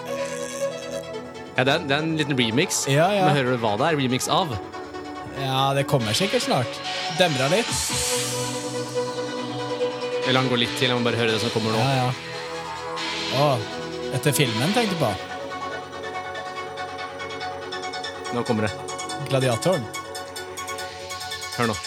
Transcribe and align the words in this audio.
Ja, 1.60 1.64
det 1.68 1.74
er, 1.74 1.80
det 1.84 1.92
er 1.92 2.04
en 2.06 2.14
liten 2.16 2.38
remix. 2.40 2.86
Ja, 2.88 3.10
ja. 3.12 3.26
Men 3.28 3.36
hører 3.36 3.58
du 3.58 3.64
hva 3.66 3.74
det 3.82 3.88
er 3.90 3.98
remix 4.00 4.30
av? 4.32 4.54
Ja, 5.40 5.74
det 5.76 5.84
kommer 5.92 6.16
sikkert 6.16 6.46
snart. 6.46 6.80
Demra 7.20 7.50
litt. 7.52 7.74
Eller 10.24 10.40
han 10.40 10.50
går 10.52 10.62
litt 10.62 10.76
til, 10.78 10.88
jeg 10.88 10.96
må 10.96 11.04
bare 11.04 11.20
høre 11.20 11.34
det 11.36 11.42
som 11.44 11.52
kommer 11.52 11.76
nå. 11.76 11.82
Ja, 11.84 11.94
ja. 12.00 12.10
Å, 13.40 13.50
etter 14.16 14.36
filmen 14.36 14.72
tenkte 14.76 14.96
du 14.96 15.04
på? 15.04 15.12
Nå 18.38 18.44
kommer 18.48 18.70
det. 18.70 18.74
Gladiatoren? 19.28 19.84
Hør 21.58 21.74
nå. 21.74 21.80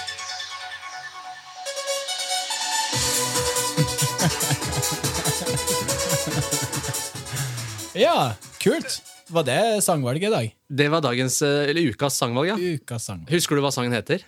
Ja, 8.02 8.34
kult. 8.62 8.98
Var 9.32 9.44
det 9.46 9.60
sangvalget 9.86 10.28
i 10.28 10.32
dag? 10.34 10.52
Det 10.82 10.88
var 10.92 11.04
dagens, 11.04 11.38
eh, 11.46 11.68
eller 11.70 11.92
ukas 11.92 12.16
sangvalg, 12.18 12.50
ja. 12.52 12.56
Ukas 12.58 13.06
sangvalg. 13.08 13.30
Husker 13.32 13.56
du 13.56 13.62
hva 13.64 13.70
sangen 13.74 13.94
heter? 13.94 14.24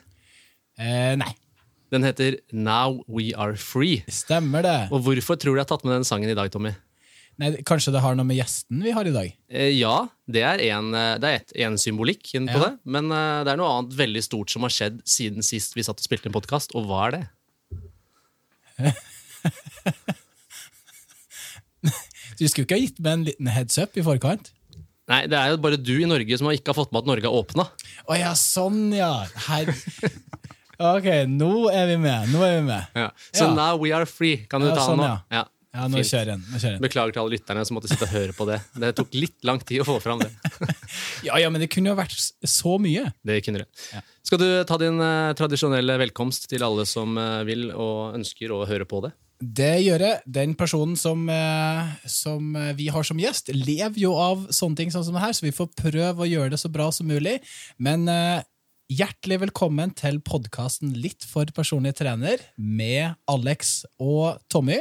Eh, 0.78 1.14
nei. 1.20 1.32
Den 1.92 2.02
heter 2.06 2.38
Now 2.52 3.02
We 3.06 3.32
Are 3.36 3.56
Free. 3.60 4.00
Stemmer 4.10 4.62
det. 4.66 4.78
Og 4.94 5.04
hvorfor 5.06 5.36
tror 5.38 5.54
du 5.54 5.60
jeg 5.60 5.66
har 5.66 5.70
tatt 5.74 5.84
med 5.86 5.94
den 5.98 6.06
sangen 6.08 6.30
i 6.32 6.34
dag, 6.38 6.50
Tommy? 6.54 6.72
Nei, 7.38 7.50
kanskje 7.66 7.90
det 7.94 8.00
har 8.04 8.14
noe 8.14 8.26
med 8.26 8.38
gjesten 8.38 8.82
vi 8.82 8.92
har 8.94 9.06
i 9.10 9.12
dag? 9.14 9.32
Eh, 9.50 9.72
ja, 9.74 10.06
det 10.30 10.42
er 10.46 10.62
en, 10.70 10.92
eh, 10.94 11.18
det 11.22 11.32
et, 11.40 11.54
en 11.66 11.74
symbolikk 11.78 12.30
på 12.30 12.44
Ja. 12.46 12.60
det. 12.68 12.72
Men 12.86 13.10
uh, 13.10 13.42
det 13.44 13.52
er 13.52 13.58
noe 13.58 13.72
annet 13.74 13.96
veldig 13.98 14.22
stort 14.22 14.50
som 14.54 14.62
har 14.62 14.70
skjedd 14.74 15.02
siden 15.04 15.42
sist 15.42 15.74
vi 15.74 15.82
satt 15.82 15.98
og 15.98 16.06
spilte 16.06 16.30
en 16.30 16.36
podkast. 16.36 16.74
Og 16.78 16.86
hva 16.86 17.08
er 17.08 17.16
det? 17.18 17.24
Du 22.38 22.44
skulle 22.48 22.66
ikke 22.66 22.76
ha 22.78 22.82
gitt 22.84 23.00
meg 23.04 23.12
en 23.18 23.24
liten 23.30 23.50
heads 23.54 23.78
up 23.82 23.96
i 23.96 24.04
forkant? 24.06 24.50
Nei, 25.10 25.26
Det 25.28 25.36
er 25.36 25.50
jo 25.52 25.58
bare 25.60 25.76
du 25.76 25.92
i 26.00 26.06
Norge 26.08 26.38
som 26.40 26.48
ikke 26.48 26.72
har 26.72 26.78
fått 26.78 26.92
med 26.94 27.02
at 27.04 27.08
Norge 27.10 27.28
har 27.28 27.34
åpna. 27.36 27.66
Oh, 28.08 28.14
ja, 28.16 28.32
sånn, 28.38 28.86
ja. 28.96 29.12
Her. 29.48 29.68
Ok, 30.80 31.06
nå 31.30 31.50
er 31.70 31.86
vi 31.92 31.96
med. 32.02 32.30
Nå 32.32 32.40
er 32.42 32.54
vi 32.58 32.62
med. 32.66 32.86
Ja. 32.98 33.10
Så 33.30 33.44
Ja. 33.46 33.54
Now 33.54 33.76
We 33.78 33.92
Are 33.94 34.06
Free 34.08 34.46
kan 34.50 34.60
du 34.64 34.68
Ja, 34.68 34.74
ta 34.74 34.86
sånn, 34.88 34.98
nå. 34.98 35.04
ja. 35.06 35.18
Ja. 35.74 35.88
Nå 35.90 35.98
kjører. 36.06 36.38
Nå 36.38 36.58
kjører 36.58 36.76
jeg. 36.76 36.80
Beklager 36.84 37.12
til 37.12 37.20
alle 37.24 37.34
lytterne 37.34 37.64
som 37.66 37.74
måtte 37.76 37.88
sitte 37.90 38.06
og 38.06 38.12
høre 38.14 38.32
på 38.32 38.46
det. 38.46 38.60
Det 38.78 38.92
tok 38.94 39.14
litt 39.18 39.42
lang 39.42 39.58
tid 39.58 39.82
å 39.82 39.86
få 39.88 39.96
fram 40.02 40.20
det. 40.22 40.30
Ja, 41.26 41.36
ja, 41.40 41.48
men 41.50 41.60
det 41.62 41.66
kunne 41.72 41.90
jo 41.90 41.96
vært 41.98 42.14
så 42.46 42.76
mye. 42.78 43.08
Det 43.26 43.40
kunne 43.44 43.64
det. 43.64 43.68
Ja. 43.92 44.00
Skal 44.22 44.38
du 44.38 44.46
ta 44.68 44.76
din 44.78 45.00
eh, 45.02 45.32
tradisjonelle 45.34 45.96
velkomst 45.98 46.46
til 46.50 46.62
alle 46.62 46.84
som 46.86 47.16
eh, 47.18 47.42
vil 47.48 47.70
og 47.74 48.14
ønsker 48.20 48.52
å 48.54 48.60
høre 48.70 48.86
på 48.86 49.02
det? 49.02 49.10
Det 49.40 49.72
gjør 49.82 50.04
jeg. 50.06 50.20
Den 50.30 50.54
personen 50.58 50.96
som, 50.96 51.26
eh, 51.28 51.92
som 52.06 52.54
eh, 52.56 52.72
vi 52.78 52.88
har 52.88 53.02
som 53.06 53.18
gjest, 53.20 53.50
lever 53.54 53.98
jo 54.06 54.14
av 54.16 54.46
sånne 54.54 54.76
ting 54.78 54.94
sånn 54.94 55.04
som 55.04 55.14
det 55.18 55.24
her, 55.24 55.32
så 55.36 55.46
vi 55.46 55.54
får 55.54 55.72
prøve 55.76 56.24
å 56.24 56.28
gjøre 56.30 56.54
det 56.54 56.60
så 56.62 56.70
bra 56.72 56.90
som 56.94 57.08
mulig. 57.10 57.40
Men 57.78 58.08
eh, 58.08 58.42
hjertelig 58.92 59.40
velkommen 59.48 59.94
til 59.96 60.20
podkasten 60.24 60.94
Litt 60.96 61.24
for 61.28 61.48
personlig 61.56 61.96
trener 61.98 62.42
med 62.56 63.14
Alex 63.30 63.82
og 63.98 64.38
Tommy. 64.52 64.80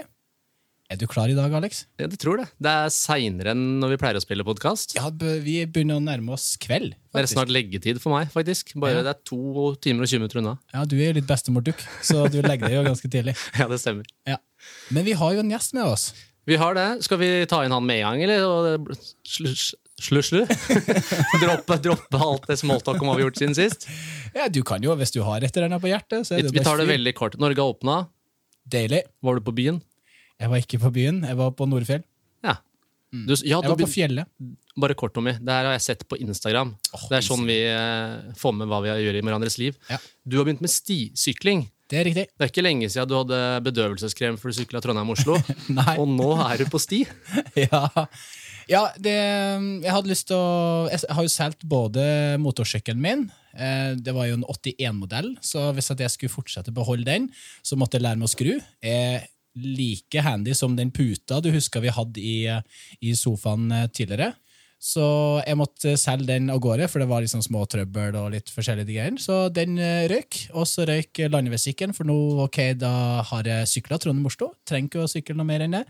Er 0.92 0.98
du 1.00 1.08
klar 1.10 1.32
i 1.32 1.34
dag, 1.34 1.50
Alex? 1.58 1.86
Ja, 1.98 2.06
det 2.12 2.20
tror 2.22 2.38
det. 2.38 2.46
Det 2.62 2.70
er 2.70 2.92
seinere 2.94 3.54
enn 3.56 3.80
når 3.82 3.96
vi 3.96 3.98
pleier 4.04 4.20
å 4.20 4.22
spille 4.22 4.44
podkast. 4.46 4.94
Ja, 4.94 5.08
vi 5.10 5.56
begynner 5.66 5.98
å 5.98 6.04
nærme 6.04 6.36
oss 6.36 6.52
kveld. 6.62 6.94
Det 7.14 7.24
er 7.24 7.30
snart 7.32 7.50
leggetid 7.50 8.02
for 8.04 8.14
meg, 8.14 8.30
faktisk. 8.34 8.76
Bare 8.78 9.00
Ja. 9.00 9.06
Det 9.08 9.14
er 9.16 9.22
to 9.26 9.74
timer 9.82 10.06
og 10.06 10.12
20 10.12 10.22
minutter 10.22 10.42
unna. 10.44 10.54
Ja, 10.76 10.84
Du 10.86 10.98
er 11.00 11.08
jo 11.10 11.18
litt 11.18 11.30
bestemor-dukk, 11.30 11.82
så 12.04 12.28
du 12.30 12.42
legger 12.44 12.68
deg 12.68 12.78
jo 12.78 12.84
ganske 12.92 13.10
tidlig. 13.10 13.34
Ja, 13.58 13.66
det 13.72 13.80
stemmer. 13.82 14.06
Ja. 14.28 14.38
Men 14.94 15.06
vi 15.08 15.14
har 15.20 15.34
jo 15.36 15.44
en 15.44 15.52
gjest 15.54 15.74
med 15.78 15.84
oss. 15.88 16.12
Vi 16.46 16.58
har 16.60 16.76
det. 16.76 16.88
Skal 17.06 17.20
vi 17.22 17.30
ta 17.48 17.62
inn 17.64 17.72
han 17.72 17.86
med 17.88 18.02
en 18.04 18.10
gang, 18.12 18.24
eller? 18.26 18.44
Og 18.44 18.90
Slu, 19.24 19.48
slu, 20.04 20.20
slu? 20.26 20.42
droppe, 21.44 21.78
droppe 21.86 22.20
alt 22.20 22.48
det 22.50 22.58
smalltalket 22.60 23.06
vi 23.06 23.14
har 23.14 23.22
gjort 23.24 23.40
siden 23.40 23.56
sist? 23.56 23.88
Ja, 24.36 24.50
Du 24.52 24.60
kan 24.68 24.84
jo, 24.84 24.96
hvis 25.00 25.14
du 25.16 25.22
har 25.24 25.40
et 25.44 25.56
eller 25.56 25.70
annet 25.70 25.84
på 25.84 25.92
hjertet. 25.92 26.28
så 26.28 26.36
er 26.36 26.42
Vi, 26.44 26.50
det 26.50 26.58
vi 26.60 26.66
tar 26.66 26.82
det 26.82 26.90
veldig 26.90 27.14
kort. 27.16 27.38
Norge 27.40 27.64
har 27.64 27.72
åpna. 27.76 28.02
Deilig. 28.68 29.04
Var 29.24 29.40
du 29.40 29.46
på 29.48 29.56
byen? 29.56 29.80
Jeg 30.42 30.52
var 30.52 30.60
ikke 30.64 30.80
på 30.84 30.92
byen, 30.92 31.22
jeg 31.24 31.38
var 31.40 31.54
på 31.56 31.68
Nordfjell. 31.70 32.04
Ja. 32.44 32.58
Du, 33.14 33.36
ja 33.46 33.60
Jeg 33.62 33.70
var 33.70 33.78
på 33.80 33.88
fjellet. 33.88 34.28
bare 34.76 34.96
kort, 34.98 35.14
Tommy. 35.16 35.36
Det 35.38 35.54
her 35.54 35.68
har 35.70 35.76
jeg 35.78 35.84
sett 35.86 36.04
på 36.10 36.18
Instagram. 36.20 36.74
Oh, 36.98 37.04
det 37.12 37.20
er 37.20 37.26
sånn 37.28 37.44
vi 37.48 37.60
eh, 37.70 38.34
får 38.40 38.56
med 38.58 38.68
hva 38.72 38.80
vi 38.84 38.90
gjør 38.90 39.20
i 39.20 39.22
hverandres 39.24 39.60
liv. 39.62 39.78
Ja. 39.92 40.00
Du 40.26 40.40
har 40.40 40.48
begynt 40.50 40.64
med 40.66 40.74
stisykling. 40.74 41.68
Det 41.94 42.00
er 42.00 42.08
riktig. 42.10 42.24
Det 42.34 42.42
er 42.42 42.50
ikke 42.50 42.64
lenge 42.66 42.88
siden 42.90 43.10
du 43.10 43.20
hadde 43.20 43.40
bedøvelseskrem 43.68 44.38
for 44.42 44.50
du 44.50 44.58
sykla 44.58 44.82
Trondheim-Oslo. 44.82 45.38
Og 46.02 46.08
nå 46.10 46.32
er 46.48 46.64
du 46.64 46.70
på 46.72 46.82
sti. 46.82 47.04
Ja, 47.68 47.86
ja 48.66 48.82
det, 48.98 49.14
jeg 49.84 49.92
hadde 49.94 50.10
lyst 50.10 50.30
til 50.32 50.40
å 50.40 50.88
Jeg 50.90 51.04
har 51.14 51.26
jo 51.26 51.32
solgt 51.32 51.66
både 51.70 52.06
motorsykkelen 52.42 53.02
min 53.04 53.26
eh, 53.54 53.94
Det 54.00 54.16
var 54.16 54.30
jo 54.30 54.40
en 54.40 54.48
81-modell, 54.48 55.30
så 55.46 55.68
hvis 55.76 55.92
jeg 55.94 56.16
skulle 56.16 56.34
fortsette 56.34 56.74
å 56.74 56.80
beholde 56.80 57.06
den, 57.12 57.30
så 57.62 57.78
måtte 57.78 58.00
jeg 58.00 58.08
lære 58.08 58.22
meg 58.22 58.32
å 58.32 58.34
skru. 58.34 58.56
Er 58.82 59.28
like 59.54 60.24
handy 60.26 60.56
som 60.58 60.74
den 60.74 60.90
puta 60.90 61.38
du 61.44 61.52
husker 61.54 61.84
vi 61.84 61.94
hadde 61.94 62.22
i, 62.26 62.38
i 63.06 63.14
sofaen 63.18 63.70
eh, 63.70 63.90
tidligere. 63.94 64.34
Så 64.84 65.04
jeg 65.48 65.56
måtte 65.56 65.94
selge 65.96 66.28
den 66.28 66.50
av 66.52 66.58
gårde, 66.60 66.90
for 66.92 67.00
det 67.00 67.08
var 67.08 67.24
liksom 67.24 67.40
små 67.46 67.62
trøbbel 67.72 68.18
og 68.20 68.34
litt 68.34 68.50
forskjellige 68.52 68.90
greier. 68.90 69.16
Så 69.22 69.46
den 69.56 69.78
eh, 69.80 70.10
røyk, 70.12 70.42
og 70.52 70.66
så 70.68 70.84
røyk 70.90 71.22
landeveissykkelen, 71.32 71.96
for 71.96 72.10
nå 72.10 72.18
ok, 72.44 72.60
da 72.82 72.92
har 73.30 73.48
jeg 73.48 73.70
sykla 73.78 74.00
Trondheim-Oslo. 74.04 74.50
Trenger 74.68 74.90
ikke 74.92 75.06
å 75.06 75.12
sykle 75.14 75.38
noe 75.40 75.48
mer 75.48 75.64
enn 75.64 75.78
det. 75.78 75.86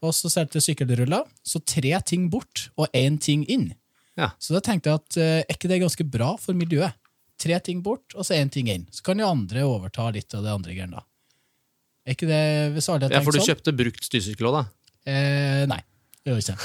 Og 0.00 0.16
så 0.16 0.30
solgte 0.32 0.62
jeg 0.62 0.70
sykkelruller. 0.70 1.26
Så 1.44 1.60
tre 1.60 1.92
ting 2.08 2.30
bort 2.32 2.70
og 2.80 2.88
én 2.96 3.18
ting 3.20 3.44
inn. 3.52 3.68
Ja. 4.16 4.30
Så 4.40 4.56
da 4.56 4.64
tenkte 4.64 4.94
jeg 4.94 5.02
at 5.02 5.20
eh, 5.20 5.34
er 5.44 5.58
ikke 5.58 5.70
det 5.74 5.82
ganske 5.84 6.08
bra 6.08 6.32
for 6.40 6.56
miljøet? 6.56 6.96
Tre 7.38 7.60
ting 7.62 7.84
bort, 7.84 8.16
og 8.16 8.24
så 8.26 8.38
én 8.40 8.48
ting 8.50 8.72
inn. 8.72 8.88
Så 8.90 9.04
kan 9.06 9.20
jo 9.20 9.28
andre 9.28 9.68
overta 9.68 10.08
litt 10.16 10.32
av 10.34 10.48
det 10.48 10.56
andre 10.56 10.72
greiene, 10.72 11.02
da. 11.02 11.04
Er 12.08 12.16
ikke 12.16 12.32
det 12.32 12.42
hvis 12.72 12.88
alle 12.88 13.06
har 13.06 13.18
Ja, 13.18 13.20
for 13.20 13.36
du 13.36 13.42
sånn? 13.42 13.52
kjøpte 13.52 13.76
brukt 13.76 14.08
styresykkel 14.08 14.48
òg, 14.48 14.56
da? 14.56 14.64
Eh, 15.04 15.68
nei. 15.68 15.82
Det 16.26 16.34
gjør 16.34 16.40
ikke. 16.42 16.56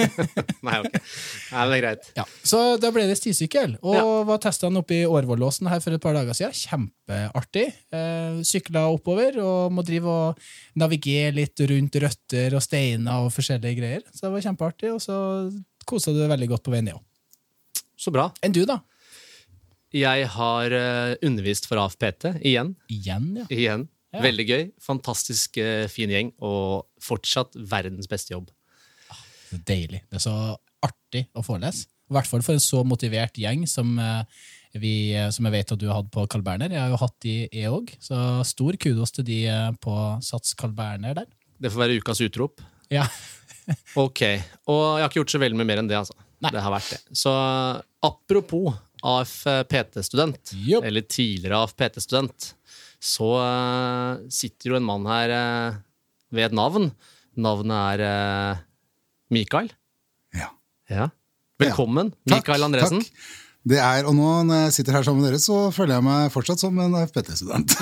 Nei, 0.66 0.74
ok. 0.82 0.96
Nei, 0.98 1.62
det 1.70 1.76
er 1.76 1.82
greit. 1.82 2.08
Ja, 2.18 2.24
Så 2.44 2.58
da 2.82 2.90
ble 2.92 3.06
det 3.08 3.16
stisykkel, 3.20 3.76
og 3.80 3.94
Ja. 3.96 4.02
var 4.28 4.40
testa 4.42 4.68
den 4.68 4.80
oppe 4.80 4.98
i 4.98 5.06
Årvollåsen 5.08 5.70
her 5.70 5.80
for 5.84 5.94
et 5.96 6.02
par 6.04 6.16
dager 6.18 6.36
siden. 6.36 6.52
Kjempeartig. 6.58 7.66
Eh, 7.94 8.40
Sykla 8.48 8.82
oppover 8.92 9.38
og 9.40 9.72
må 9.72 9.84
drive 9.86 10.12
og 10.12 10.42
navigere 10.82 11.32
litt 11.38 11.62
rundt 11.70 11.96
røtter 12.04 12.58
og 12.58 12.64
steiner 12.66 13.24
og 13.24 13.32
forskjellige 13.32 13.78
greier. 13.80 14.04
Så 14.12 14.26
det 14.26 14.34
var 14.34 14.44
kjempeartig, 14.48 14.92
og 14.92 15.00
så 15.04 15.16
kosa 15.88 16.12
du 16.12 16.20
deg 16.20 16.28
veldig 16.34 16.50
godt 16.52 16.66
på 16.68 16.74
vei 16.74 16.82
ned 16.84 16.98
òg. 16.98 17.04
Så 17.98 18.12
bra. 18.14 18.28
Enn 18.44 18.52
du, 18.54 18.64
da? 18.68 18.80
Jeg 19.94 20.26
har 20.34 20.74
eh, 20.76 21.14
undervist 21.24 21.64
for 21.70 21.80
AFPT 21.80 22.28
igjen. 22.44 22.74
Igjen, 22.92 23.30
ja. 23.40 23.46
igjen. 23.48 23.88
Ja. 24.12 24.20
Veldig 24.24 24.44
gøy. 24.48 24.62
Fantastisk 24.84 25.56
eh, 25.60 25.86
fin 25.92 26.12
gjeng, 26.12 26.34
og 26.44 26.84
fortsatt 27.04 27.56
verdens 27.56 28.08
beste 28.10 28.34
jobb. 28.36 28.50
Deilig. 29.52 30.02
Det 30.08 30.20
er 30.20 30.24
så 30.24 30.36
artig 30.84 31.26
å 31.36 31.44
forelese. 31.46 31.88
I 32.08 32.16
hvert 32.16 32.28
fall 32.30 32.44
for 32.44 32.56
en 32.56 32.62
så 32.62 32.80
motivert 32.88 33.36
gjeng 33.36 33.66
som, 33.68 33.90
eh, 34.00 34.44
vi, 34.80 35.12
eh, 35.12 35.28
som 35.34 35.44
jeg 35.44 35.56
vet 35.58 35.72
at 35.74 35.80
du 35.80 35.88
har 35.88 36.00
hatt 36.00 36.12
på 36.12 36.24
Carl 36.30 36.44
Berner. 36.44 36.72
Jeg 36.72 36.80
har 36.80 36.92
jo 36.92 37.00
hatt 37.02 37.16
de, 37.24 37.34
jeg 37.52 37.72
òg, 37.72 37.92
så 38.00 38.44
stor 38.48 38.78
kudos 38.80 39.12
til 39.12 39.26
de 39.28 39.42
eh, 39.46 39.72
på 39.82 39.96
Sats 40.24 40.54
Carl 40.56 40.72
Berner 40.72 41.18
der. 41.20 41.28
Det 41.60 41.72
får 41.74 41.84
være 41.84 41.98
ukas 42.00 42.22
utrop. 42.24 42.62
Ja, 42.92 43.04
Ok. 44.04 44.22
Og 44.70 44.82
jeg 44.96 45.02
har 45.02 45.08
ikke 45.10 45.20
gjort 45.22 45.34
så 45.34 45.40
veldig 45.42 45.58
mye 45.60 45.68
mer 45.68 45.82
enn 45.82 45.90
det, 45.90 45.98
altså. 45.98 46.16
Nei. 46.44 46.52
Det 46.54 46.62
har 46.62 46.72
vært 46.72 46.92
det. 46.94 47.00
Så 47.18 47.32
apropos 48.06 48.76
AFPT-student, 49.08 50.54
yep. 50.54 50.86
eller 50.86 51.04
tidligere 51.06 51.60
AFPT-student, 51.64 52.52
så 52.98 53.28
uh, 53.38 54.22
sitter 54.32 54.72
jo 54.72 54.78
en 54.78 54.86
mann 54.86 55.06
her 55.10 55.34
uh, 55.34 55.78
ved 56.34 56.48
et 56.48 56.56
navn. 56.56 56.90
Navnet 57.38 57.78
er 57.94 58.00
eh, 58.02 58.62
Mikael. 59.34 59.68
Ja. 60.36 60.48
Ja. 60.90 61.08
Velkommen, 61.60 62.12
Takk, 62.28 62.38
Mikael 62.46 62.62
Andresen. 62.68 63.02
takk. 63.02 63.36
Det 63.68 63.76
er, 63.82 64.06
og 64.08 64.14
nå 64.16 64.28
når 64.48 64.60
jeg 64.62 64.74
sitter 64.78 64.94
her 64.96 65.04
sammen 65.04 65.20
med 65.24 65.32
dere, 65.32 65.40
så 65.42 65.56
føler 65.74 65.98
jeg 65.98 66.04
meg 66.06 66.30
fortsatt 66.32 66.62
som 66.62 66.78
en 66.80 66.94
FPT-student. 67.02 67.74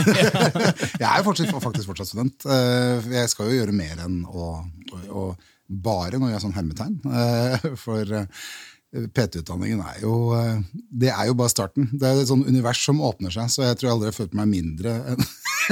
jeg 1.02 1.06
er 1.10 1.26
fortsatt, 1.26 1.52
faktisk 1.62 1.90
fortsatt 1.92 2.08
student. 2.10 2.46
Eh, 2.50 3.06
Jeg 3.12 3.28
skal 3.30 3.52
jo 3.52 3.58
gjøre 3.60 3.74
mer 3.76 4.00
enn 4.06 4.16
å, 4.26 4.48
å, 4.96 5.02
å 5.12 5.26
bare 5.68 6.18
nå 6.18 6.32
jeg 6.32 6.40
er 6.40 6.42
sånn 6.46 6.56
hermetegn. 6.56 6.96
eh, 7.06 7.68
For 7.78 8.16
eh, 8.22 8.48
PT-utdanningen 8.94 9.80
er 9.82 9.98
jo 10.04 10.12
eh, 10.36 10.60
Det 10.90 11.10
er 11.12 11.26
jo 11.28 11.34
bare 11.38 11.52
starten. 11.52 11.88
Det 11.92 12.06
er 12.06 12.22
et 12.22 12.30
sånn 12.30 12.46
univers 12.46 12.80
som 12.86 13.02
åpner 13.04 13.34
seg, 13.34 13.50
så 13.52 13.66
jeg 13.66 13.80
tror 13.80 13.88
jeg 13.90 13.96
aldri 13.96 14.12
har 14.12 14.16
følt 14.20 14.36
meg 14.38 14.52
mindre 14.52 14.94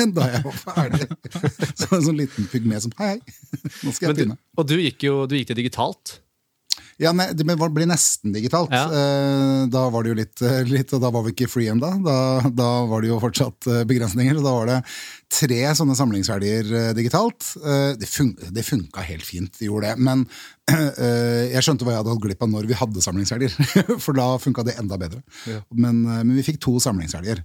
enn 0.03 0.13
da 0.17 0.27
jeg 0.33 0.43
var 0.45 0.59
ferdig. 0.59 1.07
Så 1.79 1.89
en 1.95 2.05
sånn 2.09 2.19
liten 2.19 2.49
pygme 2.51 2.81
som 2.83 2.95
hei, 2.99 3.15
hei, 3.15 3.39
nå 3.87 3.95
skal 3.95 4.11
jeg 4.11 4.19
begynne. 4.19 4.37
og 4.59 4.67
du 4.67 4.75
gikk 4.83 5.07
jo 5.07 5.23
du 5.31 5.37
gikk 5.39 5.53
det 5.53 5.61
digitalt. 5.63 6.19
Ja, 6.99 7.11
ne, 7.15 7.29
Det 7.35 7.43
ble 7.47 7.87
nesten 7.91 8.35
digitalt. 8.35 8.75
Ja. 8.75 8.85
Eh, 8.91 9.63
Da 9.71 9.85
var 9.95 10.03
det 10.05 10.11
jo 10.13 10.19
litt, 10.19 10.43
eh, 10.43 10.61
litt 10.67 10.93
og 10.95 11.03
da 11.03 11.11
var 11.15 11.25
vi 11.27 11.33
ikke 11.35 11.49
free 11.51 11.71
ennå. 11.71 11.93
Da, 12.07 12.17
da 12.51 12.69
var 12.91 13.03
det 13.03 13.11
jo 13.13 13.21
fortsatt 13.23 13.71
begrensninger. 13.87 14.37
og 14.39 14.47
Da 14.47 14.53
var 14.59 14.71
det 14.73 14.81
tre 15.35 15.61
sånne 15.79 15.97
samlingsverdier 15.99 16.95
digitalt. 16.95 17.55
Det, 17.99 18.11
fun 18.11 18.35
funka 18.67 19.03
helt 19.07 19.27
fint, 19.27 19.55
de 19.59 19.71
gjorde 19.71 19.91
det. 19.95 19.99
Men 20.11 20.27
jeg 21.55 21.63
skjønte 21.65 21.85
hva 21.85 21.93
jeg 21.95 22.01
hadde 22.03 22.13
hatt 22.15 22.23
glipp 22.25 22.43
av 22.45 22.51
når 22.53 22.67
vi 22.71 22.77
hadde 22.79 23.03
samlingsverdier. 23.05 23.55
For 24.05 24.17
da 24.17 24.31
funka 24.41 24.65
det 24.67 24.77
enda 24.81 24.97
bedre. 25.01 25.23
Men, 25.77 26.03
eh, 26.09 26.23
men 26.25 26.35
vi 26.39 26.45
fikk 26.47 26.61
to 26.65 26.77
samlingsverdier. 26.81 27.43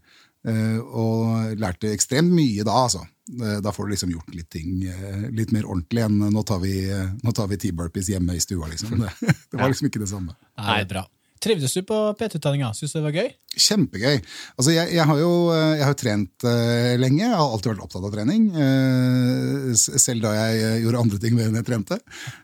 eh, 0.48 0.78
Og 0.80 1.58
lærte 1.60 1.92
ekstremt 1.92 2.32
mye 2.32 2.64
da, 2.64 2.78
altså. 2.86 3.04
Eh, 3.42 3.60
Da 3.62 3.74
får 3.76 3.86
du 3.86 3.92
liksom 3.94 4.14
gjort 4.16 4.34
litt 4.34 4.50
ting 4.50 4.84
eh, 4.88 5.28
litt 5.36 5.52
mer 5.52 5.68
ordentlig 5.68 6.06
enn 6.08 6.18
nå 6.32 6.44
tar 6.48 6.60
vi, 6.64 6.78
eh, 6.90 7.12
nå 7.24 7.34
tar 7.36 7.48
vi 7.52 7.58
T-burpees 7.62 8.08
hjemme 8.16 8.36
i 8.36 8.40
stua, 8.44 8.68
liksom. 8.72 8.96
Det, 9.04 9.12
det 9.52 9.60
var 9.60 9.68
liksom 9.70 9.92
ikke 9.92 10.02
det 10.06 10.10
samme. 10.14 10.34
Nei, 10.58 10.80
er 10.82 10.90
bra. 10.96 11.04
Trivdes 11.40 11.74
du 11.74 11.84
på 11.88 11.98
PT-utdanninga? 12.20 12.74
Syns 12.76 12.92
du 12.92 12.98
det 13.00 13.06
var 13.06 13.16
gøy? 13.16 13.30
Kjempegøy. 13.60 14.18
Altså, 14.60 14.74
jeg, 14.74 14.92
jeg, 14.92 15.06
har 15.08 15.20
jo, 15.22 15.30
eh, 15.56 15.78
jeg 15.80 15.88
har 15.88 15.96
trent 15.98 16.46
uh, 16.46 16.96
lenge. 17.00 17.22
Jeg 17.24 17.32
har 17.32 17.54
alltid 17.54 17.72
vært 17.72 17.86
opptatt 17.86 18.08
av 18.08 18.12
trening. 18.12 18.50
Uh, 18.52 19.72
selv 19.80 20.26
da 20.26 20.34
jeg 20.36 20.84
gjorde 20.84 21.04
andre 21.06 21.20
ting 21.24 21.40
enn 21.40 21.56
jeg 21.56 21.68
trente. 21.70 22.00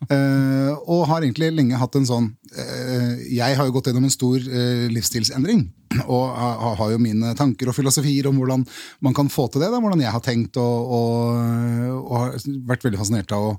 Uh, 0.07 0.71
og 0.87 1.03
har 1.11 1.25
egentlig 1.25 1.51
lenge 1.57 1.81
hatt 1.81 1.99
en 1.99 2.07
sånn 2.07 2.33
Jeg 2.55 3.57
har 3.57 3.67
jo 3.67 3.73
gått 3.75 3.89
gjennom 3.89 4.05
en 4.07 4.13
stor 4.13 4.39
livsstilsendring. 4.93 5.65
Og 6.05 6.23
har, 6.39 6.77
har 6.79 6.93
jo 6.93 7.01
mine 7.03 7.33
tanker 7.35 7.67
og 7.67 7.75
filosofier 7.75 8.29
om 8.29 8.39
hvordan 8.39 8.63
man 9.03 9.17
kan 9.17 9.27
få 9.33 9.49
til 9.51 9.65
det. 9.65 9.73
Da, 9.73 9.81
hvordan 9.83 10.03
jeg 10.05 10.15
har 10.15 10.23
tenkt, 10.23 10.55
og, 10.61 10.93
og, 10.95 11.99
og 11.99 12.15
har 12.21 12.37
vært 12.69 12.87
veldig 12.87 13.01
fascinert 13.01 13.35
av 13.35 13.49
å 13.49 13.55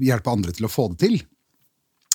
hjelpe 0.00 0.32
andre 0.32 0.56
til 0.56 0.64
å 0.64 0.72
få 0.72 0.88
det 0.94 1.02
til. 1.04 1.18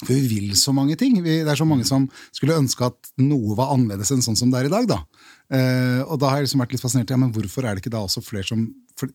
For 0.01 0.11
vi 0.13 0.27
vil 0.31 0.51
så 0.57 0.73
mange 0.73 0.95
ting. 0.97 1.19
Vi, 1.23 1.39
det 1.45 1.51
er 1.53 1.59
så 1.59 1.67
mange 1.69 1.85
som 1.85 2.07
skulle 2.33 2.57
ønske 2.57 2.87
at 2.89 3.11
noe 3.21 3.55
var 3.59 3.73
annerledes 3.75 4.11
enn 4.15 4.23
sånn 4.25 4.37
som 4.39 4.49
det 4.53 4.63
er 4.63 4.69
i 4.71 4.75
dag. 4.75 4.87
Da. 4.89 4.99
Eh, 5.53 6.01
og 6.07 6.17
da 6.21 6.31
har 6.31 6.41
jeg 6.41 6.47
liksom 6.49 6.63
vært 6.65 6.73
litt 6.77 6.81
fascinert. 6.85 7.11
Ja, 7.13 7.19
men 7.21 7.33
hvorfor 7.35 7.65
er 7.67 7.75
det 7.77 7.83
ikke 7.83 7.93
da 7.93 8.01
også 8.07 8.23
flere 8.25 8.47
som 8.47 8.63
for, 8.97 9.09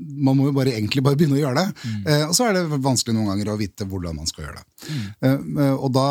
Man 0.00 0.36
må 0.38 0.44
jo 0.46 0.52
bare 0.54 0.70
egentlig 0.78 1.02
bare 1.02 1.18
begynne 1.18 1.34
å 1.34 1.40
gjøre 1.40 1.60
det. 1.64 1.88
Eh, 2.06 2.22
og 2.28 2.32
så 2.38 2.44
er 2.46 2.54
det 2.56 2.78
vanskelig 2.80 3.12
noen 3.16 3.26
ganger 3.32 3.48
å 3.52 3.56
vite 3.58 3.84
hvordan 3.90 4.16
man 4.20 4.28
skal 4.30 4.44
gjøre 4.46 4.60
det. 4.62 4.88
Mm. 5.26 5.58
eh, 5.58 5.72
og 5.74 5.90
da 5.92 6.04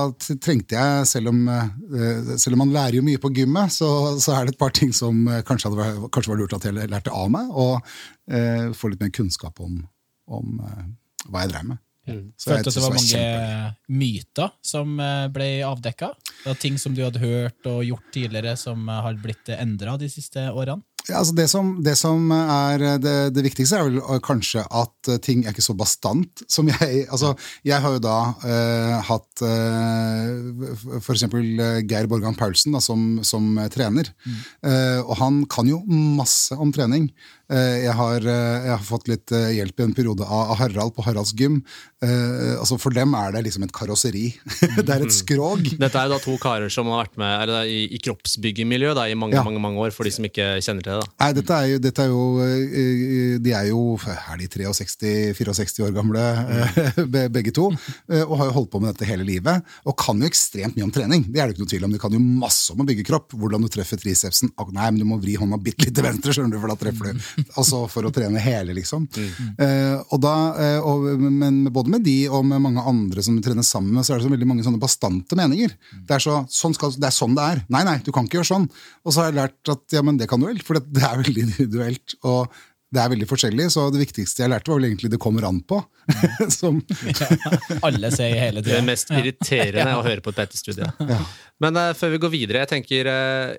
trengte 0.44 0.76
jeg, 0.76 1.08
selv 1.10 1.32
om, 1.32 1.40
eh, 1.48 2.36
selv 2.38 2.58
om 2.58 2.62
man 2.66 2.74
lærer 2.76 3.00
jo 3.00 3.06
mye 3.08 3.22
på 3.24 3.32
gymmet, 3.40 3.72
så, 3.74 3.90
så 4.20 4.36
er 4.36 4.46
det 4.46 4.54
et 4.58 4.60
par 4.62 4.76
ting 4.76 4.92
som 4.94 5.24
eh, 5.32 5.42
kanskje, 5.48 5.72
hadde, 5.72 5.80
vært- 5.80 6.12
kanskje 6.14 6.34
var 6.36 6.42
lurt 6.44 6.54
at 6.60 6.68
jeg 6.70 6.76
lærte 6.92 7.16
av 7.16 7.32
meg. 7.34 7.50
Og 7.56 7.80
eh, 8.30 8.68
få 8.78 8.92
litt 8.92 9.02
mer 9.02 9.16
kunnskap 9.16 9.64
om, 9.64 9.80
om 10.28 10.60
eh, 10.68 10.84
hva 11.32 11.48
jeg 11.48 11.56
drev 11.56 11.72
med. 11.72 11.82
Så 12.38 12.52
Følte 12.52 12.70
du 12.70 12.70
at 12.70 12.78
det 12.78 12.84
var 12.86 12.98
mange 12.98 13.24
myter 14.02 14.54
som 14.66 15.00
eh, 15.04 15.26
ble 15.34 15.50
avdekka? 15.68 16.14
Ting 16.62 16.78
som 16.82 16.96
du 16.96 17.04
hadde 17.06 17.22
hørt 17.24 17.70
og 17.70 17.84
gjort 17.88 18.14
tidligere, 18.16 18.56
som 18.60 18.88
eh, 18.88 19.02
har 19.08 19.20
blitt 19.22 19.52
endra 19.58 19.98
de 20.00 20.12
siste 20.12 20.50
årene? 20.52 20.84
Ja, 21.08 21.22
altså 21.22 21.34
det, 21.34 21.48
som, 21.50 21.70
det 21.82 21.96
som 21.98 22.30
er 22.36 22.84
det, 23.02 23.14
det 23.34 23.44
viktigste, 23.46 23.80
er 23.80 23.88
vel 23.88 24.20
kanskje 24.22 24.62
at 24.62 25.10
ting 25.26 25.42
er 25.42 25.56
ikke 25.56 25.64
så 25.66 25.74
bastant 25.78 26.44
som 26.52 26.68
jeg 26.70 27.08
Altså, 27.10 27.32
jeg 27.66 27.82
har 27.82 27.96
jo 27.96 28.02
da 28.04 28.18
uh, 28.44 28.98
hatt 29.08 29.42
uh, 29.42 31.00
for 31.00 31.16
eksempel 31.16 31.42
Geir 31.90 32.10
Borgan 32.12 32.38
Paulsen 32.38 32.76
da, 32.76 32.82
som, 32.84 33.24
som 33.26 33.56
trener. 33.72 34.12
trener. 34.12 34.12
Uh, 34.62 35.02
og 35.06 35.16
han 35.22 35.42
kan 35.50 35.70
jo 35.70 35.82
masse 35.90 36.56
om 36.60 36.72
trening. 36.76 37.10
Eh, 37.50 37.82
jeg, 37.82 37.94
har, 37.98 38.22
jeg 38.22 38.70
har 38.70 38.84
fått 38.86 39.08
litt 39.10 39.32
hjelp 39.34 39.80
i 39.82 39.86
en 39.88 39.96
periode 39.98 40.26
av 40.26 40.54
Harald 40.60 40.94
på 40.94 41.06
Haralds 41.08 41.34
gym. 41.38 41.64
Eh, 42.00 42.56
altså 42.56 42.78
For 42.80 42.96
dem 42.96 43.12
er 43.20 43.34
det 43.36 43.42
liksom 43.50 43.66
et 43.66 43.74
karosseri. 43.76 44.30
det 44.78 44.94
er 44.94 45.04
et 45.04 45.12
skrog. 45.16 45.66
Dette 45.82 46.00
er 46.00 46.08
jo 46.08 46.14
da 46.14 46.20
to 46.24 46.36
karer 46.40 46.72
som 46.72 46.88
har 46.94 47.04
vært 47.04 47.18
med 47.20 47.52
det, 47.52 47.58
i, 47.68 47.80
i 47.98 48.00
kroppsbyggemiljø 48.06 48.94
da, 48.96 49.08
i 49.12 49.18
mange, 49.20 49.36
Ja. 49.36 49.44
mange, 49.44 49.60
mange 49.64 49.82
år, 49.84 49.92
for 49.96 50.08
de 50.08 50.14
som 50.16 50.28
ikke 50.28 50.48
kjenner 50.64 50.86
til 50.86 50.96
det. 50.96 51.04
da. 51.04 51.12
Nei, 51.26 51.30
dette 51.36 51.58
er 51.58 51.68
jo, 51.74 51.82
dette 51.84 52.06
er 52.06 52.14
jo 52.14 52.24
eh, 52.46 53.36
De 53.44 53.54
er 53.56 53.68
jo 53.72 53.82
er 54.00 54.40
de 54.40 54.48
63-64 54.48 55.84
år 55.90 55.94
gamle, 55.96 56.24
eh, 56.80 57.28
begge 57.36 57.52
to. 57.56 57.68
Og 57.70 58.36
har 58.40 58.50
jo 58.50 58.56
holdt 58.56 58.72
på 58.72 58.82
med 58.84 58.94
dette 58.94 59.10
hele 59.10 59.28
livet. 59.28 59.68
Og 59.84 59.98
kan 60.00 60.20
jo 60.20 60.30
ekstremt 60.30 60.78
mye 60.80 60.88
om 60.88 60.94
trening. 60.96 61.28
Det 61.28 61.42
er 61.42 61.50
det 61.50 61.58
ikke 61.58 61.66
noe 61.66 61.74
tvil 61.74 61.88
om. 61.90 61.94
De 61.98 62.02
kan 62.02 62.16
jo 62.16 62.22
masse 62.24 62.72
om 62.74 62.80
å 62.80 62.88
bygge 62.88 63.06
kropp. 63.08 63.36
Hvordan 63.36 63.66
du 63.66 63.70
treffer 63.72 64.00
tricepsen. 64.00 64.54
Nei, 64.72 64.88
men 64.88 65.02
du 65.02 65.08
må 65.10 65.20
vri 65.20 65.36
hånda 65.40 65.60
bitte 65.62 65.88
litt 65.88 65.96
til 65.98 66.06
venstre, 66.06 66.36
skjønner 66.36 66.56
du, 66.56 66.60
for 66.64 66.72
da 66.72 66.80
treffer 66.80 67.12
du. 67.12 67.28
Altså 67.60 67.82
for 67.92 68.08
å 68.08 68.12
trene 68.14 68.40
hele, 68.40 68.72
liksom. 68.78 69.08
Uh, 69.60 70.00
og 70.14 70.20
da, 70.24 70.34
uh, 70.56 70.86
og, 70.88 71.08
men 71.20 71.64
både 71.74 71.89
med 71.92 72.06
de 72.06 72.18
og 72.30 72.46
med 72.48 72.62
mange 72.64 72.84
andre 72.92 73.24
som 73.26 73.36
du 73.38 73.44
trener 73.46 73.66
sammen 73.66 73.94
med, 73.96 74.06
så 74.06 74.14
er 74.14 74.22
det 74.22 74.28
så 74.28 74.34
veldig 74.34 74.48
mange 74.50 74.66
sånne 74.66 74.82
bastante 74.82 75.38
meninger. 75.40 75.76
Det 76.08 76.18
er, 76.18 76.24
så, 76.24 76.40
sånn 76.54 76.76
skal, 76.78 76.96
det 76.96 77.10
er 77.10 77.16
sånn 77.16 77.38
det 77.38 77.46
er. 77.56 77.62
Nei, 77.74 77.84
nei, 77.88 77.98
du 78.06 78.12
kan 78.16 78.28
ikke 78.28 78.40
gjøre 78.40 78.52
sånn. 78.54 78.68
Og 79.06 79.14
så 79.14 79.24
har 79.24 79.32
jeg 79.32 79.40
lært 79.42 79.74
at 79.76 79.98
ja, 79.98 80.04
men 80.06 80.20
det 80.22 80.30
kan 80.32 80.42
du 80.42 80.48
vel, 80.50 80.62
for 80.66 80.80
det, 80.80 80.90
det 80.96 81.06
er 81.06 81.24
veldig 81.24 81.46
individuelt. 81.50 82.18
og 82.24 82.60
det 82.90 83.02
er 83.04 83.12
veldig 83.12 83.28
forskjellig, 83.30 83.68
så 83.70 83.84
det 83.94 84.02
viktigste 84.02 84.42
jeg 84.42 84.50
lærte, 84.50 84.72
var 84.72 84.80
vel 84.80 84.88
egentlig 84.90 85.12
'det 85.14 85.22
kommer 85.22 85.46
an 85.46 85.62
på'. 85.62 85.82
som, 86.60 86.80
Alle 87.86 88.10
sier 88.10 88.34
hele 88.34 88.64
tiden. 88.64 88.72
Det 88.72 88.80
er 88.80 88.88
mest 88.88 89.12
irriterende 89.14 89.94
å 90.00 90.06
høre 90.06 90.24
på 90.26 90.34
et 90.34 90.40
PT-studie. 90.40 90.90
Men 91.62 91.78
uh, 91.78 91.94
før 91.94 92.16
vi 92.16 92.22
går 92.24 92.34
videre, 92.34 92.64
jeg 92.64 92.72
tenker 92.74 93.12
uh, 93.14 93.54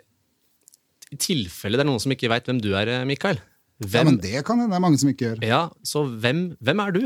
I 1.15 1.21
tilfelle 1.21 1.79
det 1.79 1.87
er 1.87 1.91
noen 1.93 2.03
som 2.03 2.11
ikke 2.11 2.31
veit 2.33 2.51
hvem 2.51 2.59
du 2.59 2.73
er, 2.75 2.91
Mikael. 3.07 3.39
Mikael. 3.81 3.95
ja, 3.95 4.05
men 4.05 4.19
det 4.21 4.43
kan 4.45 4.59
det, 4.59 4.67
det 4.73 4.77
er 4.77 4.83
mange 4.83 4.99
som 4.99 5.13
ikke 5.13 5.29
gjør. 5.29 5.39
ja, 5.47 5.63
så 5.87 6.03
hvem, 6.05 6.43
hvem 6.59 6.83
er 6.83 6.99
du? 6.99 7.01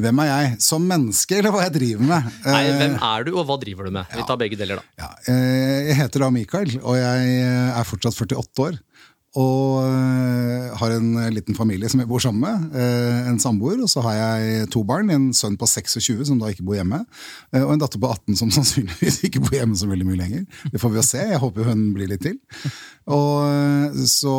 Hvem 0.00 0.20
er 0.24 0.28
jeg? 0.30 0.52
Som 0.64 0.86
menneske, 0.88 1.38
eller 1.40 1.52
hva 1.54 1.64
jeg 1.66 1.74
driver 1.76 2.06
med? 2.08 2.28
Nei, 2.46 2.60
Eh, 2.70 2.76
hvem 2.80 2.94
er 3.10 3.24
du, 3.26 3.32
og 3.36 3.46
hva 3.48 3.56
driver 3.60 3.84
du 3.88 3.90
med? 3.98 4.06
Vi 4.16 4.24
tar 4.28 4.38
begge 4.40 4.56
deler, 4.60 4.80
da. 4.80 5.04
Ja, 5.04 5.08
eh, 5.28 5.88
jeg 5.90 5.96
heter 6.00 6.24
da 6.24 6.30
Mikael, 6.34 6.72
og 6.80 6.96
jeg 6.96 7.34
eh, 7.44 7.78
er 7.80 7.84
fortsatt 7.88 8.16
48 8.16 8.64
år. 8.66 8.78
Og 9.38 9.76
eh, 9.86 10.72
har 10.74 10.90
en 10.96 11.12
liten 11.30 11.54
familie 11.54 11.86
som 11.90 12.00
jeg 12.02 12.08
bor 12.10 12.18
sammen 12.22 12.42
med. 12.42 12.72
eh, 12.74 13.28
En 13.30 13.38
samboer. 13.38 13.78
Og 13.84 13.86
så 13.92 14.02
har 14.02 14.16
jeg 14.18 14.70
to 14.74 14.82
barn. 14.82 15.10
En 15.14 15.28
sønn 15.36 15.54
på 15.60 15.68
26 15.70 16.24
som 16.26 16.40
da 16.40 16.48
ikke 16.50 16.64
bor 16.66 16.74
hjemme. 16.74 17.04
eh, 17.54 17.62
Og 17.62 17.72
en 17.76 17.78
datter 17.78 18.00
på 18.02 18.10
18 18.10 18.34
som 18.40 18.50
sannsynligvis 18.56 19.20
ikke 19.28 19.38
bor 19.44 19.54
hjemme 19.54 19.78
så 19.78 19.86
veldig 19.86 20.08
mye 20.08 20.18
lenger. 20.18 20.46
Det 20.72 20.80
får 20.82 20.90
vi 20.90 20.98
jo 20.98 21.06
se. 21.06 21.22
Jeg 21.30 21.38
håper 21.44 21.68
hun 21.70 21.84
blir 21.94 22.10
litt 22.10 22.24
til. 22.26 22.40
Og 23.06 23.46
eh, 23.46 24.02
så 24.10 24.34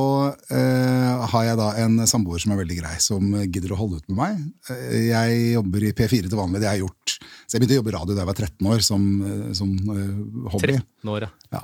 eh, 0.52 1.26
har 1.32 1.48
jeg 1.48 1.60
da 1.64 1.70
en 1.86 1.96
samboer 2.08 2.44
som 2.44 2.52
er 2.52 2.60
veldig 2.66 2.80
grei, 2.82 2.96
som 3.00 3.32
gidder 3.48 3.72
å 3.72 3.80
holde 3.80 4.02
ut 4.02 4.12
med 4.12 4.20
meg. 4.20 4.44
Eh, 4.76 5.08
Jeg 5.14 5.54
jobber 5.56 5.88
i 5.88 5.94
P4 5.96 6.28
til 6.28 6.36
vanlig. 6.40 6.60
Det 6.60 6.68
har 6.68 6.76
jeg 6.76 6.84
gjort. 6.90 7.16
Så 7.48 7.56
jeg 7.56 7.64
begynte 7.64 7.78
å 7.78 7.82
jobbe 7.82 7.92
i 7.96 7.98
radio 7.98 8.16
da 8.20 8.26
jeg 8.26 8.32
var 8.34 8.42
13 8.44 8.72
år, 8.76 8.84
som, 8.92 9.08
eh, 9.24 9.52
som 9.56 9.72
eh, 9.96 10.52
hobby. 10.52 10.76
13 10.84 11.16
år, 11.16 11.30
ja. 11.30 11.32
Ja. 11.56 11.64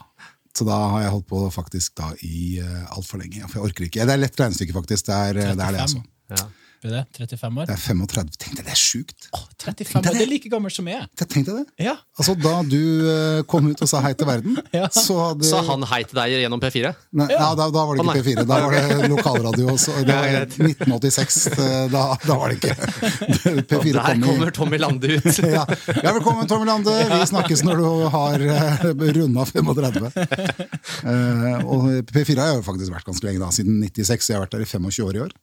Så 0.57 0.65
da 0.65 0.77
har 0.93 1.03
jeg 1.03 1.13
holdt 1.13 1.27
på 1.29 1.39
faktisk 1.53 1.97
da 1.99 2.11
i 2.25 2.57
uh, 2.63 2.85
altfor 2.97 3.21
lenge. 3.21 3.43
For 3.45 3.59
jeg 3.59 3.69
orker 3.69 3.87
ikke. 3.87 4.05
Det 4.09 4.15
er 4.15 4.21
lett 4.23 4.39
regnestykke, 4.41 4.73
faktisk. 4.79 5.09
Det 5.09 5.17
er 5.17 5.41
eh, 5.43 5.51
det, 5.53 5.65
er 5.67 5.75
det 5.75 5.83
altså. 5.83 6.01
Ja. 6.35 6.47
Blir 6.77 6.91
det 6.93 6.99
35 7.17 7.55
år? 7.57 7.65
Det 7.65 7.73
er 7.73 7.79
35. 7.81 8.27
Tenk 8.37 8.57
deg, 8.59 8.65
det 8.67 8.73
er 8.75 8.77
sjukt! 8.77 9.23
Åh, 9.33 9.45
35 9.63 9.97
år, 9.97 10.13
Det 10.13 10.21
er 10.21 10.27
like 10.29 10.49
gammelt 10.51 10.75
som 10.75 10.85
jeg. 10.85 11.07
Tenk 11.17 11.47
deg 11.47 11.55
det. 11.57 11.63
Ja. 11.87 11.95
Altså, 12.21 12.35
Da 12.37 12.51
du 12.69 12.75
eh, 13.09 13.39
kom 13.49 13.71
ut 13.71 13.79
og 13.81 13.89
sa 13.89 13.97
hei 14.05 14.11
til 14.13 14.27
verden, 14.29 14.59
Ja. 14.77 14.85
så 14.93 15.15
hadde 15.23 15.47
Sa 15.49 15.63
han 15.65 15.81
hei 15.89 16.03
til 16.05 16.19
deg 16.19 16.35
gjennom 16.35 16.61
P4? 16.61 16.91
Nei, 17.17 17.27
ja, 17.33 17.47
da, 17.57 17.65
da 17.73 17.81
var 17.89 17.97
det 17.97 18.05
ikke. 18.05 18.21
P4, 18.27 18.45
da 18.51 18.59
var 18.67 18.75
det 18.77 19.09
lokalradio. 19.15 19.73
Så 19.81 19.95
det 20.05 20.19
var 20.19 20.37
1986. 20.45 21.39
eh, 21.55 21.87
Da, 21.95 22.03
da 22.27 22.37
var 22.43 22.53
det 22.53 22.59
ikke 22.61 22.77
Og 23.55 23.63
P4 23.73 23.95
der 23.97 24.05
kom 24.05 24.21
i 24.21 24.27
kommer 24.29 24.53
Tommy 24.59 24.77
Lande 24.83 25.15
ut. 25.17 25.31
ja. 25.41 25.65
ja, 25.65 26.13
velkommen, 26.13 26.45
Tommy 26.53 26.69
Lande. 26.69 26.93
Vi 27.09 27.19
snakkes 27.33 27.65
når 27.65 27.81
du 27.81 27.89
har 28.19 28.45
uh, 28.51 28.85
runda 29.17 29.47
35. 29.49 30.13
Eh, 30.13 31.65
og 31.65 31.89
P4 32.13 32.37
har 32.37 32.53
jeg 32.53 32.61
jo 32.61 32.67
faktisk 32.69 32.93
vært 32.93 33.09
ganske 33.09 33.27
lenge, 33.31 33.41
da, 33.47 33.49
siden 33.55 33.81
96. 33.81 34.29
Jeg 34.29 34.37
har 34.37 34.45
vært 34.45 34.55
der 34.59 34.67
i 34.67 34.69
25 34.69 35.09
år 35.09 35.17
i 35.19 35.25
år. 35.25 35.35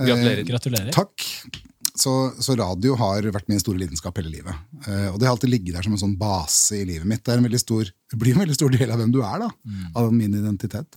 Gratulerer. 0.00 0.44
Gratulerer. 0.48 0.92
Takk. 0.96 1.26
Så, 2.00 2.12
så 2.40 2.54
radio 2.56 2.94
har 2.96 3.26
vært 3.34 3.50
min 3.50 3.60
store 3.60 3.82
lidenskap 3.82 4.16
hele 4.20 4.32
livet. 4.32 4.56
Uh, 4.86 5.10
og 5.10 5.18
det 5.20 5.26
har 5.28 5.34
alltid 5.34 5.52
ligget 5.52 5.76
der 5.76 5.84
som 5.84 5.96
en 5.96 6.00
sånn 6.00 6.16
base 6.20 6.78
i 6.78 6.86
livet 6.88 7.08
mitt. 7.08 7.24
Det, 7.26 7.36
en 7.36 7.60
stor, 7.60 7.90
det 7.90 8.20
blir 8.20 8.36
en 8.36 8.44
veldig 8.44 8.56
stor 8.56 8.72
del 8.72 8.94
av 8.94 9.02
hvem 9.02 9.12
du 9.12 9.20
er, 9.20 9.44
da. 9.44 9.50
Av 10.00 10.08
min 10.14 10.32
identitet. 10.38 10.96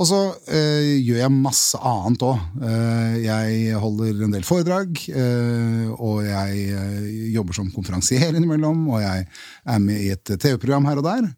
Og 0.00 0.08
så 0.08 0.18
uh, 0.32 0.92
gjør 1.04 1.20
jeg 1.20 1.34
masse 1.34 1.78
annet 1.78 2.24
òg. 2.24 2.40
Uh, 2.62 3.16
jeg 3.20 3.80
holder 3.82 4.24
en 4.24 4.34
del 4.34 4.46
foredrag. 4.46 5.02
eh, 5.12 5.90
og 5.92 6.22
jeg 6.24 6.62
eh, 6.72 7.10
jobber 7.34 7.56
som 7.56 7.68
konferansier 7.74 8.32
innimellom. 8.32 8.86
Og 8.88 9.02
jeg 9.04 9.26
er 9.28 9.84
med 9.84 10.00
i 10.00 10.10
et 10.14 10.24
TV-program 10.32 10.88
her 10.88 11.02
og 11.02 11.06
der. 11.06 11.28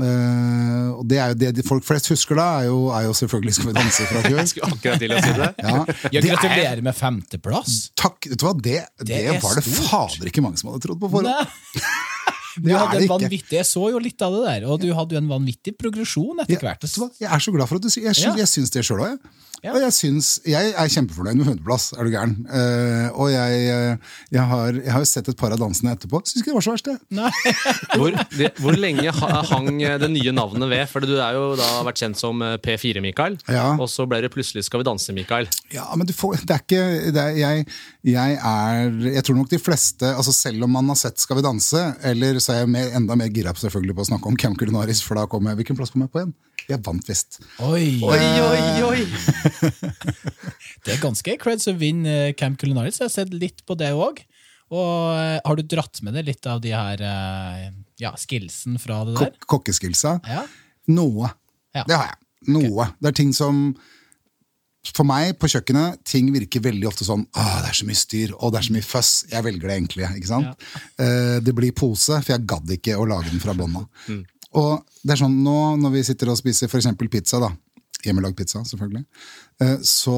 Eh, 0.00 0.88
og 0.96 1.02
det 1.04 1.18
er 1.20 1.32
jo 1.32 1.36
det 1.36 1.50
de 1.58 1.64
folk 1.66 1.84
flest 1.84 2.08
husker 2.08 2.38
da, 2.40 2.46
er 2.62 2.70
jo, 2.70 2.86
er 2.96 3.04
jo 3.04 3.12
selvfølgelig 3.18 3.52
Skal 3.58 3.68
vi 3.68 3.74
danse 3.76 4.06
fra 4.08 4.22
Jeg 4.32 4.48
skulle 4.48 4.70
akkurat 4.72 5.02
til 5.02 5.12
å 5.12 5.18
si 5.20 5.34
det. 5.36 5.50
Ja. 5.60 5.74
Er- 6.08 6.28
gratulerer 6.30 6.80
med 6.86 6.96
femteplass! 6.96 7.74
Takk, 8.00 8.30
vet 8.30 8.40
du 8.40 8.46
hva, 8.48 8.54
det, 8.56 8.78
det, 9.04 9.20
det 9.28 9.36
var 9.44 9.60
det 9.60 9.66
fader 9.68 10.32
ikke 10.32 10.44
mange 10.44 10.60
som 10.62 10.72
hadde 10.72 10.86
trodd 10.86 11.02
på 11.02 11.12
forhånd. 11.12 11.52
Du 12.56 12.68
Det 12.68 12.72
er 12.74 12.78
hadde 12.82 12.90
det 12.92 12.98
en 12.98 13.04
ikke. 13.06 13.14
vanvittig, 13.16 13.58
Jeg 13.60 13.68
så 13.68 13.84
jo 13.92 13.98
litt 14.02 14.22
av 14.22 14.32
det 14.36 14.42
der, 14.48 14.66
og 14.68 14.80
du 14.82 14.88
hadde 14.94 15.16
jo 15.16 15.22
en 15.22 15.30
vanvittig 15.30 15.76
progresjon 15.78 16.42
etter 16.44 16.58
Jeg, 16.58 16.60
hvert. 16.60 16.82
jeg 17.20 17.30
er 17.30 17.38
så 17.46 17.52
glad 17.54 17.68
for 17.70 17.76
at 17.76 17.82
du 17.82 17.88
sier 17.90 18.04
Jeg, 18.10 18.16
Ja. 18.26 18.34
jeg 18.36 18.46
syns 18.50 18.70
det 18.70 18.84
sjøl 18.84 19.00
òg. 19.06 19.18
Ja. 19.62 19.70
Og 19.76 19.78
jeg, 19.78 19.92
synes, 19.94 20.40
jeg 20.42 20.72
er 20.74 20.88
kjempefornøyd 20.90 21.36
med 21.38 21.46
Hundreplass, 21.46 21.92
er 21.94 22.02
du 22.02 22.10
gæren. 22.10 22.32
Uh, 22.50 23.14
og 23.14 23.28
jeg, 23.30 23.60
eh, 23.70 23.96
jeg, 24.34 24.42
har, 24.50 24.72
jeg 24.74 24.90
har 24.90 25.04
sett 25.06 25.28
et 25.30 25.36
par 25.38 25.52
av 25.54 25.60
dansene 25.62 25.92
etterpå. 25.94 26.18
Syns 26.26 26.42
ikke 26.42 26.50
det 26.50 26.56
var 26.56 26.64
så 26.66 26.72
verst, 26.74 26.88
det. 26.90 26.96
Hvor, 28.00 28.10
det, 28.34 28.48
hvor 28.58 28.74
lenge 28.74 29.12
hang 29.14 29.78
det 29.78 30.10
nye 30.10 30.32
navnet 30.34 30.66
ved? 30.68 30.82
For 30.90 31.06
du 31.06 31.14
er 31.14 31.36
jo 31.38 31.44
da 31.60 31.68
vært 31.86 32.02
kjent 32.02 32.18
som 32.18 32.42
eh, 32.42 32.56
P4, 32.58 32.98
Mikael. 33.04 33.38
Ja. 33.46 33.76
Og 33.78 33.86
så 33.92 34.02
ble 34.10 34.18
det 34.24 34.32
plutselig 34.34 34.64
Skal 34.66 34.82
vi 34.82 34.88
danse, 34.90 35.14
Mikael. 35.14 35.46
Ja, 35.70 35.86
men 35.94 36.10
du 36.10 36.12
får, 36.16 36.42
det 36.42 36.56
er 36.58 36.64
ikke 36.66 36.82
det 37.14 37.22
er, 37.22 37.38
jeg, 37.38 37.66
jeg 38.02 38.34
er 38.34 38.94
Jeg 39.14 39.22
tror 39.26 39.36
nok 39.38 39.50
de 39.52 39.60
fleste 39.62 40.08
altså 40.10 40.32
Selv 40.34 40.66
om 40.66 40.72
man 40.74 40.88
har 40.90 40.98
sett 40.98 41.22
Skal 41.22 41.38
vi 41.38 41.44
danse, 41.46 41.82
eller 42.02 42.40
så 42.42 42.54
er 42.54 42.64
jeg 42.64 42.72
mer, 42.74 42.88
enda 42.98 43.14
mer 43.18 43.30
gira 43.30 43.52
på 43.54 43.62
selvfølgelig 43.62 43.94
på 43.94 44.02
å 44.02 44.08
snakke 44.10 44.32
om 44.32 44.38
Camp 44.42 44.58
Culinaris, 44.58 45.02
for 45.06 45.20
da 45.20 45.28
kommer 45.30 45.52
jeg 45.52 45.62
Hvilken 45.62 45.78
plass 45.78 45.94
kom 45.94 46.02
jeg 46.02 46.10
på 46.10 46.22
igjen? 46.22 46.34
Jeg 46.70 46.78
vant 46.86 47.08
visst. 47.10 47.40
Oi, 47.66 47.98
Oi, 48.06 48.26
oi, 48.42 48.66
oi! 48.86 49.00
Det 50.84 50.94
er 50.94 51.00
ganske 51.02 51.34
creds 51.42 51.66
å 51.70 51.74
vinne 51.78 52.12
eh, 52.28 52.34
Camp 52.38 52.58
Culinaris. 52.60 53.00
Jeg 53.00 53.08
har 53.08 53.14
sett 53.14 53.32
litt 53.34 53.64
på 53.66 53.74
det 53.78 53.90
òg. 53.98 54.20
Og 54.72 54.94
eh, 55.18 55.38
har 55.42 55.58
du 55.58 55.62
dratt 55.66 55.98
med 56.06 56.14
deg 56.16 56.30
litt 56.30 56.46
av 56.46 56.62
de 56.62 56.70
her 56.70 57.02
eh, 57.02 57.64
ja, 58.02 58.12
skillsen 58.18 58.78
fra 58.82 59.02
det 59.08 59.16
der? 59.18 59.32
Kok 59.42 59.48
kokkeskillsa. 59.56 60.16
Ja. 60.30 60.44
Noe. 60.94 61.32
Ja. 61.74 61.82
Det 61.88 61.98
har 61.98 62.12
jeg. 62.12 62.20
Noe. 62.54 62.88
Det 62.98 63.12
er 63.12 63.18
ting 63.20 63.34
som 63.36 63.64
For 64.90 65.06
meg 65.06 65.36
på 65.38 65.46
kjøkkenet, 65.52 66.00
ting 66.10 66.32
virker 66.34 66.60
veldig 66.64 66.88
ofte 66.90 67.04
sånn 67.06 67.22
Åh, 67.38 67.52
det 67.62 67.68
er 67.70 67.76
så 67.78 67.86
mye 67.86 68.00
styr, 68.00 68.32
og 68.42 68.50
det 68.52 68.58
er 68.58 68.66
så 68.66 68.74
mye 68.74 68.82
føss. 68.88 69.10
Jeg 69.30 69.46
velger 69.46 69.68
det 69.70 69.76
egentlig. 69.78 70.08
ikke 70.18 70.26
sant? 70.32 70.64
Eh, 70.98 71.38
det 71.40 71.54
blir 71.54 71.70
pose, 71.78 72.18
for 72.18 72.32
jeg 72.34 72.46
gadd 72.50 72.70
ikke 72.74 72.96
å 72.98 73.06
lage 73.06 73.30
den 73.30 73.40
fra 73.40 73.54
bånn 73.54 73.76
av. 73.78 73.86
Og 74.58 74.82
det 75.06 75.14
er 75.14 75.22
sånn 75.22 75.38
nå 75.44 75.76
når 75.80 75.94
vi 75.94 76.02
sitter 76.10 76.28
og 76.34 76.36
spiser 76.36 76.66
f.eks. 76.68 76.90
pizza, 77.08 77.38
da. 77.40 77.52
Hjemmelagd 78.02 78.34
pizza, 78.36 78.58
selvfølgelig. 78.66 79.04
Eh, 79.62 79.76
Så 79.86 80.12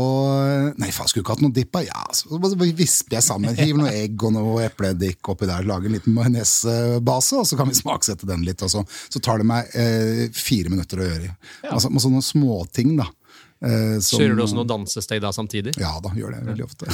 Nei, 0.80 0.88
faen, 0.90 1.06
skulle 1.12 1.20
ikke 1.22 1.34
hatt 1.36 1.42
noe 1.44 1.52
dipp. 1.52 1.76
Ja, 1.84 2.06
så 2.16 2.40
visper 2.40 3.18
jeg 3.18 3.22
sammen. 3.26 3.54
Hiver 3.60 3.82
noe 3.82 3.92
egg 3.92 4.16
og 4.24 4.32
noe 4.32 4.64
epledikk 4.64 5.28
oppi 5.28 5.44
der. 5.46 5.62
Lager 5.68 5.90
en 5.92 5.98
liten 5.98 6.16
majonesbase, 6.16 7.36
og 7.36 7.44
så 7.46 7.58
kan 7.60 7.68
vi 7.68 7.76
smaksette 7.76 8.24
den 8.26 8.46
litt. 8.48 8.62
Og 8.64 8.72
så, 8.72 8.82
så 9.12 9.20
tar 9.20 9.38
det 9.44 9.46
meg 9.52 9.68
eh, 9.76 10.24
fire 10.32 10.72
minutter 10.72 11.04
å 11.04 11.10
gjøre. 11.10 11.34
Altså, 11.70 11.92
med 11.92 12.00
sånne 12.02 12.24
småting, 12.24 12.96
da. 12.96 13.10
Eh, 13.64 13.96
som- 14.04 14.20
Kjører 14.20 14.36
du 14.38 14.42
også 14.44 14.58
noe 14.60 14.68
dansesteg 14.70 15.20
da 15.24 15.32
samtidig? 15.34 15.74
ja 15.80 15.94
da, 16.04 16.12
gjør 16.14 16.36
det 16.36 16.44
veldig 16.52 16.64
ofte. 16.68 16.88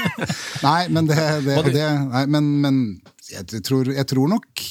nei, 0.68 0.80
men 0.94 1.10
det, 1.10 1.20
det, 1.46 1.58
det 1.74 1.86
nei, 2.08 2.24
Men, 2.30 2.50
men 2.64 2.80
jeg, 3.30 3.62
tror, 3.66 3.90
jeg 3.92 4.06
tror 4.10 4.28
nok 4.32 4.64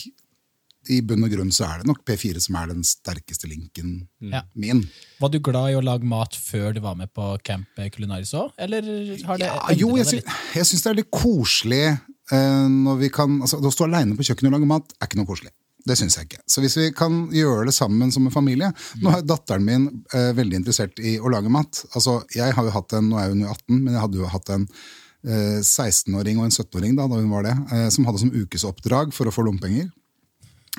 i 0.92 0.98
bunn 1.08 1.24
og 1.24 1.32
grunn 1.32 1.52
så 1.56 1.64
er 1.70 1.80
det 1.80 1.88
nok 1.88 2.02
P4 2.04 2.42
som 2.44 2.58
er 2.60 2.74
den 2.74 2.82
sterkeste 2.84 3.48
linken 3.48 3.94
Ja. 4.20 4.42
min. 4.60 4.82
Var 5.22 5.32
du 5.32 5.38
glad 5.40 5.72
i 5.72 5.78
å 5.80 5.84
lage 5.84 6.04
mat 6.04 6.36
før 6.36 6.74
du 6.76 6.82
var 6.84 6.98
med 7.00 7.14
på 7.16 7.30
Camp 7.48 7.70
Culinaris 7.96 8.34
òg, 8.36 8.52
eller 8.60 8.84
har 9.30 9.40
det 9.40 9.48
Ja, 9.48 9.62
jo, 9.80 9.94
jeg, 9.96 10.10
sy 10.10 10.20
jeg 10.58 10.68
syns 10.68 10.84
det 10.84 10.92
er 10.92 11.00
litt 11.00 11.12
koselig 11.14 11.86
uh, 12.34 12.68
når 12.68 13.00
vi 13.00 13.10
kan 13.16 13.38
altså, 13.46 13.62
Å 13.64 13.72
stå 13.72 13.88
aleine 13.88 14.18
på 14.20 14.28
kjøkkenet 14.28 14.52
og 14.52 14.58
lage 14.58 14.72
mat 14.74 14.92
er 15.00 15.08
ikke 15.08 15.22
noe 15.22 15.30
koselig. 15.32 15.54
Det 15.84 15.98
syns 16.00 16.16
jeg 16.18 16.30
ikke. 16.30 16.42
Så 16.48 16.63
hvis 16.63 16.78
vi 16.80 16.88
kan 16.96 17.25
gjøre 17.36 17.68
det 17.68 17.75
sammen 17.75 18.12
som 18.13 18.28
en 18.28 18.34
familie 18.34 18.70
Nå 19.04 19.12
er 19.12 19.25
datteren 19.28 19.66
min 19.68 19.90
eh, 20.16 20.32
veldig 20.36 20.62
interessert 20.62 21.02
i 21.04 21.18
å 21.20 21.32
lage 21.32 21.52
mat. 21.52 21.84
Altså, 21.92 22.22
jeg 22.36 22.56
har 22.56 22.68
jo 22.68 22.75
hatt 22.75 22.96
en, 22.96 23.10
Nå 23.12 23.20
er 23.20 23.34
hun 23.34 23.44
jo 23.44 23.52
18, 23.52 23.82
men 23.82 23.92
jeg 23.92 24.04
hadde 24.06 24.22
jo 24.22 24.32
hatt 24.32 24.54
en 24.56 24.63
eh, 24.63 25.60
16-åring 25.60 26.40
og 26.40 26.48
en 26.48 26.56
17-åring 26.56 26.96
da, 27.00 27.10
da 27.12 27.20
hun 27.20 27.32
var 27.34 27.48
det, 27.50 27.58
eh, 27.75 27.90
som 27.92 28.08
hadde 28.08 28.24
som 28.24 28.34
ukesoppdrag 28.34 29.12
for 29.16 29.28
å 29.28 29.36
få 29.36 29.46
lommepenger. 29.48 29.92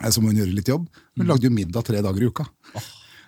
Eh, 0.03 0.11
så 0.11 0.23
må 0.23 0.33
hun 0.33 0.41
gjøre 0.41 0.57
litt 0.57 0.73
jobb. 0.73 0.89
Hun 1.19 1.29
lagde 1.29 1.51
jo 1.51 1.55
middag 1.55 1.87
tre 1.87 2.01
dager 2.05 2.25
i 2.25 2.31
uka. 2.33 2.49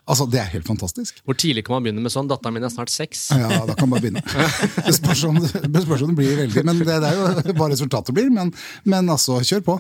Altså, 0.07 0.27
Det 0.31 0.39
er 0.39 0.51
helt 0.53 0.67
fantastisk. 0.67 1.19
Hvor 1.27 1.35
tidlig 1.35 1.65
kan 1.67 1.77
man 1.77 1.87
begynne 1.87 2.03
med 2.03 2.13
sånn? 2.15 2.29
Datteren 2.31 2.55
min 2.55 2.67
er 2.67 2.71
snart 2.71 2.93
seks. 2.95 3.25
Ja, 3.35 3.65
da 3.67 3.75
kan 3.79 3.91
man 3.91 4.03
begynne. 4.03 4.23
Det 4.87 4.95
spørs 4.95 5.25
om 5.27 5.41
det, 5.43 5.51
det, 5.67 5.83
spørs 5.83 6.05
om 6.07 6.13
det 6.13 6.19
blir 6.21 6.37
veldig 6.39 6.63
Men 6.67 6.79
det, 6.79 6.99
det 7.03 7.09
er 7.11 7.17
jo 7.19 7.55
hva 7.59 7.69
resultatet 7.73 8.15
blir. 8.15 8.29
Men, 8.31 8.53
men 8.87 9.11
altså, 9.11 9.41
kjør 9.43 9.65
på. 9.67 9.79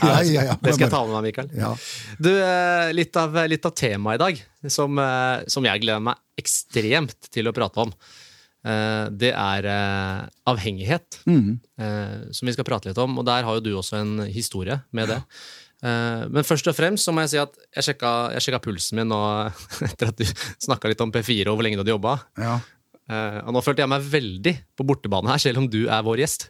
Ja, 0.00 0.14
ja, 0.36 0.44
ja. 0.52 0.54
Det 0.62 0.76
skal 0.76 0.86
jeg 0.86 0.94
ta 0.94 1.02
med 1.04 1.16
meg, 1.18 1.28
Mikael. 1.28 1.50
Ja. 1.60 1.74
Du, 2.16 2.30
eh, 2.32 2.92
litt 2.96 3.20
av, 3.20 3.36
litt 3.52 3.68
av 3.68 3.74
temaet 3.76 4.16
i 4.16 4.22
dag, 4.24 4.40
som, 4.78 5.02
eh, 5.02 5.44
som 5.52 5.68
jeg 5.68 5.84
gleder 5.84 6.06
meg 6.08 6.40
ekstremt 6.40 7.28
til 7.32 7.50
å 7.50 7.54
prate 7.56 7.84
om, 7.84 7.92
eh, 8.64 9.04
det 9.12 9.34
er 9.36 9.70
avhengighet. 10.48 11.20
Mm. 11.28 11.60
Som 12.32 12.48
vi 12.48 12.56
skal 12.56 12.64
prate 12.64 12.88
litt 12.88 13.02
om. 13.02 13.20
Og 13.20 13.28
der 13.28 13.44
har 13.44 13.58
jo 13.58 13.64
du 13.68 13.74
også 13.76 14.00
en 14.00 14.18
historie 14.32 14.80
med 14.96 15.12
det. 15.12 15.20
Eh, 15.86 16.22
Men 16.34 16.46
først 16.48 16.66
og 16.72 16.74
fremst 16.78 17.06
så 17.06 17.14
må 17.14 17.22
jeg 17.26 17.34
si 17.36 17.42
at 17.42 17.54
jeg 17.78 17.90
sjekka, 17.90 18.14
jeg 18.36 18.46
sjekka 18.48 18.62
pulsen 18.66 18.98
min 19.00 19.12
nå 19.12 19.20
etter 19.90 20.10
at 20.12 20.18
du 20.18 20.24
snakka 20.66 20.90
litt 20.90 21.04
om 21.04 21.12
P4 21.14 21.46
og 21.52 21.58
hvor 21.60 21.66
lenge 21.68 21.78
du 21.78 21.84
hadde 21.84 21.94
jobba. 21.94 22.16
Ja. 22.42 22.56
Og 23.46 23.52
nå 23.54 23.60
følte 23.62 23.84
jeg 23.84 23.90
meg 23.92 24.02
veldig 24.10 24.52
på 24.74 24.82
bortebane 24.88 25.30
her, 25.30 25.38
selv 25.38 25.60
om 25.60 25.68
du 25.70 25.84
er 25.86 26.00
vår 26.02 26.24
gjest. 26.24 26.48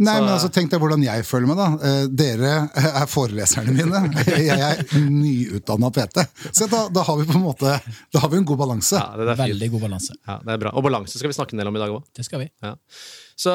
Nei, 0.00 0.14
Så- 0.16 0.22
men 0.24 0.30
altså, 0.32 0.48
Tenk 0.48 0.70
deg 0.72 0.80
hvordan 0.80 1.02
jeg 1.04 1.26
føler 1.28 1.50
meg, 1.50 1.58
da. 1.60 1.66
Eh, 1.84 2.06
Dere 2.08 2.52
er 2.80 3.10
foreleserne 3.12 3.74
mine. 3.76 4.00
Jeg 4.40 4.56
er 4.56 4.80
nyutdanna 5.04 5.90
PT. 5.92 6.24
Så 6.48 6.64
da, 6.72 6.86
da 6.88 7.04
har 7.04 7.18
vi 7.20 7.26
på 7.28 7.36
en 7.36 7.44
måte 7.44 7.74
Da 8.08 8.22
har 8.24 8.32
vi 8.32 8.40
en 8.40 8.46
god 8.48 8.62
balanse. 8.64 8.96
Ja. 8.96 9.34
Veldig 9.36 9.68
god 9.74 9.84
balanse. 9.84 10.16
Ja, 10.24 10.38
det 10.40 10.54
er 10.56 10.62
bra. 10.64 10.72
Og 10.72 10.86
balanse 10.88 11.20
skal 11.20 11.28
vi 11.28 11.36
snakke 11.36 11.52
en 11.52 11.60
del 11.60 11.68
om 11.68 11.76
i 11.76 11.84
dag 11.84 11.92
òg. 11.92 12.08
Det 12.16 12.24
skal 12.24 12.40
vi. 12.40 12.48
Ja. 12.64 12.72
Så 13.36 13.52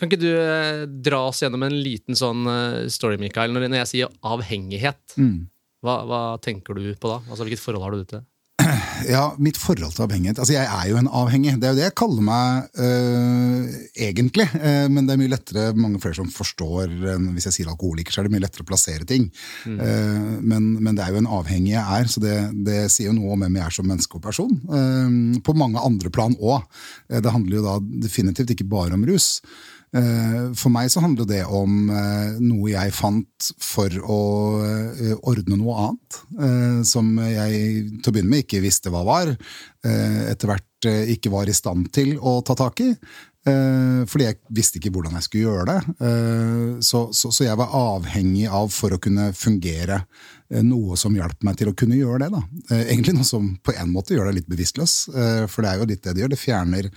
kan 0.00 0.10
ikke 0.10 0.22
du 0.22 0.32
eh, 0.32 0.86
dra 0.88 1.26
oss 1.28 1.44
gjennom 1.44 1.66
en 1.66 1.78
liten 1.84 2.18
sånn 2.18 2.48
eh, 2.48 2.88
story, 2.92 3.20
Mikael? 3.20 3.52
Når, 3.52 3.68
jeg 3.82 3.92
sier 3.92 4.18
avhengighet, 4.24 5.16
hva, 5.84 6.02
hva 6.08 6.24
tenker 6.42 6.76
du 6.76 6.92
på 6.96 7.12
da? 7.12 7.22
Altså, 7.28 7.44
Hvilket 7.46 7.62
forhold 7.62 7.86
har 7.86 7.94
du 7.96 8.04
til 8.04 8.20
det? 8.20 8.26
Ja, 9.08 9.30
mitt 9.40 9.56
forhold 9.56 9.94
til 9.96 10.04
avhengighet 10.04 10.36
Altså, 10.42 10.52
jeg 10.52 10.66
er 10.68 10.90
jo 10.90 10.98
en 11.00 11.08
avhengig. 11.08 11.54
Det 11.56 11.68
er 11.68 11.72
jo 11.72 11.78
det 11.78 11.86
jeg 11.86 11.94
kaller 11.96 12.24
meg 12.26 12.80
øh, 12.84 13.70
egentlig. 14.08 14.44
Men 14.92 15.06
det 15.08 15.14
er 15.14 15.20
mye 15.22 15.32
lettere, 15.32 15.62
mange 15.72 16.02
flere 16.02 16.18
som 16.18 16.28
forstår 16.28 16.92
enn 17.14 17.30
hvis 17.32 17.48
jeg 17.48 17.56
sier 17.56 17.70
alkoholiker, 17.72 18.12
så 18.12 18.20
er 18.20 18.28
det 18.28 18.34
mye 18.34 18.44
lettere 18.44 18.66
å 18.66 18.68
plassere 18.68 19.08
ting. 19.08 19.30
Eh, 19.64 20.28
men, 20.44 20.68
men 20.76 20.92
det 20.98 21.06
er 21.06 21.14
jo 21.14 21.22
en 21.22 21.32
avhengig 21.40 21.72
jeg 21.72 21.80
er, 21.80 22.12
så 22.12 22.22
det, 22.22 22.36
det 22.68 22.78
sier 22.92 23.08
jo 23.08 23.16
noe 23.16 23.32
om 23.32 23.46
hvem 23.46 23.56
jeg 23.56 23.66
er 23.70 23.76
som 23.78 23.88
menneske 23.88 24.20
og 24.20 24.24
person. 24.28 24.52
På 25.48 25.56
mange 25.56 25.80
andre 25.80 26.12
plan 26.12 26.36
òg. 26.36 26.68
Det 27.08 27.32
handler 27.32 27.60
jo 27.60 27.66
da 27.70 27.78
definitivt 28.04 28.52
ikke 28.52 28.68
bare 28.68 29.00
om 29.00 29.08
rus. 29.08 29.38
Eh, 29.90 30.50
For 30.54 30.70
meg 30.70 30.90
så 30.92 31.02
handler 31.02 31.26
det 31.26 31.40
om 31.46 31.90
eh, 31.90 32.36
noe 32.38 32.70
jeg 32.70 32.94
fant 32.94 33.48
for 33.58 33.90
å 33.90 34.20
eh, 34.62 35.16
ordne 35.18 35.58
noe 35.58 35.86
annet. 35.86 36.20
Som 36.86 37.16
jeg 37.20 37.56
til 38.00 38.10
å 38.10 38.12
begynne 38.14 38.30
med 38.32 38.44
ikke 38.44 38.62
visste 38.64 38.90
hva 38.92 39.02
var. 39.06 39.30
Etter 39.84 40.48
hvert 40.48 40.88
ikke 41.12 41.32
var 41.32 41.50
i 41.50 41.54
stand 41.54 41.90
til 41.94 42.14
å 42.16 42.38
ta 42.46 42.56
tak 42.58 42.80
i. 42.84 42.88
Fordi 43.44 44.26
jeg 44.26 44.38
visste 44.56 44.80
ikke 44.80 44.92
hvordan 44.94 45.16
jeg 45.16 45.26
skulle 45.26 45.44
gjøre 45.44 45.66
det. 45.68 46.80
Så, 46.84 47.02
så, 47.16 47.30
så 47.32 47.46
jeg 47.46 47.58
var 47.60 47.74
avhengig 47.76 48.46
av, 48.48 48.68
for 48.72 48.96
å 48.96 49.00
kunne 49.02 49.30
fungere, 49.36 50.02
noe 50.66 50.98
som 51.00 51.16
hjalp 51.16 51.44
meg 51.46 51.60
til 51.60 51.70
å 51.72 51.76
kunne 51.76 51.98
gjøre 52.00 52.24
det. 52.24 52.30
Da. 52.34 52.42
Egentlig 52.80 53.16
noe 53.18 53.28
som 53.28 53.52
på 53.64 53.76
en 53.76 53.92
måte 53.92 54.16
gjør 54.16 54.30
deg 54.30 54.40
litt 54.40 54.50
bevisstløs, 54.50 54.96
for 55.12 55.64
det 55.64 55.72
er 55.72 55.82
jo 55.82 55.90
litt 55.92 56.04
det 56.06 56.16
det 56.16 56.24
gjør. 56.24 56.34
Det 56.34 56.42
fjerner 56.42 56.90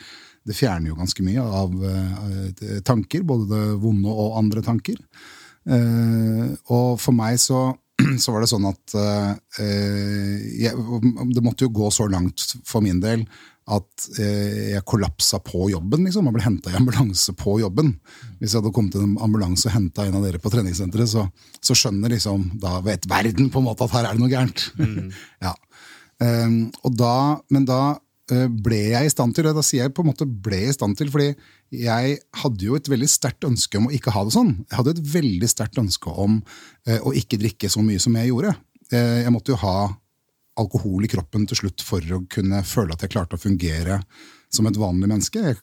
det 0.43 0.55
fjerner 0.57 0.91
jo 0.91 0.97
ganske 0.99 1.23
mye 1.23 1.43
av 1.43 1.77
eh, 1.87 2.81
tanker, 2.85 3.23
både 3.27 3.47
det 3.51 3.63
vonde 3.83 4.11
og 4.11 4.35
andre 4.41 4.63
tanker. 4.65 4.99
Eh, 5.63 6.51
og 6.75 6.99
for 6.99 7.15
meg 7.15 7.39
så, 7.39 7.69
så 8.23 8.35
var 8.35 8.43
det 8.43 8.51
sånn 8.51 8.67
at 8.67 8.97
eh, 8.99 9.31
jeg, 10.65 10.75
Det 11.31 11.43
måtte 11.45 11.67
jo 11.67 11.71
gå 11.79 11.87
så 11.95 12.09
langt 12.11 12.43
for 12.67 12.83
min 12.83 12.99
del 13.03 13.25
at 13.63 14.09
jeg 14.19 14.81
kollapsa 14.83 15.37
på 15.39 15.69
jobben. 15.71 16.01
liksom. 16.03 16.25
Man 16.27 16.33
ble 16.35 16.43
henta 16.43 16.67
i 16.67 16.75
ambulanse 16.75 17.31
på 17.39 17.53
jobben. 17.61 17.93
Hvis 18.41 18.51
jeg 18.51 18.59
hadde 18.59 18.73
kommet 18.75 18.91
til 18.91 19.05
en 19.05 19.13
ambulanse 19.23 19.69
og 19.69 19.75
henta 19.77 20.03
en 20.03 20.17
av 20.19 20.25
dere 20.25 20.41
på 20.43 20.51
treningssenteret, 20.51 21.07
så, 21.07 21.23
så 21.63 21.77
skjønner 21.79 22.11
liksom, 22.11 22.49
da 22.59 22.81
vet 22.83 23.07
verden 23.07 23.47
på 23.53 23.61
en 23.61 23.69
måte 23.69 23.87
at 23.87 23.95
her 23.95 24.09
er 24.09 24.17
det 24.17 24.19
noe 24.19 24.33
gærent. 24.33 24.65
ja. 25.47 25.53
Eh, 26.27 26.59
og 26.83 26.99
da, 26.99 27.15
men 27.55 27.69
da 27.69 27.79
ble 28.31 28.77
jeg 28.93 29.07
i 29.07 29.11
stand 29.11 29.35
til, 29.35 29.49
og 29.49 29.57
da 29.57 29.63
sier 29.65 29.83
jeg 29.83 29.93
på 29.95 30.03
en 30.03 30.09
måte 30.11 30.27
ble 30.27 30.61
i 30.69 30.75
stand 30.75 30.95
til, 30.99 31.09
fordi 31.11 31.33
jeg 31.75 32.19
hadde 32.39 32.67
jo 32.67 32.77
et 32.77 32.87
veldig 32.87 33.09
sterkt 33.11 33.43
ønske 33.47 33.79
om 33.79 33.89
å 33.89 33.95
ikke 33.95 34.13
ha 34.15 34.23
det 34.23 34.35
sånn. 34.35 34.53
Jeg 34.69 34.77
hadde 34.79 34.93
et 34.95 35.01
veldig 35.15 35.49
sterkt 35.51 35.81
ønske 35.81 36.13
om 36.23 36.37
eh, 36.87 37.01
å 37.03 37.11
ikke 37.17 37.41
drikke 37.41 37.71
så 37.71 37.83
mye 37.83 37.99
som 37.99 38.15
jeg 38.15 38.31
gjorde. 38.31 38.53
Eh, 38.93 39.25
jeg 39.25 39.33
måtte 39.33 39.51
jo 39.51 39.59
ha 39.65 39.75
alkohol 40.61 41.03
i 41.05 41.09
kroppen 41.09 41.47
til 41.49 41.63
slutt 41.63 41.83
for 41.83 42.15
å 42.15 42.23
kunne 42.31 42.61
føle 42.67 42.93
at 42.93 43.03
jeg 43.03 43.13
klarte 43.15 43.39
å 43.39 43.41
fungere 43.41 43.99
som 44.53 44.69
et 44.69 44.77
vanlig 44.77 45.09
menneske. 45.09 45.41
Jeg 45.41 45.59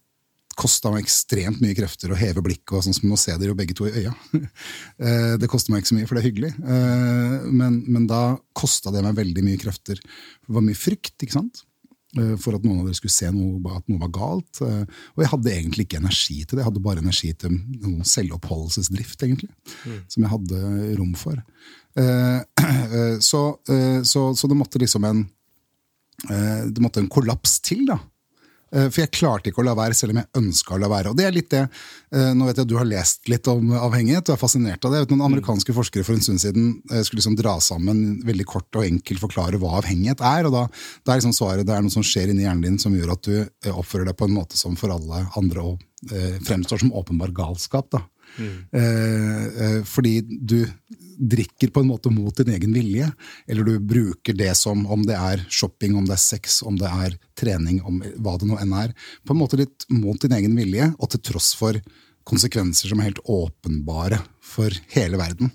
kosta 0.61 0.91
meg 0.93 1.07
ekstremt 1.07 1.61
mye 1.63 1.77
krefter 1.79 2.13
å 2.13 2.19
heve 2.19 2.43
blikket, 2.45 2.75
og 2.77 2.85
sånn 2.85 2.97
som 2.97 3.09
nå 3.09 3.17
ser 3.21 3.39
dere 3.41 3.55
jo 3.55 3.59
begge 3.59 3.77
to 3.79 3.89
i 3.89 3.95
øya. 4.03 4.15
Eh, 5.01 5.39
det 5.41 5.49
koster 5.49 5.73
meg 5.73 5.81
ikke 5.81 5.95
så 5.95 5.97
mye, 5.97 6.07
for 6.11 6.19
det 6.19 6.21
er 6.21 6.29
hyggelig. 6.29 6.51
Eh, 6.61 7.37
Men, 7.57 7.79
men 7.89 8.05
da 8.11 8.37
kosta 8.53 8.93
det 8.93 9.01
meg 9.07 9.17
veldig 9.17 9.45
mye 9.47 9.61
krefter. 9.63 9.97
Det 9.97 10.53
var 10.53 10.67
mye 10.67 10.77
frykt, 10.77 11.15
ikke 11.23 11.39
sant? 11.39 11.63
Eh, 12.19 12.37
for 12.41 12.57
at 12.57 12.65
noen 12.65 12.81
av 12.81 12.87
dere 12.89 12.99
skulle 12.99 13.15
se 13.15 13.31
noe, 13.35 13.61
at 13.77 13.87
noe 13.91 14.01
var 14.03 14.13
galt. 14.15 14.61
eh, 14.67 14.85
Og 15.17 15.23
jeg 15.25 15.31
hadde 15.35 15.53
egentlig 15.55 15.87
ikke 15.87 16.01
energi 16.03 16.39
til 16.45 16.57
det. 16.57 16.63
Jeg 16.65 16.69
hadde 16.71 16.83
bare 16.87 17.03
energi 17.05 17.33
til 17.39 17.51
noen 17.57 18.05
selvoppholdelsesdrift, 18.05 19.23
egentlig. 19.23 19.51
Som 20.09 20.25
jeg 20.25 20.33
hadde 20.33 20.97
rom 20.99 21.15
for. 21.15 21.37
Eh, 21.97 22.41
Så, 23.21 23.41
så, 24.07 24.21
så 24.35 24.49
det 24.49 24.57
måtte 24.57 24.79
liksom 24.79 25.05
en 25.05 25.21
eh, 26.31 26.67
Det 26.71 26.81
måtte 26.83 27.01
en 27.03 27.09
kollaps 27.11 27.59
til, 27.61 27.85
da. 27.89 27.99
Eh, 28.71 28.87
For 28.91 29.03
jeg 29.03 29.13
klarte 29.17 29.51
ikke 29.51 29.63
å 29.63 29.67
la 29.67 29.75
være, 29.79 29.97
selv 29.99 30.15
om 30.15 30.21
jeg 30.21 30.31
ønska 30.41 30.77
å 30.77 30.81
la 30.81 30.91
være. 30.91 31.13
Og 31.13 31.19
det 31.19 31.27
er 31.27 31.35
litt 31.35 31.51
det, 31.51 31.65
eh, 32.15 32.33
Nå 32.35 32.47
vet 32.47 32.57
jeg 32.57 32.67
at 32.67 32.71
du 32.71 32.77
har 32.79 32.89
lest 32.89 33.29
litt 33.29 33.47
om 33.51 33.73
avhengighet, 33.73 34.29
og 34.29 34.37
er 34.37 34.41
fascinert 34.41 34.85
av 34.85 34.93
det. 34.95 35.03
Noen 35.11 35.27
amerikanske 35.27 35.75
forskere 35.75 36.07
for 36.07 36.15
en 36.15 36.25
stund 36.25 36.43
siden 36.43 36.83
eh, 36.91 37.03
skulle 37.03 37.21
liksom 37.21 37.39
dra 37.39 37.59
sammen 37.61 38.23
veldig 38.27 38.47
kort 38.47 38.71
og 38.77 38.87
enkelt 38.87 39.21
forklare 39.21 39.59
hva 39.59 39.81
avhengighet 39.81 40.21
er. 40.21 40.47
og 40.47 40.53
da, 40.53 40.67
da 41.05 41.13
er 41.13 41.23
liksom 41.23 41.37
svaret 41.37 41.67
det 41.67 41.75
er 41.75 41.83
noe 41.83 41.91
som 41.95 42.07
skjer 42.07 42.31
inni 42.31 42.47
hjernen 42.47 42.63
din 42.63 42.79
som 42.79 42.95
gjør 42.95 43.15
at 43.17 43.27
du 43.27 43.71
oppfører 43.75 44.07
deg 44.11 44.17
på 44.17 44.29
en 44.29 44.37
måte 44.37 44.57
som 44.57 44.77
for 44.77 44.95
alle 44.95 45.27
andre 45.37 45.73
og, 45.73 45.87
fremstår 46.47 46.81
som 46.81 46.95
åpenbar 46.97 47.29
galskap. 47.37 47.91
da. 47.93 47.99
Eh, 48.39 49.47
eh, 49.65 49.79
fordi 49.85 50.21
du 50.23 50.63
drikker 51.21 51.73
på 51.75 51.83
en 51.83 51.91
måte 51.91 52.13
mot 52.13 52.37
din 52.37 52.53
egen 52.55 52.73
vilje, 52.73 53.11
eller 53.51 53.67
du 53.67 53.89
bruker 53.93 54.37
det 54.37 54.53
som 54.57 54.87
om 54.89 55.03
det 55.07 55.17
er 55.19 55.43
shopping, 55.53 55.97
om 55.99 56.07
det 56.09 56.17
er 56.17 56.23
sex, 56.23 56.61
om 56.67 56.79
det 56.81 56.89
er 56.89 57.19
trening, 57.37 57.83
om 57.85 58.01
hva 58.23 58.39
det 58.41 58.49
nå 58.49 58.57
enn 58.63 58.77
er, 58.77 58.95
på 59.27 59.35
en 59.35 59.43
måte 59.43 59.61
litt 59.61 59.85
mot 59.93 60.21
din 60.23 60.37
egen 60.39 60.57
vilje, 60.57 60.93
og 60.97 61.13
til 61.13 61.25
tross 61.33 61.53
for 61.59 61.77
konsekvenser 62.31 62.93
som 62.93 63.03
er 63.03 63.11
helt 63.11 63.25
åpenbare 63.29 64.23
for 64.45 64.73
hele 64.95 65.21
verden. 65.21 65.53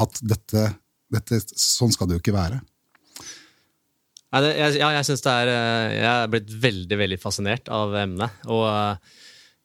At 0.00 0.18
dette, 0.20 0.68
dette 1.12 1.40
Sånn 1.56 1.92
skal 1.94 2.08
det 2.08 2.18
jo 2.18 2.22
ikke 2.22 2.36
være. 2.36 2.60
Nei, 4.34 4.40
det, 4.42 4.54
jeg, 4.58 4.78
ja, 4.82 4.88
jeg 4.96 5.06
synes 5.06 5.22
det 5.22 5.32
er 5.32 5.50
eh, 5.52 5.92
Jeg 5.94 6.10
er 6.10 6.32
blitt 6.32 6.54
veldig 6.64 6.96
veldig 6.98 7.18
fascinert 7.22 7.70
av 7.72 7.94
emnet. 8.00 8.40
Og 8.50 8.66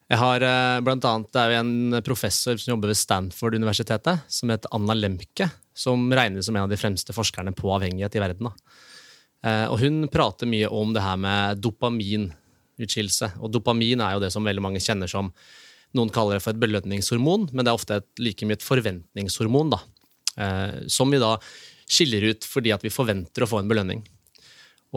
jeg 0.10 0.18
har 0.18 0.42
eh, 0.42 0.80
blant 0.82 1.06
annet 1.06 1.30
Det 1.34 1.42
er 1.42 1.52
jo 1.54 1.62
en 1.62 2.02
professor 2.06 2.58
som 2.58 2.72
jobber 2.74 2.90
ved 2.90 2.98
Stanford-universitetet, 2.98 4.24
som 4.26 4.50
heter 4.50 4.72
Anna 4.74 4.96
Lemke, 4.98 5.52
som 5.78 6.08
regnes 6.10 6.48
som 6.48 6.58
en 6.58 6.66
av 6.66 6.72
de 6.72 6.80
fremste 6.82 7.14
forskerne 7.14 7.54
på 7.54 7.70
avhengighet 7.76 8.18
i 8.18 8.24
verden. 8.24 8.50
Eh, 9.46 9.68
Og 9.70 9.78
hun 9.84 10.08
prater 10.10 10.50
mye 10.50 10.72
om 10.74 10.96
det 10.96 11.04
her 11.06 11.20
med 11.22 11.62
dopaminutskillelse. 11.62 13.36
Og 13.38 13.54
dopamin 13.54 14.02
er 14.02 14.16
jo 14.16 14.24
det 14.26 14.32
som 14.34 14.50
veldig 14.50 14.66
mange 14.66 14.82
kjenner 14.82 15.12
som 15.12 15.30
noen 15.94 16.10
kaller 16.14 16.38
det 16.38 16.46
for 16.46 16.54
et 16.54 16.62
belønningshormon, 16.62 17.48
men 17.54 17.66
det 17.66 17.70
er 17.70 17.78
ofte 17.78 18.02
et, 18.02 18.10
like 18.22 18.46
mye 18.46 18.58
et 18.58 18.66
forventningshormon. 18.66 19.70
da. 19.76 19.80
Eh, 20.42 20.88
Som 20.90 21.14
vi 21.14 21.22
da 21.22 21.36
skiller 21.90 22.32
ut 22.34 22.46
fordi 22.46 22.74
at 22.74 22.82
vi 22.82 22.90
forventer 22.90 23.46
å 23.46 23.50
få 23.50 23.62
en 23.62 23.70
belønning. 23.70 24.02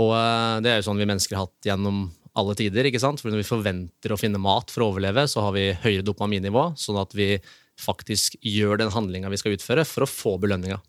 Og 0.00 0.16
det 0.64 0.70
er 0.72 0.80
jo 0.80 0.88
sånn 0.88 1.00
vi 1.00 1.04
mennesker 1.04 1.36
har 1.36 1.44
hatt 1.44 1.68
gjennom 1.68 2.06
alle 2.38 2.54
tider. 2.56 2.88
ikke 2.88 3.00
sant? 3.02 3.20
For 3.20 3.32
Når 3.32 3.42
vi 3.42 3.48
forventer 3.48 4.14
å 4.14 4.20
finne 4.20 4.40
mat 4.40 4.72
for 4.72 4.84
å 4.84 4.92
overleve, 4.92 5.26
så 5.28 5.44
har 5.46 5.56
vi 5.56 5.72
høyere 5.82 6.06
dopaminnivå, 6.06 6.72
sånn 6.80 7.00
at 7.00 7.12
vi 7.16 7.36
faktisk 7.80 8.38
gjør 8.44 8.80
den 8.82 8.92
handlinga 8.94 9.30
vi 9.32 9.40
skal 9.40 9.56
utføre, 9.56 9.84
for 9.88 10.04
å 10.04 10.10
få 10.10 10.38
belønninga. 10.40 10.80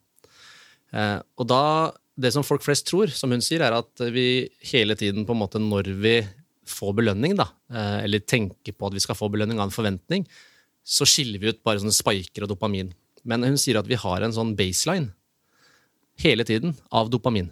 Eh, 0.94 1.20
og 1.38 1.50
da, 1.50 1.92
Det 2.14 2.30
som 2.30 2.44
folk 2.46 2.62
flest 2.62 2.86
tror, 2.86 3.10
som 3.10 3.32
hun 3.34 3.42
sier, 3.42 3.64
er 3.66 3.74
at 3.74 3.98
vi 4.14 4.48
hele 4.70 4.94
tiden, 4.94 5.26
på 5.26 5.34
en 5.34 5.40
måte 5.40 5.58
når 5.58 5.88
vi 5.98 6.22
får 6.70 6.92
belønning, 6.94 7.34
da, 7.36 7.48
eh, 7.74 8.04
eller 8.04 8.20
tenker 8.20 8.72
på 8.78 8.86
at 8.86 8.94
vi 8.94 9.02
skal 9.02 9.18
få 9.18 9.32
belønning 9.34 9.58
av 9.58 9.66
en 9.66 9.74
forventning, 9.74 10.28
så 10.86 11.08
skiller 11.10 11.42
vi 11.42 11.50
ut 11.50 11.64
bare 11.64 11.82
sånne 11.82 11.96
spiker 11.96 12.46
og 12.46 12.52
dopamin. 12.54 12.94
Men 13.26 13.42
hun 13.42 13.58
sier 13.58 13.80
at 13.80 13.88
vi 13.88 13.96
har 13.96 14.22
en 14.22 14.36
sånn 14.36 14.56
baseline 14.56 15.10
hele 16.22 16.46
tiden 16.46 16.76
av 16.92 17.10
dopamin. 17.10 17.50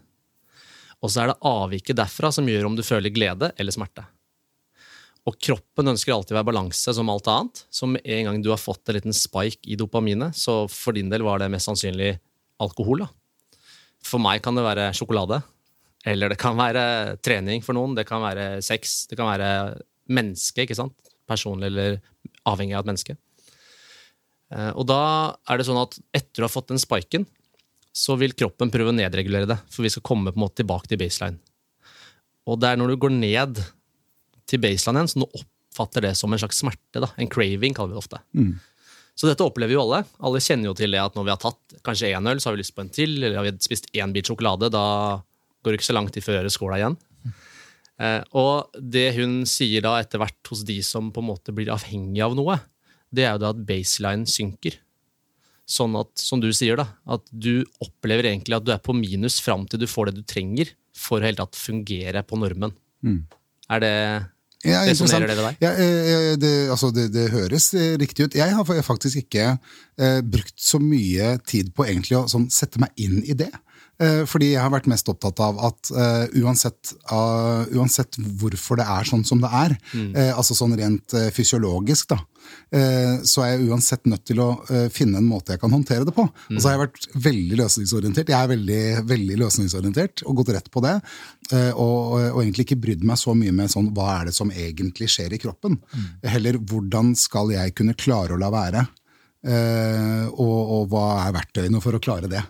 Og 1.02 1.10
så 1.10 1.24
er 1.24 1.32
det 1.32 1.40
avviket 1.48 1.98
derfra 1.98 2.30
som 2.34 2.48
gjør 2.50 2.68
om 2.70 2.76
du 2.78 2.84
føler 2.86 3.14
glede 3.14 3.52
eller 3.58 3.74
smerte. 3.74 4.04
Og 5.30 5.38
kroppen 5.38 5.92
ønsker 5.92 6.14
alltid 6.16 6.34
å 6.34 6.40
være 6.40 6.50
balanse 6.50 6.94
som 6.98 7.10
alt 7.14 7.30
annet. 7.30 7.64
Med 7.90 8.06
en 8.06 8.28
gang 8.30 8.42
du 8.42 8.50
har 8.50 8.62
fått 8.62 8.90
en 8.90 8.98
liten 8.98 9.14
spike 9.14 9.70
i 9.70 9.78
dopaminet, 9.78 10.38
så 10.38 10.64
for 10.70 10.98
din 10.98 11.12
del 11.14 11.26
var 11.26 11.42
det 11.42 11.50
mest 11.54 11.70
sannsynlig 11.70 12.16
alkohol. 12.62 13.06
da. 13.06 13.10
For 14.02 14.22
meg 14.22 14.42
kan 14.42 14.58
det 14.58 14.66
være 14.66 14.90
sjokolade. 14.98 15.42
Eller 16.10 16.34
det 16.34 16.40
kan 16.42 16.58
være 16.58 17.18
trening 17.22 17.62
for 17.62 17.78
noen. 17.78 17.94
Det 17.98 18.08
kan 18.10 18.24
være 18.24 18.64
sex. 18.66 19.06
Det 19.10 19.18
kan 19.20 19.30
være 19.30 19.82
menneske. 20.10 20.66
ikke 20.66 20.78
sant? 20.78 20.96
Personlig 21.30 21.70
eller 21.70 22.00
avhengig 22.50 22.74
av 22.74 22.82
et 22.82 22.90
menneske. 22.90 23.18
Eh, 24.52 24.72
Og 24.74 24.88
da 24.90 25.36
er 25.48 25.58
det 25.58 25.68
sånn 25.70 25.82
at 25.82 26.00
etter 26.14 26.42
du 26.42 26.48
har 26.48 26.54
fått 26.54 26.74
den 26.74 26.82
spiken, 26.82 27.28
så 27.92 28.16
vil 28.20 28.34
kroppen 28.38 28.72
prøve 28.72 28.94
å 28.94 28.96
nedregulere 28.96 29.50
det. 29.50 29.58
For 29.72 29.84
vi 29.86 29.92
skal 29.94 30.06
komme 30.08 30.32
på 30.32 30.40
en 30.40 30.46
måte 30.46 30.62
tilbake 30.62 30.88
til 30.92 31.00
baseline. 31.02 31.40
Og 32.50 32.60
det 32.62 32.72
er 32.72 32.80
når 32.80 32.94
du 32.94 33.00
går 33.04 33.14
ned 33.14 33.60
til 34.50 34.62
baseline 34.64 35.02
igjen, 35.04 35.12
så 35.12 35.22
du 35.22 35.28
oppfatter 35.42 36.08
det 36.08 36.14
som 36.20 36.32
en 36.34 36.42
slags 36.42 36.62
smerte. 36.64 37.04
da, 37.04 37.10
En 37.18 37.30
craving, 37.32 37.76
kaller 37.76 37.94
vi 37.94 38.00
det 38.00 38.04
ofte. 38.04 38.22
Så 39.16 39.28
dette 39.28 39.44
opplever 39.44 39.76
jo 39.76 39.84
alle. 39.84 40.06
Alle 40.24 40.40
kjenner 40.42 40.72
jo 40.72 40.76
til 40.78 40.96
det 40.96 41.02
at 41.04 41.16
når 41.16 41.28
vi 41.28 41.34
har 41.34 41.42
tatt 41.42 41.76
kanskje 41.86 42.14
én 42.16 42.32
øl, 42.32 42.40
så 42.40 42.50
har 42.50 42.56
vi 42.56 42.64
lyst 42.64 42.76
på 42.76 42.82
en 42.86 42.90
til. 42.90 43.18
Eller 43.20 43.38
har 43.38 43.46
vi 43.46 43.54
spist 43.62 43.92
én 43.94 44.16
bit 44.16 44.32
sjokolade, 44.32 44.72
da 44.72 44.86
går 45.62 45.72
det 45.76 45.80
ikke 45.82 45.90
så 45.92 45.98
lang 45.98 46.08
tid 46.10 46.24
før 46.26 46.38
vi 46.38 46.40
gjør 46.40 46.56
skåla 46.56 46.80
igjen. 46.80 46.98
Eh, 48.02 48.24
og 48.40 48.72
det 48.82 49.12
hun 49.20 49.42
sier 49.46 49.84
da 49.86 49.98
etter 50.02 50.18
hvert 50.22 50.50
hos 50.50 50.64
de 50.66 50.80
som 50.82 51.12
på 51.14 51.22
en 51.22 51.28
måte 51.28 51.54
blir 51.54 51.70
avhengig 51.70 52.24
av 52.26 52.34
noe, 52.40 52.58
det 53.14 53.28
er 53.28 53.36
jo 53.36 53.44
da 53.44 53.52
at 53.54 53.62
baseline 53.68 54.26
synker. 54.26 54.80
Sånn 55.72 55.94
at, 55.96 56.10
som 56.20 56.42
du 56.44 56.50
sier, 56.56 56.76
da, 56.82 56.90
at 57.16 57.24
du 57.32 57.62
opplever 57.84 58.28
egentlig 58.28 58.58
at 58.58 58.66
du 58.68 58.74
er 58.76 58.82
på 58.84 58.96
minus 58.98 59.38
fram 59.44 59.64
til 59.72 59.80
du 59.80 59.88
får 59.88 60.10
det 60.10 60.18
du 60.20 60.26
trenger 60.28 60.74
for 60.98 61.22
å 61.22 61.30
helt 61.30 61.40
tatt 61.40 61.56
fungere 61.56 62.26
på 62.28 62.40
normen. 62.42 62.74
Er 63.72 63.80
det 63.80 63.94
Ja, 64.68 64.84
interessant. 64.86 65.26
det 65.26 65.38
deg? 65.40 65.62
Ja, 65.64 65.72
eh, 65.74 66.34
det, 66.38 66.52
altså 66.70 66.92
det, 66.94 67.08
det 67.16 67.30
høres 67.34 67.72
eh, 67.74 67.96
riktig 67.98 68.28
ut. 68.28 68.36
Jeg 68.38 68.54
har 68.54 68.68
faktisk 68.86 69.24
ikke 69.24 69.48
eh, 69.56 70.20
brukt 70.22 70.60
så 70.62 70.78
mye 70.84 71.38
tid 71.48 71.72
på 71.74 71.88
egentlig 71.88 72.20
å 72.20 72.28
sånn, 72.30 72.50
sette 72.54 72.84
meg 72.84 72.92
inn 73.02 73.24
i 73.24 73.34
det. 73.34 73.50
Eh, 74.02 74.24
fordi 74.30 74.52
jeg 74.56 74.62
har 74.64 74.72
vært 74.74 74.90
mest 74.90 75.10
opptatt 75.12 75.40
av 75.46 75.60
at 75.68 75.92
uh, 75.94 76.26
uansett, 76.42 76.94
uh, 77.12 77.68
uansett 77.78 78.18
hvorfor 78.40 78.80
det 78.80 78.88
er 78.90 79.08
sånn 79.08 79.24
som 79.28 79.42
det 79.44 79.52
er, 79.54 79.76
eh, 79.94 80.32
altså 80.34 80.58
sånn 80.58 80.74
rent 80.80 81.14
fysiologisk, 81.36 82.16
da, 82.16 82.18
så 83.28 83.44
er 83.44 83.52
jeg 83.52 83.68
uansett 83.70 84.08
nødt 84.10 84.24
til 84.26 84.40
å 84.42 84.48
finne 84.92 85.20
en 85.20 85.28
måte 85.28 85.54
jeg 85.54 85.62
kan 85.62 85.72
håndtere 85.72 86.08
det 86.08 86.14
på. 86.16 86.24
Og 86.26 86.58
så 86.58 86.68
har 86.68 86.74
jeg 86.74 86.82
vært 86.82 87.06
veldig 87.28 87.60
løsningsorientert. 87.60 88.32
Jeg 88.34 88.38
er 88.38 88.50
veldig, 88.50 88.80
veldig 89.12 89.38
løsningsorientert 89.44 90.24
og 90.26 90.40
gått 90.40 90.54
rett 90.56 90.72
på 90.74 90.82
det. 90.84 90.96
og, 91.54 91.76
og, 91.84 92.16
og 92.32 92.40
egentlig 92.42 92.66
ikke 92.66 92.80
brydd 92.82 93.06
meg 93.08 93.20
så 93.22 93.36
mye 93.38 93.54
med 93.56 93.72
sånn, 93.72 93.92
hva 93.94 94.08
er 94.16 94.32
det 94.32 94.36
som 94.36 94.52
egentlig 94.52 95.12
skjer 95.14 95.36
i 95.38 95.42
kroppen. 95.44 95.78
Heller 96.26 96.58
hvordan 96.58 97.14
skal 97.20 97.54
jeg 97.54 97.76
kunne 97.78 97.96
klare 98.00 98.34
å 98.34 98.42
la 98.42 98.50
være, 98.54 98.84
og, 100.34 100.60
og 100.80 100.90
hva 100.92 101.06
er 101.28 101.38
verktøyene 101.38 101.84
for 101.84 101.98
å 101.98 102.04
klare 102.04 102.32
det. 102.32 102.42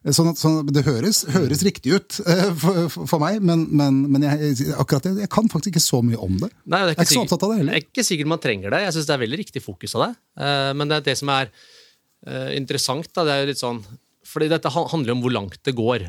Sånn 0.00 0.30
at, 0.30 0.38
sånn, 0.40 0.54
at 0.62 0.70
det 0.72 0.80
høres, 0.86 1.18
høres 1.28 1.60
riktig 1.66 1.90
ut 1.92 2.14
eh, 2.24 2.46
for, 2.56 2.86
for, 2.94 3.18
meg, 3.20 3.42
men, 3.44 3.66
men, 3.76 3.98
men 4.08 4.22
jeg, 4.24 4.70
akkurat 4.80 5.04
det, 5.04 5.10
jeg 5.26 5.28
kan 5.34 5.50
faktisk 5.52 5.74
ikke 5.74 5.82
så 5.84 5.98
mye 6.00 6.16
om 6.24 6.38
det. 6.40 6.48
Nei, 6.64 6.78
det 6.88 6.94
Jeg 6.94 6.96
er 6.96 6.96
ikke 6.96 7.04
så 7.04 7.10
sikkert- 7.12 7.26
opptatt 7.26 7.44
av 7.44 7.50
det 7.52 7.58
heller. 7.58 7.74
Jeg 7.76 7.82
er 7.82 7.88
ikke 7.90 8.04
sikkert 8.08 8.30
man 8.32 8.40
trenger 8.40 8.72
det. 8.72 8.80
Jeg 8.86 8.94
syns 8.96 9.10
det 9.10 9.14
er 9.18 9.22
veldig 9.26 9.40
riktig 9.42 9.62
fokus 9.66 9.94
av 9.98 10.06
det. 10.06 10.10
Eh, 10.40 10.70
Men 10.80 10.88
det 10.88 10.96
er 10.96 11.04
det 11.10 11.16
som 11.20 11.32
er 11.34 11.50
eh, 11.52 12.48
interessant. 12.56 13.10
Da. 13.12 13.26
Det 13.28 13.34
er 13.34 13.42
jo 13.44 13.50
litt 13.52 13.60
sånn, 13.60 13.82
fordi 14.30 14.48
dette 14.54 14.72
handler 14.72 15.12
om 15.18 15.20
hvor 15.26 15.34
langt 15.36 15.60
det 15.68 15.76
går. 15.76 16.06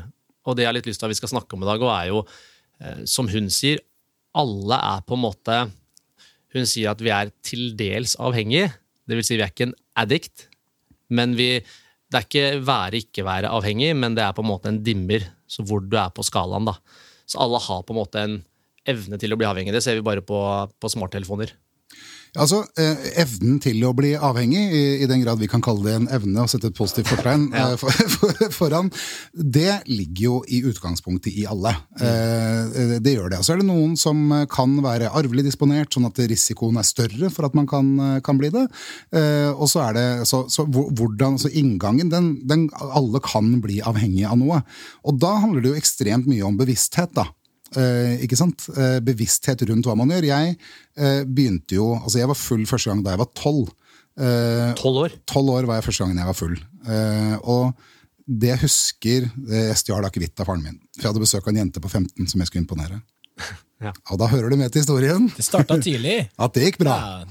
Og 0.48 0.56
det 0.56 0.64
jeg 0.64 0.70
har 0.72 0.78
litt 0.78 0.88
lyst 0.88 1.02
til 1.04 1.10
at 1.10 1.12
vi 1.12 1.20
skal 1.20 1.34
snakke 1.34 1.52
om 1.58 1.62
i 1.62 1.68
dag, 1.68 1.84
og 1.84 1.92
er 1.92 2.08
jo, 2.14 2.24
eh, 2.80 3.04
som 3.12 3.28
hun 3.28 3.52
sier, 3.52 3.84
alle 4.32 4.80
er 4.80 5.04
på 5.04 5.18
en 5.18 5.24
måte 5.26 5.60
Hun 6.56 6.64
sier 6.68 6.90
at 6.96 7.00
vi 7.04 7.12
er 7.12 7.28
til 7.44 7.74
dels 7.76 8.16
avhengige. 8.20 8.72
Det 9.08 9.16
vil 9.20 9.24
si, 9.24 9.36
vi 9.36 9.44
er 9.44 9.52
ikke 9.52 9.68
en 9.70 9.76
addict, 10.00 10.46
men 11.12 11.36
vi 11.36 11.50
det 12.12 12.18
er 12.18 12.26
ikke 12.28 12.64
være 12.66 13.00
ikke 13.00 13.24
være 13.24 13.50
avhengig, 13.56 13.94
men 13.96 14.16
det 14.16 14.24
er 14.24 14.34
på 14.36 14.44
en 14.44 14.50
måte 14.50 14.68
en 14.68 14.82
dimmer, 14.84 15.24
så 15.48 15.64
hvor 15.64 15.80
du 15.80 15.96
er 15.96 16.12
på 16.12 16.24
skalaen. 16.26 16.68
da. 16.68 16.76
Så 17.24 17.40
alle 17.40 17.60
har 17.64 17.84
på 17.88 17.94
en 17.94 18.00
måte 18.02 18.20
en 18.20 18.38
evne 18.88 19.18
til 19.20 19.32
å 19.32 19.38
bli 19.40 19.48
avhengig. 19.48 19.72
Det 19.72 19.82
ser 19.84 19.96
vi 19.96 20.04
bare 20.04 20.24
på, 20.26 20.38
på 20.76 20.90
smarttelefoner. 20.92 21.54
Altså, 22.32 22.62
eh, 22.80 23.10
Evnen 23.20 23.58
til 23.60 23.82
å 23.84 23.90
bli 23.92 24.14
avhengig, 24.16 24.60
i, 24.72 24.84
i 25.04 25.08
den 25.08 25.20
grad 25.20 25.40
vi 25.42 25.50
kan 25.52 25.60
kalle 25.60 25.84
det 25.84 25.96
en 25.98 26.06
evne, 26.16 26.40
og 26.40 26.48
sette 26.48 26.70
et 26.70 26.78
positivt 26.78 27.10
fortegn 27.12 27.50
ja. 27.58 27.66
for, 27.76 27.92
for, 28.14 28.38
foran, 28.54 28.88
det 29.36 29.82
ligger 29.90 30.22
jo 30.24 30.38
i 30.48 30.62
utgangspunktet 30.70 31.36
i 31.36 31.44
alle. 31.44 31.74
Eh, 32.00 32.96
det 33.04 33.12
gjør 33.12 33.34
det. 33.34 33.42
Og 33.42 33.44
så 33.44 33.52
er 33.52 33.60
det 33.60 33.68
noen 33.68 33.98
som 34.00 34.24
eh, 34.32 34.46
kan 34.48 34.78
være 34.84 35.12
arvelig 35.12 35.44
disponert, 35.50 35.92
sånn 35.92 36.08
at 36.08 36.22
risikoen 36.32 36.80
er 36.80 36.88
større 36.88 37.28
for 37.34 37.50
at 37.50 37.58
man 37.58 37.68
kan, 37.68 37.92
eh, 38.00 38.16
kan 38.24 38.40
bli 38.40 38.48
det. 38.54 38.64
Eh, 39.12 39.50
og 39.52 39.68
så 39.68 39.84
er 39.90 39.98
det 39.98 40.06
så, 40.30 40.46
så 40.48 40.64
hvordan, 40.72 41.36
så 41.42 41.52
inngangen, 41.52 42.08
den, 42.12 42.32
den 42.48 42.70
Alle 42.80 43.20
kan 43.20 43.58
bli 43.60 43.82
avhengig 43.84 44.24
av 44.30 44.40
noe. 44.40 44.62
Og 45.04 45.20
da 45.20 45.36
handler 45.44 45.60
det 45.60 45.74
jo 45.74 45.84
ekstremt 45.84 46.24
mye 46.30 46.48
om 46.48 46.56
bevissthet, 46.56 47.12
da. 47.12 47.28
Eh, 47.78 48.24
ikke 48.26 48.36
sant? 48.38 48.66
Eh, 48.76 48.98
bevissthet 49.04 49.64
rundt 49.70 49.86
hva 49.88 49.96
man 49.98 50.12
gjør. 50.12 50.26
Jeg 50.28 50.56
eh, 50.96 51.22
begynte 51.24 51.78
jo 51.78 51.92
Altså, 51.96 52.18
jeg 52.20 52.30
var 52.30 52.38
full 52.38 52.66
første 52.68 52.92
gang 52.92 53.00
da 53.04 53.14
jeg 53.14 53.22
var 53.22 53.32
tolv. 53.38 53.72
Eh, 54.20 54.74
Tolv 54.76 55.06
år. 55.06 55.16
Tolv 55.28 55.54
år 55.54 55.68
var 55.70 55.80
jeg 55.80 55.88
første 55.88 56.04
gangen 56.04 56.20
jeg 56.20 56.28
var 56.28 56.38
full. 56.38 56.58
Eh, 56.84 57.34
og 57.48 57.72
det 58.32 58.52
jeg 58.52 58.62
husker 58.62 59.24
det 59.48 59.62
Jeg 59.66 59.78
stjal 59.80 60.04
akevitt 60.06 60.40
av 60.40 60.48
faren 60.48 60.62
min. 60.64 60.78
For 60.94 61.06
jeg 61.06 61.10
hadde 61.10 61.24
besøk 61.24 61.46
av 61.46 61.52
en 61.54 61.62
jente 61.64 61.82
på 61.82 61.90
15 61.90 62.28
som 62.30 62.42
jeg 62.42 62.50
skulle 62.50 62.64
imponere. 62.66 63.00
Ja. 63.82 63.90
Og 64.12 64.18
da 64.20 64.28
hører 64.30 64.52
du 64.52 64.56
med 64.60 64.70
til 64.70 64.84
historien 64.84 65.24
Det 65.32 65.42
starta 65.42 65.74
tidlig. 65.82 66.28
at 66.44 66.54
det 66.54 66.68
gikk 66.68 66.78
bra. 66.84 66.96
Ja, 67.02 67.24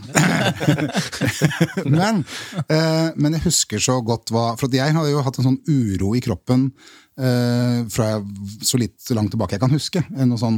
men, 2.00 2.26
eh, 2.66 3.14
men 3.16 3.38
jeg 3.38 3.46
husker 3.46 3.80
så 3.80 4.00
godt 4.04 4.34
hva 4.34 4.52
For 4.60 4.74
jeg 4.76 4.98
hadde 4.98 5.14
jo 5.14 5.24
hatt 5.24 5.40
en 5.40 5.48
sånn 5.48 5.62
uro 5.70 6.12
i 6.18 6.24
kroppen 6.26 6.72
eh, 7.22 7.82
fra 7.92 8.14
så 8.66 8.80
litt 8.82 8.98
så 9.02 9.18
langt 9.18 9.34
tilbake 9.34 9.58
jeg 9.58 9.64
kan 9.64 9.76
huske. 9.76 10.04
Noe 10.18 10.42
sånn 10.42 10.58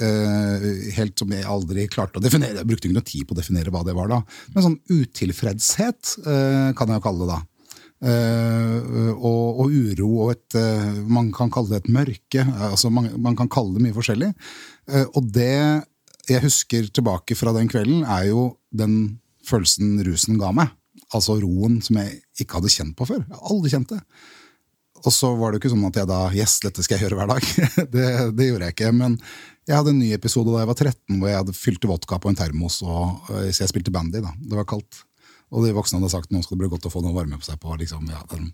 eh, 0.00 0.70
helt 0.96 1.18
som 1.18 1.34
jeg 1.34 1.48
aldri 1.48 1.88
klarte 1.92 2.20
å 2.20 2.24
definere. 2.24 2.60
Jeg 2.62 2.70
brukte 2.70 2.92
noe 2.92 3.06
tid 3.06 3.26
på 3.26 3.36
å 3.36 3.40
definere 3.40 3.74
hva 3.74 3.84
det 3.86 3.96
var 3.96 4.10
da. 4.12 4.22
Men 4.54 4.66
sånn 4.68 4.80
utilfredshet 4.92 6.16
eh, 6.22 6.70
kan 6.78 6.92
jeg 6.92 7.00
jo 7.00 7.06
kalle 7.08 7.26
det 7.26 7.34
da. 7.34 7.42
Eh, 8.06 9.12
og, 9.16 9.60
og 9.64 9.72
uro 9.72 10.08
og 10.26 10.32
et 10.34 10.56
eh, 10.60 10.98
Man 11.08 11.30
kan 11.32 11.48
kalle 11.48 11.72
det 11.72 11.78
et 11.86 11.94
mørke. 11.96 12.42
altså 12.68 12.90
Man, 12.92 13.08
man 13.24 13.38
kan 13.38 13.50
kalle 13.52 13.76
det 13.76 13.86
mye 13.86 13.96
forskjellig. 13.96 14.32
Eh, 14.92 15.06
og 15.16 15.30
det 15.34 15.84
jeg 16.26 16.42
husker 16.42 16.88
tilbake 16.90 17.36
fra 17.38 17.52
den 17.54 17.68
kvelden, 17.70 18.02
er 18.02 18.32
jo 18.32 18.56
den 18.74 19.20
følelsen 19.46 20.00
rusen 20.06 20.40
ga 20.40 20.50
meg. 20.54 20.72
Altså 21.14 21.36
roen 21.38 21.78
som 21.84 22.00
jeg 22.00 22.18
ikke 22.42 22.58
hadde 22.58 22.72
kjent 22.74 22.96
på 22.98 23.06
før. 23.06 23.22
Jeg 23.22 23.36
har 23.36 23.52
aldri 23.54 23.72
kjent 23.72 23.92
det. 23.94 24.00
Og 25.04 25.12
så 25.14 25.28
var 25.38 25.52
det 25.52 25.58
jo 25.58 25.64
ikke 25.64 25.74
sånn 25.74 25.86
at 25.90 25.98
jeg 26.00 26.08
da 26.10 26.20
Yes, 26.34 26.56
dette 26.64 26.82
skal 26.82 26.96
jeg 26.98 27.06
gjøre 27.06 27.18
hver 27.20 27.30
dag. 27.34 27.50
det, 27.94 28.06
det 28.38 28.48
gjorde 28.48 28.68
jeg 28.70 28.76
ikke. 28.76 28.92
Men 28.96 29.18
jeg 29.66 29.76
hadde 29.76 29.92
en 29.94 30.00
ny 30.00 30.12
episode 30.16 30.50
da 30.54 30.62
jeg 30.62 30.70
var 30.70 30.78
13, 30.78 31.18
hvor 31.20 31.30
jeg 31.30 31.40
hadde 31.42 31.56
fylte 31.58 31.90
vodka 31.90 32.18
på 32.22 32.30
en 32.32 32.38
termos. 32.38 32.80
Og, 32.86 33.28
øh, 33.34 33.48
så 33.50 33.64
jeg 33.64 33.72
spilte 33.74 33.94
bandy, 33.94 34.22
da. 34.24 34.32
Det 34.40 34.58
var 34.58 34.66
kaldt. 34.68 35.02
Og 35.54 35.62
de 35.66 35.74
voksne 35.76 36.00
hadde 36.00 36.10
sagt 36.10 36.32
nå 36.34 36.40
skal 36.42 36.56
det 36.56 36.64
bli 36.64 36.72
godt 36.72 36.88
å 36.88 36.92
få 36.92 37.02
noe 37.04 37.14
varme 37.14 37.38
på 37.38 37.46
seg 37.46 37.60
på. 37.62 37.74
liksom, 37.78 38.08
ja, 38.10 38.18
den, 38.32 38.48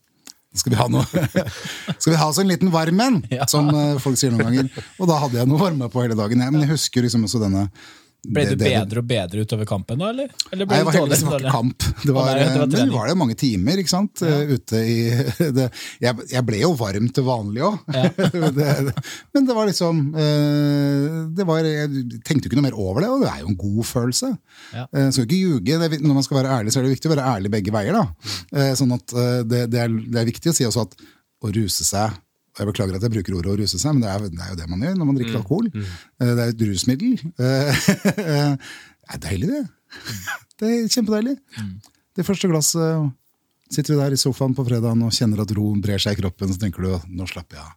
skal 0.52 0.74
vi 0.74 0.76
ha 0.76 0.85
noe 0.92 1.07
Skal 2.02 2.11
vi 2.12 2.18
ha 2.20 2.26
oss 2.28 2.40
en 2.42 2.50
liten 2.50 2.68
varm 2.74 3.00
en, 3.00 3.22
Ja. 3.33 3.46
som 3.48 3.70
øh, 3.72 3.96
folk 4.02 4.20
sier 4.20 4.35
noen 4.35 4.44
ganger. 4.50 4.85
Og 5.00 5.09
da 5.09 5.16
hadde 5.22 5.40
jeg 5.40 5.48
noe 5.48 5.61
varme 5.62 5.88
på 5.92 6.05
hele 6.05 6.18
dagen. 6.18 6.44
Men 6.52 6.66
jeg 6.66 6.74
husker 6.74 7.07
liksom 7.07 7.24
også 7.24 7.40
denne 7.40 7.68
Ble 8.22 8.44
du 8.46 8.52
bedre 8.54 9.00
og 9.02 9.06
bedre 9.11 9.42
utover 9.42 9.66
kampen 9.66 9.98
da, 9.98 10.12
eller? 10.12 10.28
eller 10.52 10.68
Nei, 10.70 10.76
det 10.78 10.85
var 10.87 10.94
heldigvis 10.94 11.22
dårligere? 11.26 11.40
ikke 11.42 11.54
kamp. 11.56 11.87
Det 12.06 12.12
var, 12.14 12.28
det 12.38 12.61
var 12.61 12.68
men 12.70 12.92
var 12.94 13.08
det 13.11 13.16
mange 13.18 13.35
timer, 13.40 13.80
ikke 13.82 13.90
sant? 13.90 14.22
Ja. 14.22 14.37
Ute 14.46 14.82
i 14.87 14.98
det, 15.56 15.66
jeg, 16.04 16.26
jeg 16.30 16.46
ble 16.46 16.61
jo 16.62 16.70
varm 16.78 17.08
til 17.16 17.26
vanlig 17.26 17.64
òg. 17.66 17.80
men 19.35 19.48
det 19.48 19.56
var 19.58 19.66
liksom 19.66 20.02
eh, 20.14 21.18
det 21.35 21.46
var, 21.48 21.66
Jeg 21.66 22.20
tenkte 22.22 22.46
jo 22.46 22.52
ikke 22.52 22.61
noe 22.61 22.68
mer 22.68 22.78
over 22.78 23.02
det, 23.02 23.11
og 23.11 23.24
det 23.26 23.30
er 23.32 23.42
jo 23.42 23.50
en 23.50 23.58
god 23.64 23.90
følelse. 23.90 24.32
Ja. 24.70 24.87
Eh, 24.87 25.11
Skal 25.11 25.26
ikke 25.26 25.42
ljuge. 25.42 25.82
Når 25.98 26.14
man 26.20 26.26
skal 26.26 26.40
være 26.44 26.58
ærlig, 26.61 26.72
så 26.74 26.80
er 26.80 26.87
det 26.87 26.94
viktig 26.94 27.11
å 27.11 27.16
være 27.16 27.28
ærlig 27.37 27.52
begge 27.58 27.74
veier. 27.74 27.98
da. 27.98 28.35
Eh, 28.54 28.72
Sånn 28.78 28.94
at 28.94 29.16
eh, 29.18 29.40
det, 29.50 29.64
det, 29.74 29.82
er, 29.82 29.98
det 30.14 30.22
er 30.22 30.30
viktig 30.30 30.52
å 30.52 30.56
si 30.56 30.68
også 30.68 30.87
at 30.87 30.94
å 31.42 31.50
ruse 31.58 31.82
seg 31.87 32.14
Jeg 32.58 32.68
beklager 32.68 32.98
at 32.98 33.04
jeg 33.06 33.12
bruker 33.14 33.36
ordet 33.38 33.52
å 33.54 33.58
ruse 33.62 33.78
seg, 33.80 33.94
men 33.96 34.02
det 34.04 34.10
er, 34.12 34.26
det 34.28 34.42
er 34.44 34.50
jo 34.52 34.58
det 34.60 34.66
man 34.68 34.82
gjør 34.84 34.96
når 35.00 35.08
man 35.08 35.16
drikker 35.18 35.38
alkohol. 35.40 35.70
Mm. 35.72 35.86
Det 36.20 36.32
er 36.32 36.50
et 36.52 36.64
rusmiddel. 36.68 37.14
Eh, 37.42 38.52
Det 39.02 39.16
er 39.16 39.22
deilig, 39.24 39.48
det. 39.50 39.62
Det 40.62 40.68
er 40.72 40.84
kjempedeilig. 40.94 41.32
Det 42.16 42.24
første 42.24 42.48
glasset 42.48 43.10
sitter 43.72 43.94
vi 43.94 43.98
der 44.02 44.14
i 44.14 44.20
sofaen 44.20 44.54
på 44.56 44.64
fredagen 44.68 45.02
og 45.04 45.12
kjenner 45.16 45.42
at 45.42 45.52
roen 45.56 45.80
brer 45.84 46.00
seg 46.00 46.14
i 46.16 46.20
kroppen, 46.22 46.52
så 46.54 46.60
tenker 46.62 46.84
du 46.86 46.92
nå 47.18 47.26
slapper 47.28 47.58
jeg 47.58 47.64
av. 47.66 47.74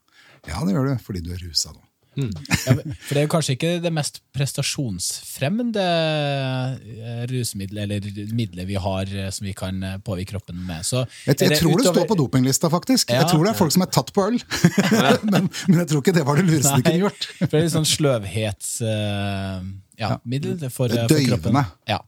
Ja, 0.52 0.62
det 0.68 0.76
gjør 0.76 0.92
du, 0.92 0.94
fordi 1.08 1.24
du 1.26 1.32
er 1.34 1.42
rusa 1.42 1.72
nå. 1.74 1.82
Ja, 2.16 2.76
for 2.76 3.12
det 3.12 3.20
er 3.22 3.26
jo 3.26 3.32
kanskje 3.32 3.56
ikke 3.58 3.72
det 3.84 3.92
mest 3.94 4.22
prestasjonsfremmende 4.36 5.86
eh, 5.86 7.26
rusmiddelet 7.32 7.84
eller 7.86 8.34
middelet 8.36 8.70
vi 8.70 8.78
har 8.82 9.12
eh, 9.12 9.30
som 9.36 9.48
vi 9.48 9.54
kan 9.58 9.84
eh, 9.84 9.98
påvirke 10.06 10.36
kroppen 10.36 10.58
med. 10.68 10.86
Så 10.88 11.04
Jeg, 11.28 11.38
jeg 11.42 11.60
tror 11.60 11.78
det 11.82 11.88
står 11.92 12.08
på 12.10 12.18
dopinglista, 12.20 12.72
faktisk. 12.74 13.12
Ja. 13.12 13.24
Jeg 13.24 13.34
tror 13.34 13.46
det 13.46 13.54
er 13.54 13.60
folk 13.60 13.76
som 13.76 13.86
er 13.86 13.92
tatt 13.94 14.12
på 14.16 14.28
øl. 14.30 14.40
men, 15.32 15.50
men 15.68 15.80
jeg 15.84 15.92
tror 15.92 16.04
ikke 16.04 16.16
det 16.16 16.26
var 16.28 16.42
det 16.42 16.48
lureste 16.50 16.74
de 16.74 16.82
Nei, 16.82 16.86
kunne 16.90 17.04
gjort. 17.06 17.30
For 17.38 17.52
det 17.52 17.62
er 17.62 17.68
litt 17.68 17.78
sånn 17.78 17.92
sløvhetsmiddel 17.94 19.74
ja, 20.02 20.18
middel 20.28 20.60
for, 20.68 20.92
for 20.92 20.92
kroppen. 20.96 21.16
døyvende. 21.16 21.66
Ja. 21.90 22.02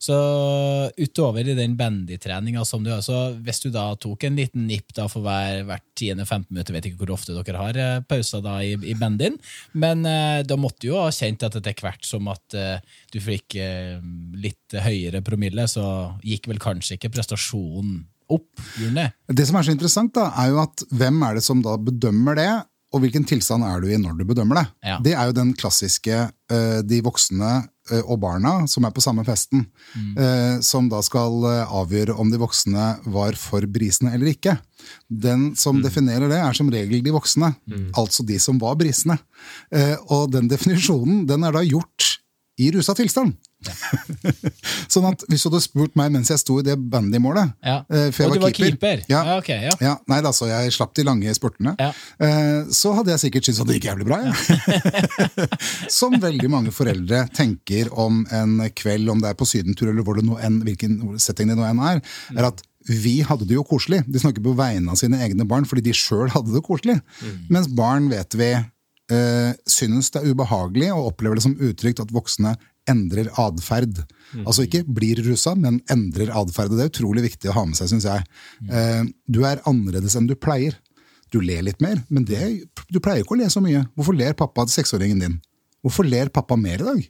Så 0.00 0.16
utover 0.96 1.44
i 1.44 1.54
den 1.54 1.74
bandytreninga 1.76 2.62
som 2.64 2.84
du 2.84 2.88
har, 2.88 3.02
så 3.04 3.34
hvis 3.44 3.60
du 3.60 3.68
da 3.74 3.90
tok 4.00 4.24
en 4.24 4.38
liten 4.38 4.64
nipp 4.64 4.94
da 4.96 5.04
for 5.12 5.20
hver, 5.26 5.60
hvert 5.68 5.84
10.-15 5.92 6.46
minutter, 6.48 6.76
vet 6.76 6.88
ikke 6.88 7.02
hvor 7.02 7.12
ofte 7.18 7.36
dere 7.36 7.60
har 7.60 7.76
eh, 7.76 7.98
pauser 8.08 8.40
da 8.44 8.54
i, 8.64 8.72
i 8.80 8.94
bandyen, 8.96 9.36
men 9.76 10.06
eh, 10.08 10.40
da 10.48 10.56
måtte 10.56 10.86
du 10.86 10.94
jo 10.94 11.02
ha 11.02 11.10
kjent 11.12 11.44
at 11.44 11.58
etter 11.60 11.84
hvert 11.84 12.08
som 12.08 12.30
at 12.32 12.56
eh, 12.56 12.80
du 13.12 13.20
fikk 13.20 13.58
eh, 13.60 14.00
litt 14.40 14.80
høyere 14.88 15.20
promille, 15.26 15.68
så 15.68 15.84
gikk 16.24 16.48
vel 16.48 16.62
kanskje 16.62 16.96
ikke 16.96 17.12
prestasjonen 17.18 18.00
opp, 18.30 18.48
den 18.78 18.96
det? 18.96 19.10
Som 19.44 19.58
er 19.60 19.68
så 19.68 19.74
interessant, 19.74 20.14
da, 20.16 20.30
er 20.40 20.54
jo 20.54 20.62
at 20.64 20.84
hvem 20.96 21.20
er 21.26 21.36
det 21.36 21.44
som 21.44 21.60
da 21.64 21.76
bedømmer 21.76 22.40
det, 22.40 22.50
og 22.90 23.04
hvilken 23.04 23.26
tilstand 23.28 23.62
er 23.66 23.82
du 23.82 23.90
i 23.92 23.98
når 24.00 24.16
du 24.18 24.24
bedømmer 24.26 24.58
det? 24.58 24.66
Ja. 24.88 24.96
Det 25.02 25.12
er 25.14 25.28
jo 25.28 25.36
den 25.36 25.52
klassiske 25.58 26.24
eh, 26.26 26.80
de 26.82 27.02
voksne 27.06 27.52
og 28.04 28.20
barna 28.22 28.52
som 28.70 28.86
er 28.86 28.94
på 28.94 29.02
samme 29.04 29.24
festen, 29.26 29.66
eh, 30.18 30.60
som 30.64 30.88
da 30.90 31.02
skal 31.04 31.44
eh, 31.48 31.74
avgjøre 31.80 32.16
om 32.20 32.30
de 32.30 32.40
voksne 32.40 32.86
var 33.10 33.38
for 33.40 33.66
brisene 33.66 34.14
eller 34.14 34.32
ikke. 34.32 34.56
Den 35.08 35.50
som 35.58 35.82
definerer 35.84 36.30
det, 36.30 36.38
er 36.40 36.56
som 36.56 36.70
regel 36.72 37.02
de 37.04 37.14
voksne, 37.14 37.52
altså 37.98 38.24
de 38.26 38.38
som 38.42 38.58
var 38.62 38.78
brisene. 38.80 39.18
Eh, 39.74 39.96
og 40.08 40.30
den 40.34 40.48
definisjonen 40.50 41.26
den 41.28 41.46
er 41.46 41.56
da 41.56 41.64
gjort 41.66 42.16
i 42.60 42.70
rusa 42.74 42.94
tilstand. 42.96 43.36
sånn 44.92 45.06
at 45.10 45.24
Hvis 45.28 45.42
du 45.44 45.48
hadde 45.50 45.60
spurt 45.64 45.96
meg 45.98 46.12
mens 46.14 46.30
jeg 46.32 46.40
sto 46.40 46.58
i 46.60 46.64
det 46.66 46.76
bandymålet 46.90 47.52
Ja. 47.66 47.80
eh, 47.90 48.08
for 48.14 48.24
jeg 48.24 48.30
Og 48.30 48.38
du 48.38 48.44
var 48.46 48.54
keeper? 48.56 49.02
Ja. 49.10 49.20
Ja, 49.30 49.36
okay, 49.40 49.66
ja. 49.68 49.74
Ja, 49.84 49.94
nei 50.10 50.20
da, 50.24 50.32
så 50.36 50.48
jeg 50.50 50.72
slapp 50.74 50.94
de 50.96 51.04
lange 51.06 51.34
spurtene. 51.36 51.74
Eh, 51.80 52.70
så 52.74 52.94
hadde 52.96 53.12
jeg 53.14 53.22
sikkert 53.26 53.48
syntes 53.48 53.60
at 53.64 53.68
det 53.70 53.78
gikk 53.78 53.90
jævlig 53.90 54.08
bra. 54.08 54.20
Som 56.00 56.16
veldig 56.22 56.50
mange 56.52 56.72
foreldre 56.74 57.24
tenker 57.36 57.90
om 58.00 58.22
en 58.34 58.58
kveld, 58.76 59.10
om 59.12 59.20
det 59.22 59.32
er 59.32 59.38
på 59.38 59.48
sydentur 59.48 59.90
eller 59.90 60.04
hvor 60.06 60.18
det 60.18 60.26
nå 60.26 60.38
enn, 60.42 60.60
hvilken 60.66 60.98
setting 61.20 61.50
det 61.52 61.58
nå 61.58 61.66
enn 61.68 61.82
er, 61.92 62.02
er 62.36 62.50
at 62.50 62.64
vi 62.88 63.18
hadde 63.26 63.44
det 63.46 63.54
jo 63.58 63.64
koselig. 63.68 64.00
De 64.08 64.18
snakker 64.22 64.42
på 64.44 64.54
vegne 64.56 64.90
av 64.94 64.98
sine 64.98 65.20
egne 65.22 65.44
barn 65.48 65.66
fordi 65.68 65.84
de 65.90 65.94
sjøl 65.96 66.30
hadde 66.32 66.54
det 66.54 66.62
koselig. 66.66 66.96
Mens 67.52 67.68
barn, 67.76 68.08
vet 68.10 68.34
vi, 68.40 68.54
eh, 69.12 69.52
synes 69.68 70.08
det 70.14 70.22
er 70.22 70.32
ubehagelig 70.32 70.88
og 70.94 71.12
opplever 71.12 71.38
det 71.38 71.44
som 71.44 71.56
utrygt 71.60 72.00
at 72.02 72.14
voksne 72.14 72.56
endrer 72.88 73.28
atferd. 73.38 74.00
Altså 74.44 74.64
ikke 74.66 74.84
blir 74.86 75.20
rusa, 75.26 75.54
men 75.58 75.80
endrer 75.90 76.30
atferd. 76.36 76.74
Det 76.76 76.86
er 76.86 76.92
utrolig 76.92 77.24
viktig 77.26 77.50
å 77.50 77.56
ha 77.58 77.64
med 77.68 77.78
seg, 77.78 77.90
syns 77.92 78.06
jeg. 78.08 78.24
Eh, 78.70 79.02
du 79.30 79.42
er 79.48 79.62
annerledes 79.68 80.16
enn 80.18 80.28
du 80.30 80.36
pleier. 80.38 80.76
Du 81.30 81.38
ler 81.42 81.62
litt 81.66 81.82
mer, 81.82 82.00
men 82.10 82.24
det, 82.26 82.40
du 82.90 82.98
pleier 83.02 83.22
ikke 83.22 83.36
å 83.36 83.40
le 83.40 83.50
så 83.52 83.62
mye. 83.62 83.84
Hvorfor 83.98 84.16
ler 84.18 84.34
pappa 84.38 84.66
til 84.66 84.80
seksåringen 84.80 85.22
din? 85.22 85.38
Hvorfor 85.84 86.06
ler 86.08 86.30
pappa 86.34 86.58
mer 86.60 86.82
i 86.82 86.88
dag? 86.88 87.04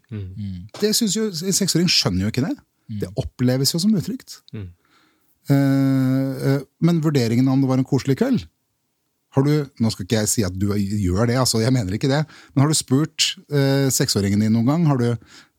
Det 0.81 0.93
synes 0.97 1.17
jo, 1.17 1.27
En 1.31 1.57
seksåring 1.57 1.89
skjønner 1.91 2.27
jo 2.27 2.33
ikke 2.35 2.45
det. 2.45 2.55
Det 3.01 3.11
oppleves 3.19 3.73
jo 3.75 3.81
som 3.83 3.95
utrygt. 3.97 4.41
Eh, 5.51 5.55
eh, 5.55 6.63
men 6.85 7.01
vurderingen 7.03 7.49
av 7.49 7.57
om 7.57 7.65
det 7.65 7.71
var 7.71 7.81
en 7.81 7.89
koselig 7.89 8.19
kveld 8.21 8.45
har 9.31 9.45
du, 9.47 9.53
Nå 9.79 9.91
skal 9.95 10.07
ikke 10.07 10.21
jeg 10.25 10.29
si 10.31 10.43
at 10.43 10.55
du 10.59 10.73
gjør 10.75 11.29
det, 11.31 11.37
altså 11.39 11.61
jeg 11.63 11.71
mener 11.71 11.95
ikke 11.95 12.11
det, 12.11 12.25
men 12.51 12.65
har 12.65 12.71
du 12.71 12.75
spurt 12.75 13.37
seksåringen 13.95 14.43
din 14.43 14.51
noen 14.51 14.67
gang? 14.67 14.87
Har 14.91 14.99
du, 14.99 15.13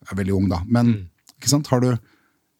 er 0.09 0.17
veldig 0.17 0.33
ung, 0.37 0.49
da, 0.51 0.61
men 0.65 0.93
ikke 1.37 1.51
sant? 1.51 1.69
har 1.71 1.83
du 1.83 1.91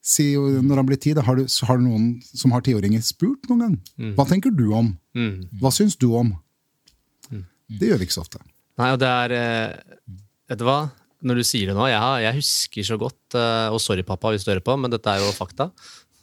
si, 0.02 0.32
Når 0.36 0.82
han 0.82 0.88
blir 0.90 0.98
ti, 1.02 1.14
har, 1.14 1.26
har 1.26 1.78
du 1.78 1.84
noen 1.84 2.06
som 2.26 2.54
har 2.56 2.64
tiåringer 2.66 3.04
spurt 3.06 3.50
noen 3.50 3.62
gang? 3.62 3.76
Hva 4.18 4.26
tenker 4.30 4.54
du 4.54 4.68
om? 4.74 4.96
Mm. 5.18 5.48
Hva 5.62 5.74
syns 5.74 5.98
du 6.02 6.10
om? 6.18 6.34
Det 7.72 7.92
gjør 7.92 8.02
vi 8.02 8.08
ikke 8.08 8.18
så 8.18 8.26
ofte. 8.26 8.42
Nei, 8.82 8.90
og 8.92 9.00
det 9.02 9.08
er 9.08 9.34
eh, 9.36 10.10
Vet 10.52 10.60
du 10.60 10.66
hva? 10.68 10.80
Når 11.22 11.38
du 11.38 11.44
sier 11.46 11.70
det 11.70 11.76
nå, 11.78 11.86
jeg, 11.88 12.24
jeg 12.26 12.38
husker 12.40 12.88
så 12.88 12.98
godt 13.00 13.38
eh, 13.38 13.68
Og 13.72 13.80
sorry, 13.84 14.04
pappa, 14.08 14.32
hvis 14.34 14.44
du 14.44 14.50
hører 14.52 14.64
på, 14.66 14.76
men 14.82 14.92
dette 14.92 15.12
er 15.12 15.22
jo 15.22 15.30
fakta, 15.36 15.70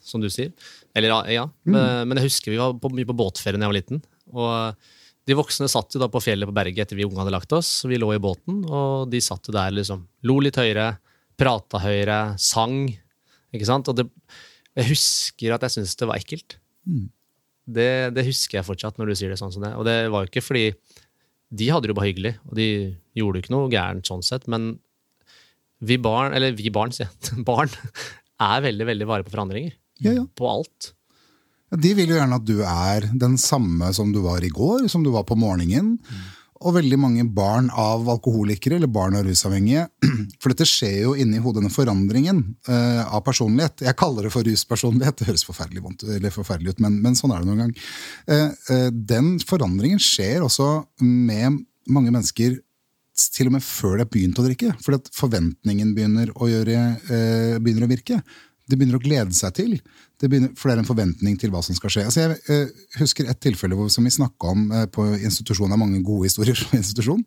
som 0.04 0.20
du 0.20 0.28
sier. 0.32 0.50
Eller 0.96 1.12
ja, 1.12 1.18
ja. 1.36 1.44
Men, 1.68 2.08
men 2.10 2.18
jeg 2.20 2.32
husker 2.32 2.52
vi 2.52 2.60
var 2.60 2.74
på, 2.80 2.90
mye 2.96 3.08
på 3.08 3.16
båtferie 3.16 3.60
da 3.60 3.68
jeg 3.68 3.72
var 3.72 3.78
liten. 3.78 4.02
Og 4.34 4.88
de 5.28 5.36
voksne 5.36 5.68
satt 5.70 5.94
jo 5.94 6.00
da 6.00 6.08
på 6.10 6.22
fjellet 6.24 6.48
på 6.48 6.56
berget 6.56 6.86
etter 6.86 6.98
vi 6.98 7.04
unge 7.06 7.20
hadde 7.20 7.34
lagt 7.34 7.52
oss. 7.52 7.70
Vi 7.88 8.00
lå 8.00 8.08
i 8.16 8.20
båten, 8.22 8.62
og 8.64 9.10
de 9.12 9.20
satt 9.24 9.48
jo 9.48 9.54
der 9.54 9.74
liksom. 9.76 10.06
Lo 10.28 10.38
litt 10.40 10.56
høyere, 10.58 10.94
prata 11.38 11.80
høyere, 11.82 12.20
sang. 12.42 12.88
Ikke 13.54 13.68
sant? 13.68 13.88
Og 13.90 14.00
det, 14.00 14.08
jeg 14.78 14.92
husker 14.92 15.54
at 15.54 15.66
jeg 15.66 15.76
syntes 15.76 15.96
det 15.98 16.08
var 16.10 16.20
ekkelt. 16.20 16.58
Det, 17.68 17.90
det 18.16 18.26
husker 18.26 18.58
jeg 18.58 18.66
fortsatt 18.66 18.98
når 19.00 19.10
du 19.10 19.18
sier 19.18 19.32
det 19.32 19.40
sånn 19.40 19.52
som 19.54 19.64
det. 19.64 19.74
Og 19.78 19.86
det 19.88 19.98
var 20.12 20.24
jo 20.24 20.32
ikke 20.32 20.44
fordi 20.44 20.66
de 21.48 21.70
hadde 21.72 21.88
det 21.88 21.94
jo 21.94 21.96
bare 21.96 22.10
hyggelig, 22.10 22.34
og 22.44 22.58
de 22.58 22.68
gjorde 23.16 23.40
jo 23.40 23.44
ikke 23.44 23.54
noe 23.54 23.72
gærent 23.72 24.08
sånn 24.08 24.24
sett, 24.26 24.44
men 24.52 24.74
vi 25.80 25.96
barn, 26.02 26.34
eller 26.36 26.56
vi 26.58 26.68
barn, 26.74 26.92
sier 26.92 27.08
jeg, 27.08 27.42
barn, 27.48 27.72
er 28.38 28.64
veldig, 28.66 28.86
veldig 28.90 29.08
vare 29.08 29.26
på 29.26 29.32
forandringer. 29.32 29.74
Ja, 30.04 30.14
ja. 30.20 30.24
På 30.38 30.50
alt. 30.50 30.92
De 31.78 31.92
vil 31.96 32.12
jo 32.12 32.16
gjerne 32.16 32.38
at 32.38 32.46
du 32.48 32.60
er 32.64 33.08
den 33.20 33.36
samme 33.40 33.90
som 33.96 34.12
du 34.14 34.20
var 34.24 34.44
i 34.44 34.52
går, 34.52 34.86
som 34.88 35.02
du 35.04 35.10
var 35.12 35.26
på 35.28 35.36
morgenen. 35.36 35.96
Og 36.58 36.74
veldig 36.74 36.96
mange 36.98 37.24
barn 37.30 37.68
av 37.70 38.08
alkoholikere 38.10 38.78
eller 38.78 38.90
barn 38.90 39.14
av 39.18 39.26
rusavhengige. 39.28 39.84
For 40.42 40.50
dette 40.50 40.66
skjer 40.66 40.96
jo 41.04 41.14
inni 41.14 41.38
hodet, 41.42 41.62
denne 41.62 41.74
forandringen 41.74 42.42
uh, 42.70 43.04
av 43.06 43.22
personlighet. 43.26 43.84
Jeg 43.86 43.98
kaller 43.98 44.26
det 44.26 44.32
for 44.34 44.46
ruspersonlighet, 44.46 45.20
det 45.20 45.28
høres 45.30 45.46
forferdelig, 45.46 45.82
vondt, 45.84 46.04
forferdelig 46.34 46.74
ut, 46.74 46.82
men, 46.84 46.98
men 47.04 47.18
sånn 47.18 47.32
er 47.34 47.42
det 47.42 47.50
noen 47.50 47.62
gang. 47.64 47.72
Uh, 48.30 48.48
uh, 48.70 48.88
den 48.90 49.36
forandringen 49.46 50.02
skjer 50.02 50.46
også 50.46 50.68
med 51.02 51.62
mange 51.88 52.12
mennesker 52.12 52.58
til 53.34 53.48
og 53.50 53.56
med 53.56 53.64
før 53.66 53.96
de 53.96 54.04
har 54.04 54.10
begynt 54.12 54.38
å 54.38 54.46
drikke. 54.46 54.74
Fordi 54.82 55.00
at 55.00 55.14
forventningen 55.14 55.94
begynner 55.96 56.30
å, 56.36 56.46
gjøre, 56.46 56.82
begynner 57.58 57.86
å 57.86 57.90
virke. 57.90 58.20
De 58.68 58.76
begynner 58.76 59.00
å 59.00 59.02
glede 59.02 59.34
seg 59.34 59.56
til. 59.56 59.72
Det 60.18 60.26
begynner, 60.26 60.50
for 60.58 60.66
det 60.66 60.74
er 60.74 60.80
en 60.82 60.88
forventning 60.88 61.36
til 61.38 61.52
hva 61.54 61.60
som 61.62 61.76
skal 61.78 61.92
skje. 61.94 62.02
Altså 62.08 62.22
jeg 62.24 62.38
eh, 62.50 62.70
husker 62.98 63.28
et 63.30 63.38
tilfelle 63.38 63.76
hvor, 63.78 63.86
som 63.92 64.02
vi 64.02 64.10
snakka 64.10 64.50
om 64.50 64.64
eh, 64.74 64.86
på 64.90 65.04
institusjonen. 65.14 65.70
Det 65.70 65.76
er 65.76 65.82
mange 65.84 66.00
gode 66.06 66.26
historier 66.26 66.58
på 66.58 66.74
institusjon. 66.80 67.20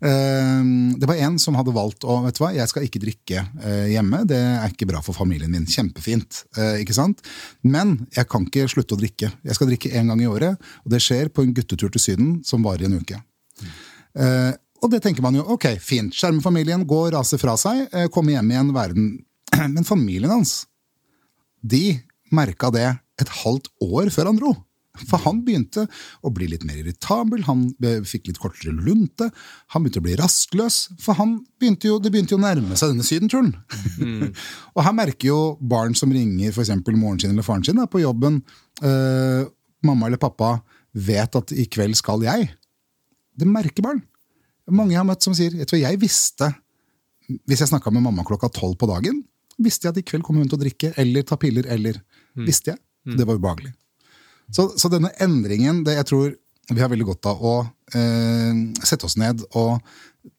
Eh, 0.00 0.70
det 0.96 1.10
var 1.10 1.20
en 1.26 1.36
som 1.42 1.58
hadde 1.60 1.74
valgt 1.76 2.06
å 2.08 2.22
vet 2.24 2.38
du 2.38 2.40
hva, 2.40 2.54
jeg 2.56 2.72
skal 2.72 2.86
ikke 2.86 3.02
drikke 3.02 3.42
eh, 3.44 3.90
hjemme. 3.92 4.22
Det 4.30 4.40
er 4.40 4.72
ikke 4.72 4.88
bra 4.88 5.02
for 5.04 5.16
familien 5.16 5.52
min. 5.52 5.68
Kjempefint. 5.68 6.40
eh, 6.56 6.80
ikke 6.86 6.96
sant? 6.96 7.20
Men 7.60 7.98
jeg 8.16 8.30
kan 8.32 8.48
ikke 8.48 8.64
slutte 8.72 8.96
å 8.96 9.02
drikke. 9.02 9.28
Jeg 9.44 9.60
skal 9.60 9.68
drikke 9.68 9.92
én 10.00 10.08
gang 10.08 10.24
i 10.24 10.30
året, 10.32 10.56
og 10.86 10.96
det 10.96 11.02
skjer 11.04 11.28
på 11.28 11.44
en 11.44 11.52
guttetur 11.52 11.92
til 11.92 12.06
Syden 12.06 12.34
som 12.48 12.64
varer 12.64 12.88
en 12.88 12.96
uke. 13.02 13.20
Eh, 14.16 14.50
og 14.80 14.92
det 14.94 15.02
tenker 15.04 15.20
man 15.26 15.36
jo, 15.36 15.44
ok, 15.52 15.74
fint. 15.84 16.16
Skjerme 16.16 16.40
familien, 16.40 16.88
gå 16.88 17.04
rase 17.12 17.36
fra 17.36 17.58
seg, 17.60 17.90
komme 18.14 18.38
hjem 18.38 18.56
igjen, 18.56 18.72
verden. 18.72 19.08
Men 19.74 19.84
familien 19.84 20.32
hans, 20.32 20.62
de 21.60 21.98
merka 22.34 22.72
det 22.74 22.86
et 23.18 23.36
halvt 23.42 23.70
år 23.84 24.10
før 24.14 24.30
han 24.30 24.40
dro. 24.40 24.54
For 25.06 25.20
han 25.22 25.42
begynte 25.46 25.84
å 26.26 26.30
bli 26.34 26.48
litt 26.50 26.64
mer 26.66 26.80
irritabel, 26.80 27.44
han 27.46 27.68
fikk 28.08 28.30
litt 28.30 28.40
kortere 28.42 28.74
lunte. 28.74 29.28
Han 29.74 29.84
begynte 29.84 30.02
å 30.02 30.06
bli 30.08 30.16
rastløs, 30.18 30.78
for 31.02 31.18
han 31.20 31.36
begynte 31.60 31.90
jo, 31.90 32.00
det 32.02 32.10
begynte 32.14 32.34
jo 32.34 32.40
å 32.40 32.42
nærme 32.42 32.78
seg 32.78 32.92
denne 32.94 33.06
sydenturen. 33.06 33.52
og 34.74 34.82
her 34.82 34.96
merker 34.96 35.30
jo 35.30 35.40
barn 35.60 35.94
som 35.98 36.12
ringer 36.14 36.50
eksempel 36.50 36.98
moren 36.98 37.20
sin 37.22 37.34
eller 37.34 37.46
faren 37.46 37.66
sin 37.66 37.78
da, 37.78 37.86
på 37.90 38.02
jobben 38.02 38.42
eh, 38.82 39.46
Mamma 39.86 40.08
eller 40.08 40.18
pappa 40.18 40.56
vet 40.90 41.36
at 41.38 41.52
i 41.54 41.68
kveld 41.70 41.94
skal 41.94 42.24
jeg. 42.26 42.48
Det 43.38 43.46
merker 43.46 43.84
barn. 43.86 44.00
Mange 44.66 44.96
jeg 44.96 44.98
har 44.98 45.06
møtt 45.06 45.22
som 45.22 45.36
sier 45.38 45.54
jeg 45.54 45.68
tror 45.70 45.78
jeg 45.78 46.00
visste 46.02 46.48
hvis 47.28 47.60
jeg 47.62 47.70
snakka 47.70 47.92
med 47.92 48.02
mamma 48.02 48.24
klokka 48.26 48.48
tolv 48.52 48.78
på 48.80 48.88
dagen, 48.88 49.20
visste 49.60 49.86
jeg 49.86 49.92
at 49.92 50.00
i 50.00 50.04
kveld 50.06 50.24
kommer 50.24 50.42
hun 50.42 50.50
til 50.50 50.58
å 50.58 50.62
drikke 50.62 50.92
eller 51.00 51.26
ta 51.28 51.36
piller. 51.40 51.66
eller 51.68 52.00
Visste 52.46 52.74
jeg. 52.74 52.82
Det 53.18 53.24
var 53.24 53.38
ubehagelig. 53.38 53.72
Så, 54.52 54.70
så 54.80 54.88
denne 54.92 55.10
endringen 55.20 55.82
det 55.84 55.98
Jeg 55.98 56.08
tror 56.08 56.28
vi 56.68 56.82
har 56.82 56.90
veldig 56.92 57.06
godt 57.08 57.26
av 57.30 57.38
å 57.40 57.54
eh, 57.96 58.58
sette 58.84 59.06
oss 59.08 59.16
ned 59.16 59.40
og 59.56 59.78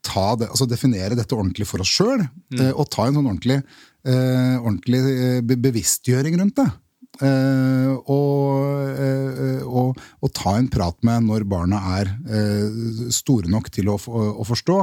ta 0.05 0.35
det, 0.37 0.49
altså 0.51 0.67
definere 0.69 1.17
dette 1.17 1.33
ordentlig 1.33 1.65
for 1.65 1.81
oss 1.81 1.89
sjøl. 1.89 2.21
Eh, 2.53 2.69
og 2.69 2.89
ta 2.93 3.07
en 3.07 3.17
sånn 3.17 3.25
ordentlig, 3.25 3.57
eh, 4.05 4.57
ordentlig 4.59 4.99
eh, 5.09 5.39
bevisstgjøring 5.49 6.37
rundt 6.37 6.59
det. 6.61 6.67
Eh, 7.19 7.89
og, 8.07 8.91
eh, 8.95 9.63
og, 9.67 9.97
og 10.23 10.31
ta 10.37 10.53
en 10.55 10.69
prat 10.71 10.95
med 11.03 11.25
når 11.27 11.45
barna 11.51 11.81
er 11.97 12.11
eh, 12.31 13.09
store 13.11 13.51
nok 13.51 13.67
til 13.75 13.91
å, 13.91 13.97
å 13.99 14.45
forstå. 14.47 14.77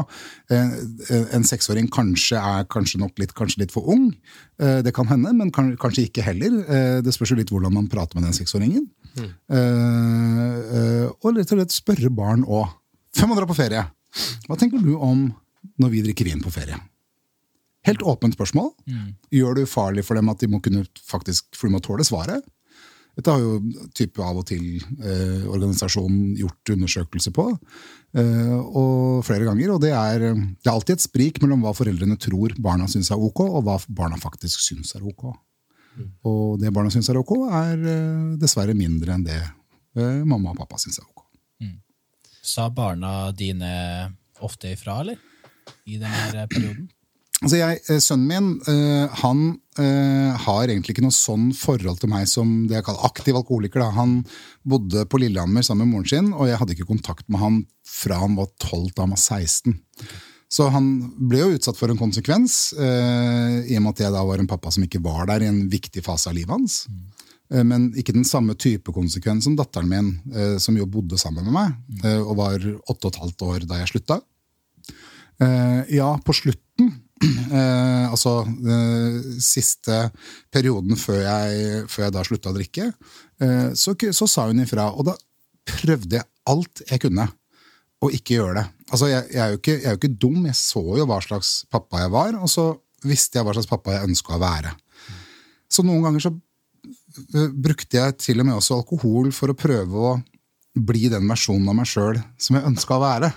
En 0.52 1.46
seksåring 1.46 1.88
kanskje 1.92 2.40
er 2.40 2.68
kanskje 2.72 3.00
nok 3.02 3.16
litt, 3.22 3.34
kanskje 3.36 3.64
litt 3.64 3.74
for 3.74 3.88
ung. 3.92 4.10
Det 4.56 4.92
kan 4.96 5.08
hende, 5.10 5.32
men 5.36 5.52
kanskje 5.52 6.06
ikke 6.06 6.24
heller. 6.24 6.60
Det 7.04 7.12
spørs 7.14 7.34
jo 7.34 7.40
litt 7.40 7.50
hvordan 7.52 7.74
man 7.74 7.90
prater 7.92 8.18
med 8.18 8.28
den 8.28 8.36
seksåringen. 8.36 8.86
Eh, 9.16 11.06
og 11.08 11.30
rett 11.32 11.52
og 11.52 11.60
slett 11.60 11.76
spørre 11.76 12.12
barn 12.12 12.44
òg. 12.44 12.68
Før 13.16 13.30
man 13.30 13.40
drar 13.40 13.48
på 13.48 13.56
ferie, 13.56 13.86
hva 14.46 14.58
tenker 14.60 14.82
du 14.82 14.94
om 14.96 15.28
når 15.80 15.92
vi 15.92 16.04
drikker 16.08 16.28
vin 16.28 16.44
på 16.44 16.52
ferie? 16.52 16.78
Helt 17.86 18.02
åpent 18.02 18.34
spørsmål. 18.36 18.72
Gjør 19.34 19.56
det 19.56 19.66
ufarlig 19.68 20.04
for 20.06 20.18
dem 20.18 20.28
at 20.32 20.42
de 20.42 20.50
må 20.50 20.60
kunne 20.64 20.84
faktisk, 21.06 21.48
for 21.54 21.68
de 21.68 21.76
må 21.76 21.82
tåle 21.84 22.06
svaret? 22.06 22.44
Dette 23.16 23.32
har 23.32 23.40
jo 23.40 23.86
type 23.96 24.20
av 24.20 24.36
og 24.42 24.44
til 24.44 24.64
eh, 25.00 25.46
organisasjonen 25.48 26.34
gjort 26.36 26.72
undersøkelser 26.74 27.32
på. 27.32 27.46
Eh, 28.20 28.52
og 28.52 29.22
flere 29.24 29.46
ganger, 29.48 29.72
og 29.72 29.80
det 29.80 29.94
er, 29.96 30.26
det 30.36 30.68
er 30.68 30.74
alltid 30.74 30.98
et 30.98 31.06
sprik 31.06 31.40
mellom 31.40 31.64
hva 31.64 31.72
foreldrene 31.76 32.18
tror 32.20 32.52
barna 32.60 32.88
syns 32.92 33.08
er 33.14 33.22
ok, 33.22 33.40
og 33.46 33.64
hva 33.64 33.78
barna 33.88 34.20
faktisk 34.20 34.60
syns 34.66 34.92
er 34.98 35.06
ok. 35.08 35.30
Og 36.28 36.58
det 36.60 36.74
barna 36.76 36.92
syns 36.92 37.08
er 37.08 37.16
ok, 37.22 37.32
er 37.48 37.86
eh, 37.94 38.34
dessverre 38.42 38.76
mindre 38.76 39.16
enn 39.16 39.24
det 39.24 39.40
eh, 39.40 40.20
mamma 40.28 40.52
og 40.52 40.60
pappa 40.60 40.76
syns 40.82 41.00
er 41.00 41.08
ok. 41.08 41.24
Sa 42.46 42.68
barna 42.70 43.32
dine 43.34 43.72
ofte 44.44 44.70
ifra, 44.76 45.00
eller? 45.00 45.16
I 45.88 45.96
denne 45.98 46.44
perioden? 46.52 46.90
Altså 47.44 47.58
jeg, 47.58 47.80
eh, 47.92 47.98
Sønnen 48.00 48.28
min 48.30 48.46
eh, 48.72 49.16
han 49.20 49.40
eh, 49.76 50.44
har 50.46 50.70
egentlig 50.70 50.94
ikke 50.94 51.04
noe 51.04 51.14
sånn 51.14 51.50
forhold 51.56 52.00
til 52.00 52.08
meg 52.08 52.24
som 52.30 52.62
det 52.68 52.78
jeg 52.78 52.86
kaller 52.86 53.08
aktiv 53.10 53.36
alkoholiker. 53.36 53.82
Da. 53.82 53.90
Han 53.98 54.22
bodde 54.64 55.04
på 55.10 55.20
Lillehammer 55.20 55.66
sammen 55.66 55.84
med 55.84 55.98
moren 55.98 56.08
sin, 56.12 56.30
og 56.32 56.48
jeg 56.48 56.60
hadde 56.62 56.76
ikke 56.76 56.88
kontakt 56.88 57.28
med 57.28 57.42
han 57.42 57.60
fra 57.86 58.22
han 58.22 58.38
var 58.38 58.48
12 58.54 58.88
til 58.88 59.04
han 59.04 59.12
var 59.12 59.20
16. 59.20 59.76
Så 60.56 60.70
han 60.72 60.88
ble 61.28 61.42
jo 61.42 61.52
utsatt 61.58 61.76
for 61.76 61.90
en 61.90 61.98
konsekvens, 61.98 62.70
i 62.78 63.74
og 63.74 63.82
med 63.82 63.96
at 63.96 64.02
jeg 64.04 64.14
da 64.14 64.20
var 64.28 64.38
en 64.38 64.46
pappa 64.46 64.70
som 64.70 64.84
ikke 64.86 65.00
var 65.02 65.26
der 65.26 65.42
i 65.42 65.48
en 65.50 65.64
viktig 65.72 66.04
fase 66.06 66.30
av 66.30 66.36
livet 66.36 66.54
hans. 66.54 66.76
Men 67.50 67.88
ikke 67.98 68.14
den 68.14 68.26
samme 68.26 68.54
type 68.54 68.94
konsekvens 68.94 69.48
som 69.48 69.56
datteren 69.58 69.90
min, 69.90 70.12
som 70.62 70.78
jo 70.78 70.86
bodde 70.86 71.18
sammen 71.18 71.48
med 71.48 71.56
meg, 71.56 71.74
og 72.22 72.38
var 72.38 72.62
åtte 72.62 73.08
og 73.08 73.10
et 73.10 73.20
halvt 73.24 73.44
år 73.48 73.66
da 73.66 73.80
jeg 73.80 73.90
slutta. 73.90 74.20
Ja, 75.90 76.12
på 76.22 76.38
slutten, 76.38 76.94
altså 78.12 78.42
eh, 78.44 79.20
siste 79.40 80.02
perioden 80.52 80.98
før 81.00 81.22
jeg, 81.22 81.84
før 81.88 82.06
jeg 82.06 82.14
da 82.16 82.24
slutta 82.28 82.52
å 82.52 82.56
drikke, 82.56 82.90
eh, 83.40 83.68
så, 83.78 83.96
så 83.96 84.28
sa 84.28 84.46
hun 84.50 84.62
ifra. 84.64 84.90
Og 84.92 85.08
da 85.08 85.16
prøvde 85.66 86.20
jeg 86.20 86.28
alt 86.46 86.84
jeg 86.86 87.02
kunne 87.06 87.28
å 88.04 88.10
ikke 88.12 88.36
gjøre 88.36 88.58
det. 88.60 88.66
Altså, 88.90 89.08
jeg, 89.10 89.28
jeg, 89.32 89.42
er 89.42 89.52
jo 89.54 89.60
ikke, 89.60 89.76
jeg 89.76 89.88
er 89.88 89.94
jo 89.94 90.00
ikke 90.02 90.18
dum, 90.26 90.40
jeg 90.46 90.58
så 90.58 90.82
jo 91.00 91.06
hva 91.08 91.20
slags 91.24 91.52
pappa 91.72 92.04
jeg 92.04 92.12
var, 92.12 92.36
og 92.38 92.50
så 92.52 92.66
visste 93.06 93.38
jeg 93.38 93.46
hva 93.46 93.54
slags 93.56 93.70
pappa 93.70 93.96
jeg 93.96 94.10
ønska 94.10 94.36
å 94.36 94.42
være. 94.42 94.74
Så 95.72 95.82
noen 95.86 96.04
ganger 96.04 96.26
så 96.26 96.32
eh, 96.36 97.48
brukte 97.50 97.98
jeg 97.98 98.18
til 98.22 98.42
og 98.42 98.50
med 98.50 98.58
også 98.58 98.80
alkohol 98.82 99.32
for 99.34 99.52
å 99.52 99.58
prøve 99.58 100.08
å 100.12 100.14
bli 100.76 101.08
den 101.08 101.24
versjonen 101.30 101.72
av 101.72 101.78
meg 101.78 101.88
sjøl 101.88 102.20
som 102.36 102.58
jeg 102.58 102.68
ønska 102.68 102.98
å 102.98 103.04
være. 103.06 103.32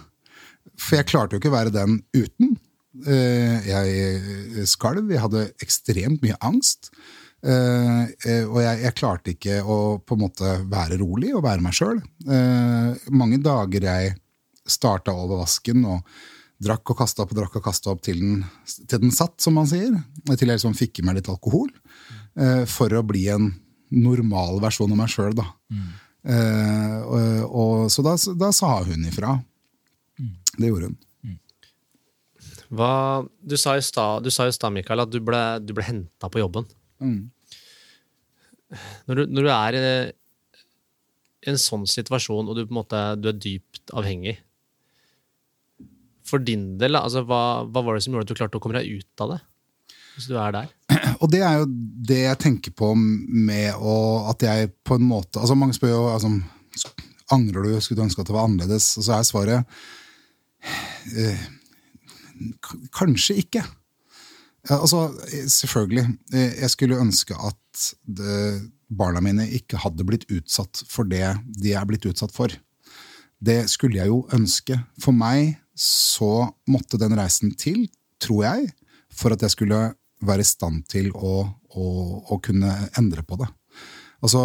For 0.80 1.00
jeg 1.00 1.08
klarte 1.10 1.36
jo 1.36 1.42
ikke 1.42 1.52
å 1.52 1.56
være 1.56 1.74
den 1.76 2.02
uten. 2.16 2.58
Eh, 3.06 3.68
Jeg 3.70 4.66
skalv, 4.68 5.10
jeg 5.14 5.22
hadde 5.22 5.44
ekstremt 5.62 6.24
mye 6.26 6.38
angst. 6.42 6.90
Eh, 7.44 8.02
eh, 8.26 8.44
Og 8.50 8.58
jeg, 8.64 8.82
jeg 8.84 8.96
klarte 8.98 9.32
ikke 9.36 9.60
å 9.64 9.78
på 10.04 10.18
en 10.18 10.24
måte 10.26 10.56
være 10.72 10.98
rolig 11.00 11.32
og 11.38 11.44
være 11.46 11.62
meg 11.64 11.74
sjøl. 11.78 12.02
Mange 13.12 13.40
dager 13.46 13.86
jeg 13.88 14.16
starta 14.70 15.14
over 15.16 15.40
vasken 15.46 15.86
og 15.86 16.02
drakk 16.60 16.92
og 16.92 16.98
kasta 17.00 17.24
opp 17.24 17.32
og 17.32 17.38
drakk 17.40 17.56
og 17.62 17.64
kasta 17.70 17.94
opp 17.94 18.02
til 18.04 18.20
den, 18.20 18.42
til 18.90 19.00
den 19.00 19.14
satt, 19.16 19.38
som 19.42 19.56
man 19.56 19.70
sier. 19.70 19.94
Til 20.28 20.44
jeg 20.50 20.58
liksom 20.58 20.76
fikk 20.76 21.00
i 21.00 21.06
meg 21.08 21.16
litt 21.22 21.30
alkohol. 21.32 21.70
eh, 22.36 22.66
For 22.68 22.90
å 22.92 23.06
bli 23.08 23.28
en 23.32 23.54
normal 23.90 24.60
versjon 24.62 24.92
av 24.92 24.98
meg 25.00 25.10
sjøl, 25.10 25.34
da. 25.40 25.46
Eh, 26.30 26.98
og, 27.08 27.56
og, 27.56 27.76
så 27.90 28.04
da, 28.06 28.18
da 28.38 28.52
sa 28.54 28.84
hun 28.84 29.06
ifra. 29.08 29.38
Det 30.60 30.68
gjorde 30.68 30.90
hun. 30.92 30.98
Hva, 32.70 33.26
du 33.42 33.56
sa 33.58 33.76
i 33.80 33.82
stad, 33.82 34.28
Mikael, 34.76 35.02
at 35.02 35.10
du 35.10 35.20
ble, 35.26 35.40
du 35.66 35.74
ble 35.74 35.86
henta 35.88 36.30
på 36.30 36.42
jobben. 36.44 36.68
Når, 39.08 39.16
du, 39.16 39.22
når 39.34 39.48
du 39.48 39.52
er 39.56 39.78
i 39.80 39.84
i 41.40 41.48
en 41.54 41.58
sånn 41.58 41.86
situasjon, 41.88 42.50
og 42.52 42.58
du, 42.58 42.66
måte, 42.76 43.00
du 43.16 43.30
er 43.32 43.38
dypt 43.40 43.94
avhengig 43.96 44.34
For 46.28 46.44
din 46.44 46.74
del, 46.78 46.98
altså, 47.00 47.24
hva, 47.26 47.64
hva 47.64 47.82
var 47.86 47.96
det 47.96 48.04
som 48.04 48.12
gjorde 48.14 48.28
at 48.28 48.34
du 48.34 48.38
klarte 48.42 48.60
å 48.60 48.62
komme 48.62 48.76
deg 48.76 49.00
ut 49.00 49.24
av 49.24 49.32
det? 49.32 49.38
Hvis 50.18 50.28
du 50.28 50.36
er 50.38 50.52
der? 50.58 50.68
Og 51.24 51.32
det 51.32 51.40
er 51.48 51.62
jo 51.62 51.70
det 52.12 52.20
jeg 52.26 52.42
tenker 52.44 52.76
på 52.76 52.92
med 53.00 53.72
å, 53.80 53.96
at 54.34 54.44
jeg 54.46 54.74
på 54.84 55.00
en 55.00 55.08
måte 55.08 55.40
altså 55.40 55.56
Mange 55.58 55.78
spør 55.80 55.94
jo 55.96 56.04
altså, 56.12 56.34
angrer 57.32 57.70
du, 57.70 57.72
skulle 57.80 58.02
du 58.02 58.06
ønske 58.10 58.22
at 58.22 58.28
det 58.30 58.36
var 58.36 58.50
annerledes. 58.50 58.92
Og 59.00 59.08
så 59.08 59.16
er 59.16 59.28
svaret 59.32 59.80
k- 60.60 61.40
kanskje 62.96 63.38
ikke. 63.44 63.64
Altså, 64.70 65.06
selvfølgelig. 65.50 66.06
Eh, 66.34 66.56
Jeg 66.62 66.70
skulle 66.74 67.00
ønske 67.00 67.36
at 67.36 67.86
barna 68.90 69.22
mine 69.24 69.46
ikke 69.56 69.80
hadde 69.80 70.04
blitt 70.08 70.26
utsatt 70.34 70.82
for 70.90 71.08
det 71.08 71.38
de 71.62 71.74
er 71.78 71.86
blitt 71.88 72.06
utsatt 72.10 72.34
for. 72.36 72.52
Det 73.40 73.70
skulle 73.72 74.02
jeg 74.02 74.12
jo 74.12 74.26
ønske. 74.36 74.76
For 75.00 75.16
meg 75.16 75.56
så 75.80 76.50
måtte 76.68 77.00
den 77.00 77.16
reisen 77.16 77.54
til, 77.56 77.86
tror 78.20 78.44
jeg, 78.44 78.74
for 79.16 79.32
at 79.32 79.46
jeg 79.46 79.54
skulle 79.56 79.80
være 80.28 80.44
i 80.44 80.50
stand 80.50 80.84
til 80.92 81.08
å, 81.16 81.46
å, 81.72 81.86
å 82.36 82.40
kunne 82.44 82.74
endre 83.00 83.24
på 83.24 83.38
det. 83.40 83.48
Altså, 84.20 84.42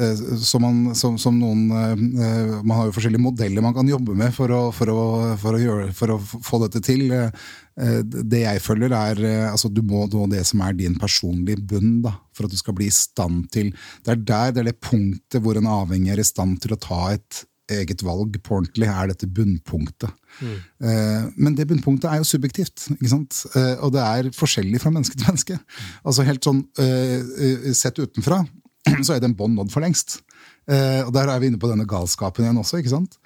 eh, 0.00 0.20
som, 0.40 0.62
man, 0.64 0.94
som, 0.96 1.18
som 1.20 1.36
noen 1.36 1.66
eh, 1.76 2.52
Man 2.64 2.72
har 2.78 2.86
jo 2.88 2.94
forskjellige 2.96 3.20
modeller 3.20 3.64
man 3.64 3.74
kan 3.76 3.88
jobbe 3.88 4.14
med 4.16 4.32
for 4.32 4.52
å, 4.56 4.60
for 4.72 4.92
å, 4.92 5.02
for 5.40 5.58
å, 5.58 5.60
gjøre, 5.60 5.90
for 5.96 6.14
å 6.14 6.20
få 6.20 6.62
dette 6.64 6.80
til. 6.86 7.04
Eh, 7.12 8.00
Det 8.00 8.42
jeg 8.42 8.64
følger, 8.64 8.92
er 8.92 9.20
altså, 9.50 9.70
du 9.72 9.82
må 9.86 10.06
nå 10.10 10.26
det 10.32 10.42
som 10.48 10.60
er 10.64 10.74
din 10.76 10.96
personlige 11.00 11.60
bunn, 11.60 12.00
da, 12.04 12.14
for 12.36 12.48
at 12.48 12.52
du 12.52 12.58
skal 12.60 12.76
bli 12.76 12.90
i 12.90 12.96
stand 12.96 13.46
til 13.54 13.70
Det 14.04 14.12
er 14.14 14.24
der, 14.24 14.56
det 14.56 14.64
er 14.64 14.70
det 14.72 14.80
punktet 14.84 15.40
hvor 15.44 15.56
en 15.56 15.68
avhengig 15.70 16.12
er 16.12 16.20
i 16.20 16.26
stand 16.26 16.60
til 16.64 16.76
å 16.76 16.80
ta 16.80 17.06
et, 17.14 17.44
eget 17.70 18.02
valg 18.02 18.34
på 18.42 18.56
ordentlig, 18.56 18.88
er 18.90 19.10
dette 19.12 19.28
bunnpunktet. 19.30 20.10
Eh, 20.42 21.28
men 21.36 21.54
det 21.54 21.68
bunnpunktet 21.70 22.08
er 22.10 22.20
jo 22.20 22.26
subjektivt, 22.26 22.88
ikke 22.96 23.12
sant? 23.12 23.44
Eh, 23.54 23.76
og 23.84 23.92
det 23.94 24.02
er 24.02 24.30
forskjellig 24.34 24.80
fra 24.82 24.92
menneske 24.94 25.18
til 25.18 25.28
menneske. 25.28 25.58
Altså 26.02 26.26
helt 26.26 26.46
sånn 26.46 26.64
eh, 26.82 27.70
Sett 27.76 28.00
utenfra 28.00 28.42
så 29.06 29.16
er 29.16 29.24
den 29.24 29.36
bånd 29.36 29.58
nådd 29.58 29.72
for 29.72 29.84
lengst. 29.84 30.20
Eh, 30.68 31.00
og 31.06 31.10
der 31.14 31.30
er 31.30 31.40
vi 31.40 31.48
inne 31.50 31.58
på 31.58 31.70
denne 31.70 31.86
galskapen 31.88 32.44
igjen 32.44 32.58
også. 32.60 32.78
ikke 32.78 32.92
sant? 32.92 33.16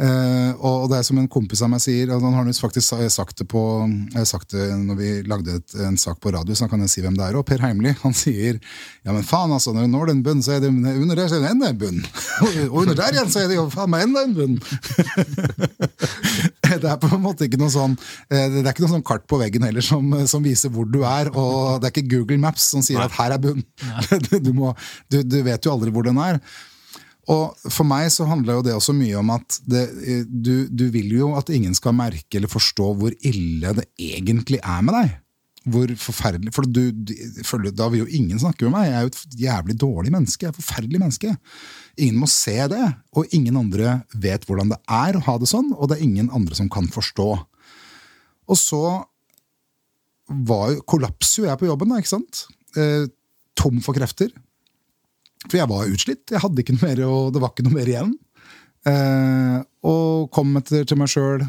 Eh, 0.00 0.50
og, 0.58 0.84
og 0.84 0.88
det 0.90 0.98
er 0.98 1.06
som 1.06 1.20
en 1.20 1.28
kompis 1.30 1.62
av 1.64 1.70
meg 1.72 1.82
sier, 1.84 2.10
og 2.12 2.24
han 2.24 2.36
har 2.36 2.50
faktisk 2.56 2.96
sagt 3.12 3.40
det 3.40 3.46
på 3.50 3.62
jeg 3.86 4.18
har 4.18 4.28
sagt 4.28 4.54
det 4.56 4.66
når 4.80 4.98
vi 4.98 5.10
lagde 5.28 5.58
et, 5.60 5.76
en 5.86 5.98
sak 6.00 6.20
på 6.20 6.32
radio, 6.34 6.56
så 6.56 6.68
kan 6.70 6.82
jeg 6.84 6.92
si 6.92 7.04
hvem 7.04 7.16
det 7.16 7.26
er. 7.26 7.38
Og 7.38 7.46
Per 7.48 7.62
Heimli 7.62 7.94
han 8.02 8.16
sier 8.16 8.58
ja, 8.58 9.12
men 9.12 9.24
faen, 9.26 9.52
altså, 9.54 9.74
når 9.76 9.86
du 9.86 9.94
når 9.94 10.12
den 10.12 10.22
bunnen, 10.26 10.44
så 10.44 10.56
er 10.56 10.64
det 10.64 10.70
under 10.72 11.16
der 11.16 11.30
så 11.30 11.38
er 11.38 11.46
det 11.46 11.52
enda 11.54 11.70
en 11.70 11.80
bunn. 11.80 12.00
og 12.70 12.78
under 12.82 12.98
der 12.98 13.16
igjen 13.16 13.32
så 13.32 13.44
er 13.44 13.50
det 13.50 13.58
jo 13.60 13.68
faen 13.72 13.92
meg 13.92 14.08
enda 14.08 14.24
en 14.26 14.36
bunn. 14.36 14.56
det 16.70 16.86
er 16.86 16.98
på 17.02 17.10
en 17.10 17.22
måte 17.24 17.48
ikke 17.48 17.58
noe 17.60 17.72
sånn 17.72 17.96
eh, 18.30 18.46
det 18.52 18.62
er 18.62 18.72
ikke 18.72 18.84
noe 18.84 18.94
sånn 18.94 19.06
kart 19.06 19.24
på 19.30 19.40
veggen 19.40 19.64
heller 19.66 19.84
som, 19.84 20.12
som 20.30 20.44
viser 20.44 20.72
hvor 20.72 20.88
du 20.88 21.00
er, 21.02 21.32
og 21.32 21.80
det 21.80 21.88
er 21.88 21.94
ikke 21.94 22.10
Google 22.12 22.40
Maps 22.42 22.68
som 22.74 22.84
sier 22.84 23.02
at 23.02 23.14
her 23.16 23.36
er 23.36 23.42
bunn. 23.42 23.64
du, 24.46 24.52
må, 24.56 24.74
du, 25.10 25.22
du 25.24 25.40
vet 25.46 25.64
jo 25.64 25.74
aldri 25.74 25.94
hvor 25.94 26.06
den 26.06 26.20
er. 26.22 26.40
Og 27.28 27.56
for 27.68 27.84
meg 27.84 28.08
så 28.12 28.24
handler 28.28 28.58
jo 28.58 28.66
det 28.66 28.74
også 28.74 28.94
mye 28.96 29.18
om 29.20 29.32
at 29.34 29.58
det, 29.68 29.84
du, 30.26 30.68
du 30.72 30.86
vil 30.94 31.10
jo 31.18 31.34
at 31.38 31.52
ingen 31.52 31.76
skal 31.76 31.92
merke 31.96 32.38
eller 32.38 32.50
forstå 32.50 32.86
hvor 32.96 33.12
ille 33.20 33.74
det 33.76 33.84
egentlig 34.00 34.60
er 34.62 34.86
med 34.86 34.96
deg. 34.96 35.18
Hvor 35.70 35.90
forferdelig, 36.00 36.54
For 36.56 36.64
du, 36.64 36.88
du, 36.88 37.12
da 37.76 37.90
vil 37.92 38.06
jo 38.06 38.08
ingen 38.16 38.40
snakke 38.40 38.64
med 38.64 38.72
meg. 38.72 38.88
Jeg 38.88 38.96
er 38.96 39.04
jo 39.04 39.10
et 39.12 39.38
jævlig 39.42 39.76
dårlig 39.82 40.14
menneske. 40.14 40.46
Jeg 40.46 40.48
er 40.48 40.56
et 40.56 40.62
forferdelig 40.62 41.02
menneske. 41.02 41.34
Ingen 42.00 42.22
må 42.22 42.30
se 42.32 42.56
det, 42.72 42.86
og 43.12 43.36
ingen 43.36 43.60
andre 43.60 43.98
vet 44.16 44.46
hvordan 44.48 44.72
det 44.72 44.80
er 44.88 45.18
å 45.18 45.24
ha 45.28 45.36
det 45.38 45.50
sånn, 45.50 45.74
og 45.76 45.90
det 45.90 45.98
er 45.98 46.06
ingen 46.06 46.32
andre 46.32 46.56
som 46.56 46.70
kan 46.72 46.88
forstå. 46.90 47.28
Og 48.50 48.58
så 48.58 48.82
var, 50.48 50.78
kollapser 50.88 51.42
jo 51.42 51.50
jeg 51.50 51.60
på 51.60 51.68
jobben, 51.68 51.92
da, 51.92 52.00
ikke 52.00 52.14
sant? 52.14 52.46
Eh, 52.78 53.04
tom 53.58 53.82
for 53.84 53.96
krefter. 53.96 54.32
For 55.48 55.56
jeg 55.60 55.70
var 55.70 55.88
utslitt. 55.88 56.26
Jeg 56.34 56.42
hadde 56.42 56.62
ikke 56.62 56.74
noe 56.76 56.88
mer, 56.90 57.00
og 57.08 57.30
det 57.34 57.40
var 57.42 57.54
ikke 57.54 57.64
noe 57.68 57.76
mer 57.78 57.88
igjen. 57.92 58.12
Eh, 58.90 59.56
og 59.88 60.28
kom 60.34 60.52
etter 60.60 60.84
til 60.88 60.98
meg 61.00 61.08
sjøl 61.12 61.42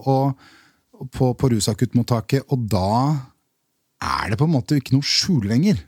og 0.00 0.40
på, 1.12 1.30
på 1.36 1.48
rusakuttmottaket, 1.54 2.44
og 2.52 2.66
da 2.72 2.86
er 4.04 4.32
det 4.32 4.38
på 4.40 4.48
en 4.48 4.52
måte 4.52 4.76
ikke 4.80 4.92
noe 4.96 5.06
skjul 5.06 5.46
lenger. 5.48 5.78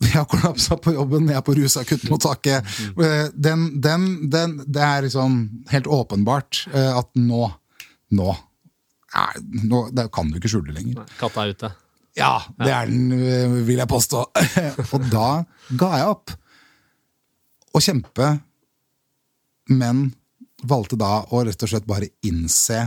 Jeg 0.00 0.14
har 0.16 0.24
kollapsa 0.28 0.78
på 0.80 0.94
jobben, 0.96 1.26
jeg 1.28 1.36
er 1.36 1.44
på 1.44 1.54
rusakuttmottaket. 1.58 2.70
Eh, 2.96 3.26
Den, 3.36 3.66
den, 3.84 4.06
den, 4.32 4.54
det 4.64 4.80
er 4.84 5.04
liksom 5.04 5.34
helt 5.72 5.88
åpenbart 5.92 6.62
eh, 6.72 6.92
at 7.00 7.10
nå 7.20 7.50
Nå, 8.10 8.32
nå 9.70 9.80
det 9.94 10.08
kan 10.10 10.32
du 10.32 10.40
ikke 10.40 10.48
skjule 10.50 10.72
lenger. 10.74 11.04
Katta 11.20 11.44
er 11.44 11.52
ute. 11.54 11.68
Ja, 12.18 12.40
det 12.58 12.72
er 12.74 12.88
den, 12.90 13.12
øh, 13.14 13.58
vil 13.68 13.78
jeg 13.78 13.88
påstå. 13.90 14.24
og 14.94 15.04
da 15.12 15.28
ga 15.78 15.90
jeg 16.00 16.08
opp 16.10 16.32
å 17.74 17.82
kjempe, 17.84 18.32
men 19.70 20.08
valgte 20.66 20.98
da 21.00 21.20
å 21.30 21.44
rett 21.46 21.62
og 21.64 21.70
slett 21.70 21.86
bare 21.88 22.10
innse 22.26 22.80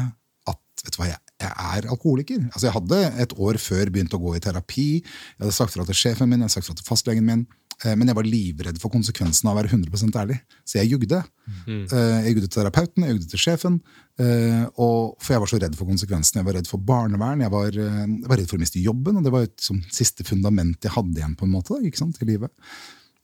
at 0.50 0.84
vet 0.84 0.94
du 0.94 1.00
hva, 1.00 1.08
jeg, 1.14 1.20
jeg 1.42 1.54
er 1.80 1.88
alkoholiker. 1.90 2.44
Altså 2.52 2.68
Jeg 2.68 2.76
hadde 2.76 3.00
et 3.24 3.34
år 3.40 3.58
før 3.64 3.90
begynt 3.96 4.14
å 4.14 4.20
gå 4.22 4.36
i 4.38 4.42
terapi. 4.44 4.88
Jeg 5.00 5.42
hadde 5.42 5.56
sagt 5.56 5.74
fra 5.76 5.86
til 5.88 5.98
sjefen 5.98 6.30
min, 6.30 6.44
jeg 6.44 6.50
hadde 6.50 6.58
sagt 6.60 6.70
fra 6.70 6.76
til 6.78 6.88
fastlegen 6.88 7.26
min. 7.28 7.46
eh, 7.86 7.96
Men 7.96 8.12
jeg 8.12 8.20
var 8.20 8.28
livredd 8.28 8.80
for 8.84 8.92
konsekvensen 8.94 9.48
av 9.50 9.56
å 9.56 9.62
være 9.62 9.72
100% 9.74 10.20
ærlig. 10.20 10.38
Så 10.68 10.82
jeg 10.82 10.92
jugde. 10.94 11.24
Mm. 11.66 11.86
Jeg 11.88 12.36
jugde 12.36 12.48
til 12.50 12.58
terapeuten, 12.60 13.08
jeg 13.08 13.16
jugde 13.18 13.32
til 13.34 13.44
sjefen. 13.48 13.80
Eh, 14.22 14.64
Og, 14.78 15.16
for 15.22 15.36
jeg 15.36 15.44
var 15.44 15.50
så 15.52 15.60
redd 15.62 15.78
for 15.78 15.90
konsekvensene. 15.90 16.42
Jeg 16.42 16.48
var 16.50 16.58
redd 16.60 16.70
for 16.70 16.82
barnevern, 16.84 17.44
jeg 17.46 17.54
var, 17.54 17.70
uh, 17.78 18.02
jeg 18.06 18.30
var 18.30 18.40
redd 18.42 18.50
for 18.50 18.60
å 18.60 18.64
miste 18.64 18.82
jobben. 18.82 19.20
Og 19.20 19.26
det 19.26 19.34
var 19.34 19.48
et 19.48 19.56
som, 19.64 19.80
siste 19.94 20.26
fundament 20.28 20.84
jeg 20.84 20.94
hadde 20.94 21.18
igjen 21.20 21.38
på 21.40 21.48
en 21.48 21.56
måte 21.56 21.76
da, 21.76 21.82
ikke 21.88 22.02
sant, 22.02 22.20
i 22.22 22.30
livet. 22.30 22.52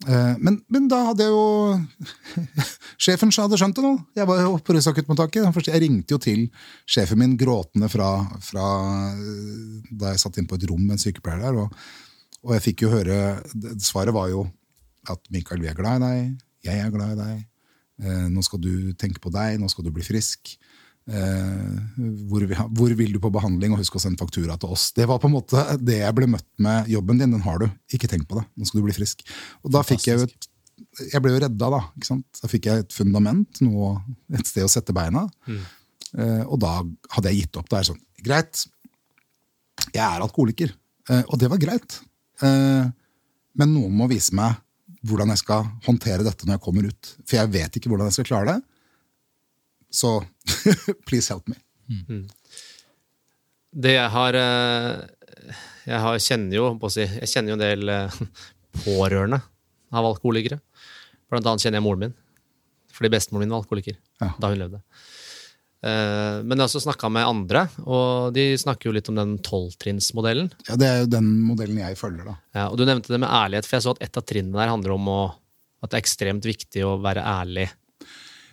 Uh, 0.08 0.38
Men, 0.40 0.62
men 0.72 0.88
da 0.88 1.02
hadde 1.10 1.26
jeg 1.26 1.34
jo 1.34 1.76
Sjefen 3.04 3.34
hadde 3.36 3.58
skjønt 3.60 3.76
det 3.76 3.84
nå. 3.84 3.96
Jeg 4.16 4.30
var 4.30 4.44
jo 4.46 4.54
på 4.64 4.76
rusakuttmottaket. 4.78 5.68
Jeg 5.68 5.84
ringte 5.84 6.16
jo 6.16 6.22
til 6.24 6.46
sjefen 6.88 7.20
min 7.20 7.36
gråtende 7.40 7.90
fra, 7.92 8.14
fra 8.44 8.70
da 9.90 10.14
jeg 10.14 10.24
satt 10.24 10.40
inn 10.40 10.48
på 10.48 10.56
et 10.56 10.70
rom 10.72 10.86
med 10.86 10.96
en 10.96 11.04
sykepleier 11.04 11.44
der. 11.44 11.60
Og, 11.66 11.76
og 12.46 12.56
jeg 12.56 12.66
fikk 12.70 12.86
jo 12.86 12.94
høre 12.94 13.20
Svaret 13.84 14.16
var 14.16 14.32
jo 14.32 14.48
at 15.10 15.22
Mikael, 15.34 15.62
vi 15.64 15.70
er 15.72 15.78
glad 15.78 16.00
i 16.00 16.06
deg. 16.06 16.34
Jeg 16.70 16.84
er 16.84 16.92
glad 16.94 17.16
i 17.16 17.20
deg. 17.20 17.46
Nå 18.32 18.44
skal 18.46 18.60
du 18.62 18.92
tenke 19.00 19.20
på 19.24 19.32
deg. 19.34 19.58
Nå 19.60 19.68
skal 19.72 19.88
du 19.88 19.92
bli 19.96 20.04
frisk. 20.06 20.54
Eh, 21.10 22.04
hvor, 22.30 22.44
vi, 22.46 22.58
hvor 22.78 22.94
vil 22.94 23.16
du 23.16 23.20
på 23.24 23.32
behandling, 23.34 23.74
og 23.74 23.82
husk 23.82 23.98
å 23.98 24.04
sende 24.04 24.22
faktura 24.22 24.60
til 24.62 24.76
oss. 24.76 24.92
Det 24.94 25.08
var 25.10 25.22
på 25.22 25.30
en 25.30 25.36
måte 25.40 25.64
det 25.82 26.02
jeg 26.04 26.16
ble 26.18 26.30
møtt 26.30 26.48
med. 26.62 26.90
Jobben 26.92 27.22
din, 27.22 27.34
den 27.34 27.46
har 27.46 27.62
du. 27.64 27.66
Ikke 27.96 28.10
tenk 28.12 28.28
på 28.30 28.38
det. 28.40 28.46
Nå 28.54 28.70
skal 28.70 28.82
du 28.82 28.88
bli 28.90 28.98
frisk. 28.98 29.26
Og 29.66 29.74
da 29.74 29.84
fikk 29.86 30.08
jeg 30.10 30.20
jo 30.20 30.30
et 30.30 30.50
jeg 31.00 31.22
ble 31.24 31.34
jo 31.34 31.42
redda, 31.44 31.70
da. 31.74 31.80
ikke 31.98 32.08
sant? 32.08 32.40
Da 32.42 32.50
fikk 32.52 32.70
jeg 32.70 32.84
et 32.84 32.96
fundament, 32.96 33.60
noe, 33.66 33.98
et 34.36 34.48
sted 34.48 34.66
å 34.66 34.72
sette 34.72 34.96
beina. 34.96 35.26
Eh, 35.50 36.44
og 36.46 36.58
da 36.64 36.80
hadde 37.16 37.32
jeg 37.32 37.44
gitt 37.44 37.60
opp. 37.60 37.70
Da 37.72 37.80
er 37.80 37.90
sånn, 37.90 38.00
greit, 38.26 38.64
jeg 39.92 40.04
er 40.04 40.24
alkoholiker. 40.24 40.74
Eh, 41.10 41.24
og 41.28 41.40
det 41.42 41.52
var 41.52 41.62
greit. 41.62 42.00
Eh, 42.46 42.90
men 43.60 43.74
noen 43.76 43.96
må 43.96 44.10
vise 44.12 44.36
meg 44.38 44.58
hvordan 45.08 45.32
jeg 45.32 45.44
skal 45.44 45.68
håndtere 45.86 46.26
dette 46.28 46.48
når 46.48 46.58
jeg 46.58 46.66
kommer 46.66 46.90
ut. 46.90 47.14
For 47.24 47.40
jeg 47.40 47.54
vet 47.54 47.80
ikke 47.80 47.92
hvordan 47.92 48.10
jeg 48.10 48.20
skal 48.20 48.30
klare 48.32 48.56
det. 48.56 48.60
Så 49.92 50.20
please 51.08 51.30
help 51.34 51.48
me. 51.50 51.56
Det 53.74 53.94
jeg 53.96 54.10
har 54.14 54.38
eh, 54.38 55.02
Jeg 55.90 56.02
har, 56.04 56.20
kjenner 56.22 56.58
jo 56.60 56.90
si, 56.94 57.06
Jeg 57.06 57.30
kjenner 57.32 57.54
jo 57.54 57.58
en 57.60 57.64
del 57.64 57.90
eh, 57.94 58.20
pårørende 58.84 59.42
av 59.90 60.06
alkoholikere. 60.06 60.60
Blant 61.30 61.48
annet 61.50 61.64
kjenner 61.66 61.80
jeg 61.82 61.86
moren 61.88 62.04
min. 62.08 62.14
Fordi 62.94 63.10
bestemoren 63.14 63.48
min 63.48 63.54
var 63.56 63.64
alkoholiker 63.64 63.96
Ja. 64.22 64.34
da 64.38 64.52
hun 64.52 64.60
levde. 64.62 64.82
Eh, 65.82 66.42
Men 66.44 66.58
jeg 66.58 66.62
har 66.62 66.68
også 66.70 66.84
snakka 66.84 67.10
med 67.10 67.26
andre, 67.26 67.64
og 67.88 68.34
de 68.36 68.52
snakker 68.60 68.90
jo 68.90 68.94
litt 68.98 69.10
om 69.10 69.16
den 69.18 69.38
tolvtrinnsmodellen. 69.46 70.52
Ja, 70.68 70.76
Det 70.76 70.88
er 70.90 70.98
jo 71.06 71.10
den 71.16 71.30
modellen 71.48 71.80
jeg 71.82 71.98
følger, 71.98 72.26
da. 72.30 72.36
Ja, 72.54 72.68
og 72.70 72.78
du 72.78 72.86
nevnte 72.86 73.10
det 73.14 73.20
med 73.24 73.30
ærlighet, 73.32 73.66
for 73.66 73.78
jeg 73.80 73.86
så 73.88 73.96
at 73.96 74.04
et 74.04 74.18
av 74.20 74.26
trinnene 74.30 74.60
der 74.60 74.70
handler 74.74 74.94
om 74.98 75.08
å, 75.10 75.20
at 75.82 75.90
det 75.90 75.98
er 75.98 76.04
ekstremt 76.04 76.46
viktig 76.46 76.84
å 76.86 76.98
være 77.02 77.24
ærlig. 77.24 77.70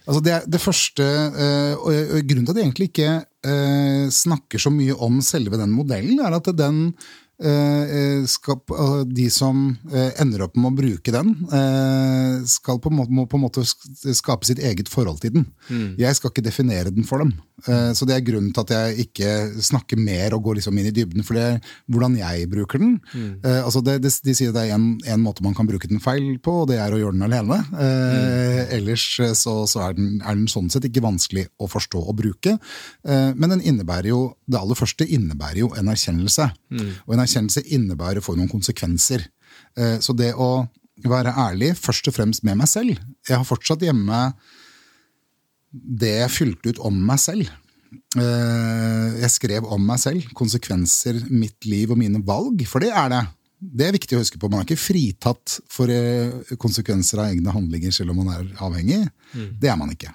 Altså 0.07 0.23
det, 0.23 0.35
det 0.55 0.62
første, 0.62 1.05
eh, 1.05 1.73
og 1.75 2.27
Grunnen 2.29 2.47
til 2.47 2.53
at 2.55 2.61
jeg 2.61 2.69
egentlig 2.69 2.90
ikke 2.92 3.12
eh, 3.51 4.05
snakker 4.14 4.62
så 4.62 4.71
mye 4.71 4.95
om 5.03 5.19
selve 5.25 5.59
den 5.59 5.73
modellen, 5.75 6.21
er 6.23 6.37
at 6.38 6.51
den 6.55 6.92
skal, 7.38 8.61
eh, 8.72 9.05
de 9.05 9.27
som 9.31 9.77
eh, 9.92 10.12
ender 10.22 10.46
opp 10.46 10.57
med 10.57 10.70
å 10.72 10.77
bruke 10.79 11.12
den, 11.12 11.35
eh, 11.53 12.44
skal 12.49 12.79
på 12.81 12.88
en 12.90 12.96
måte, 12.96 13.12
må 13.12 13.27
på 13.29 13.37
en 13.37 13.44
måte 13.44 13.64
skape 13.66 14.49
sitt 14.49 14.59
eget 14.59 14.88
forhold 14.88 15.20
til 15.20 15.35
den. 15.37 15.46
Jeg 16.01 16.16
skal 16.16 16.31
ikke 16.33 16.44
definere 16.46 16.92
den 16.94 17.05
for 17.05 17.18
dem. 17.18 17.35
Eh, 17.68 17.92
Så 17.96 18.07
det 18.09 18.16
er 18.16 18.25
grunnen 18.25 18.53
til 18.53 18.64
at 18.64 18.72
jeg 18.72 19.09
ikke 19.09 19.61
snakker 19.61 19.99
mer 19.99 20.35
og 20.35 20.44
går 20.44 20.57
liksom 20.61 20.79
inn 20.79 20.87
i 20.88 20.94
dybden. 20.96 21.25
For 21.25 21.35
det 21.35 21.42
er 21.42 21.61
hvordan 21.90 22.16
jeg 22.16 22.49
bruker 22.51 22.79
den. 22.79 23.01
Mm. 23.14 23.40
altså 23.64 23.83
det, 23.85 24.01
det, 24.03 24.12
de 24.25 24.35
sier 24.35 24.53
det 24.53 24.66
er 24.70 24.75
en 24.77 25.22
måte 25.22 25.42
man 25.42 25.55
kan 25.55 25.66
bruke 25.66 25.88
den 25.88 26.01
feil 26.01 26.38
på, 26.38 26.62
og 26.62 26.68
det 26.68 26.79
er 26.81 26.92
å 26.92 26.99
gjøre 27.01 27.16
den 27.16 27.27
alene. 27.29 27.61
Mm. 27.72 28.72
Ellers 28.77 29.05
eh, 29.20 29.33
så, 29.37 29.66
så 29.68 29.87
er, 29.88 29.96
den, 29.96 30.20
er 30.22 30.35
den 30.35 30.49
sånn 30.51 30.70
sett 30.72 30.85
ikke 30.88 31.05
vanskelig 31.05 31.46
å 31.61 31.68
forstå 31.70 32.01
og 32.09 32.16
bruke. 32.16 32.57
Eh, 33.07 33.31
men 33.37 33.51
den 33.57 33.64
innebærer 33.64 34.11
jo, 34.12 34.36
det 34.47 34.59
aller 34.61 34.79
første 34.79 35.07
innebærer 35.11 35.59
jo 35.65 35.69
en 35.75 35.89
erkjennelse. 35.91 36.45
Og 37.07 37.15
en 37.17 37.23
erkjennelse 37.25 37.65
innebærer 37.75 38.23
for 38.23 38.39
noen 38.39 38.49
konsekvenser. 38.53 39.25
Eh, 39.77 39.97
så 40.01 40.15
det 40.17 40.33
å 40.35 40.67
være 41.07 41.33
ærlig 41.37 41.73
først 41.77 42.07
og 42.09 42.15
fremst 42.17 42.43
med 42.47 42.57
meg 42.57 42.69
selv 42.73 42.95
Jeg 43.29 43.37
har 43.37 43.45
fortsatt 43.45 43.83
hjemme 43.85 44.33
det 45.77 46.13
jeg 46.23 46.31
fylte 46.33 46.71
ut 46.73 46.79
om 46.89 46.95
meg 47.09 47.19
selv. 47.21 47.49
Eh, 48.17 49.17
Jeg 49.21 49.31
skrev 49.35 49.67
om 49.73 49.83
meg 49.87 49.99
selv. 50.01 50.25
Konsekvenser, 50.39 51.19
mitt 51.31 51.67
liv 51.69 51.91
og 51.93 51.99
mine 52.01 52.23
valg. 52.25 52.63
For 52.71 52.81
det 52.81 52.93
er 52.97 53.11
det. 53.13 53.25
Det 53.61 53.87
er 53.89 53.93
viktig 53.97 54.17
å 54.17 54.21
huske 54.23 54.38
på. 54.40 54.49
Man 54.53 54.61
er 54.63 54.69
ikke 54.69 54.79
fritatt 54.81 55.59
for 55.73 55.90
eh, 55.92 56.55
konsekvenser 56.61 57.21
av 57.23 57.33
egne 57.35 57.53
handlinger 57.53 57.92
selv 57.92 58.15
om 58.15 58.23
man 58.25 58.33
er 58.37 58.49
avhengig. 58.65 59.03
Det 59.61 59.69
er 59.73 59.77
man 59.81 59.90
ikke. 59.92 60.13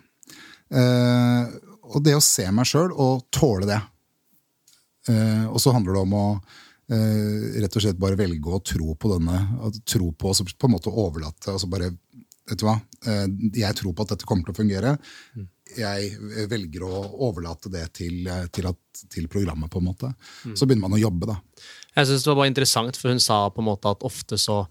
Og 1.91 1.99
det 2.05 2.13
å 2.15 2.23
se 2.23 2.45
meg 2.55 2.65
sjøl 2.69 2.93
og 2.95 3.25
tåle 3.35 3.67
det. 3.67 3.79
Eh, 5.09 5.45
Og 5.49 5.59
så 5.61 5.71
handler 5.73 5.93
det 5.97 6.01
om 6.05 6.13
å 6.13 6.25
eh, 6.91 7.61
rett 7.63 7.75
og 7.77 7.81
slett 7.85 7.97
bare 8.01 8.17
velge 8.19 8.51
å 8.51 8.59
tro 8.63 8.93
på 8.95 9.13
denne. 9.15 9.39
Tro 9.85 10.11
på, 10.11 10.29
og 10.29 10.35
så 10.37 10.45
på 10.45 10.67
en 10.69 10.75
måte 10.75 10.91
overlate. 10.91 11.53
og 11.53 11.59
så 11.63 11.69
bare 11.71 11.89
vet 12.49 12.59
du 12.59 12.65
hva, 12.67 12.75
eh, 13.07 13.25
jeg 13.61 13.75
tror 13.79 13.93
på 13.95 14.03
at 14.05 14.13
dette 14.15 14.25
kommer 14.27 14.43
til 14.45 14.53
å 14.53 14.59
fungere. 14.61 14.97
Jeg 15.71 16.47
velger 16.51 16.83
å 16.83 17.01
overlate 17.29 17.69
det 17.71 17.85
til, 17.95 18.25
til, 18.51 18.65
at, 18.67 19.03
til 19.09 19.27
programmet, 19.31 19.71
på 19.71 19.79
en 19.79 19.87
måte. 19.87 20.09
Så 20.51 20.65
begynner 20.67 20.89
man 20.89 20.97
å 20.97 21.01
jobbe, 21.01 21.29
da. 21.31 21.37
Jeg 21.95 22.09
synes 22.09 22.25
det 22.25 22.31
var 22.33 22.39
bare 22.41 22.51
interessant, 22.51 22.97
for 22.99 23.13
hun 23.13 23.21
sa 23.23 23.45
på 23.49 23.61
en 23.63 23.69
måte 23.69 23.87
at 23.93 24.03
ofte 24.03 24.35
så 24.41 24.65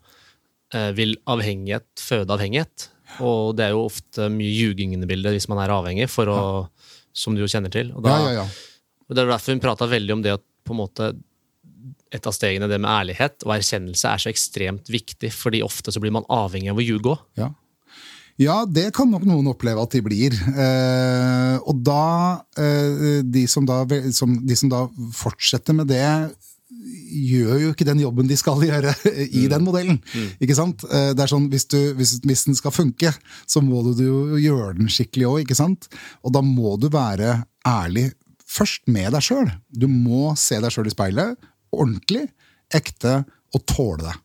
vil 0.94 1.16
avhengighet 1.26 1.88
føde 1.98 2.30
avhengighet. 2.36 2.90
Og 3.24 3.56
det 3.56 3.64
er 3.64 3.72
jo 3.72 3.86
ofte 3.88 4.28
mye 4.30 4.52
ljuging 4.52 4.92
inne 4.94 5.08
i 5.08 5.10
bildet 5.10 5.32
hvis 5.34 5.48
man 5.50 5.58
er 5.64 5.72
avhengig, 5.74 6.06
for 6.12 6.28
å, 6.30 6.38
som 7.16 7.34
du 7.34 7.40
jo 7.42 7.48
kjenner 7.50 7.72
til. 7.72 7.90
Og, 7.96 8.04
da, 8.04 8.18
Ja, 8.18 8.28
ja, 8.28 8.42
ja. 8.44 8.46
Og 9.10 9.16
Det 9.16 9.24
er 9.24 9.32
derfor 9.32 9.56
vi 9.56 9.62
prata 9.64 9.90
veldig 9.90 10.14
om 10.14 10.22
det 10.22 10.36
at 10.38 10.46
på 10.64 10.76
en 10.76 10.80
måte 10.84 11.10
et 12.10 12.26
av 12.26 12.34
stegene, 12.34 12.68
det 12.70 12.80
med 12.82 12.90
ærlighet 12.90 13.44
og 13.46 13.54
erkjennelse, 13.54 14.06
er 14.06 14.22
så 14.22 14.30
ekstremt 14.30 14.90
viktig, 14.90 15.30
fordi 15.34 15.62
ofte 15.66 15.92
så 15.94 16.02
blir 16.02 16.14
man 16.14 16.26
avhengig 16.30 16.72
av 16.72 16.78
å 16.80 16.84
ljuge 16.84 17.12
òg. 17.12 17.24
Ja. 17.38 17.48
ja, 18.40 18.56
det 18.66 18.88
kan 18.96 19.10
nok 19.12 19.26
noen 19.28 19.50
oppleve 19.52 19.82
at 19.82 19.94
de 19.94 20.02
blir. 20.04 20.34
Eh, 20.34 21.56
og 21.60 21.82
da 21.86 22.42
eh, 22.58 23.20
de, 23.22 23.44
som 23.50 23.66
da 23.68 23.84
som, 24.16 24.34
de 24.42 24.58
som 24.58 24.72
da 24.72 24.84
fortsetter 25.16 25.76
med 25.78 25.90
det, 25.90 26.06
gjør 27.10 27.56
jo 27.60 27.70
ikke 27.74 27.86
den 27.86 28.00
jobben 28.02 28.28
de 28.30 28.36
skal 28.38 28.62
gjøre 28.64 28.94
i 29.42 29.46
den 29.50 29.64
modellen. 29.66 30.00
Ikke 30.42 30.56
sant? 30.58 30.82
Eh, 30.90 31.12
det 31.14 31.24
er 31.24 31.30
sånn, 31.30 31.46
hvis, 31.52 31.68
du, 31.70 31.78
hvis, 31.98 32.16
hvis 32.26 32.46
den 32.48 32.58
skal 32.58 32.74
funke, 32.74 33.14
så 33.46 33.62
må 33.62 33.84
du 33.90 34.02
jo 34.06 34.40
gjøre 34.40 34.74
den 34.80 34.90
skikkelig 34.90 35.30
òg, 35.30 35.44
ikke 35.44 35.58
sant? 35.58 35.90
Og 36.26 36.34
da 36.34 36.42
må 36.42 36.74
du 36.80 36.90
være 36.90 37.38
ærlig 37.66 38.10
først 38.50 38.88
med 38.90 39.12
deg 39.14 39.24
sjøl. 39.24 39.50
Du 39.70 39.86
må 39.90 40.32
se 40.38 40.58
deg 40.62 40.74
sjøl 40.74 40.90
i 40.90 40.94
speilet, 40.94 41.50
ordentlig, 41.70 42.26
ekte, 42.74 43.20
og 43.54 43.64
tåle 43.66 44.04
det. 44.04 44.16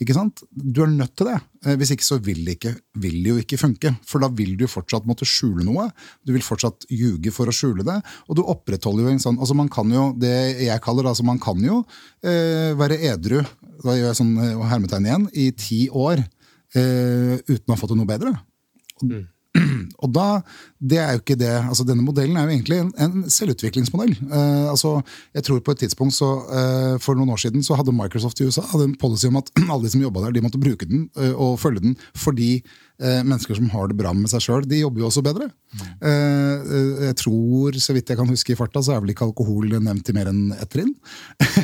Ikke 0.00 0.14
sant? 0.16 0.40
Du 0.48 0.80
er 0.80 0.88
nødt 0.88 1.12
til 1.18 1.28
det. 1.28 1.36
Eh, 1.66 1.74
Hvis 1.76 1.90
ikke 1.92 2.06
så 2.06 2.16
vil 2.24 2.38
det, 2.46 2.54
ikke, 2.56 2.70
vil 3.02 3.18
det 3.20 3.32
jo 3.34 3.40
ikke 3.42 3.58
funke. 3.60 3.90
For 4.08 4.22
da 4.22 4.30
vil 4.32 4.54
du 4.56 4.64
fortsatt 4.70 5.04
måtte 5.08 5.28
skjule 5.28 5.64
noe. 5.66 5.90
Du 6.24 6.32
vil 6.32 6.44
fortsatt 6.44 6.86
ljuge 6.88 7.32
for 7.36 7.50
å 7.50 7.54
skjule 7.54 7.84
det. 7.84 7.98
Og 8.28 8.38
du 8.38 8.40
opprettholder 8.48 9.04
jo 9.04 9.12
en 9.12 9.20
sånn 9.20 9.36
altså 9.36 9.56
Man 9.58 9.68
kan 9.72 9.92
jo, 9.92 10.06
det 10.16 10.32
jeg 10.64 10.80
kaller 10.84 11.10
altså 11.10 11.26
man 11.28 11.40
kan 11.42 11.60
jo 11.60 11.82
eh, 12.24 12.72
være 12.80 12.96
edru, 13.10 13.42
da 13.84 13.96
gjør 13.98 14.08
jeg 14.08 14.20
sånn 14.22 14.32
eh, 14.40 14.64
hermetegn 14.72 15.10
igjen, 15.10 15.28
i 15.36 15.50
ti 15.52 15.82
år 15.92 16.22
eh, 16.22 17.36
uten 17.44 17.68
å 17.68 17.76
ha 17.76 17.80
fått 17.82 17.92
det 17.92 18.00
noe 18.00 18.08
bedre. 18.08 18.32
Og 20.00 20.12
da, 20.14 20.26
det 20.80 20.96
er 20.96 21.12
jo 21.12 21.20
ikke 21.20 21.36
det, 21.36 21.52
altså 21.52 21.84
Denne 21.84 22.04
modellen 22.04 22.38
er 22.40 22.46
jo 22.46 22.54
egentlig 22.54 22.78
en, 22.80 22.90
en 23.04 23.24
selvutviklingsmodell. 23.28 24.14
Eh, 24.16 24.68
altså, 24.72 24.94
jeg 25.36 25.44
tror 25.44 25.60
på 25.64 25.74
et 25.74 25.82
tidspunkt 25.84 26.16
så, 26.16 26.30
eh, 26.56 26.94
For 27.04 27.18
noen 27.18 27.32
år 27.34 27.42
siden 27.42 27.64
så 27.66 27.76
hadde 27.76 27.92
Microsoft 27.92 28.40
i 28.40 28.48
USA 28.48 28.64
hadde 28.72 28.88
en 28.88 28.96
policy 29.00 29.28
om 29.28 29.36
at 29.42 29.52
alle 29.68 29.84
de 29.84 29.92
som 29.92 30.04
jobba 30.04 30.24
der, 30.24 30.38
de 30.38 30.44
måtte 30.44 30.60
bruke 30.62 30.88
den 30.88 31.10
eh, 31.20 31.34
og 31.34 31.58
følge 31.60 31.84
den. 31.84 31.98
Fordi 32.16 32.50
eh, 32.56 33.20
mennesker 33.20 33.58
som 33.58 33.68
har 33.74 33.90
det 33.90 33.98
bra 34.00 34.14
med 34.16 34.32
seg 34.32 34.44
sjøl, 34.46 34.64
de 34.68 34.80
jobber 34.80 35.04
jo 35.04 35.10
også 35.10 35.24
bedre. 35.26 35.50
Eh, 36.00 36.72
jeg 37.10 37.18
tror, 37.20 37.76
så 37.76 37.96
vidt 37.96 38.14
jeg 38.14 38.20
kan 38.22 38.32
huske 38.32 38.54
i 38.54 38.58
farta, 38.58 38.80
så 38.80 38.96
er 38.96 39.04
vel 39.04 39.12
ikke 39.12 39.28
alkohol 39.28 39.76
nevnt 39.76 40.08
i 40.08 40.16
mer 40.16 40.32
enn 40.32 40.54
ett 40.56 40.72
trinn. 40.72 40.94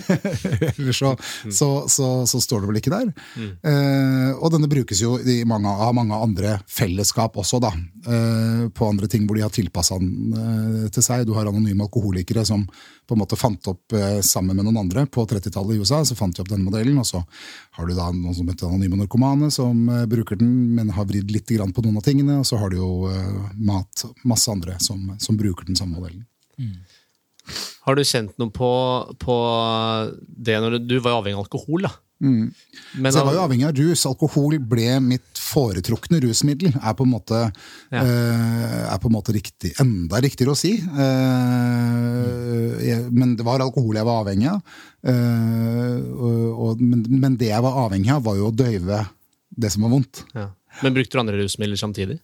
Eller 0.76 0.92
så, 0.96 1.14
så, 1.48 1.70
så, 1.88 2.10
så 2.28 2.42
står 2.42 2.64
det 2.66 2.72
vel 2.72 2.82
ikke 2.82 2.92
der. 2.92 3.12
Eh, 3.40 4.30
og 4.36 4.52
denne 4.52 4.68
brukes 4.68 5.00
jo 5.00 5.16
i 5.24 5.40
mange, 5.48 5.72
av 5.72 5.96
mange 5.96 6.20
andre 6.20 6.58
fellesskap 6.68 7.40
også, 7.40 7.64
da. 7.64 7.72
Eh, 8.06 8.68
på 8.68 8.86
andre 8.86 9.08
ting 9.10 9.24
hvor 9.26 9.34
de 9.34 9.42
har 9.42 9.50
tilpassa 9.50 9.96
den 9.98 10.34
eh, 10.38 10.90
til 10.94 11.02
seg. 11.02 11.24
Du 11.26 11.32
har 11.34 11.48
anonyme 11.48 11.88
alkoholikere 11.88 12.44
som 12.46 12.62
på 12.66 13.16
en 13.16 13.20
måte 13.22 13.38
fant 13.38 13.66
opp 13.66 13.96
eh, 13.98 14.20
sammen 14.22 14.54
med 14.54 14.68
noen 14.68 14.78
andre 14.84 15.06
på 15.10 15.24
30-tallet 15.26 15.74
i 15.74 15.80
USA. 15.82 16.04
Så 16.06 16.14
fant 16.18 16.36
de 16.36 16.44
opp 16.44 16.52
denne 16.52 16.68
modellen, 16.68 17.00
og 17.02 17.08
så 17.08 17.24
har 17.78 17.88
du 17.88 17.96
da 17.96 18.06
noen 18.14 18.36
som 18.36 18.46
heter 18.46 18.68
anonyme 18.70 19.00
narkomane, 19.00 19.50
som 19.54 19.88
bruker 20.10 20.38
den, 20.38 20.52
men 20.78 20.94
har 20.94 21.08
vridd 21.10 21.34
litt 21.34 21.50
på 21.50 21.82
noen 21.82 21.98
av 21.98 22.06
tingene. 22.06 22.38
Og 22.42 22.46
så 22.46 22.60
har 22.60 22.70
du 22.70 22.78
jo 22.78 23.10
mat, 23.58 24.06
masse 24.22 24.50
andre 24.52 24.78
som, 24.82 25.16
som 25.22 25.38
bruker 25.38 25.66
den 25.66 25.78
samme 25.78 25.98
modellen. 25.98 26.26
Har 27.86 27.94
du 27.94 28.02
kjent 28.06 28.34
noe 28.38 28.50
på, 28.54 28.70
på 29.22 29.36
det 30.26 30.58
når 30.62 30.78
du, 30.78 30.94
du 30.94 30.98
var 30.98 31.18
avhengig 31.18 31.38
av 31.38 31.46
alkohol, 31.46 31.86
da? 31.86 31.94
Men, 32.18 32.52
Så 33.12 33.20
jeg 33.20 33.26
var 33.28 33.34
jo 33.36 33.42
avhengig 33.44 33.66
av 33.68 33.76
rus. 33.76 34.04
Alkohol 34.08 34.56
ble 34.64 34.86
mitt 35.04 35.36
foretrukne 35.36 36.20
rusmiddel. 36.24 36.72
Er 36.80 36.94
på 36.96 37.04
en 37.04 37.12
måte, 37.12 37.40
Ja. 37.92 38.00
uh, 38.02 38.94
er 38.94 38.98
på 39.02 39.10
en 39.10 39.16
måte 39.18 39.34
riktig, 39.36 39.74
enda 39.82 40.20
riktigere 40.24 40.54
å 40.54 40.56
si. 40.58 40.78
Uh, 40.80 42.76
jeg, 42.80 43.04
men 43.12 43.36
det 43.36 43.44
var 43.46 43.60
alkohol 43.64 43.98
jeg 43.98 44.08
var 44.08 44.22
avhengig 44.24 44.48
av. 44.52 44.62
Uh, 45.06 45.98
og, 46.16 46.40
og, 46.66 46.80
men, 46.82 47.04
men 47.20 47.36
det 47.40 47.50
jeg 47.52 47.64
var 47.66 47.82
avhengig 47.86 48.14
av, 48.16 48.24
var 48.26 48.38
jo 48.40 48.48
å 48.50 48.54
døyve 48.54 49.02
det 49.56 49.72
som 49.72 49.86
var 49.86 49.94
vondt. 49.98 50.24
ja. 50.36 50.50
Men 50.84 50.92
brukte 50.92 51.16
du 51.16 51.20
andre 51.22 51.38
rusmidler 51.40 51.78
samtidig? 51.80 52.18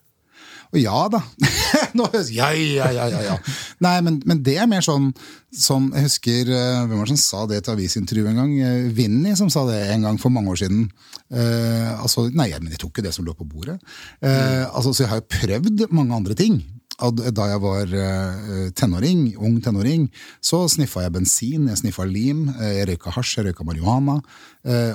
Og 0.72 0.80
ja 0.80 1.04
da. 1.12 1.20
Nå, 1.98 2.06
ja, 2.32 2.48
ja, 2.56 2.88
ja, 2.94 3.06
ja, 3.12 3.20
ja. 3.26 3.36
Nei, 3.84 3.96
men, 4.04 4.20
men 4.28 4.40
det 4.44 4.56
er 4.60 4.68
mer 4.70 4.84
sånn 4.84 5.10
som 5.52 5.90
Jeg 5.92 6.06
husker 6.06 6.48
eh, 6.48 6.84
Hvem 6.88 6.96
var 6.96 7.08
det 7.08 7.12
som 7.12 7.20
sa 7.20 7.40
det 7.50 7.58
til 7.60 7.74
avisintervjuet 7.74 8.30
avisintervju 8.30 8.30
en 8.30 8.40
gang? 8.40 8.52
Eh, 8.56 8.92
Vinni 8.96 9.34
som 9.36 9.50
sa 9.52 9.66
det 9.68 9.82
en 9.92 10.06
gang 10.08 10.20
for 10.20 10.32
mange 10.32 10.52
år 10.54 10.62
siden. 10.62 10.86
Uh, 11.32 11.92
altså, 12.04 12.26
nei, 12.32 12.50
men 12.60 12.72
jeg 12.72 12.80
tok 12.82 13.00
jo 13.00 13.04
det 13.04 13.12
som 13.16 13.26
lå 13.26 13.34
på 13.36 13.48
bordet. 13.48 13.78
Eh, 14.24 14.64
altså, 14.68 14.92
så 14.92 15.04
jeg 15.04 15.10
har 15.12 15.20
jo 15.20 15.28
prøvd 15.32 15.84
mange 15.92 16.16
andre 16.16 16.36
ting. 16.38 16.62
Da 17.02 17.46
jeg 17.50 17.58
var 17.64 17.92
tenåring, 18.78 19.22
ung 19.42 19.56
tenåring, 19.64 20.04
så 20.44 20.60
sniffa 20.70 21.02
jeg 21.02 21.14
bensin, 21.16 21.64
jeg 21.72 21.80
sniffa 21.80 22.04
lim, 22.06 22.44
jeg 22.60 22.84
røyka 22.92 23.10
hasj, 23.16 23.32
jeg 23.40 23.48
røyka 23.48 23.66
marihuana. 23.66 24.20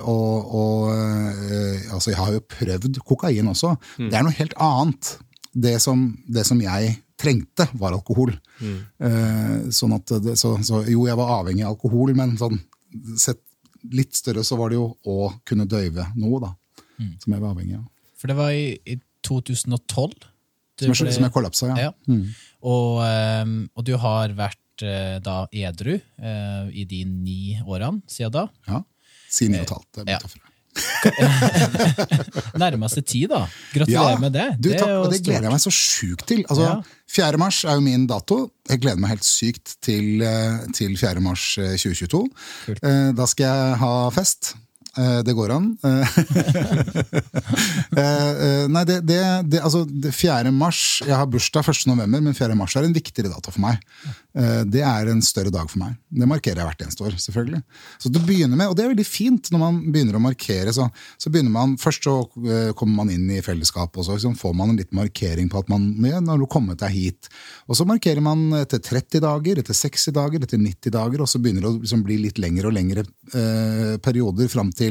Og, 0.07 0.53
og 0.61 0.93
altså, 0.93 2.13
jeg 2.13 2.19
har 2.21 2.37
jo 2.37 2.45
prøvd 2.53 3.01
kokain 3.01 3.51
også. 3.51 3.73
Det 3.97 4.13
er 4.13 4.23
noe 4.23 4.37
helt 4.37 4.55
annet 4.61 5.17
det 5.57 5.75
som, 5.81 6.05
det 6.29 6.43
som 6.45 6.59
jeg 6.61 6.95
trengte, 7.17 7.65
var 7.81 7.95
alkohol. 7.97 8.35
Eh, 8.61 9.69
sånn 9.73 9.95
at 9.97 10.11
det, 10.23 10.35
så, 10.37 10.53
så, 10.65 10.83
jo, 10.89 11.07
jeg 11.09 11.17
var 11.17 11.31
avhengig 11.39 11.65
av 11.65 11.73
alkohol, 11.75 12.13
men 12.17 12.35
sånn, 12.37 12.59
sett 13.17 13.41
litt 13.93 14.13
større 14.17 14.43
så 14.45 14.57
var 14.59 14.69
det 14.73 14.77
jo 14.79 14.87
å 15.09 15.31
kunne 15.47 15.65
døyve 15.69 16.05
noe, 16.19 16.41
da. 16.43 16.53
Som 17.21 17.33
jeg 17.35 17.41
var 17.43 17.53
avhengig 17.55 17.77
av. 17.79 17.85
For 18.17 18.29
det 18.31 18.37
var 18.39 18.53
i, 18.57 18.71
i 18.89 18.97
2012. 19.27 20.13
Som 20.77 20.91
jeg, 20.93 20.97
ble- 21.07 21.13
som 21.15 21.25
jeg 21.25 21.33
kollapsa, 21.33 21.67
ja. 21.73 21.87
Ja. 21.89 22.17
Og, 22.69 22.99
ehm, 23.05 23.55
og 23.77 23.85
du 23.85 23.95
har 24.01 24.33
vært 24.37 24.83
eh, 24.85 25.17
da 25.25 25.39
edru 25.53 25.95
eh, 25.97 26.67
i 26.73 26.85
de 26.89 27.03
ni 27.09 27.39
årene 27.65 28.01
siden 28.09 28.33
da. 28.35 28.45
ja. 28.69 28.83
Si 29.29 29.49
ni 29.51 29.57
og 29.59 29.65
et 29.65 29.73
halvt. 29.73 30.37
Ja. 30.77 31.29
Nærmeste 32.63 33.01
tid, 33.01 33.27
da. 33.31 33.43
Gratulerer 33.73 34.19
med 34.21 34.33
det. 34.35 34.45
Du, 34.59 34.69
det 34.69 34.79
takk, 34.81 35.11
det 35.13 35.21
gleder 35.25 35.47
jeg 35.47 35.53
meg 35.55 35.63
så 35.63 35.73
sjukt 35.73 36.25
til. 36.29 36.43
Altså, 36.49 36.67
Ja. 36.67 36.75
4. 37.07 37.37
mars 37.39 37.61
er 37.63 37.77
jo 37.77 37.83
min 37.85 38.05
dato. 38.09 38.39
Jeg 38.69 38.81
gleder 38.83 38.99
meg 38.99 39.13
helt 39.15 39.23
sykt 39.27 39.77
til, 39.85 40.21
eh, 40.21 40.57
til 40.75 40.97
4. 40.99 41.21
mars 41.23 41.45
eh, 41.57 41.75
2022. 41.79 42.23
Kult. 42.65 42.81
Eh, 42.83 43.11
Da 43.17 43.25
skal 43.25 43.45
jeg 43.47 43.77
ha 43.83 43.91
fest. 44.11 44.55
Eh, 44.97 45.23
Det 45.23 45.33
går 45.33 45.51
an. 45.53 45.77
Eh, 45.83 46.17
eh, 48.01 48.67
Nei, 48.67 48.83
det, 48.89 48.99
det, 49.07 49.19
det, 49.51 49.61
altså, 49.61 49.83
4. 49.85 50.51
mars 50.51 51.01
Jeg 51.05 51.15
har 51.15 51.29
bursdag 51.29 51.67
1. 51.69 51.85
november, 51.91 52.23
men 52.23 52.37
4. 52.37 52.55
mars 52.57 52.75
er 52.75 52.87
en 52.87 52.95
viktigere 52.95 53.31
dato 53.33 53.53
for 53.53 53.63
meg. 53.63 53.81
Det 54.69 54.83
er 54.85 55.09
en 55.09 55.21
større 55.25 55.49
dag 55.49 55.65
for 55.69 55.81
meg. 55.81 55.95
Det 56.13 56.27
markerer 56.29 56.59
jeg 56.61 56.67
hvert 56.67 56.81
eneste 56.85 57.05
år, 57.07 57.15
selvfølgelig. 57.17 57.61
Så 57.97 58.11
du 58.13 58.19
begynner 58.21 58.59
med, 58.59 58.69
og 58.69 58.75
det 58.77 58.83
er 58.85 58.91
veldig 58.91 59.07
fint 59.07 59.49
når 59.53 59.61
man 59.63 59.79
begynner 59.89 60.19
å 60.19 60.21
markere, 60.21 60.73
så, 60.75 60.85
så 61.17 61.31
begynner 61.33 61.53
man 61.53 61.73
Først 61.81 62.05
så 62.05 62.13
kommer 62.77 63.01
man 63.01 63.11
inn 63.13 63.25
i 63.33 63.41
fellesskapet, 63.43 63.97
og 63.97 64.05
så 64.05 64.17
liksom 64.17 64.35
får 64.37 64.53
man 64.57 64.71
en 64.71 64.77
liten 64.79 64.97
markering 64.97 65.49
på 65.49 65.61
at 65.61 65.71
man 65.71 65.89
ja, 66.05 66.19
nå 66.21 66.35
har 66.35 66.41
du 66.41 66.47
kommet 66.49 66.79
deg 66.81 66.93
hit. 66.93 67.29
Og 67.65 67.79
så 67.79 67.85
markerer 67.89 68.21
man 68.23 68.45
etter 68.59 68.81
30 68.83 69.23
dager, 69.25 69.61
etter 69.61 69.77
60 69.77 70.15
dager, 70.15 70.45
etter 70.45 70.61
90 70.61 70.93
dager, 70.93 71.23
og 71.23 71.31
så 71.31 71.41
begynner 71.41 71.65
det 71.65 71.71
å 71.71 71.75
liksom 71.79 72.05
bli 72.05 72.19
litt 72.27 72.41
lengre 72.41 72.69
og 72.69 72.77
lengre 72.77 73.03
eh, 73.33 73.97
perioder 74.03 74.51
fram 74.51 74.69
til 74.75 74.86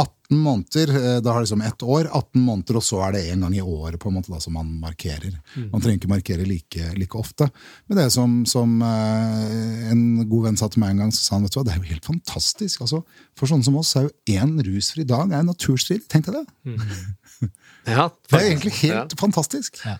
18 0.00 0.38
måneder. 0.42 0.90
Eh, 0.98 1.16
da 1.24 1.32
har 1.32 1.40
det 1.40 1.46
liksom 1.46 1.62
ett 1.64 1.82
år, 1.86 2.08
18 2.10 2.42
måneder, 2.42 2.78
og 2.80 2.84
så 2.84 2.98
er 3.06 3.14
det 3.14 3.22
en 3.32 3.44
gang 3.46 3.54
i 3.56 3.62
året 3.62 4.00
på 4.02 4.10
en 4.10 4.16
måte 4.18 4.32
da, 4.32 4.40
som 4.42 4.56
man 4.58 4.68
markerer. 4.82 5.36
Man 5.70 5.80
trenger 5.80 6.00
ikke 6.00 6.10
markere 6.10 6.46
like, 6.48 6.88
like 6.98 7.18
ofte. 7.18 7.48
Men 7.86 8.00
det 8.00 8.06
er 8.06 8.14
som, 8.14 8.34
som 8.50 8.74
eh, 8.82 9.90
en 9.92 10.02
god 10.28 10.48
venn 10.48 10.58
sa 10.60 10.68
til 10.72 10.82
meg 10.82 10.94
en 10.96 11.04
gang, 11.04 11.14
så 11.14 11.22
sa 11.22 11.36
han 11.36 11.46
vet 11.46 11.54
du 11.54 11.60
hva, 11.60 11.66
det 11.68 11.76
er 11.76 11.80
jo 11.82 11.90
helt 11.92 12.10
fantastisk. 12.10 12.82
Altså, 12.86 13.02
for 13.38 13.50
sånne 13.52 13.68
som 13.68 13.78
oss 13.80 13.94
er 13.96 14.08
jo 14.08 14.40
én 14.40 14.56
rusfri 14.66 15.06
dag 15.08 15.32
er 15.32 15.46
naturstrid. 15.46 16.08
Tenk 16.12 16.30
deg 16.30 16.42
det. 16.42 16.46
Ja, 17.86 18.08
Det 18.26 18.34
er 18.34 18.48
egentlig 18.48 18.72
helt 18.80 19.12
fantastisk. 19.20 19.76
Ja, 19.86 19.98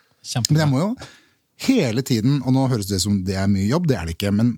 Men 0.49 0.59
jeg 0.59 0.69
må 0.73 0.81
jo 0.81 0.89
hele 1.69 2.03
tiden, 2.03 2.41
og 2.43 2.55
nå 2.57 2.65
høres 2.73 2.89
det 2.89 2.99
ut 2.99 3.05
som 3.05 3.21
det 3.25 3.37
er 3.39 3.47
mye 3.51 3.69
jobb, 3.69 3.87
det 3.87 3.97
er 3.99 4.09
det 4.09 4.17
ikke, 4.17 4.33
men 4.35 4.57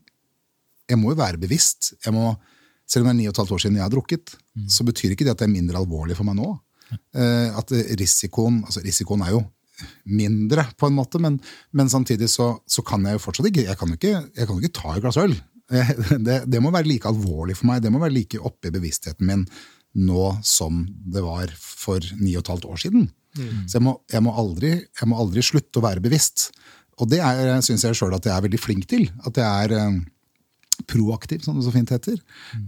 jeg 0.88 0.96
må 0.96 1.12
jo 1.12 1.18
være 1.20 1.40
bevisst. 1.42 1.92
Jeg 2.06 2.14
må, 2.16 2.30
selv 2.88 3.04
om 3.04 3.10
det 3.10 3.14
er 3.14 3.18
ni 3.20 3.28
og 3.28 3.34
et 3.34 3.42
halvt 3.42 3.54
år 3.56 3.62
siden 3.64 3.78
jeg 3.78 3.84
har 3.84 3.92
drukket, 3.92 4.34
så 4.70 4.86
betyr 4.88 5.14
ikke 5.14 5.26
det 5.26 5.34
at 5.34 5.42
det 5.42 5.48
er 5.48 5.54
mindre 5.54 5.80
alvorlig 5.80 6.16
for 6.18 6.28
meg 6.28 6.38
nå. 6.38 6.48
Eh, 7.12 7.52
at 7.52 7.72
risikoen, 8.00 8.62
altså 8.64 8.82
risikoen 8.84 9.22
er 9.26 9.34
jo 9.36 9.44
mindre, 10.10 10.64
på 10.80 10.88
en 10.88 10.96
måte, 10.96 11.20
men, 11.22 11.36
men 11.76 11.90
samtidig 11.92 12.30
så, 12.32 12.50
så 12.66 12.82
kan 12.86 13.04
jeg 13.06 13.18
jo 13.18 13.22
fortsatt 13.22 13.46
ikke 13.50 13.66
Jeg 13.68 13.78
kan 13.78 13.92
jo 13.92 13.98
ikke, 13.98 14.14
jeg 14.34 14.48
kan 14.48 14.56
jo 14.56 14.62
ikke 14.64 14.78
ta 14.80 14.94
et 14.94 15.04
glass 15.04 15.20
øl. 15.20 15.36
Eh, 15.70 15.92
Det, 16.26 16.38
det 16.50 16.62
må 16.64 16.72
være 16.74 16.88
like 16.88 17.10
alvorlig 17.10 17.58
for 17.60 17.70
meg, 17.70 17.84
det 17.84 17.92
må 17.94 18.00
være 18.02 18.16
like 18.16 18.40
oppe 18.40 18.70
i 18.70 18.74
bevisstheten 18.74 19.28
min 19.28 19.44
nå 19.98 20.24
som 20.46 20.82
det 20.86 21.22
var 21.24 21.50
for 21.58 22.02
ni 22.20 22.34
og 22.36 22.44
et 22.44 22.50
halvt 22.52 22.66
år 22.68 22.82
siden. 22.82 23.08
Så 23.68 23.78
jeg 23.78 23.84
må, 23.86 23.94
jeg, 24.10 24.22
må 24.24 24.34
aldri, 24.40 24.70
jeg 24.82 25.08
må 25.10 25.18
aldri 25.20 25.42
slutte 25.44 25.80
å 25.80 25.84
være 25.84 26.02
bevisst. 26.04 26.48
Og 26.98 27.10
det 27.10 27.20
syns 27.66 27.84
jeg 27.86 27.96
sjøl 27.96 28.16
at 28.16 28.26
jeg 28.26 28.34
er 28.34 28.44
veldig 28.44 28.60
flink 28.60 28.88
til. 28.90 29.06
At 29.26 29.38
jeg 29.38 29.46
er 29.46 29.74
eh, 29.78 29.98
proaktiv, 30.86 31.40
som 31.42 31.58
det 31.58 31.64
så 31.66 31.72
fint 31.74 31.90
heter. 31.90 32.18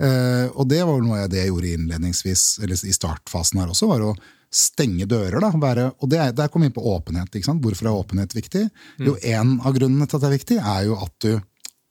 Eh, 0.00 0.46
og 0.50 0.68
det 0.68 0.82
var 0.86 1.00
noe 1.04 1.22
av 1.24 1.30
det 1.30 1.42
jeg 1.44 1.52
gjorde 1.52 1.72
innledningsvis, 1.76 2.44
eller 2.62 2.74
i 2.74 2.94
startfasen 2.96 3.60
her 3.62 3.72
også, 3.72 3.88
var 3.90 4.04
å 4.08 4.14
stenge 4.50 5.06
dører. 5.06 5.38
Da, 5.40 5.52
være, 5.62 5.90
og 6.02 6.10
det 6.10 6.18
er, 6.18 6.32
Der 6.34 6.48
kom 6.50 6.62
vi 6.62 6.70
inn 6.70 6.74
på 6.74 6.82
åpenhet. 6.82 7.30
ikke 7.30 7.46
sant? 7.46 7.62
Hvorfor 7.62 7.86
er 7.86 8.00
åpenhet 8.00 8.34
viktig? 8.34 8.68
Jo, 8.98 9.16
En 9.22 9.60
av 9.60 9.74
grunnene 9.76 10.08
til 10.08 10.18
at 10.18 10.22
det 10.24 10.30
er 10.30 10.38
viktig, 10.38 10.58
er 10.58 10.88
jo 10.88 10.98
at 10.98 11.14
du 11.22 11.40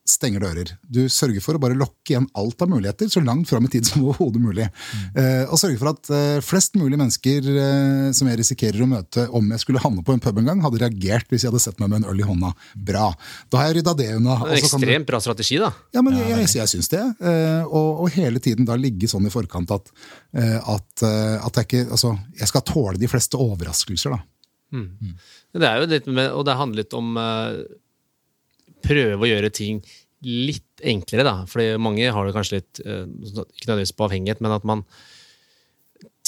stenger 0.09 0.41
dører. 0.43 0.71
Du 0.89 1.03
sørger 1.11 1.41
for 1.45 1.55
å 1.55 1.61
bare 1.61 1.77
lokke 1.77 2.13
igjen 2.15 2.25
alt 2.37 2.61
av 2.65 2.69
muligheter 2.71 3.09
så 3.13 3.21
langt 3.23 3.47
fram 3.49 3.67
i 3.67 3.71
tid 3.71 3.85
som 3.87 4.01
overhodet 4.09 4.41
mulig. 4.41 4.65
Eh, 5.13 5.43
og 5.45 5.59
sørge 5.61 5.77
for 5.81 5.91
at 5.93 6.09
eh, 6.15 6.39
flest 6.45 6.75
mulig 6.79 6.97
mennesker 6.99 7.49
eh, 7.53 8.09
som 8.17 8.29
jeg 8.31 8.39
risikerer 8.41 8.81
å 8.85 8.89
møte 8.89 9.27
om 9.37 9.51
jeg 9.53 9.63
skulle 9.63 9.81
havne 9.83 10.03
på 10.05 10.15
en 10.17 10.23
pub 10.23 10.41
en 10.41 10.49
gang, 10.51 10.63
hadde 10.65 10.81
reagert 10.83 11.29
hvis 11.29 11.45
jeg 11.45 11.51
hadde 11.53 11.61
sett 11.63 11.79
meg 11.83 11.91
med 11.93 12.01
en 12.03 12.09
øl 12.13 12.23
i 12.23 12.27
hånda. 12.27 12.51
Bra. 12.89 13.07
Da 13.53 13.61
har 13.61 13.69
jeg 13.71 13.79
rydda 13.79 13.95
det 14.01 14.09
unna. 14.17 14.39
Det 14.41 14.49
er 14.49 14.55
en 14.55 14.63
du- 14.63 14.69
ekstremt 14.69 15.09
bra 15.13 15.21
strategi, 15.23 15.59
da. 15.61 15.69
ja, 15.95 16.03
men 16.05 16.17
jeg, 16.19 16.31
jeg, 16.33 16.49
jeg 16.61 16.73
syns 16.73 16.91
det. 16.95 17.03
eh, 17.21 17.61
Og, 17.69 18.03
og 18.05 18.11
hele 18.17 18.41
tiden 18.43 18.65
da 18.67 18.75
ligge 18.79 19.07
sånn 19.11 19.29
i 19.29 19.33
forkant 19.33 19.71
at, 19.77 19.93
eh, 20.33 20.57
at, 20.59 21.05
eh, 21.05 21.37
at 21.45 21.61
jeg 21.61 21.69
ikke 21.69 21.85
Altså, 21.93 22.15
jeg 22.39 22.47
skal 22.49 22.65
tåle 22.67 22.97
de 22.99 23.07
fleste 23.09 23.37
overraskelser, 23.39 24.17
da. 24.17 24.23
Det 25.53 25.65
er 25.65 25.79
jo 25.81 25.87
litt 25.89 26.05
med, 26.13 26.27
og 26.37 26.43
det 26.45 26.53
handler 26.59 26.83
litt 26.83 26.93
om 26.93 27.15
uh, 27.17 27.55
prøve 28.85 29.17
å 29.25 29.29
gjøre 29.29 29.49
ting 29.55 29.79
litt 30.25 30.81
enklere, 30.83 31.23
da. 31.27 31.35
Fordi 31.47 31.69
mange 31.79 32.09
har 32.11 32.25
det 32.27 32.33
kanskje 32.35 32.59
litt 32.59 32.81
eh, 32.85 33.05
Ikke 33.07 33.67
nødvendigvis 33.69 33.95
på 33.95 34.07
avhengighet, 34.09 34.41
men 34.43 34.51
at 34.55 34.65
man 34.67 34.83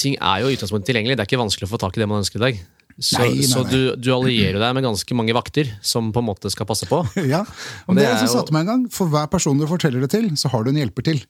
Ting 0.01 0.15
er 0.19 0.41
jo 0.41 0.49
i 0.49 0.55
utgangspunktet 0.55 0.89
tilgjengelig. 0.89 1.15
Det 1.19 1.23
er 1.23 1.29
ikke 1.29 1.39
vanskelig 1.43 1.67
å 1.67 1.71
få 1.73 1.79
tak 1.81 1.95
i 1.97 2.01
det 2.01 2.07
man 2.09 2.21
ønsker 2.23 2.39
i 2.39 2.43
dag. 2.45 2.61
Så, 3.01 3.19
Nei, 3.21 3.27
nei, 3.39 3.45
så 3.47 3.61
du, 3.65 3.95
du 3.95 4.09
allierer 4.13 4.59
deg 4.59 4.73
med 4.75 4.83
ganske 4.83 5.15
mange 5.15 5.33
vakter 5.33 5.69
som 5.85 6.09
på 6.13 6.19
en 6.21 6.27
måte 6.27 6.49
skal 6.53 6.67
passe 6.69 6.87
på. 6.89 6.99
Ja, 7.31 7.39
og 7.87 7.95
Det 7.95 8.03
det, 8.03 8.09
som 8.19 8.27
jo- 8.27 8.33
satte 8.33 8.53
meg 8.55 8.65
en 8.65 8.71
gang, 8.71 8.83
For 8.93 9.09
hver 9.11 9.29
person 9.31 9.57
du 9.61 9.65
forteller 9.69 10.03
det 10.03 10.11
til, 10.13 10.27
så 10.39 10.51
har 10.51 10.65
du 10.67 10.71
en 10.73 10.79
hjelper 10.81 11.05
til. 11.07 11.21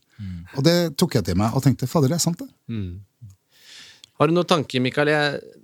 Og 0.58 0.66
det 0.66 0.76
tok 1.00 1.20
jeg 1.20 1.28
til 1.30 1.38
meg 1.42 1.54
og 1.58 1.64
tenkte 1.66 1.88
fader, 1.90 2.10
det 2.14 2.18
er 2.18 2.24
sant 2.24 2.42
det. 2.42 2.50
Har 4.22 4.30
du 4.30 4.36
noen 4.38 4.46
tanker, 4.46 4.78
Mikael? 4.86 5.10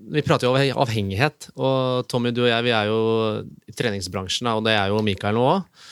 Vi 0.09 0.23
prater 0.25 0.47
jo 0.47 0.55
om 0.55 0.81
avhengighet. 0.81 1.51
Og 1.61 2.07
Tommy, 2.09 2.31
du 2.33 2.39
og 2.41 2.49
jeg 2.49 2.65
vi 2.65 2.71
er 2.73 2.87
jo 2.89 3.01
i 3.69 3.75
treningsbransjen, 3.77 4.49
og 4.49 4.63
det 4.65 4.73
er 4.73 4.89
jo 4.89 5.03
Mikael 5.05 5.37
nå 5.37 5.43
òg. 5.45 5.83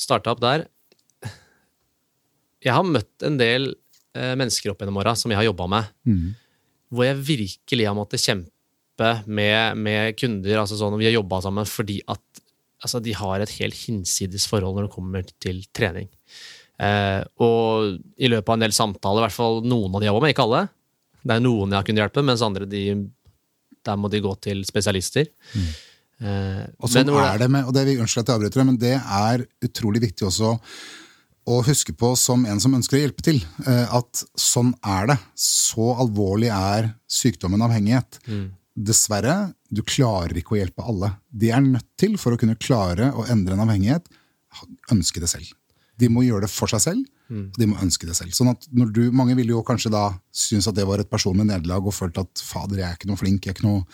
Starta 0.00 0.32
opp 0.32 0.40
der. 0.40 0.64
Jeg 2.64 2.72
har 2.72 2.86
møtt 2.88 3.26
en 3.28 3.36
del 3.36 3.74
eh, 4.16 4.32
mennesker 4.40 4.72
opp 4.72 4.80
gjennom 4.80 5.02
åra 5.02 5.12
som 5.20 5.28
jeg 5.34 5.36
har 5.36 5.44
jobba 5.50 5.66
med, 5.68 5.90
hvor 6.88 7.04
jeg 7.04 7.20
virkelig 7.28 7.88
har 7.90 7.98
måttet 7.98 8.24
kjempe 8.24 9.10
med, 9.26 9.76
med 9.76 10.16
kunder. 10.16 10.62
altså 10.62 10.78
sånn, 10.80 10.96
Vi 10.96 11.10
har 11.10 11.18
jobba 11.18 11.42
sammen 11.44 11.68
fordi 11.68 12.00
at 12.08 12.24
altså, 12.80 13.02
de 13.04 13.12
har 13.12 13.40
et 13.44 13.52
helt 13.60 13.76
hinsides 13.84 14.46
forhold 14.48 14.78
når 14.78 14.88
det 14.88 14.94
kommer 14.94 15.28
til 15.44 15.60
trening. 15.76 16.08
Eh, 16.80 17.20
og 17.36 18.00
i 18.16 18.32
løpet 18.32 18.48
av 18.48 18.56
en 18.56 18.64
del 18.64 18.72
samtaler, 18.72 19.20
i 19.20 19.26
hvert 19.26 19.36
fall 19.36 19.60
noen 19.60 19.92
av 19.92 20.00
de 20.00 20.08
jeg 20.08 20.14
jobber 20.14 20.24
med, 20.24 20.32
ikke 20.32 20.48
alle, 20.48 20.64
det 21.24 21.36
er 21.38 21.44
noen 21.44 21.70
jeg 21.72 21.78
har 21.80 21.86
kunnet 21.88 22.02
hjelpe, 22.04 22.24
mens 22.26 22.42
andre 22.44 22.66
de, 22.68 22.82
der 23.84 23.96
må 24.00 24.10
de 24.12 24.20
gå 24.24 24.34
til 24.44 24.64
spesialister. 24.68 25.30
Eh, 26.20 26.64
Og 26.78 26.88
sånn 26.90 27.08
men 27.10 27.24
er 27.34 27.38
det 27.42 27.48
med, 27.50 27.64
og 27.68 27.74
det, 27.74 27.86
vi 27.88 27.96
unnskyld 27.98 28.22
at 28.22 28.28
jeg 28.32 28.38
avbryter, 28.38 28.60
deg, 28.60 28.68
men 28.70 28.78
det 28.80 28.94
er 29.00 29.46
utrolig 29.66 30.02
viktig 30.04 30.28
også 30.28 30.52
å 31.44 31.58
huske 31.66 31.92
på 31.92 32.14
som 32.16 32.46
en 32.48 32.60
som 32.62 32.72
ønsker 32.76 32.96
å 32.96 33.00
hjelpe 33.02 33.24
til, 33.26 33.40
eh, 33.66 33.88
at 33.98 34.22
sånn 34.40 34.70
er 34.84 35.10
det. 35.12 35.18
Så 35.36 35.90
alvorlig 36.00 36.48
er 36.54 36.94
sykdommen 37.10 37.60
avhengighet. 37.66 38.20
Dessverre, 38.74 39.52
du 39.70 39.82
klarer 39.86 40.32
ikke 40.40 40.56
å 40.56 40.58
hjelpe 40.58 40.82
alle. 40.88 41.12
De 41.30 41.50
er 41.52 41.60
nødt 41.60 41.86
til, 42.00 42.16
for 42.18 42.32
å 42.34 42.38
kunne 42.40 42.56
klare 42.56 43.12
å 43.14 43.26
endre 43.30 43.54
en 43.54 43.60
avhengighet, 43.66 44.08
ønske 44.90 45.20
det 45.20 45.28
selv. 45.30 45.52
De 45.98 46.08
må 46.08 46.24
gjøre 46.24 46.46
det 46.46 46.50
for 46.50 46.66
seg 46.72 46.80
selv, 46.82 47.04
og 47.32 47.58
de 47.58 47.66
må 47.70 47.78
ønske 47.80 48.06
det 48.08 48.16
selv. 48.18 48.34
Sånn 48.36 48.50
at 48.52 48.66
når 48.74 48.90
du, 48.92 49.00
Mange 49.16 49.36
ville 49.38 49.54
jo 49.54 49.62
kanskje 49.64 49.92
da 49.94 50.04
synes 50.34 50.68
at 50.68 50.76
det 50.76 50.84
var 50.88 51.00
et 51.00 51.10
personlig 51.10 51.46
nederlag 51.48 51.86
og 51.86 51.94
følt 51.96 52.18
at 52.20 52.42
fader, 52.44 52.82
jeg 52.82 52.88
er 52.88 52.98
ikke 52.98 53.08
noe 53.08 53.20
flink, 53.20 53.46
jeg 53.46 53.54
er 53.54 53.56
ikke, 53.56 53.68
noe, 53.68 53.84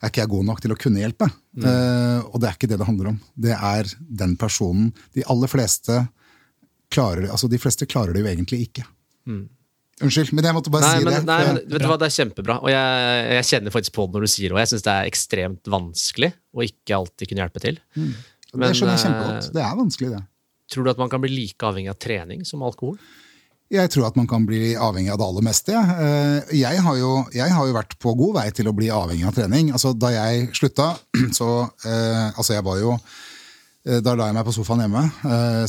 er 0.00 0.12
ikke 0.12 0.22
jeg 0.22 0.32
god 0.36 0.46
nok 0.50 0.62
til 0.62 0.74
å 0.74 0.78
kunne 0.78 1.02
hjelpe? 1.02 1.28
Eh, 1.58 2.20
og 2.30 2.38
det 2.42 2.50
er 2.50 2.58
ikke 2.58 2.70
det 2.70 2.78
det 2.78 2.88
handler 2.88 3.10
om. 3.14 3.18
Det 3.34 3.56
er 3.56 3.90
den 4.22 4.36
personen 4.40 4.92
De 5.16 5.24
aller 5.26 5.50
fleste 5.50 6.04
klarer 6.92 7.26
det, 7.26 7.32
altså 7.34 7.50
de 7.50 7.58
fleste 7.58 7.88
klarer 7.90 8.14
det 8.14 8.22
jo 8.22 8.30
egentlig 8.30 8.62
ikke. 8.68 8.86
Unnskyld, 9.96 10.30
men 10.36 10.44
jeg 10.44 10.54
måtte 10.54 10.70
bare 10.72 10.84
Nei, 10.84 10.96
si 11.00 11.06
men, 11.06 11.14
det. 11.14 11.24
nei, 11.24 11.38
men 11.48 11.58
vet 11.72 11.82
du 11.82 11.88
hva, 11.88 11.96
det 11.98 12.06
er 12.10 12.14
kjempebra. 12.18 12.58
Og 12.60 12.68
jeg, 12.68 13.20
jeg 13.38 13.48
kjenner 13.48 13.72
faktisk 13.72 13.94
på 13.96 14.04
det 14.06 14.18
når 14.18 14.26
du 14.26 14.30
sier 14.30 14.50
det, 14.50 14.54
og 14.54 14.60
jeg 14.60 14.70
syns 14.74 14.84
det 14.84 14.94
er 14.94 15.10
ekstremt 15.10 15.70
vanskelig 15.72 16.30
å 16.52 16.66
ikke 16.66 16.98
alltid 16.98 17.30
kunne 17.30 17.42
hjelpe 17.46 17.62
til. 17.64 17.78
Men, 17.96 18.66
det 18.66 18.74
skjønner 18.76 18.92
jeg 18.92 19.00
eh, 19.00 19.04
kjempegodt. 19.06 19.48
Det 19.56 19.62
er 19.64 19.78
vanskelig, 19.80 20.10
det. 20.12 20.20
Tror 20.72 20.84
du 20.86 20.90
at 20.90 20.98
man 20.98 21.10
kan 21.12 21.22
bli 21.22 21.30
like 21.34 21.66
avhengig 21.66 21.92
av 21.92 22.00
trening 22.02 22.44
som 22.48 22.64
alkohol? 22.66 22.98
Jeg 23.72 23.90
tror 23.90 24.06
at 24.06 24.14
man 24.18 24.28
kan 24.30 24.44
bli 24.46 24.76
avhengig 24.78 25.10
av 25.10 25.18
det 25.18 25.26
aller 25.26 25.42
meste. 25.42 25.72
jeg. 25.74 26.42
Eh, 26.54 26.82
har, 26.86 26.98
jo, 27.00 27.12
jeg 27.34 27.50
har 27.50 27.66
jo 27.66 27.74
vært 27.74 27.96
på 27.98 28.12
god 28.14 28.36
vei 28.38 28.50
til 28.54 28.70
å 28.70 28.74
bli 28.76 28.92
avhengig 28.94 29.26
av 29.26 29.34
trening. 29.34 29.72
Altså, 29.74 29.90
da 29.90 30.12
jeg 30.14 30.52
slutta, 30.54 30.92
så 31.38 31.48
eh, 31.82 32.28
Altså, 32.36 32.54
jeg 32.54 32.62
var 32.66 32.78
jo 32.78 32.92
eh, 32.94 33.98
Da 34.06 34.14
la 34.14 34.28
jeg 34.28 34.36
meg 34.38 34.46
på 34.46 34.54
sofaen 34.54 34.84
hjemme, 34.84 35.02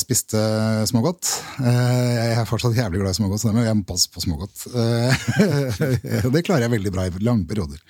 spiste 0.02 0.44
smågodt. 0.92 1.34
Jeg 1.58 2.38
er 2.38 2.46
fortsatt 2.50 2.78
jævlig 2.78 3.02
glad 3.02 3.16
i 3.16 3.18
smågodt, 3.18 3.42
så 3.42 3.50
jeg 3.50 3.80
må 3.82 3.90
passe 3.90 4.14
på 4.14 4.22
smågodt. 4.22 4.68
Det 6.38 6.46
klarer 6.46 6.68
jeg 6.68 6.76
veldig 6.78 6.94
bra 6.94 7.10
i 7.10 7.26
lange 7.26 7.50
perioder. 7.50 7.82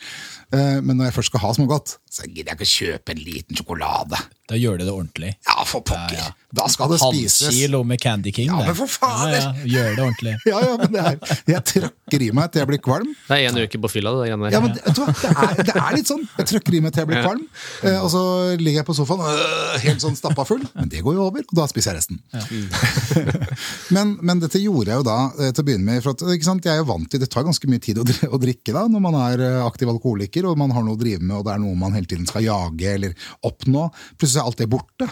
Men 0.56 0.96
når 0.96 1.10
jeg 1.10 1.18
først 1.20 1.34
skal 1.34 1.44
ha 1.44 1.54
smågodt, 1.56 1.98
så 2.08 2.28
gidder 2.28 2.54
jeg 2.54 2.60
ikke 2.62 2.74
kjøpe 2.78 3.16
en 3.16 3.24
liten 3.28 3.60
sjokolade. 3.60 4.24
Da 4.48 4.56
gjør 4.56 4.80
du 4.80 4.86
det 4.88 4.94
ordentlig. 4.94 5.34
Ja, 5.48 5.64
for 5.68 5.84
pokker! 5.84 6.34
Da 6.56 6.64
skal 6.72 6.88
det 6.94 6.98
spises. 7.02 7.50
Halvkilo 7.50 7.82
med 7.84 8.00
Candy 8.00 8.32
King. 8.32 8.48
Ja, 8.48 8.62
det. 8.62 8.70
men 8.70 8.76
for 8.78 8.88
fader! 8.88 9.34
Ja, 9.36 9.50
ja, 9.52 9.66
gjør 9.74 9.90
det 9.98 10.04
ordentlig. 10.06 10.36
Ja, 10.48 10.60
ja, 10.64 10.76
men 10.80 10.94
det 10.94 11.02
er, 11.04 11.18
jeg 11.52 11.64
trøkker 11.68 12.24
i 12.24 12.28
meg 12.36 12.52
til 12.54 12.62
jeg 12.62 12.70
blir 12.70 12.80
kvalm. 12.84 13.10
Det 13.28 13.36
er 13.36 13.50
én 13.50 13.58
uke 13.60 13.82
på 13.84 13.90
fylla, 13.92 14.14
det 14.16 14.30
greiene 14.30 14.48
der. 14.48 14.56
Ja, 14.56 14.62
men 14.64 14.78
vet 14.78 14.96
du 14.96 15.02
hva? 15.04 15.12
Det, 15.12 15.32
er, 15.34 15.60
det 15.68 15.74
er 15.76 15.98
litt 15.98 16.08
sånn. 16.08 16.24
Jeg 16.38 16.50
trøkker 16.54 16.78
i 16.78 16.82
meg 16.86 16.96
til 16.96 17.04
jeg 17.04 17.10
blir 17.10 17.26
kvalm, 17.26 17.44
eh, 17.84 17.98
og 18.00 18.08
så 18.14 18.22
ligger 18.62 18.80
jeg 18.80 18.88
på 18.88 18.96
sofaen 18.96 19.26
øh, 19.28 19.76
helt 19.84 20.06
sånn 20.06 20.16
stappa 20.18 20.46
full. 20.48 20.64
Men 20.78 20.94
det 20.94 21.04
går 21.04 21.18
jo 21.18 21.26
over, 21.28 21.44
og 21.44 21.60
da 21.60 21.68
spiser 21.68 21.92
jeg 21.92 22.00
resten. 22.00 22.22
men, 23.98 24.16
men 24.24 24.44
dette 24.46 24.62
gjorde 24.64 24.94
jeg 24.94 25.04
jo 25.04 25.08
da 25.10 25.18
eh, 25.36 25.52
til 25.52 25.66
å 25.66 25.68
begynne 25.68 25.90
med. 25.90 26.00
For 26.06 26.16
at, 26.16 26.24
ikke 26.38 26.48
sant? 26.48 26.66
Jeg 26.68 26.78
er 26.78 26.82
jo 26.86 26.88
vant 26.94 27.12
til 27.12 27.22
Det 27.22 27.30
tar 27.34 27.46
ganske 27.50 27.72
mye 27.74 27.84
tid 27.84 28.00
å, 28.00 28.08
å 28.32 28.42
drikke 28.42 28.76
da, 28.78 28.86
når 28.88 29.04
man 29.04 29.20
er 29.26 29.46
eh, 29.50 29.60
aktiv 29.68 29.92
alkoholiker 29.92 30.48
og 30.48 30.58
man 30.64 30.72
har 30.76 30.88
noe 30.88 30.96
å 30.96 31.04
drive 31.04 31.20
med, 31.26 31.36
og 31.42 31.46
det 31.50 31.58
er 31.58 31.64
noe 31.66 31.76
man 31.84 32.00
hele 32.00 32.08
tiden 32.08 32.30
skal 32.30 32.48
jage 32.48 32.96
eller 32.96 33.30
oppnå. 33.52 33.90
Plutselig 34.16 34.37
er 34.42 34.46
alt 34.48 34.60
det 34.62 34.70
borte. 34.72 35.08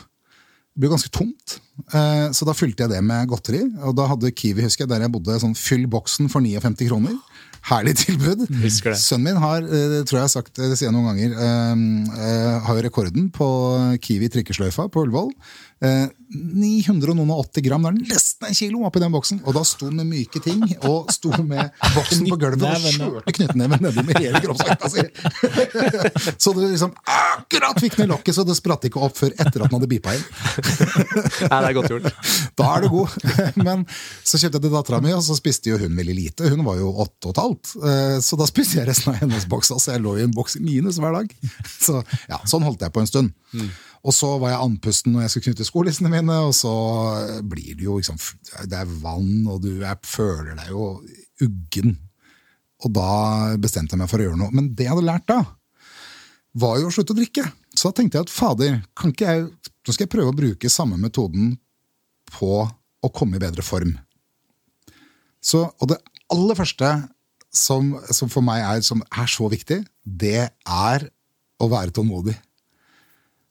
Det 0.76 0.84
blir 0.84 0.92
ganske 0.92 1.12
tomt. 1.16 1.60
Eh, 1.94 2.30
Så 2.36 2.44
da 2.48 2.52
fylte 2.56 2.84
jeg 2.84 2.92
det 2.92 3.02
med 3.04 3.30
godteri. 3.32 3.62
Og 3.88 3.96
da 3.96 4.08
hadde 4.12 4.32
Kiwi, 4.36 4.66
husker 4.66 4.84
jeg, 4.84 4.92
der 4.92 5.06
jeg 5.06 5.12
bodde, 5.14 5.38
sånn 5.40 5.56
fyll 5.56 5.86
boksen 5.88 6.28
for 6.32 6.44
59 6.44 6.90
kroner. 6.90 7.16
Herlig 7.66 7.96
tilbud. 7.98 8.44
Sønnen 9.00 9.24
min 9.32 9.40
har, 9.42 9.64
eh, 9.64 10.04
tror 10.06 10.20
jeg 10.20 10.22
jeg 10.22 10.28
har 10.28 10.34
sagt, 10.36 10.54
det 10.60 10.76
sier 10.78 10.90
jeg 10.92 10.94
noen 10.94 11.08
ganger, 11.10 11.32
eh, 11.34 12.20
eh, 12.28 12.60
har 12.68 12.76
jo 12.78 12.84
rekorden 12.86 13.32
på 13.34 13.48
Kiwi 14.04 14.30
trikkesløyfa 14.36 14.86
på 14.92 15.06
Ullevål. 15.08 15.32
Eh, 15.84 16.08
980 16.36 17.62
gram, 17.64 17.84
det 17.84 17.90
er 17.92 18.14
nesten 18.16 18.48
en 18.48 18.56
kilo 18.58 18.82
oppi 18.88 19.00
den 19.04 19.12
boksen. 19.14 19.42
Og 19.46 19.54
da 19.56 19.62
sto 19.68 19.90
den 19.90 20.00
med 20.00 20.08
myke 20.10 20.40
ting, 20.44 20.62
og 20.88 21.12
sto 21.14 21.32
med 21.44 21.70
boksen 21.96 22.26
på 22.30 22.38
gulvet 22.42 22.64
og 22.64 22.72
Knyttneven, 22.76 22.96
kjørte 22.98 23.34
knyttneven 23.38 23.84
nedi 23.86 24.04
med 24.08 24.20
hele 24.24 24.42
kroppsvekta 24.44 24.90
si. 24.92 25.04
så 26.44 26.54
du 26.56 26.62
liksom 26.64 26.96
akkurat 27.12 27.80
fikk 27.84 28.00
ned 28.02 28.12
lokket, 28.14 28.36
så 28.38 28.46
det 28.48 28.56
spratt 28.58 28.88
ikke 28.90 29.04
opp 29.06 29.20
før 29.20 29.36
etter 29.36 29.66
at 29.66 29.70
den 29.70 29.76
hadde 29.78 29.90
bipa 29.92 30.16
inn. 30.18 30.26
Nei, 31.52 31.60
det 31.60 31.70
er 31.70 31.78
godt 31.80 31.92
gjort. 31.94 32.12
Da 32.60 32.70
er 32.78 32.86
du 32.86 32.90
god. 32.94 33.16
Men 33.60 33.84
så 34.24 34.40
kjøpte 34.40 34.58
jeg 34.62 34.64
til 34.66 34.74
dattera 34.74 35.02
mi, 35.04 35.12
og 35.16 35.24
så 35.26 35.36
spiste 35.38 35.74
jo 35.74 35.80
hun 35.82 35.96
veldig 36.00 36.16
lite. 36.16 36.50
Hun 36.54 36.64
var 36.68 36.80
jo 36.80 36.94
åtte 37.04 37.30
og 37.30 37.34
et 37.36 37.42
halvt. 37.44 37.74
Eh, 37.84 38.18
Så 38.24 38.40
da 38.40 38.48
spiste 38.50 38.80
jeg 38.80 38.88
resten 38.90 39.12
av 39.12 39.20
hennes 39.20 39.44
boks. 39.52 39.74
Altså 39.76 39.92
jeg 39.96 40.04
lå 40.06 40.16
i 40.18 40.24
en 40.26 40.34
boks 40.36 40.56
i 40.60 40.64
minus 40.64 41.02
hver 41.04 41.18
dag. 41.20 41.36
Så 41.68 42.00
ja, 42.32 42.40
Sånn 42.48 42.64
holdt 42.66 42.86
jeg 42.86 42.96
på 42.96 43.04
en 43.04 43.12
stund. 43.12 43.36
Og 44.06 44.14
så 44.14 44.30
var 44.38 44.54
jeg 44.54 44.62
andpusten 44.62 45.16
når 45.16 45.26
jeg 45.26 45.34
skulle 45.34 45.50
knytte 45.50 45.68
skolissene 45.68 46.12
mine, 46.14 46.38
og 46.46 46.54
så 46.54 46.74
blir 47.42 47.74
det 47.74 47.88
jo 47.88 47.98
liksom 47.98 48.20
Det 48.70 48.78
er 48.78 48.98
vann, 49.02 49.48
og 49.50 49.64
du 49.64 49.72
jeg 49.82 50.06
føler 50.06 50.54
deg 50.60 50.70
jo 50.74 50.90
uggen. 51.42 51.96
Og 52.86 52.94
da 52.94 53.10
bestemte 53.62 53.96
jeg 53.96 54.04
meg 54.04 54.12
for 54.12 54.22
å 54.22 54.28
gjøre 54.28 54.40
noe. 54.40 54.54
Men 54.54 54.74
det 54.78 54.86
jeg 54.86 54.94
hadde 54.94 55.08
lært 55.08 55.28
da, 55.32 55.40
var 56.56 56.80
jo 56.80 56.90
å 56.90 56.94
slutte 56.94 57.16
å 57.16 57.18
drikke. 57.18 57.46
Så 57.76 57.90
da 57.90 57.98
tenkte 57.98 58.20
jeg 58.20 58.28
at 58.28 58.34
fader, 58.34 58.78
kan 58.96 59.12
ikke 59.12 59.32
jeg, 59.32 59.48
nå 59.50 59.96
skal 59.96 60.06
jeg 60.06 60.14
prøve 60.14 60.32
å 60.32 60.38
bruke 60.38 60.72
samme 60.72 61.00
metoden 61.02 61.56
på 62.36 62.62
å 62.66 63.12
komme 63.14 63.40
i 63.40 63.44
bedre 63.44 63.66
form. 63.66 63.96
Så, 65.44 65.66
og 65.66 65.92
det 65.92 66.00
aller 66.34 66.58
første 66.58 66.94
som, 67.56 67.94
som 68.12 68.32
for 68.32 68.46
meg 68.46 68.64
er, 68.66 68.82
er 68.82 69.30
så 69.32 69.50
viktig, 69.52 69.82
det 70.04 70.50
er 70.50 71.08
å 71.62 71.70
være 71.72 71.94
tålmodig. 71.96 72.36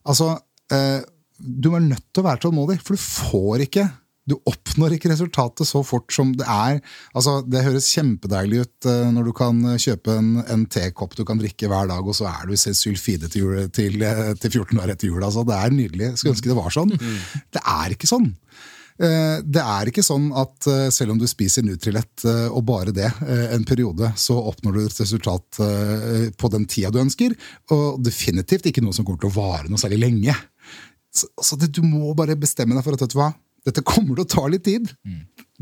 Altså, 0.05 0.35
eh, 0.35 0.44
du 0.71 1.69
er 1.75 1.83
nødt 1.83 2.07
til 2.15 2.23
å 2.23 2.29
være 2.29 2.41
tålmodig, 2.47 2.79
for 2.81 2.97
du 2.97 3.03
får 3.03 3.67
ikke 3.69 3.89
du 4.25 4.39
oppnår 4.49 4.95
ikke 4.97 5.11
resultatet 5.11 5.69
så 5.69 5.83
fort 5.85 6.09
som 6.17 6.31
det 6.33 6.47
er. 6.49 6.79
Altså, 7.13 7.43
Det 7.45 7.61
høres 7.67 7.91
kjempedeilig 7.93 8.63
ut 8.65 8.87
eh, 8.89 9.11
når 9.13 9.27
du 9.29 9.33
kan 9.37 9.59
kjøpe 9.77 10.15
en, 10.17 10.31
en 10.49 10.63
tekopp 10.73 11.13
du 11.19 11.27
kan 11.29 11.37
drikke 11.43 11.69
hver 11.69 11.91
dag, 11.91 12.01
og 12.09 12.17
så 12.17 12.31
er 12.31 12.49
du 12.49 12.55
sulfide 12.57 13.29
til, 13.29 13.43
jul, 13.45 13.67
til, 13.69 14.01
eh, 14.01 14.31
til 14.41 14.55
14 14.63 14.81
år 14.81 14.95
etter 14.95 15.11
jul. 15.11 15.21
Altså, 15.21 15.45
det 15.45 15.59
er 15.59 15.77
nydelig. 15.77 16.15
Skulle 16.17 16.39
ønske 16.39 16.49
det 16.55 16.57
var 16.57 16.73
sånn. 16.73 16.95
Det 17.53 17.61
er 17.75 17.93
ikke 17.99 18.09
sånn. 18.09 18.31
Eh, 18.97 19.43
Det 19.45 19.61
er 19.61 19.93
ikke 19.93 20.07
sånn 20.07 20.31
at 20.41 20.71
eh, 20.73 20.89
selv 20.95 21.13
om 21.13 21.21
du 21.21 21.27
spiser 21.29 21.67
Nutrilett 21.67 22.25
eh, 22.25 22.47
og 22.49 22.65
bare 22.65 22.97
det 22.97 23.11
eh, 23.27 23.47
en 23.59 23.65
periode, 23.69 24.09
så 24.17 24.39
oppnår 24.41 24.79
du 24.79 24.83
et 24.87 25.01
resultat 25.05 25.61
eh, 25.61 26.31
på 26.33 26.49
den 26.55 26.65
tida 26.65 26.89
du 26.95 27.03
ønsker. 27.05 27.37
Og 27.77 28.01
definitivt 28.01 28.73
ikke 28.73 28.81
noe 28.87 28.97
som 28.97 29.05
kommer 29.05 29.21
til 29.21 29.35
å 29.35 29.37
vare 29.37 29.69
noe 29.69 29.85
særlig 29.85 30.01
lenge. 30.07 30.33
Så, 31.15 31.31
så 31.43 31.57
det, 31.61 31.71
du 31.77 31.83
må 31.87 32.13
bare 32.19 32.37
bestemme 32.39 32.75
deg 32.77 32.85
for 32.87 32.97
at 32.97 33.05
vet 33.07 33.15
du 33.15 33.21
hva, 33.21 33.31
dette 33.65 33.87
kommer 33.87 34.19
til 34.19 34.27
å 34.27 34.33
ta 34.35 34.45
litt 34.51 34.67
tid. 34.67 34.91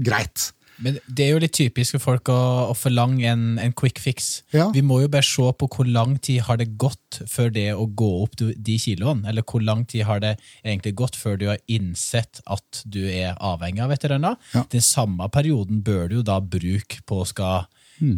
Greit. 0.00 0.50
Men 0.82 0.96
det 1.06 1.26
er 1.26 1.34
jo 1.34 1.40
litt 1.42 1.54
typisk 1.54 1.94
for 1.94 2.02
folk 2.02 2.30
å, 2.32 2.38
å 2.72 2.74
forlange 2.74 3.26
en, 3.28 3.42
en 3.62 3.74
quick 3.76 4.00
fix. 4.02 4.30
Ja. 4.54 4.70
Vi 4.74 4.82
må 4.82 4.98
jo 5.02 5.10
bare 5.12 5.26
se 5.26 5.44
på 5.60 5.68
hvor 5.70 5.86
lang 5.86 6.16
tid 6.24 6.40
har 6.48 6.58
det 6.58 6.72
gått 6.80 7.20
før 7.30 7.52
det 7.54 7.68
å 7.76 7.84
gå 7.86 8.08
opp 8.24 8.40
de 8.40 8.78
kiloene, 8.80 9.28
eller 9.30 9.44
hvor 9.46 9.62
lang 9.62 9.84
tid 9.86 10.06
har 10.08 10.22
det 10.24 10.32
egentlig 10.64 10.94
gått 10.98 11.18
før 11.20 11.38
du 11.38 11.46
har 11.52 11.60
innsett 11.70 12.40
at 12.50 12.82
du 12.88 13.02
er 13.04 13.36
avhengig 13.38 13.84
av 13.84 13.94
et 13.94 14.08
eller 14.08 14.18
annet. 14.18 14.50
Ja. 14.56 14.64
Den 14.72 14.84
samme 14.86 15.28
perioden 15.32 15.84
bør 15.86 16.08
du 16.10 16.18
jo 16.18 16.26
da 16.26 16.40
bruke 16.42 17.04
på 17.06 17.22
å 17.22 17.28
skal 17.28 17.68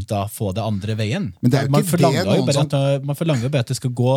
da 0.09 0.23
få 0.31 0.55
det 0.57 0.63
andre 0.65 0.95
veien. 0.97 1.27
Mm. 1.43 1.51
Det 1.51 1.63
man, 1.69 1.85
forlanger 1.85 2.25
det 2.25 2.39
jo 2.39 2.45
bare 2.47 2.57
som- 2.57 2.69
at, 2.73 3.05
man 3.05 3.19
forlanger 3.19 3.43
jo 3.43 3.53
bare 3.53 3.67
at 3.67 3.73
det 3.75 3.77
skal 3.77 3.91
gå 3.93 4.15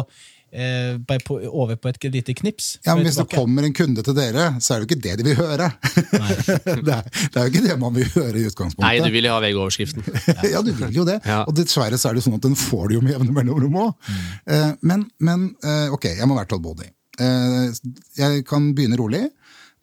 bare 0.47 1.21
på, 1.27 1.35
over 1.51 1.75
på 1.75 1.89
et 1.91 2.05
lite 2.13 2.33
knips. 2.33 2.77
Ja, 2.85 2.95
men 2.95 3.05
Hvis 3.05 3.17
det 3.19 3.27
kommer 3.33 3.65
en 3.67 3.73
kunde 3.75 4.03
til 4.05 4.15
dere, 4.17 4.45
så 4.63 4.73
er 4.73 4.79
det 4.79 4.85
jo 4.85 4.89
ikke 4.89 5.01
det 5.03 5.15
de 5.19 5.25
vil 5.27 5.37
høre. 5.37 5.67
det, 6.87 6.93
er, 6.95 7.09
det 7.11 7.35
er 7.35 7.41
jo 7.41 7.51
ikke 7.51 7.63
det 7.65 7.77
man 7.81 7.95
vil 7.97 8.07
høre 8.15 8.33
i 8.39 8.45
utgangspunktet. 8.47 8.85
Nei, 8.85 8.95
du 9.03 9.11
vil 9.13 9.27
jo 9.27 9.35
ha 9.35 9.41
VG-overskriften. 9.43 10.07
ja, 10.53 10.63
du 10.63 10.71
vil 10.71 10.95
jo 10.95 11.05
det. 11.07 11.19
Ja. 11.27 11.41
Og 11.43 11.57
dessverre 11.57 11.99
så 11.99 12.11
er 12.11 12.17
det 12.17 12.25
sånn 12.25 12.37
at 12.39 12.47
den 12.47 12.57
får 12.57 12.89
du 12.89 12.97
jo 12.97 13.03
med 13.03 13.17
jevne 13.17 13.35
mellomrom 13.35 13.81
òg. 13.87 14.11
Eh, 14.47 14.71
men, 14.87 15.07
men 15.19 15.49
eh, 15.63 15.93
ok, 15.93 16.13
jeg 16.15 16.29
må 16.29 16.37
være 16.39 16.51
tålmodig. 16.55 16.91
Eh, 17.19 17.73
jeg 18.17 18.45
kan 18.49 18.71
begynne 18.77 18.99
rolig. 18.99 19.25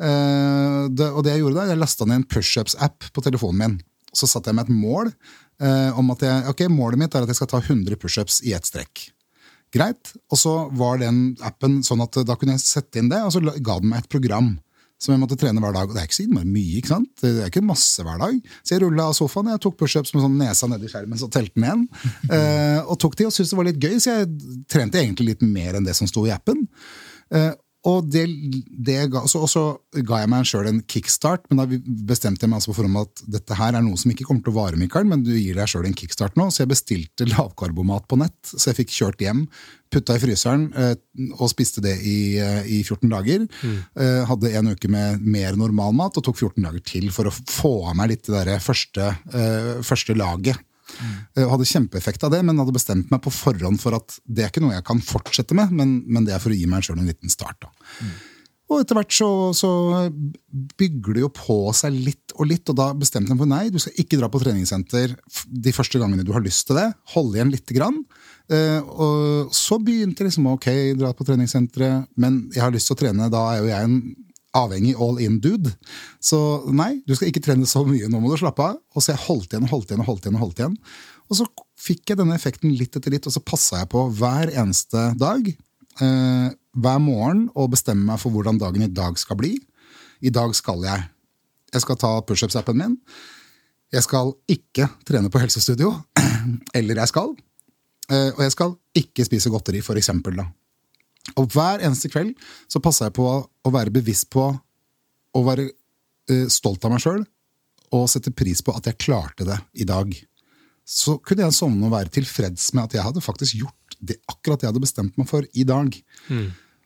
Eh, 0.02 0.80
det, 0.90 1.10
og 1.10 1.24
det 1.24 1.34
jeg 1.34 1.44
gjorde 1.44 1.60
da, 1.60 1.68
jeg 1.70 1.80
lasta 1.80 2.08
ned 2.08 2.22
en 2.22 2.28
pushups-app 2.30 3.10
på 3.14 3.24
telefonen 3.24 3.60
min. 3.62 3.80
Så 4.14 4.28
satte 4.30 4.50
jeg 4.50 4.58
meg 4.58 4.68
et 4.68 4.76
mål 4.76 5.10
eh, 5.10 5.90
om 5.98 6.12
at 6.14 6.22
jeg, 6.24 6.46
ok, 6.52 6.66
målet 6.72 7.00
mitt 7.00 7.14
er 7.14 7.26
at 7.26 7.32
jeg 7.32 7.40
skal 7.40 7.50
ta 7.50 7.62
100 7.62 7.98
pushups 8.00 8.40
i 8.46 8.54
ett 8.56 8.66
strekk. 8.68 9.08
Greit. 9.74 10.14
Og 10.32 10.40
så 10.40 10.54
var 10.78 11.00
den 11.02 11.34
appen 11.44 11.80
sånn 11.86 12.04
at 12.04 12.22
da 12.26 12.36
kunne 12.38 12.56
jeg 12.56 12.64
sette 12.64 13.00
inn 13.00 13.10
det, 13.12 13.22
og 13.24 13.34
så 13.34 13.42
ga 13.42 13.80
den 13.80 13.90
meg 13.90 14.04
et 14.04 14.12
program 14.12 14.54
som 15.04 15.12
jeg 15.12 15.20
måtte 15.20 15.36
trene 15.38 15.60
hver 15.62 15.74
dag. 15.74 15.88
Og 15.88 15.96
det 15.96 16.02
er 16.02 16.08
ikke 16.08 16.16
så 16.16 16.24
innmari 16.24 16.48
mye, 16.48 16.78
ikke 16.80 16.92
sant? 16.92 17.10
Det 17.20 17.32
er 17.34 17.50
ikke 17.50 17.64
masse 17.66 18.04
hver 18.06 18.20
dag. 18.22 18.38
Så 18.62 18.74
jeg 18.74 18.84
rulla 18.84 19.08
av 19.10 19.16
sofaen, 19.18 19.50
jeg 19.52 19.62
tok 19.64 19.76
pushups 19.80 20.14
med 20.14 20.24
sånn 20.24 20.38
nesa 20.40 20.68
nedi 20.70 20.90
skjermen, 20.90 21.20
så 21.20 21.28
telte 21.32 21.58
den 21.58 21.68
igjen. 21.68 21.88
Eh, 22.34 22.80
og 22.90 22.96
tok 22.98 23.14
de 23.18 23.26
og 23.28 23.34
syntes 23.34 23.52
det 23.52 23.58
var 23.58 23.66
litt 23.68 23.82
gøy, 23.82 23.98
så 24.00 24.14
jeg 24.14 24.64
trente 24.70 24.98
egentlig 24.98 25.34
litt 25.34 25.42
mer 25.44 25.76
enn 25.76 25.84
det 25.86 25.94
som 25.96 26.08
sto 26.08 26.24
i 26.26 26.32
appen. 26.34 26.64
Eh, 27.34 27.50
og 27.84 28.06
det, 28.08 28.24
det 28.86 28.96
ga, 29.12 29.24
så, 29.28 29.42
og 29.44 29.50
så 29.50 29.62
ga 30.08 30.22
jeg 30.22 30.30
meg 30.32 30.46
sjøl 30.48 30.68
en 30.70 30.80
kickstart, 30.88 31.44
men 31.50 31.60
da 31.60 31.78
bestemte 32.08 32.46
jeg 32.46 32.52
meg 32.52 32.60
altså 32.60 32.72
på 32.72 32.78
forhånd 32.78 33.00
at 33.02 33.24
dette 33.36 33.58
her 33.58 33.76
er 33.76 33.84
noe 33.84 34.00
som 34.00 34.12
ikke 34.12 34.24
kommer 34.28 34.44
til 34.46 34.54
å 34.54 34.56
vare, 34.56 34.80
Mikael, 34.80 35.04
men 35.10 35.24
du 35.26 35.34
gir 35.34 35.58
deg 35.58 35.68
sjøl 35.68 35.84
en 35.90 35.96
kickstart 35.98 36.38
nå. 36.40 36.48
Så 36.48 36.62
jeg 36.62 36.72
bestilte 36.72 37.28
lavkarbomat 37.28 38.08
på 38.08 38.18
nett, 38.22 38.38
så 38.48 38.70
jeg 38.70 38.80
fikk 38.80 38.94
kjørt 38.96 39.24
hjem, 39.26 39.44
putta 39.92 40.16
i 40.16 40.22
fryseren 40.22 40.66
eh, 40.80 40.94
og 41.36 41.50
spiste 41.52 41.84
det 41.84 41.98
i, 42.08 42.18
eh, 42.40 42.64
i 42.78 42.80
14 42.82 43.12
dager. 43.12 43.44
Eh, 44.00 44.20
hadde 44.30 44.54
en 44.56 44.72
uke 44.72 44.90
med 44.90 45.20
mer 45.20 45.60
normal 45.60 45.92
mat 45.96 46.16
og 46.16 46.24
tok 46.24 46.40
14 46.40 46.64
dager 46.64 46.84
til 46.88 47.10
for 47.14 47.28
å 47.28 47.36
få 47.36 47.74
av 47.90 47.98
meg 48.00 48.14
litt 48.14 48.30
det 48.30 48.38
der 48.48 48.64
første, 48.64 49.12
eh, 49.28 49.74
første 49.84 50.16
laget. 50.16 50.56
Eh, 51.36 51.46
Hadde 51.48 51.66
kjempeeffekt 51.68 52.26
av 52.26 52.34
det, 52.34 52.42
men 52.46 52.60
hadde 52.60 52.74
bestemt 52.76 53.10
meg 53.12 53.22
på 53.24 53.32
forhånd 53.34 53.80
for 53.82 53.96
at 53.96 54.18
det 54.24 54.44
er 54.44 54.52
ikke 54.52 54.62
noe 54.64 54.76
jeg 54.76 54.86
kan 54.86 55.02
fortsette 55.04 55.56
med, 55.56 55.72
men, 55.74 55.98
men 56.06 56.26
det 56.28 56.36
er 56.36 56.42
for 56.42 56.54
å 56.54 56.58
gi 56.58 56.68
meg 56.70 56.86
sjøl 56.86 57.00
en 57.00 57.10
liten 57.10 57.32
start. 57.32 57.64
Da. 57.64 57.72
Og 58.72 58.80
etter 58.80 58.96
hvert 58.96 59.12
så, 59.12 59.28
så 59.52 59.70
bygger 60.80 61.16
det 61.16 61.24
jo 61.26 61.30
på 61.36 61.56
seg 61.76 61.94
litt 61.94 62.32
og 62.34 62.48
litt, 62.48 62.68
og 62.72 62.78
da 62.78 62.88
bestemte 62.96 63.30
jeg 63.30 63.36
meg 63.36 63.42
for 63.44 63.50
nei, 63.50 63.64
du 63.70 63.78
skal 63.82 63.98
ikke 64.00 64.18
dra 64.18 64.30
på 64.32 64.40
treningssenter 64.42 65.12
de 65.66 65.74
første 65.76 66.00
gangene 66.00 66.24
du 66.26 66.32
har 66.34 66.42
lyst 66.44 66.66
til 66.68 66.80
det. 66.80 66.88
Holde 67.12 67.38
igjen 67.38 67.52
lite 67.52 67.76
grann. 67.76 68.00
Eh, 68.52 68.80
og 68.80 69.52
så 69.54 69.78
begynte 69.80 70.24
jeg 70.24 70.32
liksom 70.32 70.48
ok, 70.54 70.68
dra 70.98 71.12
på 71.16 71.26
treningssenteret, 71.28 72.08
men 72.20 72.46
jeg 72.54 72.64
har 72.64 72.74
lyst 72.74 72.90
til 72.90 72.96
å 72.96 73.02
trene, 73.04 73.30
da 73.32 73.44
er 73.52 73.60
jo 73.62 73.70
jeg 73.70 73.90
en 73.90 73.98
avhengig 74.54 74.94
all 75.02 75.18
in-dude. 75.22 75.72
Så 76.22 76.38
nei, 76.70 77.00
du 77.06 77.14
skal 77.16 77.30
ikke 77.30 77.42
trene 77.44 77.68
så 77.68 77.84
mye, 77.86 78.08
nå 78.10 78.20
må 78.22 78.30
du 78.32 78.38
slappe 78.40 78.64
av. 78.64 78.80
Og 78.94 79.04
så 79.04 79.14
jeg 79.14 79.24
holdt 79.26 79.54
igjen 79.54 79.66
og 79.66 79.74
holdt 79.74 79.92
igjen 79.92 80.04
og 80.04 80.10
holdt 80.10 80.26
igjen. 80.26 80.38
Og 80.38 80.44
holdt 80.46 80.62
igjen. 80.62 80.78
Og 81.30 81.38
så 81.38 81.46
fikk 81.80 82.12
jeg 82.12 82.20
denne 82.20 82.36
effekten 82.36 82.74
litt 82.76 82.96
etter 82.96 83.14
litt, 83.14 83.26
og 83.28 83.34
så 83.34 83.42
passa 83.44 83.82
jeg 83.82 83.90
på 83.92 84.06
hver 84.18 84.52
eneste 84.52 85.06
dag. 85.20 85.48
Eh, 86.02 86.48
hver 86.74 87.00
morgen 87.02 87.46
og 87.54 87.70
bestemme 87.74 88.06
meg 88.08 88.20
for 88.22 88.34
hvordan 88.34 88.58
dagen 88.60 88.84
i 88.84 88.90
dag 88.90 89.18
skal 89.20 89.38
bli. 89.40 89.54
I 90.24 90.32
dag 90.34 90.54
skal 90.56 90.84
jeg 90.86 91.10
Jeg 91.74 91.82
skal 91.82 91.96
ta 91.98 92.08
pushups-appen 92.22 92.76
min. 92.78 92.92
Jeg 93.90 94.04
skal 94.06 94.28
ikke 94.46 94.86
trene 95.02 95.26
på 95.26 95.40
helsestudio. 95.42 95.88
Eller 96.78 97.00
jeg 97.02 97.10
skal. 97.10 97.32
Eh, 98.06 98.30
og 98.30 98.42
jeg 98.44 98.52
skal 98.54 98.76
ikke 98.94 99.26
spise 99.26 99.50
godteri, 99.50 99.80
for 99.82 99.98
eksempel. 99.98 100.36
Da. 100.38 100.44
Og 101.40 101.48
hver 101.54 101.82
eneste 101.84 102.10
kveld 102.12 102.34
så 102.70 102.82
passa 102.84 103.08
jeg 103.08 103.16
på 103.16 103.26
å 103.26 103.72
være 103.72 103.94
bevisst 103.94 104.28
på 104.32 104.50
å 105.34 105.42
være 105.46 105.70
eh, 105.70 106.46
stolt 106.52 106.84
av 106.84 106.94
meg 106.94 107.02
sjøl 107.02 107.24
og 107.94 108.08
sette 108.10 108.32
pris 108.34 108.60
på 108.64 108.74
at 108.74 108.88
jeg 108.90 109.00
klarte 109.00 109.46
det 109.46 109.56
i 109.80 109.86
dag. 109.88 110.12
Så 110.84 111.16
kunne 111.24 111.46
jeg 111.46 111.56
sovne 111.56 111.86
og 111.86 111.94
være 111.94 112.12
tilfreds 112.12 112.72
med 112.74 112.88
at 112.88 112.96
jeg 112.96 113.06
hadde 113.06 113.22
faktisk 113.24 113.60
gjort 113.62 113.96
det 114.04 114.18
akkurat 114.28 114.64
jeg 114.64 114.72
hadde 114.72 114.82
bestemt 114.82 115.18
meg 115.20 115.28
for 115.30 115.46
i 115.54 115.64
dag. 115.68 115.94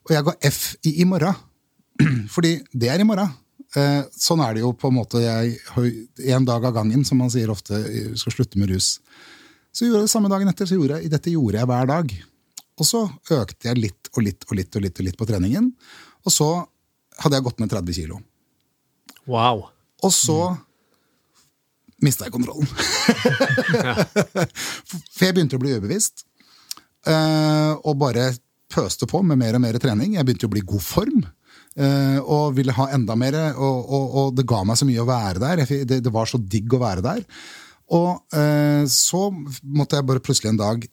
Og 0.07 0.15
jeg 0.15 0.27
ga 0.27 0.35
F 0.51 0.61
i 0.87 0.99
i 1.03 1.07
morgen. 1.09 1.35
Fordi 2.35 2.59
det 2.73 2.93
er 2.93 3.03
i 3.03 3.09
morgen. 3.09 3.33
Eh, 3.77 4.05
sånn 4.15 4.43
er 4.45 4.55
det 4.57 4.63
jo 4.63 4.75
på 4.77 4.89
en 4.89 4.97
måte 4.97 5.21
jeg 5.21 5.59
En 6.33 6.47
dag 6.49 6.63
av 6.65 6.73
gangen, 6.77 7.03
som 7.05 7.19
man 7.21 7.29
sier 7.33 7.51
ofte 7.53 7.81
skal 8.17 8.37
slutte 8.37 8.61
med 8.61 8.71
rus. 8.73 8.99
Så 9.73 9.87
gjorde 9.87 10.05
jeg 10.05 10.09
det 10.09 10.15
samme 10.15 10.31
dagen 10.33 10.49
etter, 10.51 10.69
så 10.69 10.79
gjorde 10.79 11.01
jeg, 11.01 11.13
dette 11.13 11.33
gjorde 11.33 11.61
jeg 11.61 11.69
hver 11.69 11.91
dag. 11.91 12.15
Og 12.79 12.87
så 12.87 13.01
økte 13.35 13.69
jeg 13.71 13.81
litt 13.83 14.11
og 14.15 14.23
litt 14.25 14.47
og 14.49 14.55
litt 14.59 14.77
og 14.79 14.85
litt, 14.85 14.99
og 15.01 15.05
litt 15.09 15.19
på 15.19 15.27
treningen. 15.29 15.73
Og 16.27 16.33
så 16.35 16.49
hadde 17.19 17.39
jeg 17.39 17.47
gått 17.49 17.61
ned 17.63 17.73
30 17.73 17.97
kilo. 17.97 18.21
Wow. 19.29 19.65
Og 20.07 20.13
så 20.15 20.39
mista 22.05 22.29
jeg 22.29 22.35
kontrollen. 22.37 22.69
For 25.15 25.25
jeg 25.27 25.35
begynte 25.35 25.59
å 25.59 25.63
bli 25.63 25.75
ubevisst. 25.79 26.25
eh, 27.09 27.73
og 27.83 27.99
bare 27.99 28.31
pøste 28.71 29.09
på 29.09 29.23
med 29.25 29.41
mer 29.41 29.57
og 29.59 29.63
mer 29.65 29.79
trening. 29.83 30.15
Jeg 30.15 30.27
begynte 30.29 30.47
å 30.49 30.53
bli 30.53 30.63
i 30.63 30.69
god 30.69 30.85
form. 30.85 31.25
eh, 31.79 32.19
og 32.21 32.55
ville 32.57 32.75
ha 32.75 32.89
enda 32.95 33.15
mer, 33.17 33.35
og, 33.55 33.79
og, 33.87 34.17
og 34.21 34.37
det 34.37 34.47
ga 34.51 34.63
meg 34.67 34.77
så 34.81 34.87
mye 34.89 35.03
å 35.03 35.09
være 35.09 35.43
der. 35.43 35.65
Det, 35.87 36.01
det 36.05 36.13
var 36.15 36.27
så 36.27 36.39
digg 36.39 36.75
å 36.75 36.81
være 36.83 37.05
der. 37.05 37.23
Og 37.95 38.37
eh, 38.37 38.85
så 38.91 39.29
måtte 39.63 39.97
jeg 39.97 40.07
bare 40.09 40.23
plutselig 40.25 40.51
en 40.53 40.61
dag 40.61 40.85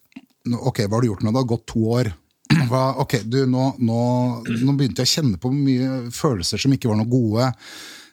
Ok, 0.45 0.83
hva 0.85 0.97
har 0.97 1.03
du 1.03 1.09
gjort 1.09 1.25
nå? 1.25 1.33
Det 1.33 1.41
har 1.41 1.51
gått 1.55 1.67
to 1.71 1.83
år. 1.97 2.11
Hva, 2.69 2.81
ok, 3.01 3.15
du, 3.25 3.39
nå, 3.49 3.71
nå, 3.81 4.01
nå 4.45 4.73
begynte 4.77 5.01
jeg 5.01 5.09
å 5.09 5.13
kjenne 5.15 5.39
på 5.41 5.49
mye 5.49 6.11
følelser 6.13 6.61
som 6.61 6.75
ikke 6.75 6.91
var 6.91 6.99
noe 6.99 7.09
gode. 7.09 7.47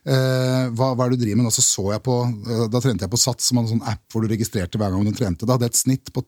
Eh, 0.08 0.70
hva, 0.72 0.88
hva 0.96 1.04
er 1.04 1.12
det 1.12 1.18
du 1.18 1.24
driver 1.26 1.38
med 1.38 1.46
Da, 1.46 1.52
Så 1.54 1.62
så 1.62 1.84
jeg 1.92 2.02
på, 2.02 2.14
eh, 2.26 2.62
Da 2.72 2.80
trente 2.82 3.04
jeg 3.04 3.12
på 3.12 3.20
Sats, 3.20 3.44
som 3.46 3.60
hadde 3.60 3.68
en 3.68 3.76
sånn 3.76 3.90
app 3.92 4.02
hvor 4.10 4.24
du 4.24 4.32
registrerte 4.32 4.80
hver 4.80 4.90
gang 4.94 5.04
du 5.04 5.12
trente. 5.14 5.44
Da 5.44 5.54
hadde 5.54 5.68
jeg 5.68 5.74
et 5.76 5.82
snitt 5.82 6.14
på 6.16 6.24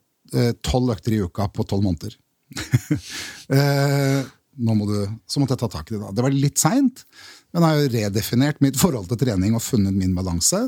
tolv 0.65 0.93
økter 0.95 1.15
i 1.15 1.21
uka 1.25 1.49
på 1.53 1.67
tolv 1.69 1.85
måneder. 1.85 2.15
eh, 3.57 4.21
nå 4.65 4.77
må 4.79 4.87
du, 4.89 4.97
så 5.27 5.41
måtte 5.41 5.57
jeg 5.57 5.63
ta 5.65 5.71
tak 5.73 5.91
i 5.91 5.97
det. 5.97 6.03
da. 6.05 6.13
Det 6.15 6.25
var 6.25 6.35
litt 6.35 6.61
seint, 6.61 7.05
men 7.53 7.65
jeg 7.65 7.69
har 7.69 7.81
jo 7.81 7.93
redefinert 7.97 8.63
mitt 8.65 8.79
forhold 8.81 9.09
til 9.11 9.21
trening 9.21 9.57
og 9.57 9.63
funnet 9.65 9.97
min 9.97 10.15
balanse. 10.17 10.65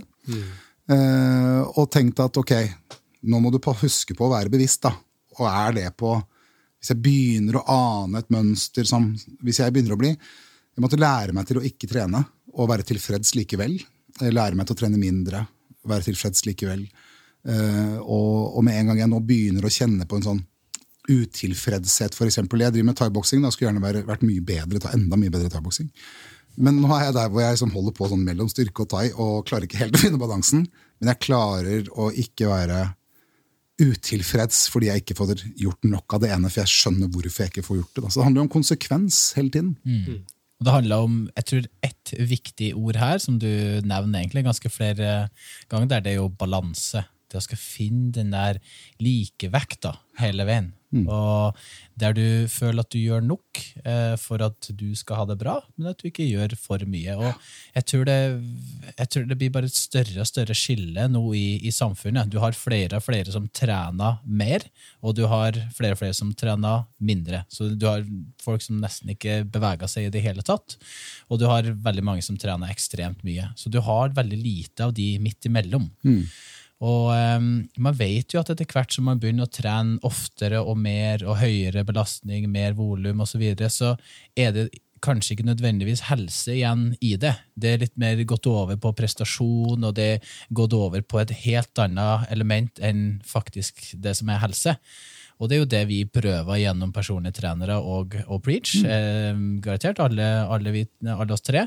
Eh, 0.87 1.63
og 1.77 1.91
tenkt 1.95 2.21
at 2.23 2.39
ok, 2.39 2.55
nå 3.27 3.41
må 3.43 3.53
du 3.55 3.59
huske 3.63 4.17
på 4.17 4.27
å 4.27 4.33
være 4.35 4.53
bevisst. 4.53 4.83
da. 4.87 4.95
Og 5.41 5.47
er 5.51 5.77
det 5.77 5.91
på 6.01 6.15
Hvis 6.81 6.93
jeg 6.93 7.03
begynner 7.03 7.59
å 7.61 7.67
ane 7.73 8.23
et 8.23 8.33
mønster 8.33 8.89
som 8.89 9.11
Hvis 9.45 9.61
jeg 9.61 9.75
begynner 9.75 9.97
å 9.97 10.01
bli 10.01 10.13
Jeg 10.13 10.85
måtte 10.85 11.01
lære 11.01 11.35
meg 11.37 11.49
til 11.49 11.61
å 11.61 11.65
ikke 11.67 11.91
trene 11.91 12.25
og 12.57 12.71
være 12.71 12.87
tilfreds 12.89 13.35
likevel. 13.37 13.75
Eh, 14.23 14.33
Lære 14.33 14.57
meg 14.57 14.65
til 14.65 14.73
å 14.73 14.79
trene 14.81 14.97
mindre, 14.97 15.43
være 15.85 16.07
tilfreds 16.07 16.47
likevel. 16.47 16.87
Eh, 17.45 17.99
og, 18.01 18.57
og 18.57 18.65
med 18.65 18.79
en 18.79 18.89
gang 18.91 19.03
jeg 19.03 19.11
nå 19.13 19.19
begynner 19.29 19.67
å 19.69 19.73
kjenne 19.75 20.07
på 20.09 20.17
en 20.17 20.25
sånn 20.25 20.41
utilfredshet, 21.13 22.17
f.eks. 22.17 22.39
Jeg 22.41 22.49
driver 22.49 22.89
med 22.89 22.97
thaiboksing, 22.99 23.45
skulle 23.53 23.69
gjerne 23.71 23.85
vært, 23.85 24.07
vært 24.09 24.25
mye 24.27 24.43
bedre, 24.47 24.81
enda 24.97 25.19
mye 25.21 25.35
bedre 25.35 25.51
thaiboksing. 25.53 25.91
Men 26.57 26.81
nå 26.81 26.89
er 26.97 27.11
jeg 27.11 27.17
der 27.19 27.29
hvor 27.31 27.45
jeg 27.45 27.57
liksom 27.59 27.75
holder 27.77 27.95
på 27.97 28.09
sånn 28.11 28.25
mellom 28.25 28.49
styrke 28.49 28.87
og 28.87 28.91
thai 28.95 29.11
og 29.13 29.45
klarer 29.49 29.69
ikke 29.69 29.83
helt 29.83 29.99
å 29.99 30.03
finne 30.03 30.21
balansen. 30.21 30.65
Men 31.01 31.13
jeg 31.13 31.23
klarer 31.27 31.91
å 31.93 32.09
ikke 32.25 32.49
være 32.49 32.81
utilfreds 33.83 34.67
fordi 34.73 34.89
jeg 34.89 35.03
ikke 35.03 35.17
får 35.19 35.35
gjort 35.59 35.85
nok 35.89 36.17
av 36.17 36.23
det 36.23 36.31
ene, 36.35 36.51
for 36.53 36.63
jeg 36.63 36.73
skjønner 36.73 37.11
hvorfor 37.13 37.45
jeg 37.45 37.53
ikke 37.53 37.67
får 37.67 37.81
gjort 37.83 37.93
det. 37.93 38.05
Da. 38.05 38.13
Så 38.13 38.21
det 38.21 38.29
handler 38.29 38.41
jo 38.41 38.47
om 38.47 38.55
konsekvens 38.57 39.21
hele 39.37 39.53
tiden. 39.53 39.75
Og 40.57 40.65
det 40.65 40.73
handler 40.73 41.05
om 41.05 41.19
jeg 41.37 41.49
tror, 41.51 41.67
ett 41.85 42.15
viktig 42.31 42.71
ord 42.77 42.97
her, 42.97 43.19
som 43.21 43.37
du 43.43 43.51
nevner 43.85 44.23
egentlig 44.23 44.47
ganske 44.47 44.73
flere 44.73 45.29
ganger, 45.69 46.01
det 46.01 46.15
er 46.15 46.21
jo 46.23 46.33
balanse. 46.33 47.05
Det 47.27 47.41
å 47.41 47.45
skal 47.45 47.61
finne 47.61 48.13
den 48.15 48.31
der 48.33 48.61
likevekta 49.03 49.97
hele 50.23 50.47
veien. 50.49 50.73
Og 51.05 51.59
der 51.97 52.13
du 52.17 52.25
føler 52.53 52.85
at 52.85 52.93
du 52.93 52.99
gjør 53.01 53.23
nok 53.25 53.61
eh, 53.85 54.15
for 54.21 54.43
at 54.45 54.69
du 54.77 54.91
skal 54.99 55.21
ha 55.21 55.27
det 55.31 55.39
bra, 55.41 55.57
men 55.77 55.91
at 55.91 56.01
du 56.01 56.09
ikke 56.11 56.27
gjør 56.29 56.57
for 56.61 56.83
mye. 56.89 57.17
Og 57.17 57.31
jeg 57.77 57.87
tror 57.91 58.05
det, 58.09 58.17
jeg 58.93 59.11
tror 59.13 59.29
det 59.31 59.39
blir 59.41 59.53
bare 59.55 59.71
et 59.71 59.77
større 59.77 60.21
og 60.23 60.29
større 60.29 60.57
skille 60.57 61.07
nå 61.13 61.23
i, 61.37 61.47
i 61.67 61.73
samfunnet. 61.75 62.31
Du 62.33 62.39
har 62.43 62.57
flere 62.57 63.01
og 63.01 63.07
flere 63.07 63.33
som 63.33 63.49
trener 63.49 64.19
mer, 64.25 64.67
og 65.01 65.17
du 65.17 65.25
har 65.31 65.57
flere 65.77 65.97
og 65.97 66.03
flere 66.03 66.17
som 66.17 66.35
trener 66.37 66.85
mindre. 66.99 67.45
Så 67.49 67.71
du 67.73 67.89
har 67.89 68.05
folk 68.45 68.65
som 68.65 68.81
nesten 68.83 69.15
ikke 69.15 69.41
beveger 69.53 69.91
seg 69.91 70.09
i 70.09 70.13
det 70.13 70.25
hele 70.27 70.45
tatt, 70.47 70.77
og 71.31 71.41
du 71.41 71.47
har 71.51 71.69
veldig 71.89 72.05
mange 72.05 72.25
som 72.27 72.37
trener 72.41 72.73
ekstremt 72.73 73.25
mye. 73.27 73.49
Så 73.57 73.73
du 73.73 73.81
har 73.85 74.15
veldig 74.17 74.39
lite 74.41 74.87
av 74.87 74.95
de 74.97 75.15
midt 75.23 75.49
imellom. 75.49 75.89
Og 76.85 77.09
um, 77.09 77.53
man 77.81 77.97
vet 77.97 78.35
jo 78.35 78.41
at 78.43 78.51
etter 78.53 78.69
hvert 78.69 78.93
som 78.93 79.07
man 79.09 79.21
begynner 79.21 79.49
å 79.49 79.53
trene 79.53 79.97
oftere 80.05 80.61
og 80.61 80.77
mer 80.77 81.25
og 81.25 81.39
høyere 81.41 81.87
belastning, 81.89 82.51
mer 82.53 82.77
volum 82.77 83.23
osv., 83.25 83.37
så, 83.37 83.41
videre, 83.41 83.71
så 83.73 83.95
er 84.37 84.53
det 84.53 84.67
kanskje 85.05 85.35
ikke 85.35 85.49
nødvendigvis 85.49 86.07
helse 86.09 86.55
igjen 86.55 86.89
i 87.05 87.15
det. 87.21 87.35
Det 87.57 87.73
er 87.73 87.83
litt 87.85 87.97
mer 88.01 88.21
gått 88.29 88.49
over 88.51 88.79
på 88.81 88.93
prestasjon, 88.97 89.85
og 89.85 89.97
det 89.97 90.07
er 90.17 90.33
gått 90.57 90.77
over 90.77 91.05
på 91.05 91.21
et 91.23 91.33
helt 91.45 91.83
annet 91.83 92.29
element 92.33 92.81
enn 92.85 93.21
faktisk 93.27 93.93
det 94.03 94.17
som 94.19 94.33
er 94.33 94.43
helse. 94.45 94.77
Og 95.37 95.51
det 95.51 95.57
er 95.57 95.61
jo 95.61 95.69
det 95.69 95.83
vi 95.91 95.99
prøver 96.09 96.61
gjennom 96.63 96.93
personlige 96.97 97.37
trenere 97.43 97.77
og, 97.77 98.17
og 98.25 98.41
Preach. 98.45 98.79
Mm. 98.81 98.87
Eh, 98.95 99.41
garantert, 99.67 100.01
alle, 100.01 100.29
alle, 100.49 100.73
vi, 100.73 100.85
alle, 101.05 101.29
oss 101.35 101.45
tre. 101.45 101.67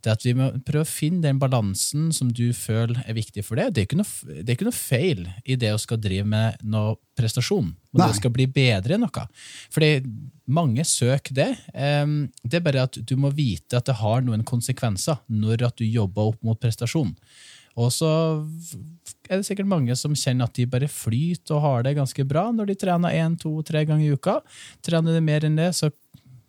Det 0.00 0.14
at 0.14 0.24
vi 0.24 0.34
må 0.38 0.50
prøve 0.64 0.86
å 0.86 0.88
finne 0.88 1.24
den 1.26 1.40
balansen 1.42 2.08
som 2.16 2.32
du 2.32 2.48
føler 2.56 3.02
er 3.04 3.18
viktig 3.18 3.44
for 3.44 3.60
det. 3.60 3.70
Det 3.74 3.84
er 3.84 3.90
ikke 3.90 4.00
noe, 4.00 4.40
det 4.40 4.46
er 4.46 4.56
ikke 4.56 4.70
noe 4.70 4.78
feil 4.78 5.22
i 5.44 5.58
det 5.60 5.74
å 5.74 5.82
skal 5.82 6.00
drive 6.00 6.26
med 6.32 6.64
noe 6.64 6.96
prestasjon. 7.20 7.74
Men 7.92 8.06
det 8.06 8.20
skal 8.20 8.32
bli 8.32 8.48
bedre 8.48 8.96
enn 8.96 9.04
noe. 9.04 9.26
Fordi 9.74 9.92
mange 10.50 10.86
søker 10.88 11.36
det. 11.36 11.50
Det 11.70 12.56
er 12.56 12.64
bare 12.64 12.86
at 12.88 12.96
du 13.06 13.16
må 13.20 13.32
vite 13.34 13.76
at 13.76 13.90
det 13.90 13.98
har 14.00 14.24
noen 14.24 14.46
konsekvenser 14.46 15.20
når 15.28 15.68
at 15.68 15.82
du 15.82 15.84
jobber 15.84 16.32
opp 16.32 16.40
mot 16.46 16.60
prestasjon. 16.60 17.12
Og 17.80 17.90
så 17.94 18.10
er 19.30 19.40
det 19.40 19.46
sikkert 19.48 19.70
mange 19.70 19.96
som 19.98 20.16
kjenner 20.18 20.50
at 20.50 20.56
de 20.58 20.68
bare 20.68 20.90
flyter 20.90 21.56
og 21.56 21.64
har 21.64 21.84
det 21.86 21.96
ganske 21.98 22.26
bra 22.28 22.48
når 22.54 22.72
de 22.72 22.78
trener 22.84 23.16
én, 23.22 23.38
to, 23.40 23.54
tre 23.66 23.86
ganger 23.88 24.06
i 24.06 24.14
uka. 24.14 24.40
Trener 24.84 25.16
de 25.16 25.24
mer 25.24 25.46
enn 25.48 25.58
det, 25.58 25.70
så, 25.78 25.90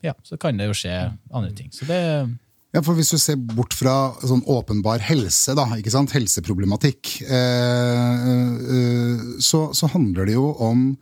ja, 0.04 0.16
så 0.28 0.40
kan 0.42 0.60
det 0.60 0.70
jo 0.70 0.78
skje 0.78 0.96
andre 1.32 1.54
ting. 1.58 1.72
Så 1.76 1.88
det 1.90 2.02
ja, 2.72 2.80
for 2.80 2.96
Hvis 2.96 3.12
du 3.12 3.20
ser 3.20 3.36
bort 3.36 3.76
fra 3.76 4.14
sånn 4.24 4.46
åpenbar 4.48 5.04
helse, 5.04 5.52
da, 5.60 5.66
ikke 5.76 5.92
sant? 5.92 6.14
helseproblematikk, 6.16 7.18
eh, 7.28 8.30
eh, 8.76 9.26
så, 9.44 9.66
så, 9.76 9.90
handler 9.92 10.30
det 10.30 10.38
jo 10.38 10.54
om 10.56 10.94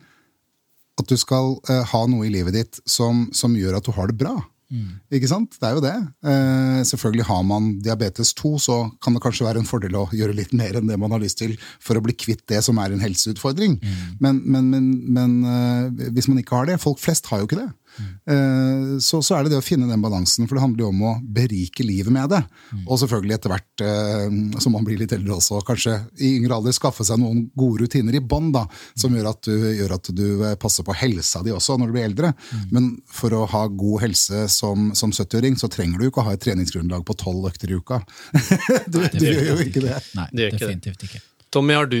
at 0.98 1.06
du 1.06 1.14
skal 1.20 1.54
eh, 1.70 1.84
ha 1.92 2.00
noe 2.10 2.26
i 2.26 2.32
livet 2.34 2.56
ditt 2.58 2.80
som, 2.90 3.28
som 3.30 3.54
gjør 3.54 3.78
at 3.78 3.86
du 3.86 3.94
har 3.94 4.10
det 4.10 4.18
bra. 4.18 4.34
Mm. 4.70 5.00
Ikke 5.18 5.28
sant? 5.30 5.56
Det 5.58 5.66
er 5.66 5.74
jo 5.74 5.82
det. 5.82 5.96
Eh, 6.22 6.80
selvfølgelig 6.86 7.26
Har 7.26 7.42
man 7.42 7.72
diabetes 7.82 8.32
2, 8.38 8.52
så 8.62 8.76
kan 9.02 9.16
det 9.16 9.22
kanskje 9.24 9.46
være 9.48 9.62
en 9.64 9.68
fordel 9.68 9.96
å 9.98 10.06
gjøre 10.14 10.36
litt 10.38 10.54
mer 10.54 10.78
enn 10.78 10.86
det 10.90 10.98
man 11.00 11.10
har 11.10 11.22
lyst 11.22 11.40
til 11.42 11.56
for 11.82 11.98
å 11.98 12.04
bli 12.04 12.14
kvitt 12.14 12.44
det 12.50 12.62
som 12.66 12.78
er 12.78 12.94
en 12.94 13.02
helseutfordring. 13.02 13.78
Mm. 13.82 13.98
Men, 14.22 14.40
men, 14.46 14.70
men, 14.70 14.88
men 15.10 15.36
eh, 15.50 16.08
hvis 16.14 16.30
man 16.30 16.38
ikke 16.42 16.60
har 16.60 16.70
det 16.70 16.78
Folk 16.80 17.00
flest 17.02 17.26
har 17.28 17.42
jo 17.42 17.48
ikke 17.48 17.58
det. 17.58 17.68
Mm. 17.98 19.00
Så, 19.00 19.18
så, 19.24 19.34
er 19.36 19.44
det 19.44 19.52
det 19.52 19.58
å 19.60 19.64
finne 19.64 19.88
den 19.88 20.02
balansen, 20.02 20.46
for 20.48 20.56
det 20.56 20.62
handler 20.62 20.84
jo 20.84 20.90
om 20.92 21.02
å 21.08 21.12
berike 21.22 21.84
livet 21.84 22.12
med 22.12 22.30
det. 22.32 22.40
Mm. 22.70 22.84
Og 22.86 23.00
selvfølgelig 23.02 23.36
etter 23.36 23.52
hvert 23.52 23.84
eh, 23.84 24.36
som 24.62 24.74
man 24.76 24.86
blir 24.86 25.00
litt 25.00 25.14
eldre 25.16 25.36
også, 25.36 25.60
kanskje 25.66 25.96
i 26.20 26.34
yngre 26.38 26.58
alder 26.58 26.74
skaffe 26.76 27.06
seg 27.06 27.20
noen 27.20 27.42
gode 27.58 27.84
rutiner 27.84 28.16
i 28.16 28.22
bånd 28.22 28.56
som 28.98 29.14
gjør 29.14 29.30
at, 29.30 29.46
du, 29.46 29.66
gjør 29.78 29.96
at, 29.96 30.12
du, 30.16 30.24
eh, 30.46 30.56
passer 30.60 30.86
på 30.86 30.96
helsa 30.96 31.42
di 31.46 31.52
også 31.54 31.76
når 31.80 31.90
du 31.90 31.96
blir 31.96 32.08
eldre. 32.08 32.32
Mm. 32.50 32.62
Men 32.74 32.88
for 33.10 33.36
å 33.36 33.44
ha 33.50 33.64
god 33.68 34.06
helse 34.06 34.46
som, 34.52 34.90
som 34.98 35.14
70-åring, 35.14 35.58
så 35.60 35.70
trenger 35.72 36.00
du 36.00 36.08
ikke 36.08 36.24
å 36.24 36.28
ha 36.30 36.36
et 36.36 36.44
treningsgrunnlag 36.44 37.04
på 37.06 37.18
tolv 37.20 37.50
økter 37.50 37.72
i 37.72 37.78
uka. 37.78 38.00
du, 38.92 39.02
Nei, 39.02 39.12
du 39.16 39.26
gjør 39.28 39.52
jo 39.52 39.58
ikke 39.66 39.84
det. 39.86 39.98
Nei, 40.18 40.30
det 40.32 40.54
definitivt 40.56 41.06
ikke. 41.08 41.22
Tommy, 41.50 41.74
har 41.74 41.90
du, 41.90 42.00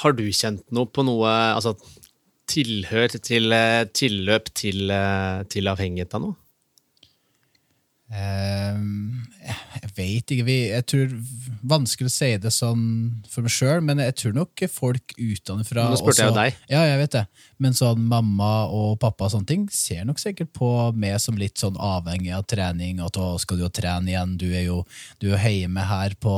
har 0.00 0.16
du 0.16 0.24
kjent 0.30 0.64
noe 0.74 0.90
på 0.90 1.02
noe 1.06 1.30
altså 1.54 1.74
tilhør 2.50 3.18
til 3.18 3.52
eh, 3.56 3.84
tilløp 3.96 4.50
til, 4.54 4.90
eh, 4.90 5.44
til 5.50 5.70
avhengighet 5.72 6.16
av 6.16 6.24
noe? 6.26 6.38
Um, 8.12 9.24
jeg 9.40 9.88
vet 9.96 10.32
ikke. 10.34 10.44
Jeg 10.44 10.84
tror 10.86 11.12
Vanskelig 11.64 12.10
å 12.10 12.12
si 12.12 12.28
det 12.36 12.50
sånn 12.52 12.82
for 13.32 13.46
meg 13.46 13.52
sjøl, 13.54 13.80
men 13.80 14.02
jeg 14.02 14.14
tror 14.20 14.34
nok 14.36 14.62
folk 14.68 15.14
utenfra 15.16 15.86
Nå 15.88 15.96
spurte 15.96 16.20
jeg 16.20 16.28
jo 16.28 16.36
deg. 16.36 16.58
Ja, 16.68 16.82
jeg 16.84 16.98
vet 17.00 17.14
det. 17.16 17.22
Men 17.64 17.76
sånn 17.76 18.02
mamma 18.10 18.66
og 18.68 18.98
pappa 19.00 19.24
og 19.24 19.32
sånne 19.32 19.48
ting 19.48 19.64
ser 19.72 20.04
nok 20.04 20.20
sikkert 20.20 20.52
på 20.56 20.68
meg 20.92 21.16
som 21.24 21.38
litt 21.40 21.56
sånn 21.62 21.78
avhengig 21.80 22.34
av 22.36 22.44
trening. 22.50 23.00
At 23.00 23.16
å, 23.16 23.32
skal 23.40 23.56
du 23.56 23.64
jo 23.64 23.72
trene 23.72 24.12
igjen? 24.12 24.36
Du 24.40 24.46
er 24.50 24.66
jo 24.66 24.82
du 25.24 25.30
er 25.32 25.48
hjemme 25.48 25.86
her 25.88 26.12
på, 26.20 26.36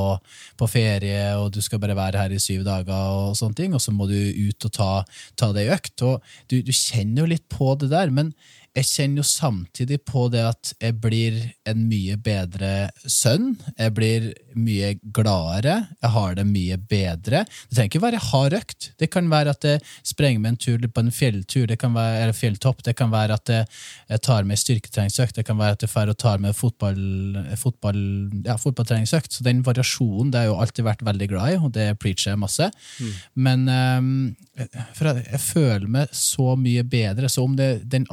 på, 0.55 0.71
ferie, 0.71 1.33
og 1.35 1.51
du 1.57 1.59
skal 1.65 1.83
bare 1.83 1.97
være 1.99 2.23
her 2.23 2.37
i 2.37 2.39
syv 2.41 2.63
dager, 2.67 2.95
og 2.95 3.35
sånne 3.35 3.59
ting, 3.59 3.75
og 3.75 3.83
så 3.83 3.91
må 3.91 4.07
du 4.07 4.15
ut 4.15 4.69
og 4.69 4.77
ta, 4.79 4.91
ta 5.35 5.51
deg 5.55 5.73
økt. 5.75 6.07
Og 6.07 6.23
du, 6.47 6.61
du 6.63 6.71
kjenner 6.71 7.25
jo 7.25 7.31
litt 7.35 7.49
på 7.51 7.75
det 7.83 7.91
der. 7.91 8.15
men 8.15 8.31
jeg 8.77 8.85
kjenner 8.85 9.23
jo 9.23 9.25
samtidig 9.25 9.99
på 10.05 10.27
det 10.29 10.43
at 10.45 10.71
jeg 10.81 10.97
blir 11.01 11.37
en 11.67 11.85
mye 11.89 12.17
bedre 12.21 12.71
sønn. 13.09 13.55
Jeg 13.73 13.93
blir 13.97 14.27
mye 14.57 14.91
gladere. 15.01 15.79
Jeg 16.03 16.13
har 16.13 16.37
det 16.37 16.45
mye 16.49 16.77
bedre. 16.77 17.43
Det 17.45 17.77
trenger 17.77 17.91
ikke 17.91 18.03
være 18.03 18.21
hard 18.29 18.57
økt. 18.57 18.91
Det 19.01 19.09
kan 19.13 19.29
være 19.31 19.55
at 19.55 19.67
jeg 19.67 19.81
sprenger 20.05 20.43
med 20.43 20.53
en 20.53 20.59
tur 20.61 20.87
på 20.87 21.03
en 21.03 21.13
fjelltur, 21.13 21.65
det 21.69 21.79
kan 21.81 21.95
være, 21.95 22.21
eller 22.23 22.37
fjelltopp. 22.37 22.83
Det 22.85 22.95
kan 22.97 23.11
være 23.13 23.37
at 23.37 23.53
jeg 23.53 24.23
tar 24.25 24.47
med 24.47 24.61
styrketreningsøkt. 24.61 25.39
Det 25.39 25.45
kan 25.47 25.57
være 25.59 25.77
at 25.77 25.85
jeg 25.85 25.93
drar 25.97 26.13
og 26.13 26.19
tar 26.21 26.41
med 26.43 26.55
fotball, 26.55 27.01
fotball, 27.57 27.99
ja, 28.45 28.57
fotballtreningsøkt. 28.61 29.33
Så 29.33 29.45
den 29.45 29.63
variasjonen 29.65 30.31
det 30.31 30.41
har 30.41 30.47
jeg 30.47 30.53
jo 30.53 30.61
alltid 30.61 30.87
vært 30.87 31.05
veldig 31.07 31.29
glad 31.33 31.55
i, 31.55 31.57
og 31.61 31.73
det 31.75 31.87
preacher 32.01 32.33
jeg 32.33 32.41
masse. 32.41 32.69
Mm. 33.01 33.17
Men 33.47 33.67
um, 33.73 34.11
for 34.93 35.09
jeg, 35.09 35.25
jeg, 35.31 35.43
føler 35.47 35.89
meg 35.97 36.13
så 36.15 36.53
mye 36.59 36.85
bedre. 36.87 37.29
Så 37.31 37.43
om 37.47 37.57
det 37.57 37.71
den 37.89 38.07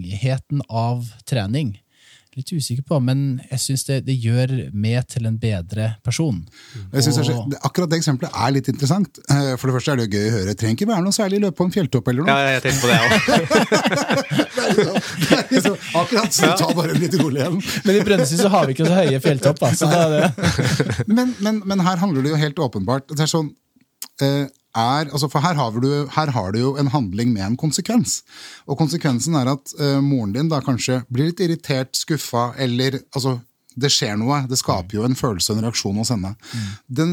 avhengigheten 0.00 0.62
av 0.68 1.06
trening 1.26 1.80
Litt 2.38 2.52
usikker 2.54 2.84
på, 2.86 3.00
men 3.02 3.40
jeg 3.50 3.58
syns 3.58 3.82
det, 3.88 3.96
det, 4.06 4.14
gjør 4.22 4.70
meg 4.70 5.02
til 5.10 5.26
en 5.26 5.34
bedre 5.34 5.98
person. 6.06 6.36
Jeg 6.92 7.02
synes 7.02 7.26
og... 7.34 7.56
Akkurat 7.66 7.90
det 7.90 7.98
eksempelet 7.98 8.30
er 8.30 8.52
litt 8.54 8.68
interessant. 8.70 9.18
Eh, 9.34 9.58
for 9.58 9.66
det 9.66 9.74
første 9.74 9.90
er 9.90 9.98
det 9.98 10.14
gøy 10.14 10.28
å 10.28 10.34
høre. 10.36 10.54
Trenger 10.54 10.78
ikke 10.78 10.86
være 10.92 11.02
noe 11.02 11.16
særlig 11.16 11.40
løp 11.42 11.58
på 11.58 11.66
en 11.66 11.74
fjelltopp 11.74 12.06
eller 12.12 12.22
noe. 12.22 12.30
Ja, 12.30 12.54
jeg 12.54 12.62
tenkte 12.68 12.86
på 12.86 12.86
det 12.86 13.00
òg. 13.02 13.10
akkurat, 16.04 16.30
så 16.38 16.54
ta 16.54 16.70
bare 16.78 16.94
litt 17.02 17.18
rolig 17.18 17.42
igjen. 17.42 17.58
Men 17.88 17.98
i 17.98 18.06
Brønnøysund 18.06 18.44
så 18.44 18.54
har 18.54 18.70
vi 18.70 18.78
ikke 18.78 18.86
så 18.86 19.02
høye 19.02 19.18
fjelltopp. 19.26 19.66
Så 19.82 19.90
men, 21.18 21.34
men, 21.42 21.60
men, 21.66 21.82
her 21.82 21.98
handler 21.98 22.22
det 22.22 22.30
jo 22.30 22.38
helt 22.38 22.62
åpenbart 22.62 23.10
Det 23.10 23.26
er 23.26 23.34
sånn 23.34 23.50
eh, 24.22 24.46
er 24.76 25.10
altså 25.10 25.28
For 25.30 25.42
her 25.42 25.54
har, 25.58 25.70
du, 25.82 26.08
her 26.14 26.30
har, 26.30 26.52
du, 26.52 26.58
jo 26.58 26.76
en 26.78 26.90
handling 26.92 27.32
med 27.32 27.42
en 27.46 27.56
konsekvens. 27.56 28.22
Og 28.66 28.78
konsekvensen 28.78 29.34
er 29.34 29.50
at 29.50 29.74
uh, 29.80 29.98
moren 30.04 30.34
din 30.36 30.50
da 30.50 30.60
kanskje 30.64 31.02
blir 31.10 31.30
litt 31.30 31.42
irritert, 31.42 31.96
skuffa, 31.96 32.52
eller 32.58 33.00
altså 33.14 33.40
det 33.78 33.90
skjer 33.92 34.16
noe. 34.18 34.40
Det 34.50 34.58
skaper 34.58 34.98
jo 34.98 35.04
en 35.06 35.16
følelse 35.18 35.52
og 35.52 35.58
en 35.58 35.66
reaksjon 35.66 35.98
hos 36.00 36.10
henne. 36.12 36.32
Mm. 36.34 36.70
Den, 37.00 37.12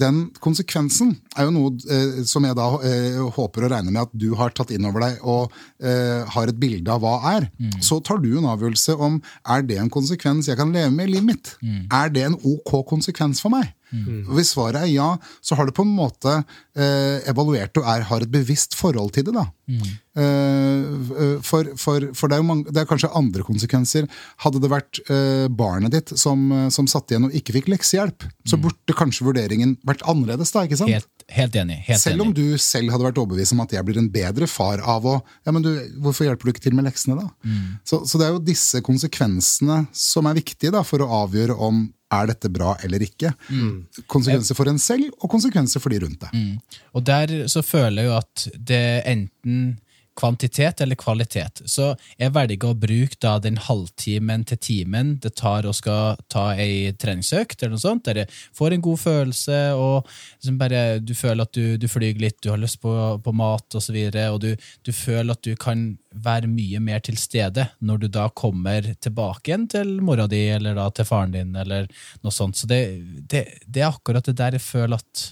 den, 0.00 0.18
konsekvensen 0.44 1.14
er 1.36 1.48
jo 1.48 1.54
noe 1.54 1.72
eh, 1.88 2.20
som 2.28 2.44
jeg 2.44 2.56
da 2.58 2.66
eh, 2.84 3.20
håper 3.36 3.66
og 3.66 3.72
regner 3.72 3.94
med 3.94 4.02
at 4.04 4.12
du 4.12 4.30
har 4.38 4.52
tatt 4.54 4.72
inn 4.74 4.84
over 4.88 5.06
deg 5.06 5.22
og 5.22 5.54
eh, 5.82 6.20
har 6.34 6.50
et 6.50 6.60
bilde 6.60 6.92
av 6.92 7.04
hva 7.04 7.16
er. 7.34 7.48
Mm. 7.56 7.78
Så 7.84 8.00
tar 8.04 8.20
du 8.22 8.30
en 8.34 8.50
avgjørelse 8.52 8.98
om 9.00 9.20
er 9.56 9.64
det 9.66 9.80
en 9.80 9.92
konsekvens 9.92 10.50
jeg 10.50 10.60
kan 10.60 10.74
leve 10.74 10.92
med 10.94 11.08
i 11.08 11.16
livet 11.16 11.30
mitt. 11.30 11.54
Mm. 11.64 11.86
Er 11.88 12.12
det 12.12 12.28
en 12.28 12.38
ok 12.38 12.76
konsekvens 12.90 13.42
for 13.44 13.54
meg? 13.54 13.72
Mm. 13.94 14.22
Hvis 14.34 14.52
svaret 14.54 14.82
er 14.82 14.90
ja, 14.90 15.08
så 15.44 15.58
har 15.58 15.68
du 15.68 15.74
på 15.76 15.84
en 15.86 15.92
måte 15.94 16.36
eh, 16.40 17.22
evaluert 17.30 17.76
og 17.80 17.86
er, 17.90 18.06
har 18.08 18.24
et 18.24 18.32
bevisst 18.32 18.76
forhold 18.78 19.14
til 19.14 19.28
det. 19.28 19.34
da. 19.36 19.46
Mm. 19.70 19.92
Eh, 20.24 21.38
for, 21.46 21.70
for, 21.80 22.08
for 22.16 22.30
det, 22.32 22.38
er 22.38 22.46
mange, 22.46 22.66
det, 22.70 22.82
er 22.82 22.90
kanskje 22.90 23.12
andre 23.16 23.46
konsekvenser. 23.46 24.08
Hadde 24.44 24.62
det 24.64 24.72
vært 24.72 25.00
eh, 25.06 25.46
barnet 25.48 25.94
ditt 25.94 26.14
som, 26.20 26.46
som 26.74 26.88
satt 26.90 27.12
igjen 27.12 27.28
og 27.28 27.36
ikke 27.36 27.56
fikk 27.58 27.70
leksehjelp, 27.74 28.26
så 28.48 28.58
mm. 28.58 28.64
burde 28.66 28.98
kanskje 28.98 29.28
vurderingen 29.28 29.76
vært 29.86 30.04
annerledes. 30.10 30.54
da, 30.54 30.66
ikke 30.66 30.80
sant? 30.80 30.94
Helt, 30.94 31.10
helt 31.32 31.56
enig. 31.56 31.78
Helt 31.86 32.02
selv 32.02 32.24
om 32.24 32.32
du 32.34 32.44
selv 32.60 32.92
hadde 32.92 33.06
vært 33.06 33.20
overbevist 33.20 33.54
om 33.56 33.62
at 33.64 33.74
jeg 33.76 33.86
blir 33.86 34.00
en 34.00 34.10
bedre 34.12 34.48
far 34.50 34.82
av 34.82 35.06
å 35.08 35.16
ja, 35.46 35.52
men 35.54 35.64
du, 35.64 35.70
Hvorfor 36.04 36.28
hjelper 36.28 36.48
du 36.48 36.54
ikke 36.54 36.64
til 36.66 36.76
med 36.76 36.88
leksene, 36.88 37.16
da? 37.20 37.28
Mm. 37.44 37.76
Så, 37.86 38.02
så, 38.08 38.20
det 38.20 38.26
er 38.26 38.34
jo 38.34 38.42
disse 38.44 38.82
konsekvensene 38.84 39.84
som 39.94 40.28
er 40.28 40.38
viktige 40.38 40.74
da, 40.74 40.84
for 40.86 41.04
å 41.04 41.10
avgjøre 41.24 41.56
om 41.56 41.86
er 42.14 42.28
dette 42.30 42.50
bra 42.52 42.74
eller 42.84 43.02
ikke. 43.02 43.32
Mm. 43.48 44.04
Konsekvenser 44.10 44.58
for 44.58 44.70
en 44.70 44.80
selv, 44.82 45.10
og 45.18 45.30
konsekvenser 45.32 45.82
for 45.82 45.94
de 45.94 46.02
rundt 46.04 46.20
deg. 46.26 46.34
Mm. 46.36 46.82
Og 46.94 47.06
der 47.06 47.34
så 47.50 47.64
føler 47.64 48.04
jeg 48.04 48.10
jo 48.10 48.18
at 48.18 48.46
det 48.72 48.84
enten 49.10 49.64
kvantitet 50.16 50.80
eller 50.80 50.98
kvalitet. 50.98 51.62
Så 51.66 51.90
jeg 52.18 52.32
velger 52.34 52.70
å 52.70 52.78
bruke 52.78 53.18
da 53.22 53.36
den 53.42 53.58
halvtimen 53.60 54.44
til 54.48 54.60
timen 54.62 55.14
det 55.22 55.34
tar 55.40 55.66
å 55.66 55.74
skal 55.74 56.20
ta 56.30 56.46
ei 56.60 56.92
treningsøkt, 57.00 57.62
eller 57.62 57.74
noe 57.74 57.82
sånt, 57.82 58.04
der 58.06 58.22
jeg 58.22 58.32
får 58.56 58.76
en 58.76 58.84
god 58.84 59.02
følelse, 59.02 59.58
og 59.78 60.08
liksom 60.38 60.60
bare 60.60 60.82
du 61.02 61.14
føler 61.18 61.46
at 61.46 61.54
du, 61.56 61.76
du 61.80 61.88
flyr 61.90 62.20
litt, 62.22 62.38
du 62.42 62.52
har 62.52 62.62
lyst 62.62 62.80
på, 62.82 62.94
på 63.24 63.34
mat, 63.36 63.66
og 63.74 63.82
så 63.82 63.94
videre, 63.94 64.28
og 64.34 64.40
du, 64.44 64.52
du 64.86 64.92
føler 64.94 65.34
at 65.34 65.44
du 65.46 65.54
kan 65.60 65.86
være 66.14 66.46
mye 66.50 66.78
mer 66.82 67.02
til 67.02 67.18
stede 67.18 67.66
når 67.82 68.04
du 68.04 68.08
da 68.14 68.28
kommer 68.30 68.86
tilbake 69.02 69.50
igjen 69.50 69.68
til 69.70 69.96
mora 70.04 70.28
di, 70.30 70.44
eller 70.54 70.78
da 70.78 70.88
til 70.94 71.08
faren 71.08 71.34
din, 71.34 71.54
eller 71.58 71.88
noe 72.22 72.34
sånt. 72.34 72.58
Så 72.58 72.70
det, 72.70 72.82
det, 73.30 73.46
det 73.66 73.82
er 73.82 73.90
akkurat 73.90 74.26
det 74.26 74.38
der 74.38 74.58
jeg 74.58 74.66
føler 74.66 75.00
at 75.02 75.24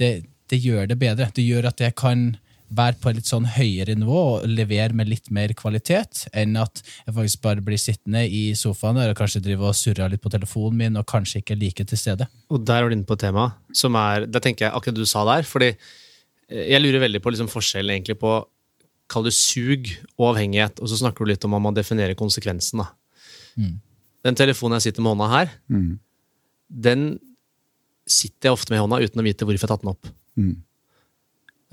det, 0.00 0.10
det 0.50 0.58
gjør 0.58 0.88
det 0.90 0.98
bedre. 1.00 1.30
Det 1.34 1.44
gjør 1.46 1.70
at 1.70 1.82
jeg 1.82 1.94
kan 1.98 2.32
være 2.74 2.96
på 3.00 3.10
et 3.10 3.16
litt 3.20 3.28
sånn 3.28 3.44
høyere 3.46 3.94
nivå 3.98 4.20
og 4.40 4.46
levere 4.48 4.94
med 4.96 5.08
litt 5.08 5.28
mer 5.30 5.52
kvalitet, 5.54 6.24
enn 6.32 6.56
at 6.56 6.80
jeg 7.06 7.14
faktisk 7.14 7.42
bare 7.44 7.60
blir 7.62 7.78
sittende 7.78 8.24
i 8.26 8.54
sofaen 8.56 8.96
der 8.96 9.12
og 9.12 9.18
kanskje 9.18 9.42
driver 9.44 9.68
og 9.70 9.76
surrer 9.78 10.10
litt 10.10 10.22
på 10.24 10.32
telefonen 10.32 10.78
min 10.80 10.96
og 10.96 11.06
kanskje 11.06 11.42
ikke 11.42 11.58
like 11.60 11.84
til 11.84 11.98
stede. 12.00 12.26
Og 12.50 12.64
der 12.64 12.82
var 12.82 12.88
du 12.90 12.96
inne 12.96 13.04
på 13.06 13.14
et 13.14 13.20
tema 13.26 13.50
som 13.72 13.94
er 14.00 14.26
Der 14.26 14.40
tenker 14.40 14.66
jeg 14.66 14.74
akkurat 14.74 14.94
du 14.96 15.04
sa 15.06 15.24
der. 15.28 15.42
fordi 15.42 15.74
eh, 16.48 16.66
jeg 16.72 16.80
lurer 16.82 17.00
veldig 17.04 17.20
på 17.22 17.30
liksom 17.34 17.48
forskjellen 17.52 17.90
egentlig 17.98 18.18
på 18.18 18.44
Kall 19.06 19.24
det 19.24 19.34
sug 19.36 19.84
og 20.16 20.30
avhengighet, 20.32 20.80
og 20.80 20.88
så 20.88 20.96
snakker 20.96 21.24
du 21.26 21.28
litt 21.28 21.44
om 21.44 21.52
om 21.52 21.62
man 21.62 21.74
definerer 21.76 22.14
konsekvensen. 22.16 22.78
da. 22.80 22.86
Mm. 23.60 23.74
Den 24.24 24.34
telefonen 24.34 24.80
jeg 24.80 24.88
sitter 24.88 25.02
med 25.02 25.12
hånda 25.12 25.28
her, 25.28 25.50
Mm. 25.68 25.98
den 26.72 27.18
sitter 28.08 28.48
jeg 28.48 28.52
ofte 28.56 28.70
med 28.72 28.78
i 28.78 28.80
hånda 28.80 29.04
uten 29.04 29.20
å 29.20 29.24
vite 29.24 29.44
hvorfor 29.44 29.60
jeg 29.60 29.68
har 29.68 29.76
tatt 29.76 29.82
den 29.84 29.90
opp. 29.92 30.06
Mm. 30.40 30.56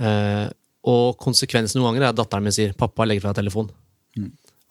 Eh, 0.02 0.50
og 0.88 1.18
konsekvensen 1.22 1.80
noen 1.80 1.92
ganger 1.92 2.08
er 2.08 2.14
at 2.14 2.18
datteren 2.18 2.46
min 2.46 2.56
sier 2.56 2.74
'pappa, 2.74 3.06
legg 3.06 3.22
fra 3.22 3.34
deg 3.34 3.44
telefonen'. 3.44 3.72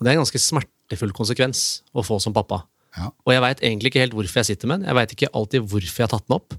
Og 0.00 0.04
det 0.04 0.10
er 0.10 0.16
en 0.16 0.24
ganske 0.24 0.40
smertefull 0.40 1.12
konsekvens 1.12 1.82
å 1.92 2.02
få 2.02 2.18
som 2.20 2.34
pappa. 2.34 2.64
Ja. 2.96 3.10
Og 3.26 3.34
jeg 3.34 3.42
veit 3.44 3.62
egentlig 3.62 3.92
ikke 3.92 4.02
helt 4.02 4.16
hvorfor 4.16 4.40
jeg 4.40 4.50
sitter 4.50 4.70
med 4.70 4.80
den. 4.80 4.88
Jeg 4.88 4.98
veit 4.98 5.12
ikke 5.14 5.30
alltid 5.36 5.66
hvorfor 5.68 6.00
jeg 6.00 6.08
har 6.08 6.12
tatt 6.14 6.26
den 6.26 6.36
opp. 6.38 6.56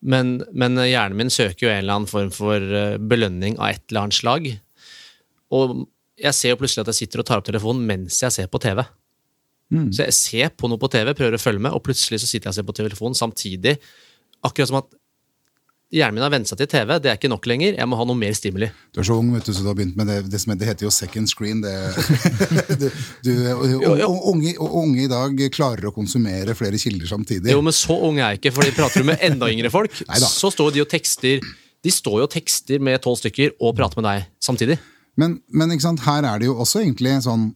Men, 0.00 0.38
men 0.54 0.78
hjernen 0.78 1.18
min 1.18 1.30
søker 1.30 1.66
jo 1.66 1.70
en 1.72 1.82
eller 1.82 1.98
annen 1.98 2.10
form 2.10 2.30
for 2.34 2.56
eh, 2.62 2.98
belønning 2.98 3.58
av 3.58 3.74
et 3.74 3.84
eller 3.90 4.06
annet 4.06 4.18
slag. 4.18 4.48
Og 5.54 5.84
jeg 6.18 6.34
ser 6.34 6.54
jo 6.54 6.60
plutselig 6.60 6.84
at 6.84 6.92
jeg 6.92 7.04
sitter 7.04 7.22
og 7.22 7.28
tar 7.28 7.42
opp 7.42 7.48
telefonen 7.48 7.84
mens 7.86 8.18
jeg 8.22 8.34
ser 8.34 8.50
på 8.50 8.60
TV. 8.62 8.82
Mm. 9.68 9.90
Så 9.92 10.06
jeg 10.06 10.16
ser 10.16 10.54
på 10.56 10.70
noe 10.70 10.80
på 10.80 10.90
TV, 10.92 11.12
prøver 11.12 11.36
å 11.36 11.42
følge 11.42 11.62
med, 11.66 11.74
og 11.76 11.84
plutselig 11.84 12.22
så 12.22 12.30
sitter 12.30 12.48
jeg 12.48 12.54
og 12.54 12.58
ser 12.58 12.68
på 12.70 12.76
telefonen 12.78 13.18
samtidig. 13.18 13.76
Akkurat 14.46 14.70
som 14.70 14.80
at 14.80 14.94
hjernen 15.94 16.18
min 16.18 16.24
har 16.24 16.32
vent 16.32 16.48
seg 16.50 16.60
til 16.60 16.68
TV. 16.70 16.90
Det 17.00 17.10
er 17.10 17.18
ikke 17.18 17.30
nok 17.32 17.46
lenger. 17.48 17.76
Jeg 17.78 17.88
må 17.88 17.98
ha 17.98 18.06
noe 18.08 18.18
mer 18.18 18.34
stimuli. 18.36 18.68
Du 18.92 19.00
er 19.00 19.06
så 19.08 19.16
ung, 19.20 19.30
vet 19.34 19.46
du, 19.46 19.52
så 19.56 19.64
du 19.64 19.70
har 19.70 19.78
begynt 19.78 19.96
med 19.98 20.10
det. 20.10 20.18
Det, 20.32 20.40
som, 20.42 20.52
det 20.58 20.68
heter 20.68 20.86
jo 20.88 20.92
second 20.92 21.30
screen. 21.30 21.62
Det, 21.64 21.72
du, 22.82 22.88
du, 23.24 23.32
Jo, 23.72 23.94
jo. 24.02 24.10
Unge, 24.32 24.54
unge 24.58 25.06
i 25.06 25.08
dag 25.10 25.40
klarer 25.54 25.88
å 25.88 25.94
konsumere 25.94 26.56
flere 26.58 26.80
kilder 26.80 27.08
samtidig. 27.10 27.52
Jo, 27.54 27.62
men 27.64 27.76
så 27.76 27.96
ung 27.96 28.20
er 28.20 28.34
jeg 28.34 28.42
ikke, 28.42 28.54
for 28.58 28.76
prater 28.76 29.04
du 29.04 29.08
med 29.08 29.24
enda 29.24 29.48
yngre 29.52 29.72
folk, 29.72 29.94
Neida. 30.10 30.28
så 30.28 30.52
står 30.52 30.76
de 30.76 30.84
og 30.84 30.92
tekster 30.92 31.40
De 31.84 31.94
står 31.94 32.20
jo 32.20 32.28
og 32.28 32.32
tekster 32.32 32.82
med 32.82 33.00
tolv 33.04 33.20
stykker 33.20 33.56
og 33.62 33.76
prater 33.78 34.02
med 34.02 34.08
deg 34.10 34.28
samtidig. 34.44 34.78
Men, 35.18 35.38
men 35.50 35.72
her 36.04 36.26
er 36.26 36.42
det 36.42 36.46
jo 36.46 36.58
også 36.62 36.82
egentlig 36.84 37.16
sånn 37.24 37.48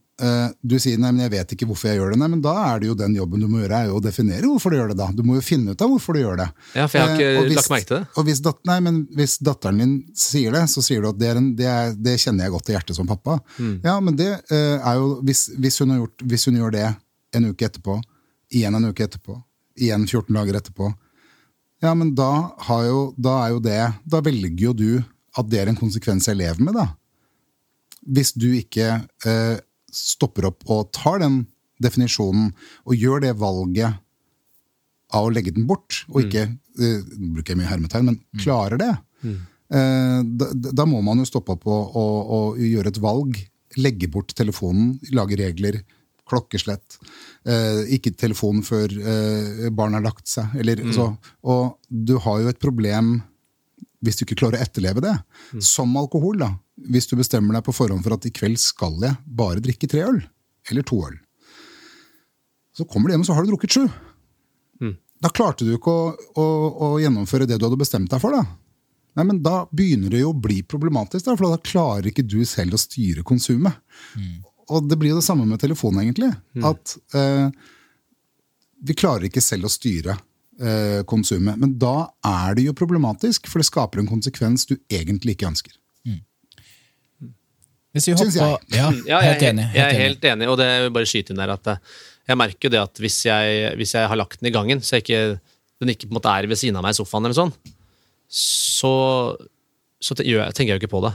Du 0.62 0.74
sier 0.78 0.98
nei, 1.00 1.08
men 1.10 1.22
jeg 1.24 1.32
vet 1.32 1.52
ikke 1.54 1.66
hvorfor 1.66 1.88
jeg 1.88 1.98
gjør 1.98 2.12
det. 2.12 2.18
Nei, 2.20 2.28
men 2.30 2.42
Da 2.44 2.52
er 2.68 2.82
det 2.82 2.86
jo 2.90 2.94
den 2.94 3.14
jobben 3.16 3.40
du 3.42 3.48
må 3.50 3.62
gjøre, 3.62 3.78
er 3.80 3.88
jo 3.88 3.96
å 3.98 4.02
definere 4.04 4.44
hvorfor 4.46 4.70
du 4.70 4.76
gjør 4.76 4.92
det. 4.92 4.96
da. 5.00 5.06
Du 5.16 5.22
må 5.26 5.34
jo 5.38 5.42
finne 5.42 5.72
ut 5.72 5.82
av 5.82 5.88
hvorfor 5.90 6.14
du 6.14 6.20
gjør 6.20 6.36
det. 6.42 6.46
Ja, 6.76 6.86
for 6.86 6.98
jeg 6.98 7.08
har 7.08 7.16
ikke 7.16 7.30
Eh, 7.32 7.48
hvis- 7.48 7.56
lagt 7.56 7.70
merke 7.72 7.86
til 7.88 7.96
det. 7.96 8.06
Og 8.16 8.24
hvis, 8.26 8.40
dat 8.44 8.58
nei, 8.68 8.78
men 8.80 9.06
hvis 9.16 9.38
datteren 9.38 9.78
din 9.78 9.94
sier 10.14 10.52
det, 10.52 10.62
så 10.70 10.82
sier 10.84 11.00
du 11.02 11.08
at 11.08 11.18
det, 11.18 11.36
en, 11.36 11.48
det, 11.56 11.66
er, 11.66 11.94
det 11.94 12.18
kjenner 12.20 12.44
jeg 12.44 12.52
godt 12.52 12.64
til 12.66 12.74
hjertet 12.76 12.96
som 12.96 13.06
pappa. 13.06 13.40
Mm. 13.58 13.80
Ja, 13.82 13.98
men 14.00 14.16
det 14.16 14.30
eh, 14.50 14.78
er 14.78 14.94
jo 15.00 15.20
hvis, 15.22 15.48
hvis, 15.58 15.78
hun 15.80 15.90
har 15.90 15.98
gjort, 16.04 16.18
hvis 16.28 16.44
hun 16.46 16.54
gjør 16.60 16.72
det 16.72 16.96
en 17.34 17.44
uke 17.50 17.66
etterpå, 17.66 17.98
igjen 18.52 18.74
en 18.76 18.84
uke 18.92 19.08
etterpå, 19.08 19.42
igjen 19.80 20.06
14 20.06 20.34
dager 20.34 20.60
etterpå, 20.60 20.94
ja, 21.82 21.94
men 21.94 22.14
da, 22.14 22.52
har 22.68 22.84
jo, 22.86 23.14
da 23.18 23.46
er 23.46 23.50
jo 23.56 23.58
det 23.58 23.80
Da 24.06 24.20
velger 24.20 24.60
jo 24.68 24.72
du 24.72 25.04
at 25.36 25.48
det 25.50 25.58
er 25.58 25.66
en 25.72 25.74
konsekvens 25.76 26.28
jeg 26.28 26.36
lever 26.36 26.60
med, 26.60 26.74
da 26.74 26.92
hvis 28.02 28.32
du 28.34 28.48
ikke 28.50 29.06
eh, 29.26 29.58
stopper 29.92 30.48
opp 30.50 30.64
og 30.72 30.90
tar 30.96 31.20
den 31.22 31.42
definisjonen 31.82 32.50
og 32.86 32.96
gjør 32.96 33.24
det 33.26 33.36
valget 33.40 34.00
av 35.12 35.28
å 35.28 35.32
legge 35.32 35.52
den 35.54 35.66
bort, 35.68 36.02
og 36.08 36.22
ikke 36.24 36.46
mm. 36.48 36.58
uh, 36.80 37.16
bruker 37.36 37.52
jeg 37.52 37.60
mye 37.60 37.70
hermetegn, 37.70 38.06
men 38.08 38.20
klarer 38.40 38.80
det, 38.80 38.92
eh, 39.28 40.20
da, 40.24 40.46
da 40.80 40.86
må 40.88 41.02
man 41.04 41.20
jo 41.20 41.28
stoppe 41.28 41.56
opp 41.56 41.66
og, 41.68 41.98
og, 42.00 42.14
og 42.36 42.62
gjøre 42.64 42.92
et 42.92 43.00
valg. 43.02 43.42
Legge 43.80 44.08
bort 44.12 44.32
telefonen, 44.36 44.94
lage 45.16 45.36
regler, 45.40 45.82
klokkeslett. 46.28 46.98
Uh, 47.48 47.82
ikke 47.92 48.14
telefon 48.16 48.62
før 48.64 48.92
uh, 49.00 49.68
barnet 49.74 50.00
har 50.00 50.06
lagt 50.06 50.28
seg. 50.30 50.52
Eller, 50.60 50.80
så, 50.94 51.10
og 51.44 51.76
du 51.88 52.16
har 52.24 52.42
jo 52.42 52.52
et 52.52 52.60
problem 52.62 53.18
hvis 54.02 54.18
du 54.18 54.24
ikke 54.26 54.40
klarer 54.42 54.58
å 54.58 54.64
etterleve 54.64 55.02
det. 55.04 55.14
Som 55.62 55.96
alkohol, 56.00 56.40
da. 56.42 56.50
Hvis 56.90 57.06
du 57.10 57.16
bestemmer 57.18 57.58
deg 57.58 57.66
på 57.66 57.74
forhånd 57.76 58.02
for 58.04 58.16
at 58.16 58.26
i 58.26 58.32
kveld 58.34 58.58
skal 58.60 58.96
jeg 59.02 59.18
bare 59.26 59.62
drikke 59.62 59.88
tre 59.90 60.02
øl, 60.08 60.22
eller 60.70 60.86
to 60.88 60.98
øl. 61.06 61.18
Så 62.76 62.86
kommer 62.88 63.08
du 63.08 63.14
hjem, 63.14 63.22
og 63.24 63.28
så 63.28 63.36
har 63.36 63.44
du 63.44 63.52
drukket 63.52 63.76
sju. 63.76 63.84
Da 65.22 65.30
klarte 65.30 65.66
du 65.68 65.74
ikke 65.76 65.92
å, 65.92 66.06
å, 66.34 66.46
å 66.82 66.88
gjennomføre 67.02 67.46
det 67.46 67.60
du 67.60 67.66
hadde 67.68 67.78
bestemt 67.78 68.10
deg 68.10 68.22
for. 68.22 68.34
da. 68.34 68.42
Nei, 69.18 69.26
men 69.28 69.42
Da 69.44 69.66
begynner 69.70 70.10
det 70.10 70.22
jo 70.24 70.32
å 70.32 70.40
bli 70.40 70.62
problematisk, 70.64 71.26
da, 71.26 71.36
for 71.36 71.52
da 71.52 71.60
klarer 71.62 72.08
ikke 72.10 72.24
du 72.26 72.40
selv 72.48 72.74
å 72.74 72.80
styre 72.80 73.22
konsumet. 73.28 73.76
Og 74.72 74.88
det 74.88 74.96
blir 74.98 75.12
jo 75.12 75.20
det 75.20 75.26
samme 75.26 75.44
med 75.46 75.60
telefonen, 75.60 76.00
egentlig. 76.06 76.32
At 76.64 76.96
eh, 77.18 77.50
vi 78.82 78.96
klarer 78.98 79.28
ikke 79.28 79.42
selv 79.44 79.68
å 79.68 79.72
styre 79.72 80.16
eh, 80.58 81.02
konsumet. 81.04 81.60
Men 81.60 81.76
da 81.78 82.08
er 82.24 82.56
det 82.56 82.64
jo 82.70 82.74
problematisk, 82.78 83.46
for 83.52 83.60
det 83.60 83.68
skaper 83.68 84.00
en 84.00 84.08
konsekvens 84.10 84.64
du 84.70 84.78
egentlig 84.88 85.36
ikke 85.36 85.50
ønsker. 85.52 85.76
Hvis 87.92 88.06
vi 88.08 88.14
Syns 88.16 88.36
jeg. 88.38 88.56
Ja, 88.72 88.86
Ja, 89.06 89.18
jeg, 89.20 89.34
helt 89.34 89.42
enig. 89.50 89.66
jeg 89.76 89.84
er 89.84 89.98
Helt 90.00 90.22
enig. 90.24 90.32
enig, 90.32 90.48
og 90.48 90.56
det 90.60 90.66
er 90.72 90.88
bare 90.94 91.08
skyte 91.10 91.34
inn 91.34 91.40
der 91.42 91.52
at 91.52 91.66
eh, 91.74 91.76
jeg 92.30 92.38
merker 92.40 92.68
jo 92.68 92.72
det 92.72 92.80
at 92.80 93.00
hvis 93.02 93.18
jeg, 93.26 93.74
hvis 93.76 93.92
jeg 93.98 94.08
har 94.08 94.16
lagt 94.16 94.40
den 94.40 94.48
i 94.48 94.54
gangen, 94.54 94.80
så 94.80 94.96
jeg 94.96 95.04
ikke, 95.04 95.22
den 95.82 95.92
ikke 95.92 96.06
på 96.08 96.14
en 96.14 96.18
måte 96.20 96.32
er 96.32 96.46
ved 96.48 96.56
siden 96.60 96.78
av 96.78 96.84
meg 96.86 96.94
i 96.94 96.98
sofaen, 97.00 97.26
eller 97.26 97.36
sånn, 97.36 97.52
så, 98.32 98.92
så 100.00 100.16
jeg, 100.22 100.38
tenker 100.56 100.72
jeg 100.72 100.78
jo 100.78 100.82
ikke 100.84 100.92
på 100.94 101.02
det 101.04 101.12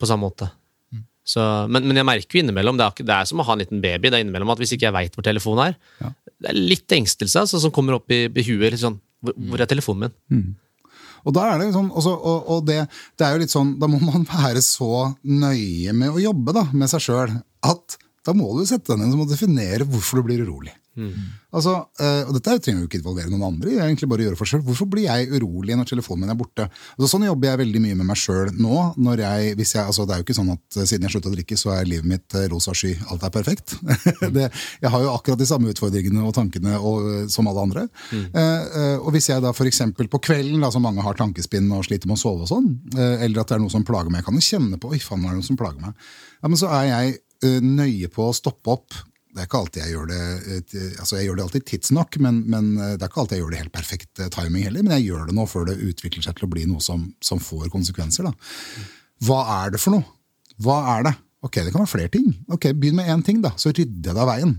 på 0.00 0.08
samme 0.10 0.26
måte. 0.26 0.48
Mm. 0.92 1.04
Så, 1.24 1.40
men, 1.72 1.86
men 1.88 1.96
jeg 2.02 2.08
merker 2.08 2.36
jo 2.38 2.42
innimellom, 2.44 2.76
det 2.80 2.84
er, 2.88 3.06
det 3.08 3.14
er 3.20 3.28
som 3.30 3.40
å 3.40 3.46
ha 3.48 3.54
en 3.54 3.62
liten 3.62 3.80
baby, 3.84 4.10
det 4.10 4.18
er 4.18 4.24
innimellom 4.26 4.50
at 4.52 4.60
hvis 4.60 4.74
ikke 4.76 4.88
jeg 4.90 4.96
veit 4.98 5.14
hvor 5.16 5.24
telefonen 5.24 5.70
er, 5.70 5.78
Ja. 6.02 6.10
det 6.42 6.50
er 6.52 6.58
litt 6.74 6.92
engstelse 6.98 7.44
altså, 7.46 7.60
som 7.62 7.72
kommer 7.72 7.96
opp 8.00 8.10
i, 8.12 8.24
i 8.28 8.44
huet. 8.50 8.76
Sånn, 8.82 8.98
hvor, 9.24 9.36
hvor 9.48 9.62
er 9.64 9.70
telefonen 9.70 10.10
min? 10.10 10.50
Og 11.24 11.34
da 11.36 11.46
er 11.52 11.62
det 11.62 11.72
sånn, 11.74 11.88
også, 11.90 12.12
og, 12.12 12.50
og 12.52 12.66
det, 12.68 12.82
det 13.16 13.26
er 13.26 13.36
jo 13.36 13.42
litt 13.44 13.54
sånn, 13.54 13.76
da 13.80 13.88
må 13.90 14.00
man 14.02 14.26
være 14.28 14.62
så 14.64 15.12
nøye 15.22 15.94
med 15.96 16.12
å 16.12 16.22
jobbe 16.28 16.54
da, 16.56 16.66
med 16.72 16.92
seg 16.92 17.06
sjøl 17.08 17.36
at 17.66 17.98
da 18.26 18.34
må 18.34 18.50
du 18.56 18.64
sette 18.66 18.92
deg 18.92 19.04
ned 19.04 19.20
og 19.22 19.30
definere 19.30 19.86
hvorfor 19.86 20.18
du 20.18 20.26
blir 20.28 20.42
urolig. 20.42 20.74
Altså, 21.56 21.74
eh, 22.02 22.22
og 22.26 22.34
Dette 22.36 22.56
trenger 22.60 22.84
jo 22.84 22.88
ikke 22.90 22.98
involvere 23.00 23.30
noen 23.32 23.46
andre. 23.48 23.72
jeg 23.72 23.84
egentlig 23.84 24.08
bare 24.10 24.26
gjøre 24.26 24.38
for 24.38 24.50
selv. 24.50 24.66
Hvorfor 24.68 24.88
blir 24.92 25.06
jeg 25.06 25.30
urolig 25.32 25.76
når 25.78 25.88
telefonen 25.88 26.26
min 26.26 26.32
er 26.34 26.38
borte? 26.38 26.66
Altså, 26.96 27.08
sånn 27.14 27.26
jobber 27.26 27.48
jeg 27.50 27.60
veldig 27.62 27.82
mye 27.84 27.98
med 28.00 28.08
meg 28.10 28.20
sjøl 28.20 28.52
nå. 28.60 28.82
når 29.00 29.22
jeg, 29.24 29.54
hvis 29.60 29.74
jeg, 29.76 29.84
altså, 29.84 30.06
Det 30.06 30.14
er 30.14 30.20
jo 30.20 30.26
ikke 30.26 30.38
sånn 30.38 30.52
at 30.52 30.76
eh, 30.76 30.88
siden 30.90 31.06
jeg 31.06 31.14
slutta 31.16 31.32
å 31.32 31.36
drikke, 31.36 31.58
så 31.60 31.72
er 31.76 31.88
livet 31.88 32.10
mitt 32.10 32.36
eh, 32.36 32.48
rosa 32.52 32.74
sky. 32.76 32.92
Alt 33.12 33.24
er 33.24 33.34
perfekt. 33.34 33.76
det, 34.36 34.50
jeg 34.82 34.92
har 34.92 35.06
jo 35.06 35.14
akkurat 35.14 35.40
de 35.40 35.48
samme 35.48 35.72
utfordringene 35.72 36.26
og 36.26 36.36
tankene 36.36 36.76
og, 36.76 37.08
som 37.32 37.48
alle 37.48 37.66
andre. 37.68 37.86
Mm. 38.12 38.28
eh, 38.36 38.96
og 39.00 39.10
hvis 39.16 39.30
jeg 39.32 39.44
da 39.44 39.54
f.eks. 39.56 39.82
på 39.96 40.22
kvelden, 40.28 40.60
da, 40.60 40.72
som 40.74 40.84
mange 40.84 41.04
har 41.04 41.16
tankespinn 41.18 41.72
og 41.72 41.86
sliter 41.88 42.10
med 42.10 42.18
å 42.18 42.22
sove, 42.26 42.44
og 42.44 42.52
sånn, 42.52 42.70
eh, 42.96 43.24
eller 43.24 43.42
at 43.42 43.50
det 43.50 43.58
er 43.58 43.64
noe 43.64 43.72
som 43.72 43.86
plager 43.86 44.12
meg, 44.12 44.20
jeg 44.20 44.28
kan 44.28 44.40
jo 44.40 44.48
kjenne 44.50 44.80
på 44.82 44.92
Oi, 44.92 45.00
faen, 45.02 45.22
nå 45.22 45.30
er 45.30 45.36
det 45.36 45.42
noe 45.42 45.48
som 45.48 45.58
plager 45.58 45.82
meg. 45.82 46.08
Ja, 46.42 46.50
men 46.50 46.60
så 46.60 46.70
er 46.72 46.88
jeg 46.90 47.60
nøye 47.64 48.08
på 48.12 48.30
å 48.30 48.34
stoppe 48.36 48.72
opp. 48.72 48.94
Det 49.36 49.42
er 49.42 49.48
ikke 49.50 49.58
alltid 49.60 49.82
jeg 49.82 49.92
gjør 49.92 50.06
det 50.08 50.20
altså 51.02 51.18
jeg 51.18 51.26
gjør 51.26 51.36
det 51.36 51.42
alltid 51.44 51.64
tidsnok, 51.68 52.16
men, 52.24 52.38
men 52.48 52.70
eh, 52.80 52.94
det 52.96 53.04
er 53.04 53.10
ikke 53.10 53.20
alltid 53.20 53.36
jeg 53.36 53.42
gjør 53.42 53.52
det 53.52 53.58
helt 53.60 53.74
perfekt 53.74 54.22
eh, 54.24 54.30
timing 54.32 54.64
heller. 54.64 54.86
Men 54.86 54.94
jeg 54.96 55.10
gjør 55.10 55.26
det 55.28 55.34
nå 55.36 55.44
før 55.50 55.66
det 55.68 55.76
utvikler 55.84 56.24
seg 56.24 56.38
til 56.38 56.46
å 56.46 56.52
bli 56.54 56.64
noe 56.70 56.80
som, 56.80 57.02
som 57.20 57.42
får 57.42 57.68
konsekvenser. 57.74 58.30
Da. 58.30 58.86
Hva 59.28 59.42
er 59.58 59.74
det 59.74 59.82
for 59.82 59.92
noe? 59.92 60.08
Hva 60.64 60.78
er 60.94 61.04
det? 61.10 61.12
Ok, 61.44 61.58
det 61.60 61.74
kan 61.74 61.82
være 61.82 61.92
flere 61.92 62.12
ting. 62.14 62.30
Ok, 62.48 62.70
Begynn 62.72 62.96
med 62.96 63.12
én 63.12 63.26
ting, 63.26 63.42
da, 63.44 63.52
så 63.60 63.74
rydder 63.74 64.08
jeg 64.08 64.16
det 64.16 64.24
av 64.24 64.30
veien. 64.30 64.56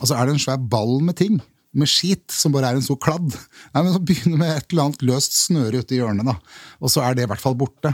Altså 0.00 0.16
Er 0.16 0.24
det 0.24 0.34
en 0.34 0.42
svær 0.42 0.64
ball 0.72 0.98
med 1.04 1.16
ting, 1.20 1.36
med 1.76 1.90
skit, 1.92 2.24
som 2.32 2.54
bare 2.54 2.72
er 2.72 2.78
en 2.78 2.84
stor 2.84 2.98
kladd, 3.00 3.28
Nei, 3.74 3.82
men 3.82 3.92
så 3.92 4.00
begynn 4.00 4.38
med 4.40 4.48
et 4.54 4.72
eller 4.72 4.88
annet 4.88 5.04
løst 5.04 5.36
snøre 5.36 5.82
ute 5.84 5.92
i 5.92 6.00
hjørnet, 6.00 6.24
da. 6.24 6.38
Og 6.80 6.92
så 6.92 7.04
er 7.04 7.16
det 7.16 7.26
i 7.26 7.30
hvert 7.30 7.42
fall 7.42 7.56
borte. 7.58 7.92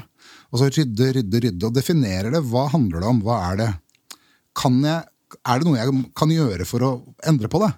Og 0.53 0.61
så 0.61 0.69
rydde, 0.71 1.09
rydde, 1.19 1.41
rydde, 1.47 1.67
og 1.67 1.75
definerer 1.75 2.31
det. 2.35 2.45
Hva 2.47 2.69
handler 2.71 3.03
det 3.03 3.11
om? 3.11 3.23
Hva 3.27 3.39
er 3.51 3.59
det? 3.59 3.71
Kan 4.59 4.79
jeg, 4.85 5.09
er 5.41 5.61
det 5.61 5.69
noe 5.69 5.79
jeg 5.79 6.03
kan 6.19 6.33
gjøre 6.33 6.67
for 6.69 6.85
å 6.87 6.93
endre 7.29 7.51
på 7.53 7.61
det? 7.63 7.73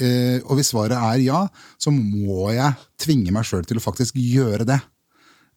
Eh, 0.00 0.38
og 0.46 0.56
hvis 0.56 0.72
svaret 0.72 0.96
er 0.96 1.20
ja, 1.20 1.42
så 1.80 1.92
må 1.92 2.48
jeg 2.54 2.72
tvinge 3.02 3.34
meg 3.34 3.46
sjøl 3.48 3.66
til 3.68 3.80
å 3.80 3.84
faktisk 3.84 4.16
gjøre 4.16 4.66
det. 4.68 4.78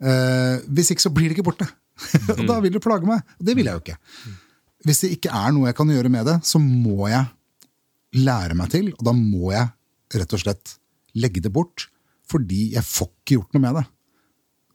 Eh, 0.03 0.65
hvis 0.75 0.91
ikke 0.91 1.05
så 1.05 1.13
blir 1.13 1.29
det 1.29 1.37
ikke 1.37 1.47
borte. 1.51 1.67
og 2.35 2.43
da 2.47 2.59
vil 2.63 2.75
det 2.75 2.83
plage 2.83 3.07
meg. 3.07 3.23
Og 3.39 3.47
det 3.47 3.55
vil 3.57 3.69
jeg 3.69 3.77
jo 3.77 3.83
ikke. 3.85 3.97
Hvis 4.85 5.01
det 5.05 5.13
ikke 5.15 5.33
er 5.33 5.55
noe 5.55 5.71
jeg 5.71 5.79
kan 5.79 5.91
gjøre 5.95 6.11
med 6.13 6.27
det, 6.29 6.37
så 6.45 6.61
må 6.61 7.09
jeg 7.09 7.25
lære 8.15 8.57
meg 8.57 8.71
til, 8.71 8.91
og 8.95 9.03
da 9.07 9.15
må 9.15 9.51
jeg 9.55 10.19
rett 10.19 10.35
og 10.35 10.41
slett 10.43 10.75
legge 11.17 11.43
det 11.43 11.51
bort. 11.55 11.87
Fordi 12.29 12.71
jeg 12.73 12.85
får 12.85 13.11
ikke 13.11 13.37
gjort 13.37 13.55
noe 13.55 13.63
med 13.63 13.79
det. 13.79 13.85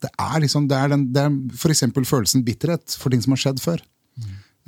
Det 0.00 0.10
er 0.24 0.40
liksom, 0.40 0.66
det 0.70 0.76
er, 0.78 0.92
den, 0.94 1.06
det 1.12 1.22
er 1.26 1.38
for 1.60 1.72
eksempel 1.74 2.06
følelsen 2.08 2.44
bitterhet 2.46 2.96
for 2.96 3.12
ting 3.12 3.20
som 3.20 3.34
har 3.34 3.42
skjedd 3.42 3.60
før. 3.60 3.82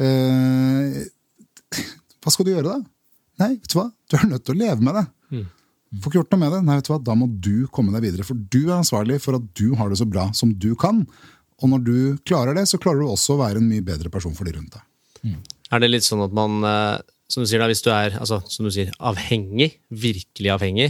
Eh, 0.02 1.02
hva 2.22 2.32
skal 2.32 2.46
du 2.46 2.52
gjøre 2.52 2.68
da? 2.68 2.78
Nei, 3.42 3.50
vet 3.56 3.72
du 3.72 3.78
hva? 3.78 3.88
Du 4.10 4.16
er 4.18 4.28
nødt 4.30 4.44
til 4.46 4.54
å 4.54 4.60
leve 4.60 4.84
med 4.84 4.98
det. 4.98 5.04
Får 6.00 6.08
ikke 6.08 6.20
gjort 6.22 6.34
noe 6.34 6.40
med 6.40 6.54
det. 6.54 6.60
Nei, 6.64 6.76
vet 6.78 6.88
du 6.88 6.92
hva? 6.94 7.00
Da 7.04 7.16
må 7.18 7.28
du 7.28 7.54
komme 7.74 7.92
deg 7.92 8.06
videre. 8.06 8.26
For 8.28 8.38
du 8.38 8.60
er 8.62 8.78
ansvarlig 8.78 9.18
for 9.24 9.36
at 9.36 9.48
du 9.58 9.74
har 9.80 9.92
det 9.92 9.98
så 10.00 10.08
bra 10.08 10.28
som 10.36 10.54
du 10.56 10.70
kan. 10.78 11.02
Og 11.62 11.72
når 11.72 11.82
du 11.86 11.96
klarer 12.28 12.56
det, 12.56 12.64
så 12.70 12.80
klarer 12.80 13.02
du 13.02 13.10
også 13.10 13.36
å 13.36 13.42
være 13.42 13.60
en 13.60 13.68
mye 13.68 13.84
bedre 13.84 14.12
person 14.12 14.34
for 14.36 14.48
de 14.48 14.54
rundt 14.56 14.76
deg. 14.78 14.86
Er 15.72 15.82
det 15.82 15.90
litt 15.92 16.06
sånn 16.06 16.24
at 16.24 16.34
man, 16.36 16.62
eh, 16.66 17.02
som 17.30 17.44
du 17.44 17.48
sier 17.48 17.62
da, 17.62 17.68
hvis 17.70 17.84
du 17.84 17.90
er 17.94 18.16
altså, 18.18 18.40
som 18.50 18.66
du 18.66 18.72
sier, 18.74 18.92
avhengig, 18.98 19.72
virkelig 19.88 20.52
avhengig, 20.54 20.88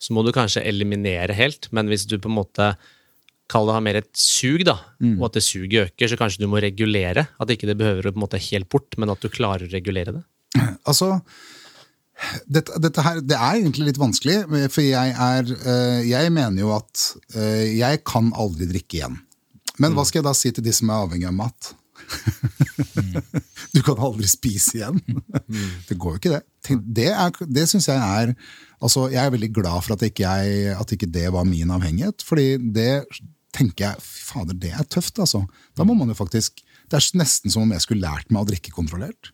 så 0.00 0.16
må 0.16 0.24
du 0.24 0.32
kanskje 0.34 0.64
eliminere 0.66 1.36
helt, 1.36 1.68
men 1.76 1.90
hvis 1.90 2.06
du 2.08 2.16
på 2.18 2.30
en 2.30 2.38
måte 2.38 2.72
Kall 3.50 3.66
det 3.66 3.74
ha 3.74 3.82
mer 3.82 3.98
et 3.98 4.10
sug, 4.14 4.62
da, 4.68 4.76
og 5.18 5.24
at 5.26 5.38
det 5.38 5.42
suget 5.42 5.88
øker, 5.88 6.10
så 6.12 6.18
kanskje 6.20 6.44
du 6.44 6.50
må 6.50 6.60
regulere. 6.62 7.26
At 7.42 7.50
ikke 7.50 7.66
det 7.66 7.78
behøver 7.80 8.06
å 8.06 8.12
på 8.14 8.20
en 8.20 8.24
måte 8.24 8.42
helt 8.50 8.68
bort, 8.70 8.94
men 9.00 9.10
at 9.10 9.22
du 9.22 9.30
klarer 9.32 9.66
å 9.66 9.72
regulere 9.72 10.20
det. 10.20 10.26
Altså, 10.90 11.20
dette, 12.50 12.78
dette 12.82 13.02
her, 13.04 13.20
det 13.24 13.36
er 13.36 13.58
egentlig 13.58 13.90
litt 13.90 14.00
vanskelig, 14.00 14.38
for 14.72 14.84
jeg 14.84 15.12
er 15.14 15.50
eh, 15.56 16.00
Jeg 16.08 16.32
mener 16.34 16.62
jo 16.62 16.72
at 16.74 17.04
eh, 17.34 17.76
jeg 17.78 18.02
kan 18.08 18.30
aldri 18.38 18.68
drikke 18.70 19.00
igjen. 19.00 19.18
Men 19.80 19.96
hva 19.96 20.04
skal 20.04 20.20
jeg 20.20 20.28
da 20.28 20.34
si 20.36 20.52
til 20.52 20.66
de 20.66 20.74
som 20.76 20.90
er 20.92 21.06
avhengig 21.06 21.28
av 21.30 21.36
mat? 21.38 21.70
du 23.74 23.80
kan 23.86 23.96
aldri 23.96 24.28
spise 24.28 24.80
igjen. 24.80 25.00
det 25.88 25.96
går 25.96 26.16
jo 26.16 26.20
ikke, 26.20 26.34
det. 26.36 26.78
Det, 27.00 27.08
er, 27.12 27.40
det 27.48 27.66
syns 27.70 27.88
jeg 27.88 27.96
er 27.96 28.34
altså 28.80 29.06
Jeg 29.12 29.20
er 29.22 29.32
veldig 29.32 29.50
glad 29.56 29.84
for 29.84 29.96
at 29.96 30.04
ikke, 30.06 30.28
jeg, 30.28 30.74
at 30.76 30.92
ikke 30.94 31.08
det 31.12 31.26
var 31.32 31.48
min 31.48 31.72
avhengighet. 31.72 32.24
fordi 32.26 32.56
det 32.74 33.04
tenker 33.56 33.88
jeg 33.88 34.04
fader, 34.04 34.56
det 34.56 34.72
er 34.76 34.86
tøft, 34.88 35.18
altså. 35.22 35.42
Da 35.76 35.86
må 35.86 35.96
man 35.98 36.10
jo 36.12 36.18
faktisk 36.18 36.62
Det 36.90 36.98
er 36.98 37.18
nesten 37.20 37.52
som 37.52 37.62
om 37.62 37.70
jeg 37.70 37.84
skulle 37.84 38.02
lært 38.02 38.32
meg 38.34 38.42
å 38.42 38.48
drikke 38.48 38.72
kontrollert. 38.74 39.30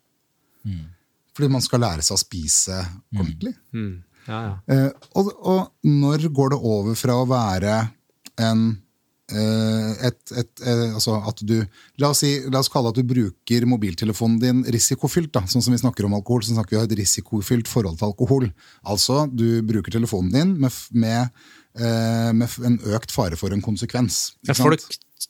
Fordi 1.37 1.49
man 1.53 1.64
skal 1.64 1.81
lære 1.85 2.05
seg 2.05 2.17
å 2.17 2.21
spise 2.21 2.81
ordentlig. 3.17 3.55
Ja, 4.27 4.41
ja. 4.43 4.55
Eh, 4.73 4.89
og, 5.17 5.31
og 5.47 5.87
når 5.87 6.27
går 6.35 6.53
det 6.55 6.59
over 6.59 6.97
fra 6.99 7.21
å 7.21 7.29
være 7.31 7.77
en 8.43 8.64
eh, 9.31 10.07
et, 10.09 10.33
et, 10.33 10.51
eh, 10.64 10.89
altså 10.91 11.19
at 11.29 11.43
du, 11.47 11.55
la 12.03 12.11
oss, 12.11 12.25
si, 12.25 12.33
la 12.51 12.61
oss 12.62 12.71
kalle 12.73 12.91
at 12.91 12.99
du 12.99 13.07
bruker 13.07 13.69
mobiltelefonen 13.69 14.41
din 14.43 14.64
risikofylt. 14.75 15.33
Da. 15.37 15.45
Sånn 15.51 15.64
som 15.64 15.77
vi 15.77 15.83
snakker 15.83 16.09
om 16.09 16.17
alkohol, 16.19 16.45
så 16.45 16.57
snakker 16.57 16.77
vi 16.77 16.81
om 16.83 16.89
et 16.89 16.97
risikofylt 17.03 17.71
forhold 17.71 18.01
til 18.01 18.11
alkohol. 18.11 18.51
Altså, 18.87 19.25
du 19.31 19.62
bruker 19.67 19.95
telefonen 19.95 20.35
din 20.35 20.57
med, 20.62 20.83
med, 20.93 21.47
med 21.77 22.55
en 22.64 22.79
økt 22.97 23.12
fare 23.12 23.37
for 23.37 23.53
en 23.53 23.62
konsekvens. 23.62 24.37
Ja, 24.49 24.57
folk 24.57 24.83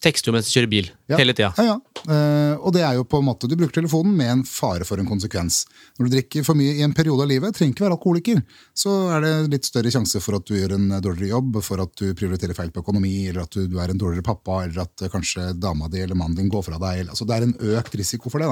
tekster 0.03 0.29
jo 0.31 0.33
mens 0.37 0.47
du 0.51 0.55
kjører 0.61 0.71
bil, 0.71 0.91
Ja. 1.09 1.17
hele 1.17 1.33
tida. 1.33 1.53
Ja, 1.57 1.65
ja. 1.65 1.77
Eh, 2.07 2.57
og 2.61 2.73
det 2.75 2.83
er 2.83 2.95
jo 2.95 3.05
på 3.05 3.19
en 3.19 3.25
måte, 3.27 3.49
Du 3.49 3.57
bruker 3.57 3.81
telefonen 3.81 4.15
med 4.17 4.29
en 4.31 4.43
fare 4.45 4.85
for 4.85 4.99
en 4.99 5.07
konsekvens. 5.07 5.65
Når 5.99 6.09
du 6.09 6.17
drikker 6.17 6.45
for 6.45 6.55
mye 6.55 6.75
i 6.77 6.83
en 6.83 6.93
periode 6.95 7.23
av 7.23 7.29
livet, 7.29 7.55
trenger 7.55 7.75
ikke 7.75 7.87
være 7.87 7.97
alkoholiker, 7.99 8.43
så 8.75 8.91
er 9.17 9.21
det 9.25 9.51
litt 9.51 9.65
større 9.65 9.91
sjanse 9.91 10.21
for 10.23 10.37
at 10.37 10.45
du 10.47 10.55
gjør 10.55 10.75
en 10.75 10.89
dårligere 11.01 11.29
jobb, 11.33 11.63
for 11.63 11.81
at 11.83 11.95
du 11.97 12.13
prioriterer 12.15 12.55
feil 12.55 12.71
på 12.71 12.83
økonomi, 12.85 13.29
eller 13.29 13.43
at 13.43 13.51
du, 13.51 13.67
du 13.67 13.79
er 13.79 13.91
en 13.91 13.99
dårligere 13.99 14.23
pappa, 14.25 14.65
eller 14.65 14.83
at 14.83 15.03
eh, 15.03 15.09
kanskje 15.09 15.59
dama 15.59 15.89
di 15.89 16.01
eller 16.01 16.15
mannen 16.15 16.37
din 16.37 16.49
går 16.51 16.63
fra 16.65 16.79
deg. 16.79 17.01
eller- 17.01 17.11
Altså, 17.17 17.27
det 17.27 17.37
er 17.37 17.43
en 17.43 17.55
økt 17.79 17.95
risiko 17.97 18.31
for 18.31 18.39
det. 18.39 18.49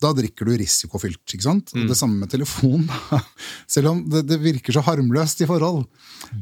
Da 0.00 0.06
Da 0.06 0.12
drikker 0.12 0.44
du 0.46 0.56
risikofylt. 0.56 1.24
ikke 1.34 1.42
sant? 1.42 1.72
Mm. 1.74 1.88
Det 1.88 1.96
samme 1.96 2.18
med 2.20 2.30
telefon. 2.30 2.88
Selv 3.66 3.88
om 3.88 4.08
det, 4.08 4.26
det 4.28 4.38
virker 4.40 4.72
så 4.72 4.82
harmløst 4.84 5.40
i 5.42 5.46
forhold, 5.46 5.86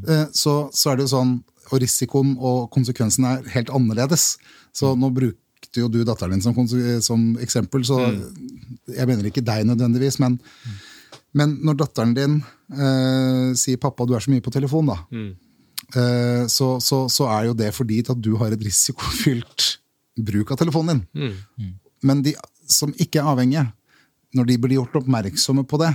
eh, 0.08 0.26
så, 0.32 0.70
så 0.72 0.92
er 0.92 0.96
det 0.96 1.06
jo 1.08 1.16
sånn 1.16 1.42
og 1.70 1.80
risikoen 1.82 2.34
og 2.38 2.68
konsekvensen 2.74 3.26
er 3.28 3.46
helt 3.54 3.72
annerledes. 3.74 4.34
Så 4.74 4.94
nå 4.98 5.10
brukte 5.14 5.80
jo 5.80 5.88
du 5.88 6.02
datteren 6.04 6.36
din 6.36 6.44
som, 6.44 6.56
som 7.02 7.22
eksempel, 7.42 7.84
så 7.86 8.00
jeg 8.92 9.08
mener 9.08 9.30
ikke 9.30 9.44
deg 9.44 9.64
nødvendigvis, 9.68 10.18
men, 10.22 10.38
men 11.32 11.56
når 11.64 11.78
datteren 11.80 12.14
din 12.16 12.36
eh, 12.74 13.54
sier 13.58 13.80
'pappa, 13.80 14.06
du 14.06 14.14
er 14.14 14.20
så 14.20 14.30
mye 14.30 14.44
på 14.44 14.52
telefon', 14.54 14.90
da, 14.92 14.98
eh, 15.96 16.44
så, 16.46 16.80
så, 16.80 17.04
så 17.08 17.30
er 17.38 17.48
jo 17.48 17.54
det 17.54 17.72
fordi 17.74 18.02
at 18.04 18.20
du 18.20 18.36
har 18.36 18.52
et 18.52 18.64
risikofylt 18.64 19.78
bruk 20.16 20.52
av 20.52 20.60
telefonen 20.60 21.02
din. 21.16 21.30
Men 22.02 22.22
de 22.22 22.34
som 22.70 22.92
ikke 23.00 23.18
er 23.22 23.30
avhengige, 23.32 23.66
når 24.34 24.44
de 24.50 24.58
blir 24.58 24.76
gjort 24.78 24.96
oppmerksomme 25.00 25.64
på 25.66 25.78
det, 25.80 25.94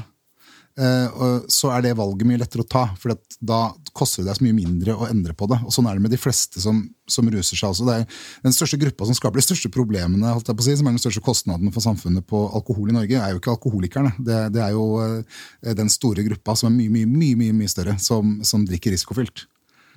så 0.80 1.72
er 1.76 1.84
det 1.84 1.98
valget 2.00 2.28
mye 2.30 2.40
lettere 2.40 2.64
å 2.64 2.70
ta. 2.70 2.86
For 3.00 3.12
da 3.40 3.60
koster 3.96 4.24
det 4.24 4.30
deg 4.30 4.40
så 4.40 4.46
mye 4.46 4.58
mindre 4.58 4.96
å 4.96 5.08
endre 5.10 5.36
på 5.36 5.50
det. 5.52 5.60
Og 5.66 5.74
sånn 5.76 5.90
er 5.90 5.98
det 5.98 6.06
med 6.06 6.14
de 6.14 6.20
fleste 6.22 6.62
som, 6.64 6.82
som 7.10 7.28
ruser 7.30 7.60
seg 7.60 7.74
også. 7.74 7.88
Det 7.88 7.98
er 8.00 8.22
den 8.46 8.56
største 8.56 8.80
gruppa 8.82 9.08
som 9.10 9.18
skaper 9.18 9.42
de 9.42 9.48
største 9.48 9.72
problemene, 9.74 10.34
si, 10.40 10.78
som 10.80 10.88
er 10.88 10.96
den 10.96 11.04
største 11.04 11.24
kostnaden 11.26 11.74
for 11.76 11.84
samfunnet 11.84 12.28
på 12.30 12.46
alkohol 12.56 12.94
i 12.94 12.96
Norge, 12.96 13.20
er 13.20 13.36
jo 13.36 13.42
ikke 13.42 13.56
alkoholikerne. 13.58 14.16
Det, 14.18 14.42
det 14.56 14.64
er 14.64 14.76
jo 14.78 14.88
eh, 15.04 15.76
den 15.78 15.92
store 15.92 16.26
gruppa 16.28 16.56
som 16.60 16.72
er 16.72 16.78
mye, 16.80 17.08
mye, 17.10 17.36
mye, 17.44 17.56
mye 17.62 17.72
større, 17.72 17.98
som, 18.04 18.40
som 18.48 18.66
drikker 18.68 18.96
risikofylt. 18.96 19.50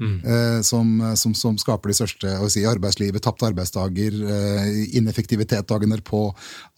Eh, 0.03 0.61
som, 0.66 0.88
som, 1.16 1.34
som 1.36 1.59
skaper 1.61 1.93
de 1.93 1.97
største 1.97 2.34
si, 2.51 2.64
arbeidslivet, 2.66 3.22
tapte 3.22 3.47
arbeidsdager, 3.51 4.16
eh, 4.34 4.68
ineffektivitet 4.99 5.68
dagen 5.70 5.95
derpå. 5.95 6.24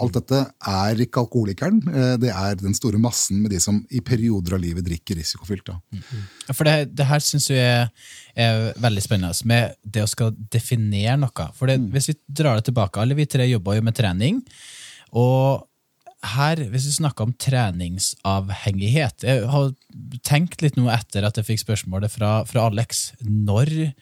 Alt 0.02 0.18
dette 0.18 0.40
er 0.74 1.04
ikke 1.04 1.22
alkoholikeren. 1.24 1.80
Eh, 1.88 2.14
det 2.20 2.32
er 2.34 2.58
den 2.60 2.76
store 2.76 3.00
massen 3.00 3.40
med 3.42 3.54
de 3.54 3.60
som 3.62 3.80
i 3.90 4.02
perioder 4.04 4.58
av 4.58 4.64
livet 4.64 4.86
drikker 4.86 5.18
risikofylt. 5.20 5.72
Ja, 5.72 6.52
For 6.52 6.68
det, 6.68 6.94
det 6.98 7.08
her 7.08 7.24
syns 7.24 7.48
jeg 7.52 7.62
er, 7.64 7.92
er 8.34 8.72
veldig 8.82 9.04
spennende, 9.04 9.48
med 9.48 9.78
det 9.82 10.04
å 10.04 10.10
skal 10.10 10.34
definere 10.52 11.16
noe. 11.20 11.50
For 11.56 11.70
det, 11.70 11.78
Hvis 11.94 12.10
vi 12.12 12.18
drar 12.42 12.58
det 12.58 12.68
tilbake, 12.68 13.00
alle 13.00 13.16
vi 13.18 13.28
tre 13.30 13.46
jobber 13.48 13.78
jo 13.78 13.86
med 13.86 13.96
trening. 13.96 14.42
Og 15.14 15.64
her, 16.34 16.60
hvis 16.72 16.88
vi 16.88 16.96
snakker 16.98 17.26
om 17.26 17.34
treningsavhengighet 17.40 19.26
Jeg 19.26 19.46
har 19.50 19.72
tenkt 20.26 20.64
litt 20.64 20.78
nå 20.78 20.88
etter 20.92 21.26
at 21.26 21.38
jeg 21.38 21.48
fikk 21.50 21.64
spørsmålet 21.64 22.12
fra, 22.12 22.36
fra 22.48 22.68
Alex. 22.70 23.10
Når 23.22 23.92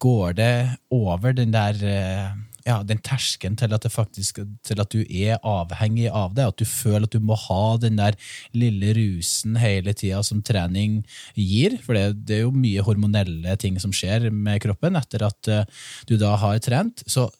går 0.00 0.36
det 0.36 0.54
over 0.92 1.32
den 1.36 1.54
der 1.54 1.78
eh, 1.86 2.30
ja, 2.66 2.80
den 2.84 3.00
terskelen 3.04 3.56
til 3.58 3.72
at, 3.72 3.86
til 3.88 4.82
at 4.82 4.92
du 4.92 5.00
er 5.00 5.40
avhengig 5.46 6.10
av 6.12 6.34
det? 6.36 6.46
At 6.50 6.60
du 6.60 6.68
føler 6.68 7.06
at 7.08 7.14
du 7.14 7.22
må 7.24 7.38
ha 7.48 7.76
den 7.80 7.98
der 8.00 8.18
lille 8.56 8.92
rusen 8.96 9.56
hele 9.60 9.94
tida 9.96 10.22
som 10.26 10.42
trening 10.44 11.00
gir? 11.34 11.78
For 11.84 11.96
det, 11.96 12.26
det 12.28 12.40
er 12.40 12.44
jo 12.46 12.54
mye 12.54 12.84
hormonelle 12.86 13.56
ting 13.60 13.80
som 13.82 13.94
skjer 13.94 14.28
med 14.30 14.60
kroppen 14.64 14.98
etter 15.00 15.26
at 15.30 15.52
eh, 15.52 15.84
du 16.10 16.16
da 16.20 16.36
har 16.40 16.60
trent. 16.64 17.04
Så 17.08 17.30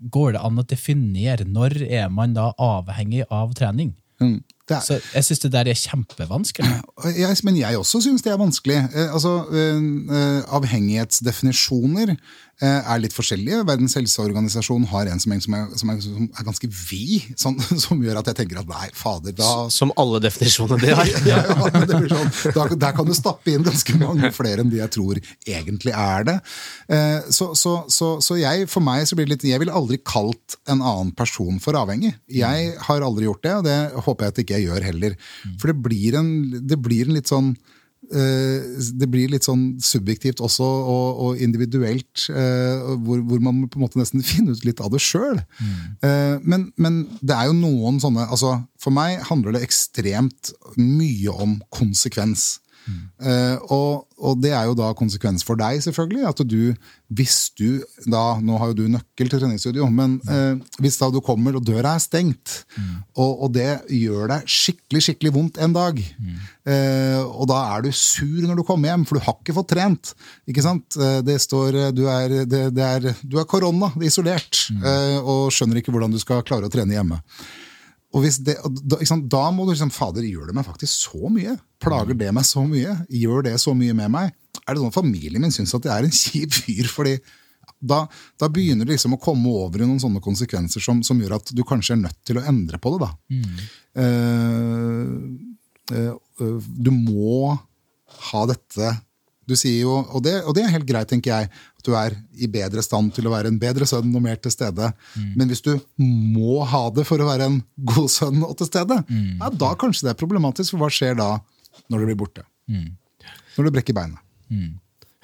går 0.00 0.34
det 0.34 0.44
an 0.44 0.60
å 0.60 0.66
definere 0.66 1.46
når 1.48 1.82
er 1.86 2.08
man 2.12 2.34
da 2.36 2.50
avhengig 2.56 3.26
av 3.28 3.52
trening? 3.58 3.92
Mm. 4.20 4.40
Er, 4.70 4.84
Så 4.84 5.00
jeg 5.14 5.26
syns 5.26 5.42
det 5.44 5.52
der 5.52 5.70
er 5.70 5.78
kjempevanskelig. 5.78 6.74
Jeg, 7.20 7.36
men 7.44 7.56
jeg 7.56 7.78
også 7.78 8.00
syns 8.04 8.22
det 8.22 8.32
er 8.32 8.38
vanskelig. 8.40 8.76
Eh, 8.94 9.14
altså, 9.14 9.32
eh, 9.56 10.44
avhengighetsdefinisjoner 10.56 12.12
eh, 12.60 12.80
er 12.92 13.00
litt 13.02 13.14
forskjellige. 13.16 13.62
Verdens 13.68 13.96
helseorganisasjon 13.98 14.86
har 14.92 15.10
en 15.10 15.22
som 15.22 15.34
er, 15.34 15.40
som 15.44 15.56
er, 15.56 15.66
som 15.80 15.92
er, 15.92 16.00
som 16.04 16.26
er 16.28 16.46
ganske 16.46 16.70
vid, 16.70 17.30
sånn, 17.40 17.58
som 17.84 18.02
gjør 18.04 18.20
at 18.20 18.30
jeg 18.30 18.40
tenker 18.42 18.60
at 18.62 18.70
nei, 18.70 18.90
fader, 18.96 19.34
da 19.36 19.68
Som 19.72 19.94
alle 20.00 20.20
definisjoner 20.22 20.80
de 20.82 20.92
har. 20.94 21.12
ja, 21.30 21.40
ja, 21.46 21.70
men 21.74 21.88
det 21.88 22.00
blir 22.04 22.14
da, 22.56 22.66
Der 22.74 22.96
kan 22.96 23.08
du 23.08 23.14
stappe 23.16 23.54
inn 23.54 23.66
ganske 23.66 23.96
mange 24.00 24.32
flere 24.36 24.64
enn 24.64 24.72
de 24.72 24.80
jeg 24.80 24.94
tror 24.96 25.20
egentlig 25.20 25.94
er 25.96 26.26
det. 26.28 26.36
Eh, 26.92 27.30
så, 27.32 27.52
så, 27.58 27.76
så, 27.92 28.12
så 28.24 28.38
jeg, 28.40 28.68
for 28.70 28.84
meg 28.84 29.06
så 29.08 29.18
blir 29.18 29.28
det 29.28 29.38
litt 29.38 29.48
Jeg 29.52 29.62
ville 29.62 29.76
aldri 29.76 30.00
kalt 30.04 30.58
en 30.70 30.80
annen 30.80 31.14
person 31.16 31.60
for 31.62 31.78
avhengig. 31.78 32.12
Jeg 32.32 32.74
har 32.86 33.06
aldri 33.06 33.28
gjort 33.28 33.44
det, 33.46 33.54
og 33.60 33.66
det 33.66 33.78
håper 34.06 34.26
jeg 34.26 34.34
at 34.34 34.42
ikke 34.44 34.58
jeg 34.58 34.59
gjør 34.66 34.88
heller. 34.90 35.18
For 35.60 35.72
det 35.72 35.82
blir 35.84 36.16
en, 36.20 36.32
det 36.68 36.80
blir 36.80 37.08
en 37.08 37.16
litt 37.16 37.30
sånn 37.30 37.52
eh, 38.12 38.70
det 39.00 39.08
blir 39.10 39.32
litt 39.32 39.46
sånn 39.46 39.64
subjektivt 39.84 40.42
også, 40.44 40.64
og, 40.64 41.20
og 41.24 41.42
individuelt, 41.42 42.26
eh, 42.32 42.86
hvor, 43.04 43.22
hvor 43.26 43.42
man 43.44 43.66
på 43.66 43.80
en 43.80 43.86
måte 43.86 44.00
nesten 44.00 44.24
finner 44.30 44.56
ut 44.56 44.66
litt 44.68 44.82
av 44.84 44.92
det 44.94 45.02
sjøl. 45.04 45.42
men, 46.00 46.70
men 46.80 47.04
det 47.20 47.36
er 47.36 47.50
jo 47.50 47.58
noen 47.58 48.00
sånne 48.02 48.28
altså, 48.30 48.56
For 48.80 48.94
meg 48.94 49.20
handler 49.28 49.56
det 49.56 49.66
ekstremt 49.66 50.54
mye 50.78 51.34
om 51.34 51.58
konsekvens. 51.74 52.58
Eh, 53.20 53.56
og, 53.74 54.06
og 54.16 54.38
det 54.40 54.52
er 54.56 54.68
jo 54.68 54.76
da 54.78 54.90
konsekvens 54.96 55.44
for 55.46 55.58
deg, 55.60 55.80
selvfølgelig. 55.84 56.24
At 56.30 56.42
du, 56.48 56.72
hvis 57.12 57.38
du 57.58 57.82
da 58.10 58.22
Nå 58.40 58.56
har 58.60 58.70
jo 58.70 58.78
du 58.78 58.84
nøkkel 58.92 59.28
til 59.30 59.42
treningsstudio, 59.42 59.86
men 59.92 60.16
uh, 60.28 60.56
hvis 60.80 60.96
da 61.00 61.10
du 61.12 61.18
kommer 61.24 61.56
og 61.58 61.64
døra 61.66 61.94
er 61.96 62.02
stengt, 62.02 62.62
og, 63.14 63.44
og 63.44 63.52
det 63.54 63.68
gjør 63.92 64.30
deg 64.30 64.48
skikkelig 64.50 65.02
skikkelig 65.04 65.32
vondt 65.34 65.60
en 65.62 65.74
dag, 65.74 66.00
eh, 66.00 67.20
og 67.20 67.48
da 67.50 67.60
er 67.74 67.84
du 67.84 67.90
sur 67.96 68.46
når 68.46 68.60
du 68.60 68.64
kommer 68.66 68.92
hjem, 68.92 69.06
for 69.08 69.18
du 69.18 69.26
har 69.26 69.36
ikke 69.38 69.56
fått 69.56 69.72
trent. 69.74 70.12
ikke 70.48 70.64
sant? 70.64 70.98
Det 71.26 71.38
står 71.42 71.80
du 71.96 72.04
er, 72.10 72.40
det, 72.48 72.62
det 72.76 72.86
er, 72.86 73.10
du 73.22 73.38
er 73.40 73.48
korona, 73.50 73.92
isolert, 74.06 74.66
eh, 74.80 75.18
og 75.20 75.50
skjønner 75.54 75.80
ikke 75.80 75.94
hvordan 75.94 76.14
du 76.14 76.20
skal 76.22 76.44
klare 76.46 76.70
å 76.70 76.72
trene 76.72 76.96
hjemme. 76.96 77.20
Og 78.10 78.24
hvis 78.24 78.40
det, 78.42 78.56
da, 78.90 78.98
sant, 79.06 79.28
da 79.30 79.44
må 79.54 79.64
du 79.64 79.72
liksom 79.72 79.92
Fader, 79.94 80.24
gjør 80.26 80.50
det 80.50 80.56
meg 80.56 80.66
faktisk 80.66 81.06
så 81.06 81.30
mye? 81.30 81.54
Plager 81.82 82.16
det 82.18 82.32
meg 82.34 82.46
så 82.46 82.64
mye? 82.66 82.96
Gjør 83.14 83.44
det 83.46 83.54
så 83.62 83.74
mye 83.76 83.94
med 83.96 84.10
meg? 84.10 84.32
Er 84.64 84.74
det 84.74 84.80
sånn 84.80 84.90
at 84.90 84.98
familien 84.98 85.42
min 85.42 85.54
syns 85.54 85.76
at 85.78 85.86
jeg 85.86 85.94
er 85.94 86.08
en 86.08 86.16
kjip 86.22 86.56
fyr? 86.58 86.90
fordi 86.90 87.14
da, 87.80 88.02
da 88.40 88.48
begynner 88.52 88.84
det 88.84 88.96
liksom 88.96 89.14
å 89.16 89.20
komme 89.22 89.52
over 89.62 89.80
i 89.80 89.86
noen 89.86 90.00
sånne 90.02 90.20
konsekvenser 90.24 90.82
som, 90.84 91.04
som 91.06 91.20
gjør 91.20 91.38
at 91.38 91.52
du 91.56 91.62
kanskje 91.66 91.94
er 91.96 92.02
nødt 92.02 92.18
til 92.26 92.40
å 92.40 92.44
endre 92.50 92.80
på 92.82 92.92
det. 92.94 93.06
da. 93.06 93.10
Mm. 93.32 93.60
Uh, 94.00 95.14
uh, 95.94 96.16
uh, 96.42 96.68
du 96.76 96.90
må 96.92 97.54
ha 98.30 98.42
dette 98.50 98.92
Du 99.50 99.56
sier 99.58 99.80
jo, 99.82 99.96
og 100.14 100.22
det, 100.22 100.36
og 100.46 100.54
det 100.54 100.62
er 100.62 100.70
helt 100.76 100.86
greit, 100.86 101.08
tenker 101.10 101.32
jeg, 101.32 101.48
at 101.50 101.86
du 101.86 101.94
er 101.98 102.14
i 102.38 102.46
bedre 102.50 102.82
stand 102.86 103.10
til 103.16 103.26
å 103.26 103.32
være 103.32 103.50
en 103.50 103.58
bedre 103.58 103.86
sønn 103.88 104.12
og 104.14 104.22
mer 104.22 104.38
til 104.38 104.52
stede. 104.54 104.92
Men 105.34 105.50
hvis 105.50 105.64
du 105.66 105.72
må 106.06 106.60
ha 106.70 106.84
det 106.94 107.02
for 107.08 107.18
å 107.18 107.26
være 107.26 107.48
en 107.50 107.56
god 107.90 108.10
sønn 108.14 108.44
og 108.46 108.54
til 108.60 108.68
stede, 108.70 109.00
ja, 109.40 109.50
da 109.50 109.72
kanskje 109.80 110.06
det 110.06 110.12
er 110.14 110.20
problematisk. 110.20 110.76
For 110.76 110.84
hva 110.84 110.90
skjer 110.94 111.18
da 111.18 111.32
når 111.90 112.04
du 112.04 112.08
blir 112.12 112.20
borte? 112.22 112.44
Når 113.56 113.66
du 113.66 113.74
brekker 113.74 113.96
beinet. 113.96 114.22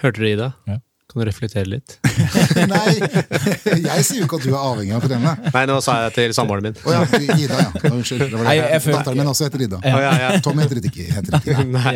Hørte 0.02 0.20
dere 0.20 0.32
Ida? 0.34 0.50
Ja. 0.68 0.80
Kan 1.16 1.22
du 1.24 1.28
reflektere 1.30 1.64
litt? 1.64 1.94
Nei, 2.68 2.90
jeg 3.00 4.02
sier 4.04 4.18
jo 4.20 4.26
ikke 4.26 4.36
at 4.36 4.42
du 4.44 4.50
er 4.50 4.58
avhengig 4.60 4.92
av 4.92 5.04
å 5.06 5.08
trene. 5.08 5.30
Nei, 5.54 5.62
nå 5.70 5.76
sa 5.80 5.94
jeg 6.02 6.12
til 6.12 6.34
samboeren 6.36 6.66
min. 6.66 6.74
Å 6.84 6.92
ja, 6.92 7.04
Ida, 7.16 7.60
ja. 7.62 7.70
Unnskyld. 7.88 8.24
Det 8.26 8.34
var 8.34 8.42
det. 8.42 8.48
Nei, 8.50 8.56
jeg 8.60 8.82
føler- 8.84 8.98
Datteren 8.98 9.20
min 9.22 9.30
også 9.30 9.46
heter 9.46 9.62
Ida. 9.64 9.78
Ja, 9.80 10.10
ja. 10.20 10.28
Tom 10.44 10.60
heter 10.60 10.80
ikke, 10.82 11.06
heter 11.14 11.38
ikke. 11.38 11.64
Nei. 11.78 11.94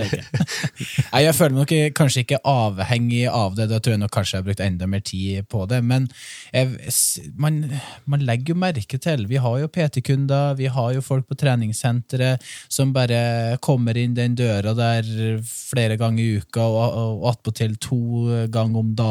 Nei, 1.10 1.20
Jeg 1.26 1.36
føler 1.36 1.52
meg 1.58 1.60
nok 1.66 1.74
kanskje 2.00 2.22
ikke 2.24 2.38
avhengig 2.48 3.26
av 3.28 3.58
det. 3.60 3.66
Da 3.74 3.76
tror 3.84 3.96
jeg 3.98 4.02
nok 4.06 4.14
kanskje 4.16 4.38
jeg 4.38 4.40
har 4.40 4.48
brukt 4.48 4.62
enda 4.64 4.88
mer 4.94 5.04
tid 5.10 5.50
på 5.52 5.66
det. 5.68 5.82
Men 5.84 6.08
jeg, 6.56 6.96
man, 7.36 7.60
man 8.08 8.24
legger 8.24 8.54
jo 8.54 8.58
merke 8.64 9.02
til 9.04 9.26
Vi 9.28 9.36
har 9.44 9.60
jo 9.60 9.68
PT-kunder, 9.68 10.56
vi 10.56 10.72
har 10.72 10.96
jo 10.96 11.04
folk 11.04 11.28
på 11.28 11.36
treningssenteret 11.44 12.40
som 12.72 12.96
bare 12.96 13.20
kommer 13.60 14.00
inn 14.00 14.16
den 14.16 14.32
døra 14.40 14.72
der 14.80 15.04
flere 15.44 16.00
ganger 16.00 16.24
i 16.24 16.40
uka, 16.40 16.64
og, 16.64 16.98
og 17.20 17.28
attpåtil 17.34 17.76
to 17.84 18.00
ganger 18.48 18.80
om 18.80 18.94
dagen 18.96 19.09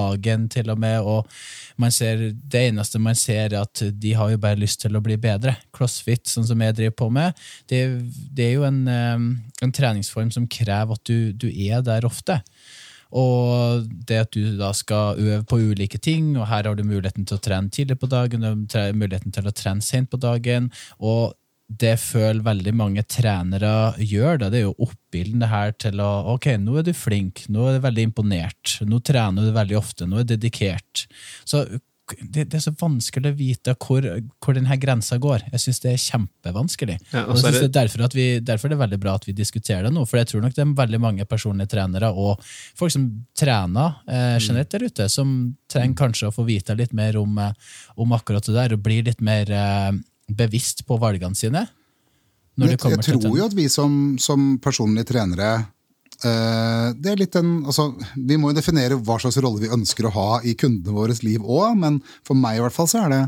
til 0.50 0.70
og 0.70 0.80
med. 0.80 1.00
og 1.00 1.28
man 1.78 1.92
ser, 1.92 2.34
Det 2.34 2.68
eneste 2.68 3.00
man 3.00 3.16
ser, 3.16 3.54
er 3.54 3.62
at 3.62 3.84
de 3.94 4.14
har 4.14 4.30
jo 4.30 4.38
bare 4.38 4.60
lyst 4.60 4.82
til 4.82 4.96
å 4.96 5.02
bli 5.02 5.18
bedre. 5.18 5.56
Crossfit, 5.72 6.28
sånn 6.28 6.48
som 6.48 6.62
jeg 6.62 6.76
driver 6.76 6.96
på 6.96 7.10
med, 7.10 7.34
det, 7.68 8.04
det 8.34 8.46
er 8.46 8.54
jo 8.54 8.64
en, 8.64 8.88
en 9.62 9.72
treningsform 9.72 10.32
som 10.32 10.48
krever 10.48 10.94
at 10.94 11.04
du, 11.06 11.32
du 11.32 11.48
er 11.48 11.82
der 11.82 12.06
ofte. 12.06 12.42
Og 13.10 13.88
det 14.06 14.20
at 14.22 14.34
du 14.36 14.58
da 14.60 14.70
skal 14.78 15.18
øve 15.18 15.44
på 15.50 15.58
ulike 15.72 15.98
ting, 15.98 16.36
og 16.38 16.48
her 16.48 16.68
har 16.68 16.76
du 16.76 16.84
muligheten 16.86 17.26
til 17.26 17.40
å 17.40 17.42
trene 17.42 17.72
tidlig 17.74 17.98
på 18.00 18.10
dagen, 18.10 18.46
muligheten 18.70 19.34
til 19.34 19.50
å 19.50 19.56
trene 19.56 19.82
sent 19.82 20.12
på 20.12 20.20
dagen, 20.22 20.70
og 21.00 21.34
det 21.70 21.96
føler 22.02 22.42
veldig 22.44 22.74
mange 22.74 23.04
trenere 23.06 23.94
gjør, 24.02 24.40
det, 24.42 24.50
det 24.54 24.62
er 24.62 24.66
jo 24.66 24.88
oppbilden 24.88 25.44
det 25.44 25.52
her 25.52 25.76
til 25.78 26.02
å 26.02 26.10
Ok, 26.34 26.50
nå 26.58 26.80
er 26.80 26.88
du 26.88 26.96
flink, 26.98 27.44
nå 27.50 27.68
er 27.70 27.78
du 27.78 27.84
veldig 27.86 28.08
imponert, 28.10 28.80
nå 28.90 29.02
trener 29.06 29.46
du 29.46 29.54
veldig 29.54 29.78
ofte, 29.78 30.10
nå 30.10 30.20
er 30.20 30.26
du 30.26 30.34
dedikert. 30.34 31.06
Så 31.48 31.64
det, 32.18 32.48
det 32.50 32.58
er 32.58 32.64
så 32.64 32.74
vanskelig 32.74 33.30
å 33.30 33.38
vite 33.38 33.76
hvor, 33.78 34.06
hvor 34.42 34.58
denne 34.58 34.78
grensa 34.82 35.20
går. 35.22 35.46
Jeg 35.54 35.64
syns 35.64 35.82
det 35.84 35.92
er 35.92 36.02
kjempevanskelig. 36.02 36.98
Ja, 37.14 37.26
og 37.28 37.36
jeg 37.36 37.38
er 37.38 37.44
synes 37.44 37.60
det 37.60 37.68
er 37.68 37.76
derfor, 37.76 38.06
at 38.08 38.18
vi, 38.18 38.28
derfor 38.42 38.70
er 38.70 38.74
det 38.74 38.82
veldig 38.82 39.02
bra 39.04 39.16
at 39.20 39.28
vi 39.28 39.36
diskuterer 39.38 39.86
det 39.86 39.94
nå, 39.94 40.06
for 40.10 40.22
jeg 40.22 40.32
tror 40.32 40.46
nok 40.46 40.56
det 40.58 40.64
er 40.66 40.76
veldig 40.82 41.02
mange 41.04 41.28
personlige 41.30 41.74
trenere 41.76 42.10
og 42.10 42.42
folk 42.80 42.94
som 42.96 43.06
trener 43.38 44.00
eh, 44.10 44.38
generelt 44.42 44.74
der 44.74 44.88
ute, 44.90 45.10
som 45.12 45.36
trenger 45.70 46.00
kanskje 46.02 46.30
å 46.32 46.36
få 46.36 46.48
vite 46.50 46.78
litt 46.80 46.96
mer 46.98 47.20
om, 47.22 47.38
eh, 47.44 47.76
om 48.02 48.18
akkurat 48.18 48.50
det 48.50 48.58
der, 48.58 48.76
og 48.76 48.86
bli 48.86 49.04
litt 49.06 49.22
mer 49.26 49.54
eh, 49.54 49.92
bevisst 50.30 50.86
på 50.88 50.98
valgene 51.02 51.38
sine. 51.38 51.66
Når 52.60 52.68
Jeg, 52.68 52.78
det 52.78 52.82
kommer 52.84 53.04
jeg 53.04 53.20
tror 53.22 53.38
jo 53.38 53.46
at 53.48 53.56
vi 53.56 53.68
som, 53.72 53.94
som 54.20 54.50
personlige 54.62 55.08
trenere 55.14 55.52
uh, 56.26 56.90
det 56.98 57.14
er 57.14 57.22
litt 57.22 57.38
en, 57.40 57.62
altså, 57.64 57.94
Vi 58.18 58.40
må 58.40 58.52
jo 58.52 58.58
definere 58.58 58.98
hva 59.00 59.20
slags 59.22 59.40
rolle 59.40 59.64
vi 59.64 59.72
ønsker 59.72 60.10
å 60.10 60.16
ha 60.16 60.30
i 60.44 60.58
kundene 60.60 60.96
våres 60.96 61.24
liv 61.24 61.46
òg, 61.46 61.78
men 61.80 62.02
for 62.28 62.40
meg 62.40 62.60
i 62.60 62.64
hvert 62.66 62.76
fall 62.76 62.90
så 62.92 63.06
er 63.06 63.16
det, 63.16 63.22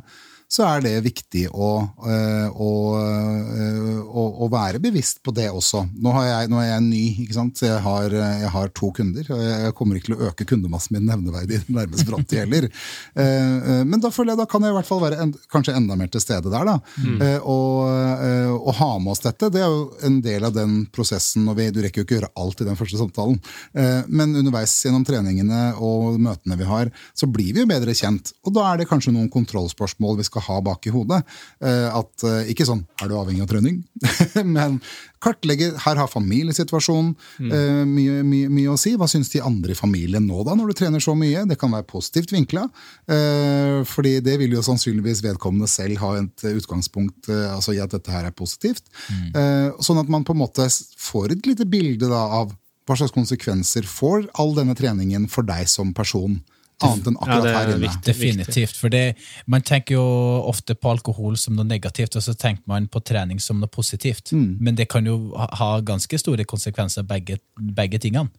så 0.52 0.66
er 0.68 0.82
det 0.84 0.91
viktig 1.06 1.45
å, 1.56 1.70
eh, 2.12 2.47
å, 2.52 2.72
eh, 2.99 3.99
å, 4.04 4.24
å 4.43 4.49
være 4.52 4.82
bevisst 4.84 5.22
på 5.24 5.32
det 5.36 5.47
også. 5.47 5.86
Nå, 5.95 6.12
har 6.18 6.26
jeg, 6.28 6.49
nå 6.52 6.60
er 6.60 6.68
jeg 6.74 6.84
ny, 6.89 7.04
ikke 7.24 7.38
sant? 7.38 7.62
jeg 7.64 7.80
har, 7.86 8.12
jeg 8.12 8.49
har 8.52 8.74
to 8.76 8.89
kunder. 8.97 9.30
og 9.32 9.43
Jeg 9.45 9.76
kommer 9.78 9.95
ikke 9.95 10.10
til 10.10 10.18
å 10.18 10.28
øke 10.28 10.47
kundemassen 10.49 10.97
min 10.97 11.08
nevneverdig 11.08 11.56
i 11.56 11.62
den 11.64 11.78
nærmeste 11.78 12.08
framtid 12.10 12.41
heller. 12.43 12.68
Eh, 13.16 13.24
eh, 13.24 13.84
Men 13.88 14.04
da 14.04 14.12
føler 14.12 14.34
jeg 14.34 14.41
da 14.41 14.47
kan 14.52 14.68
jeg 14.68 14.74
i 14.74 14.78
hvert 14.80 14.89
fall 14.89 15.04
være 15.06 15.22
en, 15.24 15.32
kanskje 15.54 15.78
enda 15.80 15.95
mer 15.99 16.12
til 16.12 16.24
stede 16.24 16.52
der. 16.52 16.68
da. 16.68 16.76
Mm. 16.99 17.24
Og, 17.47 17.88
eh, 18.28 18.52
og 18.52 18.74
ha 18.82 18.91
med 18.99 19.16
oss 19.16 19.24
dette. 19.24 19.52
Det 19.56 19.64
er 19.64 19.72
jo 19.72 19.88
en 20.10 20.20
del 20.26 20.49
av 20.49 20.56
den 20.58 20.82
prosessen. 20.91 21.47
og 21.47 21.56
vi, 21.62 21.70
Du 21.72 21.80
rekker 21.80 22.04
jo 22.04 22.10
ikke 22.10 22.18
å 22.18 22.20
gjøre 22.20 22.34
alt 22.43 22.66
i 22.66 22.68
den 22.68 22.80
første 22.80 22.99
samtalen. 22.99 23.39
Eh, 23.72 24.04
Men 24.12 24.36
underveis 24.36 24.76
gjennom 24.84 25.08
treningene 25.08 25.64
og 25.80 26.20
møtene 26.20 26.60
vi 26.60 26.68
har, 26.68 26.91
så 27.16 27.32
blir 27.32 27.56
vi 27.56 27.64
jo 27.64 27.72
bedre 27.72 27.95
kjent. 27.95 28.34
Og 28.43 28.56
da 28.60 28.68
er 28.74 28.82
det 28.82 28.89
kanskje 28.91 29.16
noen 29.16 29.32
kontrollspørsmål 29.32 30.20
vi 30.20 30.28
skal 30.28 30.40
ha 30.47 30.57
bak 30.65 30.87
i 30.87 30.93
hodet. 30.93 31.21
Eh, 31.63 31.87
At 31.91 32.25
eh, 32.27 32.51
Ikke 32.51 32.67
sånn 32.67 32.83
'er 33.01 33.09
du 33.09 33.15
avhengig 33.17 33.43
av 33.45 33.51
trening?' 33.51 33.83
men 34.55 34.79
kartlegge. 35.21 35.71
Her 35.77 35.99
har 35.99 36.09
familiesituasjonen 36.09 37.11
mm. 37.37 37.89
mye, 37.91 38.21
mye, 38.25 38.47
mye 38.49 38.71
å 38.73 38.77
si. 38.79 38.95
Hva 38.97 39.05
syns 39.09 39.29
de 39.29 39.43
andre 39.45 39.75
i 39.75 39.77
familien 39.77 40.25
nå, 40.25 40.41
da, 40.47 40.55
når 40.57 40.71
du 40.71 40.77
trener 40.79 41.03
så 41.03 41.13
mye? 41.17 41.45
Det 41.45 41.59
kan 41.61 41.73
være 41.73 41.85
positivt 41.85 42.33
vinkla. 42.33 42.65
Eh, 43.05 43.81
fordi 43.85 44.15
det 44.25 44.39
vil 44.41 44.57
jo 44.57 44.65
sannsynligvis 44.65 45.21
vedkommende 45.25 45.69
selv 45.69 46.01
ha 46.01 46.15
et 46.23 46.47
utgangspunkt 46.49 47.29
eh, 47.29 47.51
altså 47.53 47.75
i 47.77 47.83
at 47.83 47.93
dette 47.93 48.09
her 48.13 48.25
er 48.25 48.33
positivt. 48.33 48.89
Mm. 49.11 49.77
sånn 49.83 49.99
at 50.01 50.09
man 50.09 50.23
på 50.25 50.33
en 50.33 50.41
måte 50.41 50.65
får 50.99 51.35
et 51.35 51.47
lite 51.47 51.65
bilde 51.69 52.09
da, 52.09 52.23
av 52.41 52.51
hva 52.87 52.97
slags 52.97 53.13
konsekvenser 53.15 53.85
får 53.87 54.25
all 54.41 54.55
denne 54.57 54.75
treningen 54.77 55.27
for 55.31 55.47
deg 55.47 55.69
som 55.69 55.93
person. 55.95 56.39
Annet 56.88 57.07
enn 57.07 57.17
akkurat 57.17 57.43
det 57.43 57.51
er 57.51 57.57
her 57.57 57.69
inne. 57.75 57.79
viktig. 57.88 58.03
Definitivt. 58.13 58.75
For 58.77 58.89
det, 58.89 59.15
man 59.47 59.61
tenker 59.61 59.95
jo 59.95 60.03
ofte 60.49 60.75
på 60.75 60.89
alkohol 60.91 61.38
som 61.38 61.55
noe 61.55 61.65
negativt, 61.65 62.15
og 62.15 62.21
så 62.23 62.34
tenker 62.38 62.63
man 62.67 62.88
på 62.88 63.03
trening 63.03 63.39
som 63.39 63.59
noe 63.59 63.67
positivt. 63.67 64.32
Mm. 64.34 64.57
Men 64.59 64.75
det 64.75 64.88
kan 64.89 65.05
jo 65.05 65.34
ha- 65.38 65.79
ganske 65.82 66.17
store 66.19 66.43
konsekvenser, 66.45 67.03
begge, 67.03 67.38
begge 67.59 67.99
tingene. 67.99 68.29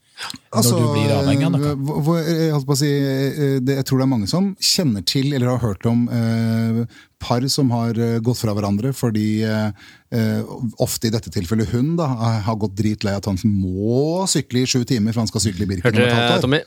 Altså, 0.53 0.76
når 0.76 0.82
du 0.82 0.93
blir 0.93 1.12
avhengig 1.16 1.45
av 1.47 1.53
noe. 1.53 1.70
eh, 1.70 1.74
hvor- 1.74 2.03
hvor- 2.05 2.24
jeg, 2.26 2.53
holdt 2.53 2.66
på 2.66 2.72
å 2.72 2.76
si, 2.76 2.90
eh, 2.93 3.61
det, 3.61 3.76
jeg 3.76 3.84
tror 3.86 3.99
det 3.99 4.03
er 4.05 4.12
mange 4.14 4.28
som 4.28 4.55
kjenner 4.61 5.05
til 5.07 5.32
eller 5.32 5.49
har 5.57 5.59
hørt 5.59 5.86
om 5.86 6.09
eh, 6.09 6.84
par 7.23 7.45
som 7.53 7.70
har 7.73 7.99
eh, 7.99 8.18
gått 8.25 8.41
fra 8.43 8.55
hverandre 8.57 8.93
fordi 8.97 9.43
eh, 9.47 9.68
eh, 10.14 10.53
ofte 10.83 11.09
i 11.09 11.12
dette 11.14 11.31
tilfellet 11.33 11.70
hun 11.73 11.95
da, 11.99 12.09
har 12.47 12.59
gått 12.61 12.75
dritlei 12.79 13.14
at 13.16 13.29
han 13.31 13.39
må 13.47 14.27
sykle 14.31 14.64
i 14.64 14.68
sju 14.68 14.83
timer 14.89 15.14
for 15.14 15.23
han 15.23 15.31
skal 15.31 15.45
sykle 15.47 15.66
i 15.66 15.70
Birken 15.70 15.99
Hørte 15.99 16.18
år. 16.18 16.43
Tommy? 16.43 16.62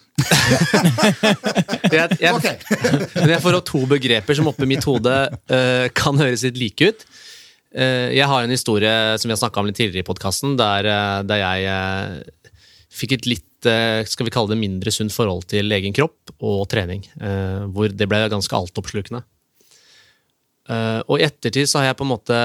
jeg, 1.95 2.18
jeg, 2.22 2.34
okay. 2.34 2.56
jeg 3.34 3.41
får 3.43 3.60
opp 3.60 3.68
to 3.70 3.84
begreper 3.91 4.38
som 4.38 4.49
oppi 4.51 4.70
mitt 4.70 4.86
hode 4.88 5.16
uh, 5.30 5.86
kan 5.95 6.20
høres 6.20 6.45
litt 6.47 6.60
like 6.62 6.91
ut. 6.91 7.06
Uh, 7.76 8.12
jeg 8.16 8.28
har 8.32 8.45
en 8.45 8.53
historie 8.53 8.93
som 9.20 9.30
vi 9.30 9.36
har 9.36 9.41
snakka 9.41 9.62
om 9.62 9.70
litt 9.70 9.78
tidligere 9.80 10.06
i 10.06 10.08
podkasten, 10.08 10.56
der, 10.60 10.88
uh, 10.88 11.20
der 11.28 11.43
jeg 11.43 12.24
fikk 12.95 13.20
et 13.20 13.30
litt 13.34 13.43
skal 13.66 14.28
vi 14.28 14.30
kalle 14.30 14.51
det 14.51 14.60
mindre 14.62 14.91
sunt 14.93 15.10
forhold 15.10 15.47
til 15.49 15.74
egen 15.74 15.95
kropp 15.95 16.36
og 16.38 16.68
trening. 16.70 16.99
eh, 17.18 17.64
hvor 17.74 17.89
det 17.89 18.06
ble 18.06 18.20
ganske 18.30 18.53
altoppslukende. 18.53 19.24
Eh, 20.70 21.01
og 21.05 21.20
i 21.20 21.26
ettertid 21.28 21.70
så 21.70 21.82
har 21.82 21.91
jeg 21.91 21.99
på 21.99 22.05
en 22.07 22.13
måte 22.16 22.39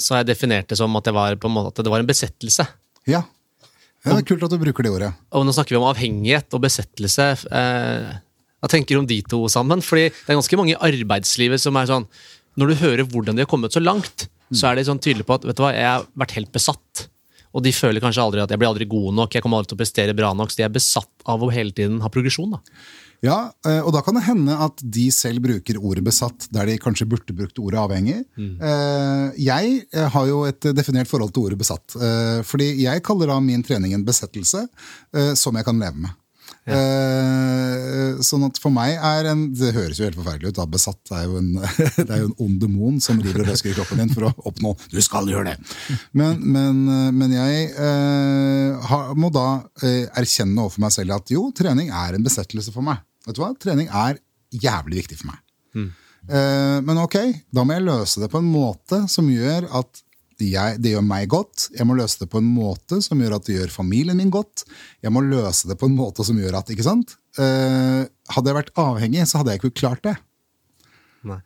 så 0.00 0.14
har 0.14 0.22
jeg 0.22 0.30
definert 0.32 0.70
det 0.70 0.78
som 0.80 0.96
at, 0.96 1.12
var, 1.12 1.36
måte, 1.52 1.74
at 1.74 1.84
det 1.84 1.92
var 1.92 2.00
en 2.02 2.08
besettelse. 2.08 2.64
Ja. 3.10 3.20
ja, 4.00 4.14
det 4.14 4.22
er 4.22 4.26
kult 4.30 4.46
at 4.46 4.54
du 4.54 4.58
bruker 4.62 4.86
det 4.86 4.92
ordet. 4.94 5.10
Og 5.36 5.44
nå 5.44 5.52
snakker 5.52 5.76
vi 5.76 5.80
om 5.80 5.88
avhengighet 5.90 6.56
og 6.56 6.64
besettelse. 6.64 7.26
Eh, 7.52 8.10
hva 8.60 8.70
tenker 8.72 8.96
du 8.96 9.02
om 9.02 9.08
de 9.08 9.20
to 9.28 9.42
sammen? 9.52 9.84
Fordi 9.84 10.08
det 10.08 10.28
er 10.28 10.38
ganske 10.40 10.60
mange 10.60 10.72
i 10.74 10.80
arbeidslivet 10.90 11.62
som 11.62 11.76
er 11.80 11.88
sånn 11.88 12.08
Når 12.60 12.72
du 12.72 12.80
hører 12.80 13.06
hvordan 13.08 13.36
de 13.36 13.44
har 13.44 13.50
kommet 13.50 13.76
så 13.76 13.80
langt, 13.82 14.26
så 14.50 14.70
er 14.70 14.76
de 14.76 14.88
sånn 14.88 14.98
tydelige 14.98 15.28
på 15.28 15.36
at 15.38 15.44
vet 15.46 15.56
du 15.56 15.62
hva, 15.62 15.70
jeg 15.76 15.86
har 15.86 16.08
vært 16.18 16.34
helt 16.38 16.50
besatt. 16.52 17.04
Og 17.54 17.62
de 17.64 17.72
føler 17.74 18.02
kanskje 18.02 18.22
aldri 18.22 18.42
at 18.42 18.50
jeg 18.50 18.60
blir 18.60 18.70
aldri 18.70 18.86
god 18.90 19.14
nok, 19.16 19.34
jeg 19.34 19.44
kommer 19.44 19.60
aldri 19.60 19.72
til 19.72 19.78
å 19.78 19.82
prestere 19.82 20.16
bra 20.18 20.32
nok. 20.36 20.50
Så 20.50 20.60
de 20.60 20.66
er 20.66 20.74
besatt 20.74 21.28
av 21.30 21.42
å 21.42 21.50
hele 21.54 21.74
tiden 21.74 22.00
ha 22.02 22.10
progresjon. 22.12 22.56
da. 22.56 22.60
Ja, 23.24 23.50
eh, 23.68 23.80
og 23.84 23.92
da 23.92 24.00
kan 24.04 24.16
det 24.16 24.24
hende 24.24 24.54
at 24.64 24.80
de 24.80 25.10
selv 25.12 25.42
bruker 25.44 25.76
ordet 25.80 26.04
besatt 26.06 26.46
der 26.54 26.70
de 26.70 26.78
kanskje 26.80 27.08
burde 27.10 27.36
brukt 27.36 27.58
ordet 27.60 27.82
avhengig. 27.82 28.22
Mm. 28.40 28.54
Jeg 29.36 29.74
eh, 29.92 30.08
har 30.14 30.30
jo 30.30 30.44
et 30.48 30.70
definert 30.76 31.10
forhold 31.10 31.34
til 31.36 31.50
ordet 31.50 31.60
besatt. 31.60 31.96
eh, 32.00 32.40
Fordi 32.46 32.70
jeg 32.86 33.04
kaller 33.04 33.28
da 33.28 33.36
min 33.44 33.62
trening 33.66 33.92
en 33.96 34.06
besettelse 34.06 34.64
eh, 35.12 35.34
som 35.36 35.56
jeg 35.60 35.68
kan 35.68 35.78
leve 35.80 36.06
med. 36.06 36.16
Ja. 36.68 36.76
Sånn 38.26 38.42
at 38.44 38.58
for 38.60 38.70
meg 38.74 38.92
er 38.98 39.28
en 39.30 39.46
Det 39.56 39.70
høres 39.74 39.98
jo 39.98 40.04
helt 40.04 40.18
forferdelig 40.18 40.50
ut. 40.50 40.58
da, 40.58 40.66
Besatt 40.70 41.12
er 41.16 41.24
jo 41.24 41.38
en, 41.40 41.48
det 41.96 42.10
er 42.10 42.20
jo 42.20 42.28
en 42.28 42.34
ond 42.44 42.56
demon 42.62 42.98
som 43.02 43.18
river 43.22 43.44
og 43.44 43.48
røsker 43.52 43.72
i 43.72 43.76
kroppen 43.78 44.02
din 44.02 44.12
for 44.12 44.28
å 44.28 44.32
oppnå 44.50 44.74
Du 44.92 44.98
skal 45.02 45.30
gjøre 45.30 45.54
det! 45.54 45.70
Men, 46.12 46.36
men, 46.42 46.82
eh, 46.90 47.10
men 47.16 47.34
jeg 47.34 47.70
eh, 47.80 48.96
må 49.16 49.30
da 49.34 49.46
eh, 49.82 50.04
erkjenne 50.20 50.60
overfor 50.66 50.84
meg 50.84 50.94
selv 50.98 51.16
at 51.16 51.32
jo, 51.32 51.46
trening 51.56 51.90
er 51.94 52.18
en 52.18 52.26
besettelse 52.26 52.74
for 52.74 52.86
meg. 52.86 53.00
Vet 53.30 53.38
du 53.38 53.44
hva? 53.44 53.52
Trening 53.62 53.88
er 53.88 54.18
jævlig 54.50 55.04
viktig 55.04 55.20
for 55.22 55.30
meg. 55.30 55.40
Eh, 56.28 56.78
men 56.84 57.00
ok, 57.00 57.16
da 57.54 57.64
må 57.64 57.76
jeg 57.78 57.86
løse 57.86 58.20
det 58.22 58.28
på 58.32 58.40
en 58.42 58.48
måte 58.50 59.04
som 59.10 59.28
gjør 59.30 59.70
at 59.80 60.02
jeg, 60.40 60.78
det 60.80 60.94
gjør 60.94 61.04
meg 61.04 61.28
godt. 61.32 61.66
Jeg 61.76 61.84
må 61.88 61.96
løse 61.98 62.22
det 62.22 62.30
på 62.32 62.40
en 62.40 62.48
måte 62.48 63.00
som 63.04 63.20
gjør 63.20 63.34
at 63.36 63.44
det 63.48 63.58
gjør 63.58 63.72
familien 63.74 64.16
min 64.16 64.32
godt. 64.32 64.64
Jeg 65.04 65.12
må 65.12 65.20
løse 65.24 65.68
det 65.68 65.76
på 65.80 65.88
en 65.90 65.96
måte 65.98 66.24
som 66.24 66.38
gjør 66.40 66.56
at 66.62 66.72
ikke 66.72 66.86
sant? 66.86 67.16
Uh, 67.38 68.06
hadde 68.32 68.48
jeg 68.48 68.56
vært 68.56 68.72
avhengig, 68.80 69.26
så 69.28 69.40
hadde 69.40 69.52
jeg 69.54 69.60
ikke 69.60 69.74
klart 69.82 70.00
det. 70.06 70.16
Nei. 71.28 71.40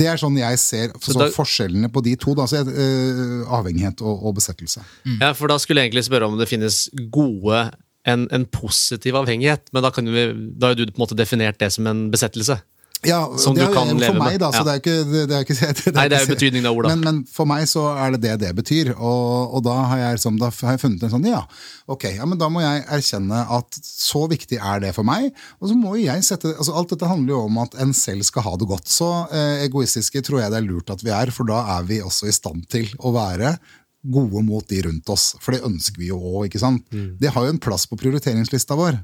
Det 0.00 0.06
er 0.10 0.18
sånn 0.20 0.36
jeg 0.38 0.58
ser 0.60 0.90
så 1.02 1.14
da- 1.16 1.30
forskjellene 1.34 1.88
på 1.94 2.02
de 2.04 2.16
to. 2.20 2.34
Da, 2.38 2.48
så 2.50 2.60
jeg, 2.60 2.74
uh, 2.74 3.46
avhengighet 3.60 4.02
og, 4.02 4.26
og 4.26 4.34
besettelse. 4.40 4.82
Ja, 5.20 5.30
for 5.38 5.50
da 5.50 5.56
skulle 5.62 5.82
jeg 5.84 5.90
egentlig 5.92 6.08
spørre 6.10 6.28
om 6.30 6.36
det 6.38 6.50
finnes 6.50 6.88
gode 7.14 7.62
en, 8.08 8.28
en 8.32 8.44
positiv 8.48 9.16
avhengighet, 9.20 9.68
men 9.72 9.82
da, 9.84 9.90
kan 9.92 10.06
vi, 10.08 10.28
da 10.56 10.72
har 10.72 10.78
du 10.78 10.86
på 10.88 10.96
en 10.96 11.04
måte 11.06 11.18
definert 11.18 11.58
det 11.60 11.72
som 11.74 11.86
en 11.90 12.06
besettelse. 12.12 12.60
Ja, 13.00 13.22
Som 13.40 13.54
det 13.56 13.62
du 13.64 13.70
er 13.70 13.72
kan 13.72 13.88
for 13.88 13.96
leve 13.96 14.18
meg, 14.20 14.34
med. 14.34 14.40
da. 14.42 14.50
Så 14.52 14.58
Ja. 14.60 14.64
det 14.66 14.72
er 14.74 14.80
ikke, 14.82 14.96
det, 15.08 15.20
er 15.32 15.44
ikke, 15.46 15.54
det 15.56 15.86
er 15.88 15.94
Nei, 15.96 16.02
det 16.12 16.16
er 16.18 16.24
jo 16.26 16.34
betydningen 16.34 16.66
av 16.68 16.76
ordet. 16.76 16.90
Men, 16.92 17.00
men 17.06 17.20
for 17.32 17.48
meg 17.48 17.62
så 17.70 17.84
er 17.96 18.12
det 18.12 18.20
det 18.26 18.34
det 18.42 18.50
betyr. 18.58 18.90
Og, 18.92 19.54
og 19.56 19.62
da, 19.64 19.76
har 19.88 20.02
jeg, 20.02 20.18
som, 20.20 20.36
da 20.36 20.50
har 20.52 20.74
jeg 20.76 20.82
funnet 20.82 21.06
en 21.08 21.14
sånn 21.14 21.24
Ja, 21.30 21.40
ok, 21.88 22.04
ja, 22.18 22.26
men 22.28 22.36
da 22.42 22.50
må 22.52 22.60
jeg 22.60 22.84
erkjenne 22.92 23.40
at 23.56 23.80
så 23.80 24.26
viktig 24.28 24.60
er 24.60 24.84
det 24.84 24.92
for 24.98 25.08
meg. 25.08 25.30
Og 25.64 25.72
så 25.72 25.78
må 25.80 25.94
jo 25.96 26.04
jeg 26.10 26.26
sette 26.28 26.52
altså 26.52 26.76
Alt 26.76 26.92
dette 26.92 27.08
handler 27.08 27.38
jo 27.38 27.40
om 27.48 27.56
at 27.64 27.78
en 27.80 27.96
selv 27.96 28.20
skal 28.28 28.44
ha 28.50 28.52
det 28.60 28.68
godt. 28.68 28.92
Så 28.92 29.08
eh, 29.32 29.64
egoistiske 29.64 30.20
tror 30.28 30.42
jeg 30.44 30.52
det 30.52 30.60
er 30.60 30.68
lurt 30.68 30.92
at 30.92 31.00
vi 31.00 31.08
er, 31.16 31.32
for 31.32 31.48
da 31.48 31.64
er 31.78 31.88
vi 31.88 32.02
også 32.04 32.28
i 32.28 32.36
stand 32.36 32.68
til 32.68 32.84
å 33.00 33.16
være 33.16 33.56
gode 34.02 34.40
mot 34.46 34.64
de 34.68 34.82
rundt 34.86 35.08
oss. 35.12 35.34
For 35.42 35.52
det 35.52 35.64
ønsker 35.66 36.00
vi 36.00 36.08
jo 36.08 36.18
òg, 36.18 36.46
ikke 36.48 36.62
sant. 36.62 36.86
Det 37.20 37.32
har 37.34 37.44
jo 37.46 37.52
en 37.52 37.60
plass 37.60 37.84
på 37.90 37.98
prioriteringslista 38.00 38.76
vår. 38.78 38.96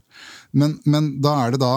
Men, 0.56 0.78
men 0.88 1.10
da 1.20 1.34
er 1.44 1.52
det 1.52 1.60
da 1.60 1.72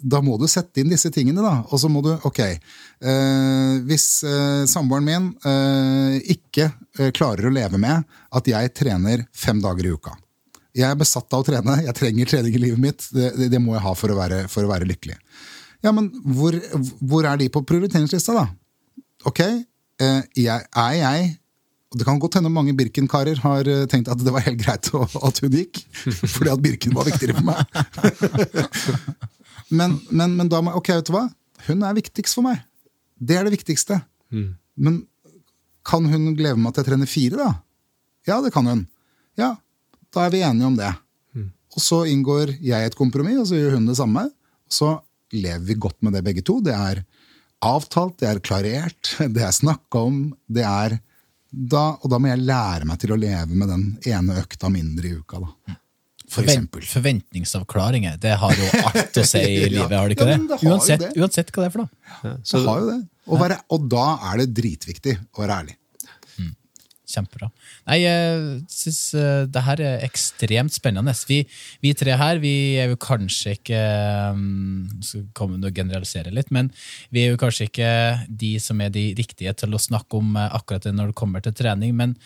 Da 0.00 0.20
må 0.24 0.38
du 0.40 0.46
sette 0.48 0.80
inn 0.80 0.92
disse 0.92 1.10
tingene, 1.12 1.42
da. 1.44 1.64
Og 1.68 1.80
så 1.82 1.90
må 1.92 2.00
du 2.04 2.12
Ok. 2.24 2.40
Eh, 2.40 3.74
hvis 3.84 4.06
eh, 4.24 4.64
samboeren 4.70 5.04
min 5.04 5.30
eh, 5.44 6.18
ikke 6.36 6.70
eh, 6.98 7.10
klarer 7.12 7.50
å 7.50 7.52
leve 7.52 7.80
med 7.80 8.04
at 8.32 8.48
jeg 8.48 8.72
trener 8.72 9.26
fem 9.34 9.60
dager 9.60 9.84
i 9.84 9.92
uka 9.92 10.14
Jeg 10.72 10.88
er 10.88 10.96
besatt 10.96 11.28
av 11.34 11.44
å 11.44 11.46
trene. 11.46 11.82
Jeg 11.84 11.98
trenger 11.98 12.32
trening 12.32 12.56
i 12.56 12.64
livet 12.64 12.80
mitt. 12.80 13.08
Det, 13.12 13.34
det, 13.36 13.50
det 13.52 13.60
må 13.60 13.76
jeg 13.76 13.84
ha 13.84 13.94
for 13.98 14.14
å 14.14 14.18
være, 14.18 14.44
for 14.48 14.64
å 14.64 14.72
være 14.72 14.88
lykkelig. 14.88 15.18
Ja, 15.84 15.92
men 15.92 16.08
hvor, 16.24 16.56
hvor 17.04 17.26
er 17.28 17.36
de 17.38 17.50
på 17.52 17.60
prioriteringslista, 17.68 18.32
da? 18.32 18.46
Ok, 19.28 19.40
eh, 19.44 20.20
jeg, 20.36 20.64
er 20.64 20.94
jeg 20.96 21.32
Det 21.94 22.06
kan 22.06 22.18
godt 22.22 22.38
hende 22.38 22.50
mange 22.52 22.74
Birken-karer 22.76 23.40
har 23.44 23.68
eh, 23.70 23.84
tenkt 23.90 24.10
at 24.10 24.20
det 24.22 24.32
var 24.34 24.44
helt 24.46 24.60
greit 24.60 24.90
at 24.90 25.40
hun 25.42 25.54
gikk, 25.54 25.80
fordi 26.34 26.52
at 26.52 26.62
Birken 26.64 26.96
var 26.96 27.08
viktigere 27.08 27.38
for 27.38 27.46
meg. 27.46 27.60
men, 29.70 29.98
men, 30.10 30.36
men 30.40 30.50
da 30.50 30.62
må 30.64 30.74
Ok, 30.78 30.90
vet 30.96 31.10
du 31.10 31.14
hva? 31.16 31.28
Hun 31.68 31.84
er 31.86 31.96
viktigst 31.96 32.36
for 32.36 32.46
meg. 32.46 32.60
Det 33.16 33.38
er 33.38 33.46
det 33.46 33.54
viktigste. 33.54 34.00
Men 34.74 35.04
kan 35.86 36.04
hun 36.10 36.34
leve 36.34 36.58
med 36.58 36.72
at 36.72 36.82
jeg 36.82 36.90
trener 36.90 37.08
fire, 37.08 37.38
da? 37.38 37.50
Ja, 38.28 38.40
det 38.42 38.52
kan 38.54 38.66
hun. 38.68 38.84
Ja, 39.38 39.54
da 40.14 40.26
er 40.26 40.34
vi 40.34 40.42
enige 40.44 40.68
om 40.68 40.76
det. 40.78 40.90
Og 41.74 41.82
så 41.82 42.04
inngår 42.06 42.54
jeg 42.62 42.86
et 42.86 42.96
kompromiss, 42.98 43.40
og 43.42 43.48
så 43.50 43.58
gjør 43.58 43.78
hun 43.78 43.88
det 43.88 43.98
samme. 43.98 44.28
Så 44.70 44.92
lever 45.34 45.64
vi 45.66 45.78
godt 45.78 45.98
med 46.06 46.14
det 46.14 46.22
begge 46.26 46.44
to. 46.46 46.60
Det 46.62 46.74
er 46.74 47.02
avtalt, 47.64 48.18
det 48.20 48.28
er 48.30 48.42
klarert, 48.44 49.14
det 49.34 49.42
er 49.42 49.54
snakka 49.54 50.04
om. 50.10 50.22
det 50.46 50.66
er 50.68 50.98
da, 51.54 51.84
Og 52.02 52.10
da 52.10 52.18
må 52.20 52.28
jeg 52.32 52.42
lære 52.44 52.84
meg 52.88 52.98
til 53.02 53.12
å 53.14 53.18
leve 53.20 53.54
med 53.54 53.68
den 53.70 53.84
ene 54.10 54.36
økta 54.42 54.70
mindre 54.72 55.08
i 55.10 55.16
uka, 55.20 55.40
da. 55.44 55.76
For 56.34 56.42
eksempel. 56.42 56.82
forventningsavklaringer, 56.88 58.16
det 58.18 58.32
har 58.40 58.54
jo 58.58 58.68
alt 58.88 59.18
å 59.20 59.24
si 59.28 59.38
i 59.44 59.68
livet, 59.76 59.92
har 59.92 60.08
det 60.08 60.16
ikke 60.16 60.26
Ja, 60.26 60.36
det? 60.40 60.56
har 60.58 60.72
uansett, 60.72 61.00
det. 61.04 61.10
uansett 61.20 61.52
hva 61.52 61.62
det 61.62 61.68
er 61.68 61.74
for 61.76 61.84
noe. 61.84 62.36
Så 62.42 62.62
har 62.64 62.80
jo 62.80 62.86
det. 62.90 62.96
Og, 63.28 63.38
være, 63.40 63.58
og 63.72 63.84
da 63.92 64.06
er 64.32 64.40
det 64.42 64.48
dritviktig 64.56 65.14
å 65.36 65.44
være 65.44 65.58
ærlig. 65.62 65.76
Kjempebra. 67.14 67.50
Nei, 67.88 68.00
jeg 68.02 68.58
syns 68.72 69.00
uh, 69.18 69.44
det 69.50 69.64
her 69.68 69.82
er 69.84 70.06
ekstremt 70.06 70.74
spennende. 70.74 71.14
Vi, 71.28 71.40
vi 71.84 71.94
tre 71.96 72.16
her 72.20 72.40
vi 72.42 72.54
er 72.82 72.90
jo 72.92 73.00
kanskje 73.00 73.56
ikke 73.58 73.82
um, 74.34 74.88
Skal 75.04 75.28
komme 75.36 75.60
og 75.64 75.76
generalisere 75.76 76.32
litt, 76.34 76.50
men 76.54 76.70
vi 77.14 77.24
er 77.24 77.32
jo 77.32 77.40
kanskje 77.40 77.68
ikke 77.70 77.92
de 78.28 78.56
som 78.62 78.80
er 78.82 78.92
de 78.94 79.06
riktige 79.18 79.54
til 79.56 79.74
å 79.74 79.80
snakke 79.80 80.18
om 80.18 80.34
eh, 80.36 80.50
akkurat 80.56 80.84
det 80.84 80.94
når 80.96 81.12
det 81.12 81.18
kommer 81.18 81.44
til 81.44 81.54
trening. 81.56 81.94
men 81.96 82.16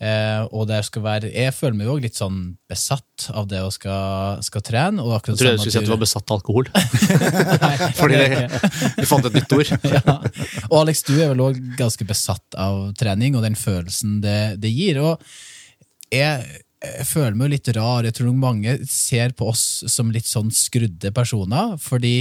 eh, 0.00 0.42
og 0.54 0.68
det 0.70 0.80
skal 0.86 1.02
være, 1.04 1.30
Jeg 1.32 1.54
føler 1.56 1.76
meg 1.78 1.88
jo 1.88 1.96
litt 2.02 2.18
sånn 2.18 2.38
besatt 2.70 3.28
av 3.34 3.48
det 3.50 3.60
å 3.64 3.70
skal, 3.74 4.42
skal 4.46 4.64
trene. 4.64 5.02
Og 5.02 5.16
Jeg 5.16 5.24
trodde 5.26 5.56
du 5.56 5.62
skulle 5.62 5.74
si 5.74 5.80
at 5.80 5.88
du 5.88 5.92
var 5.94 6.02
besatt 6.02 6.30
av 6.30 6.38
alkohol. 6.38 6.70
Nei, 7.64 7.74
Fordi 7.98 8.22
vi 8.22 9.08
fant 9.08 9.28
et 9.28 9.40
nytt 9.40 9.56
ord. 9.58 9.74
ja. 9.96 10.16
Og 10.70 10.78
Alex, 10.82 11.04
du 11.08 11.14
er 11.16 11.34
vel 11.34 11.44
òg 11.48 11.60
ganske 11.80 12.08
besatt 12.08 12.58
av 12.58 12.88
trening 12.98 13.38
og 13.38 13.44
den 13.46 13.58
følelsen 13.58 14.20
det, 14.24 14.40
det 14.62 14.72
gir. 14.72 15.02
Og 15.02 15.22
jeg, 16.14 16.62
jeg 16.84 17.10
føler 17.10 17.36
meg 17.36 17.48
jo 17.48 17.54
litt 17.56 17.74
rar. 17.76 18.08
Jeg 18.08 18.18
tror 18.18 18.38
mange 18.38 18.78
ser 18.90 19.34
på 19.38 19.50
oss 19.52 19.66
som 19.90 20.14
litt 20.14 20.28
sånn 20.28 20.52
skrudde 20.54 21.12
personer. 21.16 21.76
Fordi 21.82 22.16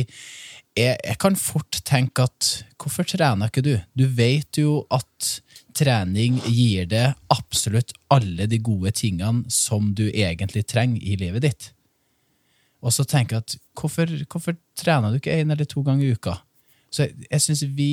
jeg, 0.77 0.95
jeg 0.97 1.17
kan 1.21 1.37
fort 1.39 1.81
tenke 1.87 2.27
at 2.27 2.51
hvorfor 2.77 3.07
trener 3.09 3.49
ikke 3.49 3.65
du? 3.65 3.75
Du 3.97 4.05
vet 4.17 4.59
jo 4.61 4.83
at 4.93 5.37
trening 5.77 6.39
gir 6.45 6.87
deg 6.89 7.15
absolutt 7.33 7.93
alle 8.13 8.47
de 8.49 8.59
gode 8.63 8.91
tingene 8.97 9.45
som 9.53 9.93
du 9.95 10.07
egentlig 10.09 10.65
trenger 10.69 11.03
i 11.03 11.17
livet 11.19 11.45
ditt. 11.45 11.69
Og 12.85 12.93
så 12.93 13.05
tenker 13.07 13.37
jeg 13.37 13.45
at 13.45 13.55
hvorfor, 13.77 14.11
hvorfor 14.29 14.57
trener 14.77 15.13
du 15.13 15.19
ikke 15.21 15.37
én 15.37 15.53
eller 15.53 15.69
to 15.69 15.83
ganger 15.85 16.07
i 16.07 16.17
uka? 16.17 16.37
Så 16.93 17.03
jeg, 17.03 17.15
jeg 17.27 17.43
synes 17.43 17.63
vi, 17.75 17.91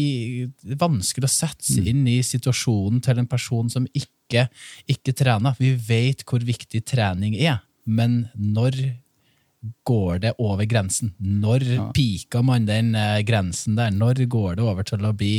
Det 0.63 0.77
er 0.77 0.83
vanskelig 0.85 1.27
å 1.27 1.33
sette 1.33 1.67
seg 1.67 1.89
inn 1.91 2.05
i 2.09 2.21
situasjonen 2.25 3.01
til 3.03 3.21
en 3.21 3.31
person 3.31 3.71
som 3.73 3.89
ikke, 3.91 4.47
ikke 4.91 5.17
trener. 5.17 5.57
Vi 5.59 5.73
vet 5.89 6.23
hvor 6.29 6.45
viktig 6.45 6.85
trening 6.87 7.35
er, 7.37 7.59
men 7.85 8.29
når 8.35 8.79
går 9.89 10.21
det 10.25 10.35
over 10.43 10.67
grensen? 10.69 11.15
Når 11.19 11.65
piker 11.97 12.45
man 12.47 12.69
den 12.69 12.95
eh, 12.99 13.23
grensen 13.27 13.79
der? 13.79 13.95
Når 13.95 14.25
går 14.31 14.59
det 14.59 14.67
over 14.67 14.87
til 14.87 15.05
å 15.07 15.15
bli 15.17 15.39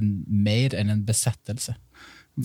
mer 0.00 0.76
enn 0.78 0.92
en 0.92 1.04
besettelse? 1.08 1.76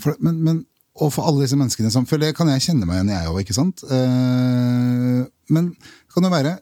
For, 0.04 0.18
men, 0.24 0.40
men, 0.44 0.62
og 1.00 1.12
for 1.16 1.30
alle 1.30 1.46
disse 1.46 1.56
menneskene 1.56 1.92
som 1.94 2.04
For 2.10 2.20
det 2.20 2.34
kan 2.36 2.50
jeg 2.52 2.66
kjenne 2.66 2.88
meg 2.88 3.00
igjen 3.00 3.12
i, 3.14 3.18
jeg 3.18 3.32
òg, 3.32 3.42
ikke 3.44 3.58
sant? 3.58 3.84
Eh, 3.88 5.22
men 5.54 5.74
det 5.74 6.16
kan 6.16 6.28
jo 6.28 6.34
være 6.34 6.58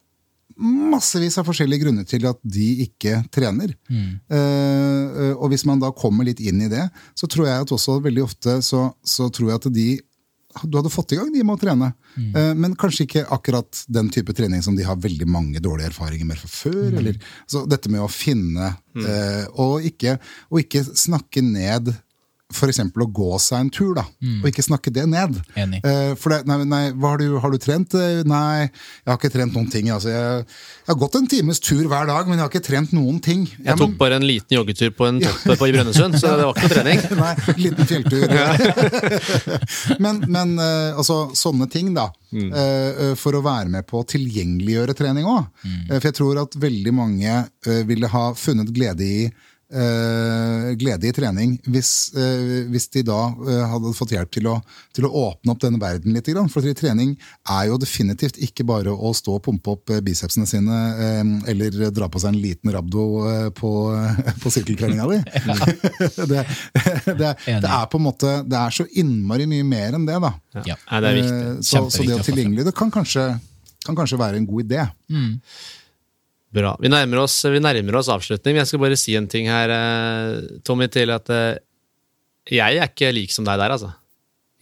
massevis 0.56 1.36
av 1.40 1.48
forskjellige 1.50 1.84
grunner 1.84 2.06
til 2.08 2.26
at 2.30 2.38
de 2.48 2.68
ikke 2.86 3.18
trener. 3.34 3.74
Eh, 3.92 5.34
og 5.36 5.50
hvis 5.52 5.66
man 5.68 5.82
da 5.84 5.92
kommer 5.92 6.28
litt 6.28 6.40
inn 6.40 6.62
i 6.64 6.70
det, 6.72 6.86
så 7.18 7.28
tror 7.28 7.50
jeg 7.50 7.66
at 7.66 7.74
også 7.76 7.98
veldig 8.06 8.24
ofte 8.24 8.62
så, 8.64 8.88
så 9.04 9.28
tror 9.36 9.52
jeg 9.52 9.60
at 9.60 9.68
de 9.76 9.90
du 10.64 10.78
hadde 10.78 10.92
fått 10.94 11.12
i 11.12 11.20
gang 11.20 11.32
de 11.34 11.44
med 11.44 11.58
å 11.58 11.62
trene, 11.62 11.92
eh, 12.16 12.54
men 12.56 12.76
kanskje 12.80 13.06
ikke 13.08 13.26
akkurat 13.36 13.84
den 13.92 14.10
type 14.14 14.34
trening 14.36 14.64
som 14.64 14.78
de 14.78 14.86
har 14.88 15.00
veldig 15.02 15.28
mange 15.28 15.62
dårlige 15.64 15.92
erfaringer 15.92 16.30
med 16.30 16.40
fra 16.40 16.52
før. 16.52 16.96
Eller, 17.02 17.20
så 17.52 17.66
dette 17.70 17.92
med 17.92 18.04
å 18.04 18.12
finne 18.12 18.72
eh, 18.96 19.44
og, 19.52 19.86
ikke, 19.86 20.18
og 20.52 20.64
ikke 20.64 20.86
snakke 20.88 21.44
ned 21.46 21.92
f.eks. 22.56 22.80
å 22.82 23.08
gå 23.20 23.38
seg 23.44 23.66
en 23.66 23.70
tur, 23.74 23.94
da, 23.98 24.06
og 24.40 24.48
ikke 24.50 24.64
snakke 24.66 24.94
det 24.94 25.06
ned. 25.12 25.38
Enig. 25.60 25.82
Eh, 25.86 26.14
for 26.20 26.34
det, 26.34 26.42
nei, 26.50 26.58
nei, 26.70 26.82
hva 26.96 27.14
har, 27.14 27.22
du, 27.22 27.38
har 27.44 27.54
du 27.54 27.60
trent? 27.62 27.96
Eh, 28.00 28.22
Nei, 28.26 28.66
jeg 28.66 29.12
har 29.12 29.20
ikke 29.20 29.32
trent 29.34 29.56
noen 29.56 29.70
ting. 29.72 29.90
Altså, 29.94 30.10
jeg, 30.14 30.46
jeg 30.82 30.90
har 30.90 31.00
gått 31.02 31.18
en 31.20 31.28
times 31.30 31.62
tur 31.64 31.84
hver 31.92 32.08
dag, 32.10 32.28
men 32.30 32.40
jeg 32.40 32.46
har 32.46 32.54
ikke 32.54 32.66
trent 32.66 32.94
noen 32.96 33.20
ting. 33.24 33.46
Jeg, 33.52 33.66
Jeg 33.68 33.80
tok 33.82 33.96
bare 34.00 34.20
en 34.20 34.28
liten 34.28 34.58
joggetur 34.58 34.94
på 34.98 35.10
en 35.10 35.22
topp 35.24 35.62
på 35.62 35.70
i 35.70 35.76
Brønnøysund, 35.76 36.18
så 36.22 36.36
det 36.40 36.48
var 36.48 36.56
ikke 36.56 36.70
noe 36.70 36.76
trening. 36.76 37.04
Nei, 37.24 37.34
liten 37.62 37.90
fjelltur. 37.92 38.24
men 40.04 40.24
men 40.32 40.56
eh, 40.60 40.96
altså, 40.96 41.20
sånne 41.38 41.70
ting, 41.72 41.94
da. 41.98 42.10
Mm. 42.36 42.50
for 43.16 43.38
å 43.38 43.40
være 43.46 43.70
med 43.72 43.86
på 43.88 44.02
å 44.02 44.06
tilgjengeliggjøre 44.12 44.96
trening 44.98 45.28
òg. 45.30 45.46
Mm. 45.64 45.84
for 45.94 46.08
jeg 46.10 46.16
tror 46.18 46.40
at 46.42 46.58
veldig 46.60 46.92
mange 46.92 47.36
ville 47.88 48.10
ha 48.12 48.24
funnet 48.36 48.74
glede 48.76 49.06
i 49.08 49.22
glede 50.78 51.08
i 51.10 51.14
trening 51.16 51.56
hvis, 51.66 52.12
eh, 52.14 52.66
hvis 52.70 52.86
de 52.94 53.02
da 53.08 53.18
eh, 53.34 53.64
hadde 53.72 53.94
fått 53.98 54.12
hjelp 54.14 54.30
til 54.36 54.50
å, 54.52 54.60
til 54.94 55.08
å 55.08 55.12
åpne 55.24 55.56
opp 55.56 55.64
denne 55.64 55.80
verden 55.82 56.14
litt. 56.14 56.30
For 56.54 56.66
trening 56.78 57.16
er 57.50 57.64
jo 57.72 57.80
definitivt 57.82 58.38
ikke 58.46 58.66
bare 58.68 58.94
å 58.94 59.14
stå 59.18 59.40
og 59.40 59.44
pumpe 59.48 59.74
opp 59.74 59.90
eh, 59.96 60.04
bicepsene 60.06 60.46
sine 60.50 60.78
eh, 61.02 61.24
eller 61.52 61.90
dra 61.96 62.10
på 62.12 62.22
seg 62.22 62.36
en 62.36 62.42
liten 62.44 62.74
rabdo 62.76 63.06
eh, 63.30 63.48
på, 63.58 63.72
på 64.44 64.54
sirkeltreninga 64.54 65.08
di. 65.12 65.20
det, 66.32 66.46
det, 67.22 67.34
det 67.48 67.72
er 67.72 67.90
på 67.90 68.00
en 68.00 68.06
måte 68.06 68.36
Det 68.46 68.60
er 68.60 68.76
så 68.78 68.86
innmari 69.02 69.48
mye 69.50 69.66
mer 69.66 69.98
enn 69.98 70.06
det, 70.08 70.20
da. 70.22 70.34
Ja. 70.62 70.78
Ja, 70.78 71.02
det 71.02 71.12
er. 71.16 71.22
Eh, 71.24 71.50
Så, 71.66 71.82
så 71.90 72.06
det 72.06 72.20
å 72.20 72.24
tilgjengelig 72.26 72.68
det 72.68 72.76
kan 72.78 72.94
kanskje, 72.94 73.26
kan 73.86 73.98
kanskje 73.98 74.20
være 74.22 74.40
en 74.40 74.48
god 74.50 74.66
idé. 74.68 74.86
Bra. 76.56 76.72
Vi 76.80 76.92
nærmer, 76.92 77.26
oss, 77.26 77.36
vi 77.52 77.60
nærmer 77.60 78.00
oss 78.00 78.10
avslutning, 78.14 78.62
jeg 78.62 78.70
skal 78.70 78.82
bare 78.86 78.98
si 79.00 79.16
en 79.20 79.28
ting 79.32 79.50
her, 79.52 79.74
eh, 79.76 80.60
Tommy, 80.64 80.88
til 80.92 81.12
at 81.12 81.32
eh, 81.34 81.58
jeg 82.56 82.80
er 82.80 82.88
ikke 82.88 83.12
lik 83.16 83.34
som 83.36 83.48
deg 83.48 83.60
der, 83.60 83.74
altså. 83.76 83.92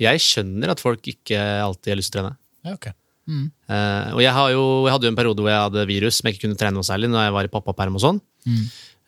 Jeg 0.01 0.21
skjønner 0.23 0.73
at 0.73 0.81
folk 0.81 1.05
ikke 1.11 1.37
alltid 1.37 1.93
har 1.93 1.99
lyst 1.99 2.13
til 2.15 2.23
å 2.23 2.23
trene. 2.23 2.37
Ja, 2.65 2.73
okay. 2.73 2.95
Mm. 3.29 3.45
Uh, 3.71 4.07
og 4.17 4.21
jeg, 4.23 4.33
har 4.35 4.49
jo, 4.51 4.63
jeg 4.83 4.93
hadde 4.95 5.07
jo 5.07 5.11
en 5.13 5.19
periode 5.19 5.43
hvor 5.43 5.51
jeg 5.51 5.61
hadde 5.61 5.85
virus 5.87 6.17
som 6.17 6.27
jeg 6.27 6.35
ikke 6.35 6.47
kunne 6.47 6.59
trene 6.59 6.75
noe 6.75 6.87
særlig, 6.87 7.11
når 7.11 7.27
jeg 7.27 7.35
var 7.37 7.47
i 7.47 7.51
pappaperm 7.53 7.99
og 7.99 8.03
sånn. 8.03 8.19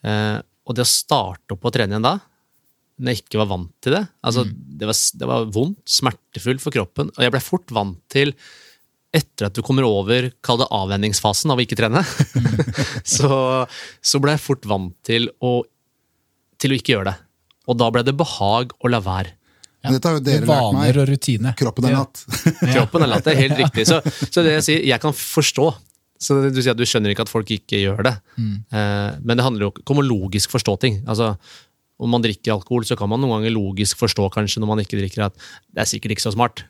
Eh, 0.05 0.37
og 0.65 0.77
det 0.77 0.85
å 0.85 0.89
starte 0.89 1.55
opp 1.55 1.65
å 1.67 1.73
trene 1.73 1.95
igjen 1.95 2.05
da, 2.05 2.15
når 2.95 3.11
jeg 3.11 3.25
ikke 3.25 3.41
var 3.41 3.49
vant 3.49 3.71
til 3.83 3.91
det 3.97 4.05
altså 4.23 4.45
det, 4.47 4.87
var, 4.87 4.95
det 5.19 5.27
var 5.27 5.47
vondt, 5.51 5.81
smertefullt 5.97 6.63
for 6.63 6.75
kroppen, 6.75 7.09
og 7.11 7.25
jeg 7.25 7.33
ble 7.33 7.41
fort 7.43 7.73
vant 7.75 7.97
til 8.11 8.31
etter 9.15 9.47
at 9.47 9.55
du 9.55 9.61
kommer 9.65 9.85
over 9.87 10.27
kall 10.45 10.59
det 10.59 10.67
avvenningsfasen 10.75 11.53
av 11.53 11.61
å 11.61 11.63
ikke 11.63 11.77
trene, 11.79 12.01
så, 13.15 13.29
så 14.03 14.21
ble 14.23 14.35
jeg 14.35 14.43
fort 14.43 14.67
vant 14.69 14.93
til 15.07 15.29
å, 15.43 15.57
til 16.61 16.73
å 16.75 16.79
ikke 16.79 16.95
gjøre 16.97 17.09
det. 17.13 17.17
Og 17.71 17.79
da 17.79 17.87
ble 17.93 18.03
det 18.05 18.13
behag 18.19 18.75
å 18.85 18.91
la 18.91 18.99
være. 19.01 19.33
Ja. 19.85 19.91
dette 19.93 20.09
har 20.09 20.15
jo 20.17 20.23
dere 20.25 20.41
lært 20.45 20.49
Vaner 20.49 20.79
meg. 20.81 20.97
og 21.01 21.09
rutine. 21.11 21.51
Kroppen 21.57 21.85
er 21.89 21.93
Ja. 21.95 22.03
natt. 22.03 22.23
Kroppen 22.75 23.05
er 23.05 23.11
latt, 23.11 23.25
det 23.27 23.35
er 23.35 23.41
helt 23.43 23.59
riktig. 23.63 23.85
Så, 23.89 23.99
så 24.33 24.41
det 24.45 24.55
jeg 24.59 24.65
sier, 24.67 24.85
jeg 24.93 25.01
kan 25.03 25.13
forstå. 25.13 25.67
Så 26.25 26.37
du 26.47 26.57
sier 26.61 26.71
at 26.73 26.79
du 26.79 26.85
skjønner 26.87 27.11
ikke 27.11 27.25
at 27.27 27.31
folk 27.31 27.49
ikke 27.53 27.81
gjør 27.83 28.05
det. 28.07 28.13
Mm. 28.39 28.53
men 29.27 29.35
det 29.37 29.43
handler 29.45 29.65
jo 29.67 29.71
ikke 29.75 29.93
om 29.93 29.99
å 30.01 30.05
logisk 30.07 30.53
forstå 30.55 30.75
ting. 30.81 31.01
Altså, 31.11 31.33
om 32.01 32.09
man 32.11 32.23
drikker 32.23 32.53
alkohol, 32.55 32.85
så 32.87 32.95
kan 32.99 33.11
man 33.11 33.21
noen 33.21 33.37
ganger 33.37 33.53
logisk 33.55 33.99
forstå 33.99 34.29
kanskje 34.33 34.63
når 34.63 34.69
man 34.71 34.81
ikke 34.83 34.97
drikker 34.99 35.25
at 35.27 35.35
det 35.75 35.83
er 35.83 35.89
sikkert 35.91 36.15
ikke 36.15 36.23
så 36.25 36.31
smart. 36.33 36.63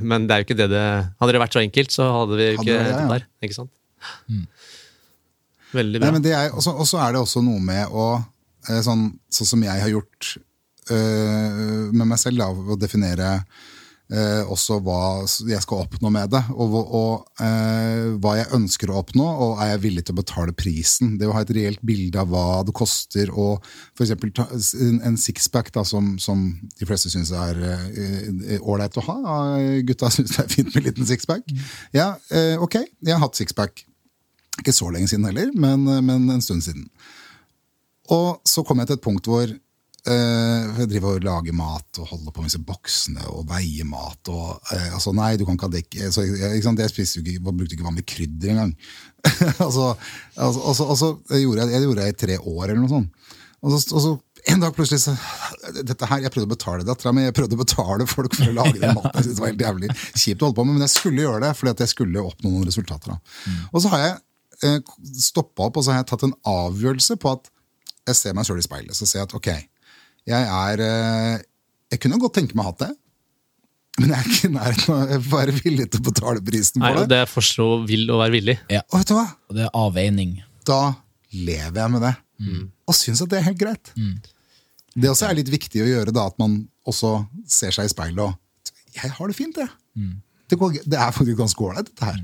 Men 0.00 0.26
det 0.28 0.34
er 0.34 0.42
jo 0.42 0.46
ikke 0.48 0.58
det 0.58 0.68
det 0.72 0.84
Hadde 1.20 1.34
det 1.34 1.42
vært 1.42 1.56
så 1.56 1.62
enkelt, 1.62 1.94
så 1.94 2.08
hadde 2.14 2.38
vi 2.38 2.48
jo 2.48 2.56
ikke 2.58 2.66
det, 2.68 2.76
ja, 2.78 2.98
det 2.98 3.06
der. 3.12 3.24
Ikke 3.44 3.56
sant? 3.56 3.72
Veldig 5.74 6.00
Nei, 6.00 6.04
bra. 6.06 6.12
men 6.16 6.24
det 6.24 6.34
er, 6.36 6.52
også, 6.56 6.72
også 6.80 7.00
er 7.04 7.14
det 7.16 7.22
også 7.22 7.42
noe 7.44 7.60
med 7.60 7.90
å 7.92 8.06
eh, 8.16 8.80
sånn, 8.84 9.08
sånn 9.28 9.50
som 9.50 9.64
jeg 9.66 9.82
har 9.82 9.90
gjort 9.92 10.30
øh, 10.94 11.90
med 11.92 12.06
meg 12.08 12.20
selv, 12.20 12.40
da, 12.40 12.48
å 12.48 12.78
definere 12.80 13.32
eh, 14.12 14.42
også 14.48 14.78
hva 14.84 15.00
jeg 15.48 15.60
skal 15.64 15.84
oppnå 15.84 16.10
med 16.12 16.32
det, 16.32 16.40
og, 16.54 16.76
og 16.76 17.44
eh, 17.44 18.14
hva 18.20 18.34
jeg 18.38 18.50
ønsker 18.56 18.92
å 18.92 19.00
oppnå, 19.02 19.26
og 19.26 19.62
er 19.62 19.72
jeg 19.74 19.82
villig 19.84 20.04
til 20.06 20.16
å 20.16 20.20
betale 20.20 20.54
prisen. 20.56 21.16
Det 21.20 21.28
å 21.28 21.34
ha 21.36 21.44
et 21.44 21.52
reelt 21.56 21.82
bilde 21.86 22.20
av 22.22 22.32
hva 22.32 22.62
det 22.66 22.74
koster, 22.76 23.32
eksempel 24.06 24.32
ta, 24.36 24.48
en, 24.52 25.18
sixpack 25.20 25.72
som, 25.84 26.14
som 26.22 26.48
de 26.78 26.88
fleste 26.88 27.12
syns 27.12 27.32
er 27.36 27.60
eh, 27.68 28.56
å 29.02 29.06
ha. 29.10 29.18
Gutta 29.86 30.10
syns 30.14 30.36
det 30.36 30.44
er 30.44 30.56
fint 30.56 30.72
med 30.72 30.82
en 30.82 30.90
liten 30.90 31.08
sixpack. 31.08 31.46
Ja, 31.96 32.14
eh, 32.32 32.56
ok, 32.60 32.80
jeg 32.84 33.14
har 33.14 33.22
hatt 33.24 33.38
sixpack. 33.38 33.84
Ikke 34.58 34.74
så 34.74 34.90
lenge 34.90 35.10
siden 35.10 35.28
heller, 35.28 35.52
men, 35.54 35.86
men 36.02 36.26
en 36.34 36.42
stund 36.42 36.64
siden. 36.66 36.88
Og 38.14 38.40
så 38.48 38.64
kom 38.66 38.80
jeg 38.80 38.88
til 38.88 38.98
et 38.98 39.04
punkt 39.04 39.28
hvor 39.28 39.50
eh, 40.10 40.68
jeg 40.80 40.88
driver 40.92 41.16
og 41.18 41.24
lager 41.26 41.54
mat 41.56 41.98
og 42.02 42.08
holder 42.12 42.32
på 42.34 42.42
med 42.44 42.50
disse 42.50 42.60
boksene 42.64 43.24
og 43.32 43.44
veier 43.50 43.86
mat. 43.88 44.30
og 44.32 44.72
eh, 44.74 44.88
altså 44.94 45.12
Nei, 45.16 45.34
du 45.36 45.44
kan 45.46 45.58
ikke 45.58 45.68
ha 45.68 45.74
dekk 45.76 45.98
så, 46.14 46.24
ikke 46.26 46.62
sant, 46.66 46.80
Jeg 46.84 46.92
spiste 46.92 47.18
jo 47.18 47.24
ikke, 47.24 47.36
jeg 47.38 47.44
brukte 47.48 47.76
ikke 47.78 47.88
vanlig 47.88 48.06
krydder 48.08 48.54
engang. 48.54 48.72
altså, 49.66 49.90
altså, 50.36 50.60
og 50.62 50.74
så- 50.78 50.88
og 50.88 50.96
så 51.00 51.10
gjorde 51.42 51.64
jeg, 51.66 51.74
jeg 51.76 51.82
gjorde 51.88 52.00
det 52.02 52.08
i 52.14 52.18
tre 52.26 52.38
år 52.40 52.64
eller 52.70 52.80
noe 52.84 52.94
sånt. 52.96 53.28
Og 53.62 53.72
så, 53.74 53.94
og 53.98 54.02
så 54.04 54.10
en 54.48 54.60
dag 54.62 54.70
plutselig 54.76 55.00
så 55.02 55.12
dette 55.82 56.06
her, 56.06 56.20
Jeg 56.22 56.30
prøvde 56.30 56.46
å 56.46 56.52
betale 56.54 56.84
dattera 56.86 57.10
mi, 57.12 57.24
jeg 57.26 57.34
prøvde 57.34 57.56
å 57.58 57.62
betale 57.64 58.04
folk 58.06 58.36
for 58.38 58.46
å 58.46 58.54
lage 58.54 58.78
den 58.78 58.94
maten. 58.94 59.10
Jeg 59.18 59.24
synes 59.26 59.34
det 59.40 59.42
var 59.42 59.50
helt 59.50 59.64
jævlig 59.66 59.88
kjipt 60.14 60.40
å 60.42 60.46
holde 60.46 60.56
på 60.60 60.64
med, 60.68 60.76
Men 60.78 60.84
jeg 60.86 60.94
skulle 60.94 61.24
gjøre 61.24 61.40
det, 61.42 61.50
fordi 61.58 61.72
at 61.74 61.82
jeg 61.82 61.90
skulle 61.92 62.22
oppnå 62.22 62.52
noen 62.54 62.68
resultater. 62.70 63.16
da. 63.16 63.56
Og 63.72 63.82
så 63.82 63.90
har 63.92 64.04
jeg 64.04 64.14
eh, 64.62 64.78
stoppa 65.26 65.66
opp 65.66 65.76
og 65.80 65.84
så 65.84 65.90
har 65.92 65.98
jeg 66.04 66.08
tatt 66.12 66.24
en 66.28 66.36
avgjørelse 66.54 67.18
på 67.18 67.32
at 67.34 67.50
jeg 68.08 68.16
ser 68.22 68.38
meg 68.38 68.46
sjøl 68.48 68.62
i 68.62 68.64
speilet 68.64 68.96
så 68.96 69.04
ser 69.10 69.20
jeg 69.20 69.26
at 69.28 69.34
ok, 69.36 69.50
jeg 70.28 70.48
er 70.52 70.82
eh, 70.84 71.44
Jeg 71.94 72.02
kunne 72.04 72.18
godt 72.20 72.36
tenke 72.38 72.56
meg 72.58 72.66
å 72.66 72.72
ha 72.72 72.76
det, 72.84 72.90
men 73.98 74.12
jeg 74.12 74.18
er 74.18 74.28
ikke 74.30 74.48
i 74.48 74.54
nærheten 74.54 74.94
av 74.94 75.12
å 75.16 75.20
være 75.32 75.54
villig 75.58 75.86
til 75.90 76.02
å 76.02 76.06
betale 76.10 76.42
prisen 76.44 76.82
Nei, 76.82 76.92
for 76.92 77.00
og 77.00 77.06
det. 77.06 77.10
det 77.14 77.20
er 77.24 77.30
forstå 77.32 77.68
vil 77.88 78.04
å 78.14 78.18
være 78.20 78.34
villig. 78.36 78.56
Ja. 78.70 78.82
Og 78.92 79.00
vet 79.00 79.10
du 79.10 79.14
hva? 79.16 79.24
Og 79.48 79.56
det 79.58 79.64
er 79.66 79.72
avveining. 79.80 80.36
Da 80.68 80.80
lever 81.34 81.80
jeg 81.80 81.94
med 81.96 82.04
det, 82.06 82.12
og 82.88 82.94
syns 82.96 83.24
at 83.24 83.32
det 83.32 83.40
er 83.40 83.46
helt 83.48 83.58
greit. 83.60 83.90
Det 84.98 85.10
også 85.10 85.26
er 85.28 85.36
litt 85.40 85.50
viktig 85.52 85.82
å 85.82 85.88
gjøre, 85.88 86.14
da, 86.14 86.28
at 86.30 86.38
man 86.40 86.60
også 86.88 87.10
ser 87.48 87.74
seg 87.74 87.88
i 87.88 87.92
speilet 87.92 88.22
og 88.24 88.72
Jeg 88.98 89.10
har 89.16 89.28
det 89.30 89.36
fint, 89.36 89.58
jeg. 89.60 89.68
Det, 90.48 90.56
går, 90.58 90.78
det 90.88 90.96
er 90.98 91.12
faktisk 91.12 91.36
ganske 91.38 91.64
ålreit, 91.66 91.90
dette 91.90 92.06
her. 92.08 92.22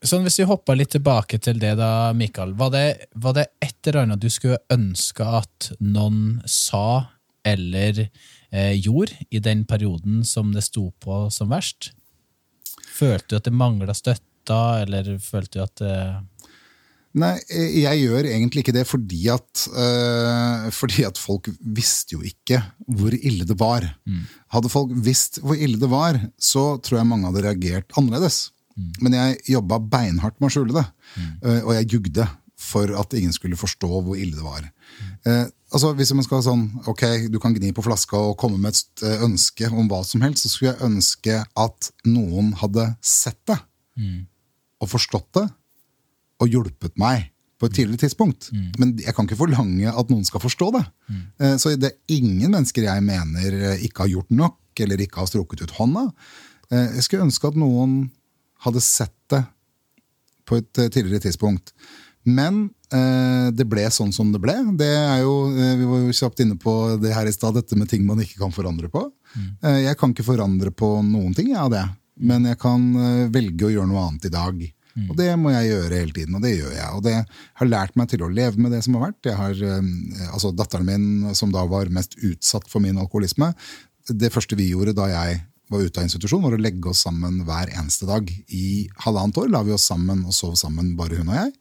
Sånn, 0.00 0.24
Hvis 0.24 0.38
vi 0.40 0.48
hopper 0.48 0.78
litt 0.78 0.94
tilbake 0.94 1.36
til 1.44 1.58
det, 1.60 1.74
da, 1.76 2.12
Mikael. 2.16 2.54
Var 2.56 2.70
det, 2.72 2.84
var 3.20 3.36
det 3.36 3.50
et 3.60 3.76
eller 3.90 4.06
annet 4.06 4.22
du 4.22 4.30
skulle 4.32 4.60
ønske 4.72 5.24
at 5.24 5.72
noen 5.80 6.40
sa 6.48 7.10
eller 7.44 8.06
eh, 8.06 8.74
gjorde 8.80 9.26
i 9.28 9.40
den 9.44 9.66
perioden 9.68 10.22
som 10.24 10.54
det 10.54 10.64
sto 10.64 10.88
på 11.04 11.26
som 11.32 11.52
verst? 11.52 11.92
Følte 12.96 13.28
du 13.28 13.38
at 13.38 13.48
det 13.48 13.56
mangla 13.56 13.96
støtta, 13.96 14.60
eller 14.86 15.18
følte 15.24 15.58
du 15.58 15.64
at 15.66 15.84
det 15.84 15.96
Nei, 17.20 17.32
eh, 17.50 17.72
jeg 17.82 18.04
gjør 18.04 18.28
egentlig 18.30 18.62
ikke 18.62 18.74
det 18.76 18.84
fordi 18.86 19.24
at, 19.34 19.64
øh, 19.74 20.68
fordi 20.70 21.04
at 21.08 21.18
folk 21.18 21.48
visste 21.58 22.14
jo 22.14 22.22
ikke 22.22 22.60
hvor 22.86 23.16
ille 23.18 23.44
det 23.48 23.56
var. 23.58 23.84
Hadde 24.54 24.70
folk 24.70 24.94
visst 24.94 25.40
hvor 25.42 25.58
ille 25.58 25.80
det 25.80 25.90
var, 25.90 26.20
så 26.38 26.78
tror 26.78 27.00
jeg 27.00 27.10
mange 27.10 27.26
hadde 27.26 27.42
reagert 27.48 27.98
annerledes. 27.98 28.44
Men 29.00 29.12
jeg 29.12 29.38
jobba 29.56 29.78
beinhardt 29.78 30.40
med 30.40 30.50
å 30.50 30.54
skjule 30.54 30.72
det, 30.76 30.86
Mm. 31.16 31.62
og 31.66 31.72
jeg 31.74 31.88
jugde 31.90 32.28
for 32.60 32.86
at 33.00 33.14
ingen 33.14 33.32
skulle 33.32 33.56
forstå 33.56 33.88
hvor 34.04 34.16
ille 34.16 34.36
det 34.36 34.44
var. 34.44 34.66
Eh, 35.26 35.46
altså 35.72 35.94
Hvis 35.96 36.12
man 36.14 36.22
skal 36.24 36.42
sånn, 36.42 36.66
ok, 36.86 37.28
du 37.32 37.38
kan 37.40 37.54
gni 37.54 37.72
på 37.72 37.82
flaska 37.82 38.16
og 38.16 38.36
komme 38.38 38.58
med 38.60 38.74
et 38.74 39.02
øh, 39.02 39.22
ønske 39.24 39.70
om 39.72 39.88
hva 39.88 40.04
som 40.04 40.20
helst, 40.20 40.44
så 40.44 40.48
skulle 40.52 40.74
jeg 40.74 40.84
ønske 40.90 41.44
at 41.56 41.90
noen 42.04 42.52
hadde 42.60 42.96
sett 43.00 43.40
det 43.46 43.58
og 44.80 44.88
forstått 44.88 45.32
det 45.34 45.46
og 46.40 46.48
hjulpet 46.48 46.96
meg 46.96 47.30
på 47.58 47.66
et 47.66 47.74
tidligere 47.74 48.06
tidspunkt. 48.08 48.50
Men 48.78 48.96
jeg 48.98 49.14
kan 49.14 49.26
ikke 49.26 49.36
forlange 49.36 49.88
at 49.92 50.08
noen 50.08 50.24
skal 50.24 50.40
forstå 50.40 50.70
det. 50.78 50.84
Eh, 51.40 51.56
Så 51.56 51.76
det 51.76 51.90
er 51.92 52.14
ingen 52.16 52.50
mennesker 52.50 52.82
jeg 52.84 53.02
mener 53.02 53.52
eh, 53.72 53.82
ikke 53.84 54.04
har 54.04 54.08
gjort 54.08 54.30
nok, 54.30 54.56
eller 54.80 54.96
ikke 54.96 55.16
har 55.20 55.26
strukket 55.26 55.62
ut 55.62 55.70
hånda. 55.76 56.12
Eh, 56.70 56.94
Jeg 56.96 57.02
skulle 57.04 57.24
ønske 57.24 57.48
at 57.48 57.56
noen 57.56 58.10
hadde 58.66 58.82
sett 58.84 59.16
det 59.32 59.44
på 60.48 60.58
et 60.60 60.78
eh, 60.82 60.90
tidligere 60.92 61.26
tidspunkt. 61.28 61.74
Men 62.28 62.66
eh, 62.92 63.48
det 63.56 63.64
ble 63.70 63.86
sånn 63.92 64.12
som 64.12 64.32
det 64.34 64.42
ble. 64.42 64.56
Det 64.78 64.90
er 64.90 65.22
jo, 65.22 65.34
eh, 65.54 65.76
vi 65.80 65.88
var 65.88 66.02
jo 66.04 66.16
kjapt 66.16 66.42
inne 66.44 66.58
på 66.60 66.74
det 67.00 67.14
her 67.16 67.28
i 67.28 67.34
stad, 67.34 67.56
dette 67.56 67.78
med 67.78 67.88
ting 67.90 68.04
man 68.08 68.20
ikke 68.20 68.42
kan 68.42 68.52
forandre 68.54 68.90
på. 68.92 69.06
Eh, 69.62 69.86
jeg 69.86 69.96
kan 70.00 70.12
ikke 70.12 70.26
forandre 70.26 70.72
på 70.74 70.98
noen 71.06 71.34
ting 71.36 71.54
av 71.56 71.70
det, 71.72 71.86
men 72.20 72.48
jeg 72.50 72.60
kan 72.60 72.90
eh, 72.98 73.24
velge 73.32 73.68
å 73.68 73.72
gjøre 73.72 73.90
noe 73.90 74.04
annet 74.08 74.28
i 74.28 74.34
dag. 74.34 74.68
Og 75.08 75.14
det 75.16 75.30
må 75.38 75.52
jeg 75.54 75.70
gjøre 75.70 75.98
hele 76.02 76.12
tiden, 76.12 76.34
og 76.36 76.42
det 76.44 76.50
gjør 76.56 76.72
jeg. 76.74 76.88
Og 76.98 77.04
det 77.06 77.14
har 77.60 77.68
lært 77.68 77.94
meg 77.96 78.10
til 78.10 78.24
å 78.26 78.28
leve 78.28 78.60
med 78.60 78.74
det 78.74 78.82
som 78.84 78.98
har 78.98 79.06
vært. 79.06 79.28
Jeg 79.30 79.38
har, 79.38 79.62
eh, 79.64 80.26
altså 80.28 80.50
Datteren 80.52 80.88
min, 80.88 81.34
som 81.38 81.54
da 81.54 81.62
var 81.70 81.92
mest 81.94 82.18
utsatt 82.18 82.68
for 82.68 82.84
min 82.84 82.98
alkoholisme, 83.00 83.54
det 84.10 84.32
første 84.34 84.56
vi 84.58 84.72
gjorde 84.72 84.96
da 84.98 85.06
jeg 85.06 85.40
var 85.70 85.84
ute 85.86 86.00
av 86.02 86.08
institusjon, 86.08 86.42
var 86.42 86.56
å 86.56 86.60
legge 86.60 86.90
oss 86.90 87.04
sammen 87.06 87.44
hver 87.46 87.70
eneste 87.78 88.08
dag. 88.08 88.26
I 88.50 88.88
halvannet 89.04 89.38
år 89.38 89.48
la 89.52 89.62
vi 89.66 89.72
oss 89.76 89.86
sammen 89.90 90.24
og 90.26 90.34
sov 90.36 90.56
sammen, 90.58 90.96
bare 90.98 91.20
hun 91.20 91.30
og 91.30 91.36
jeg. 91.38 91.52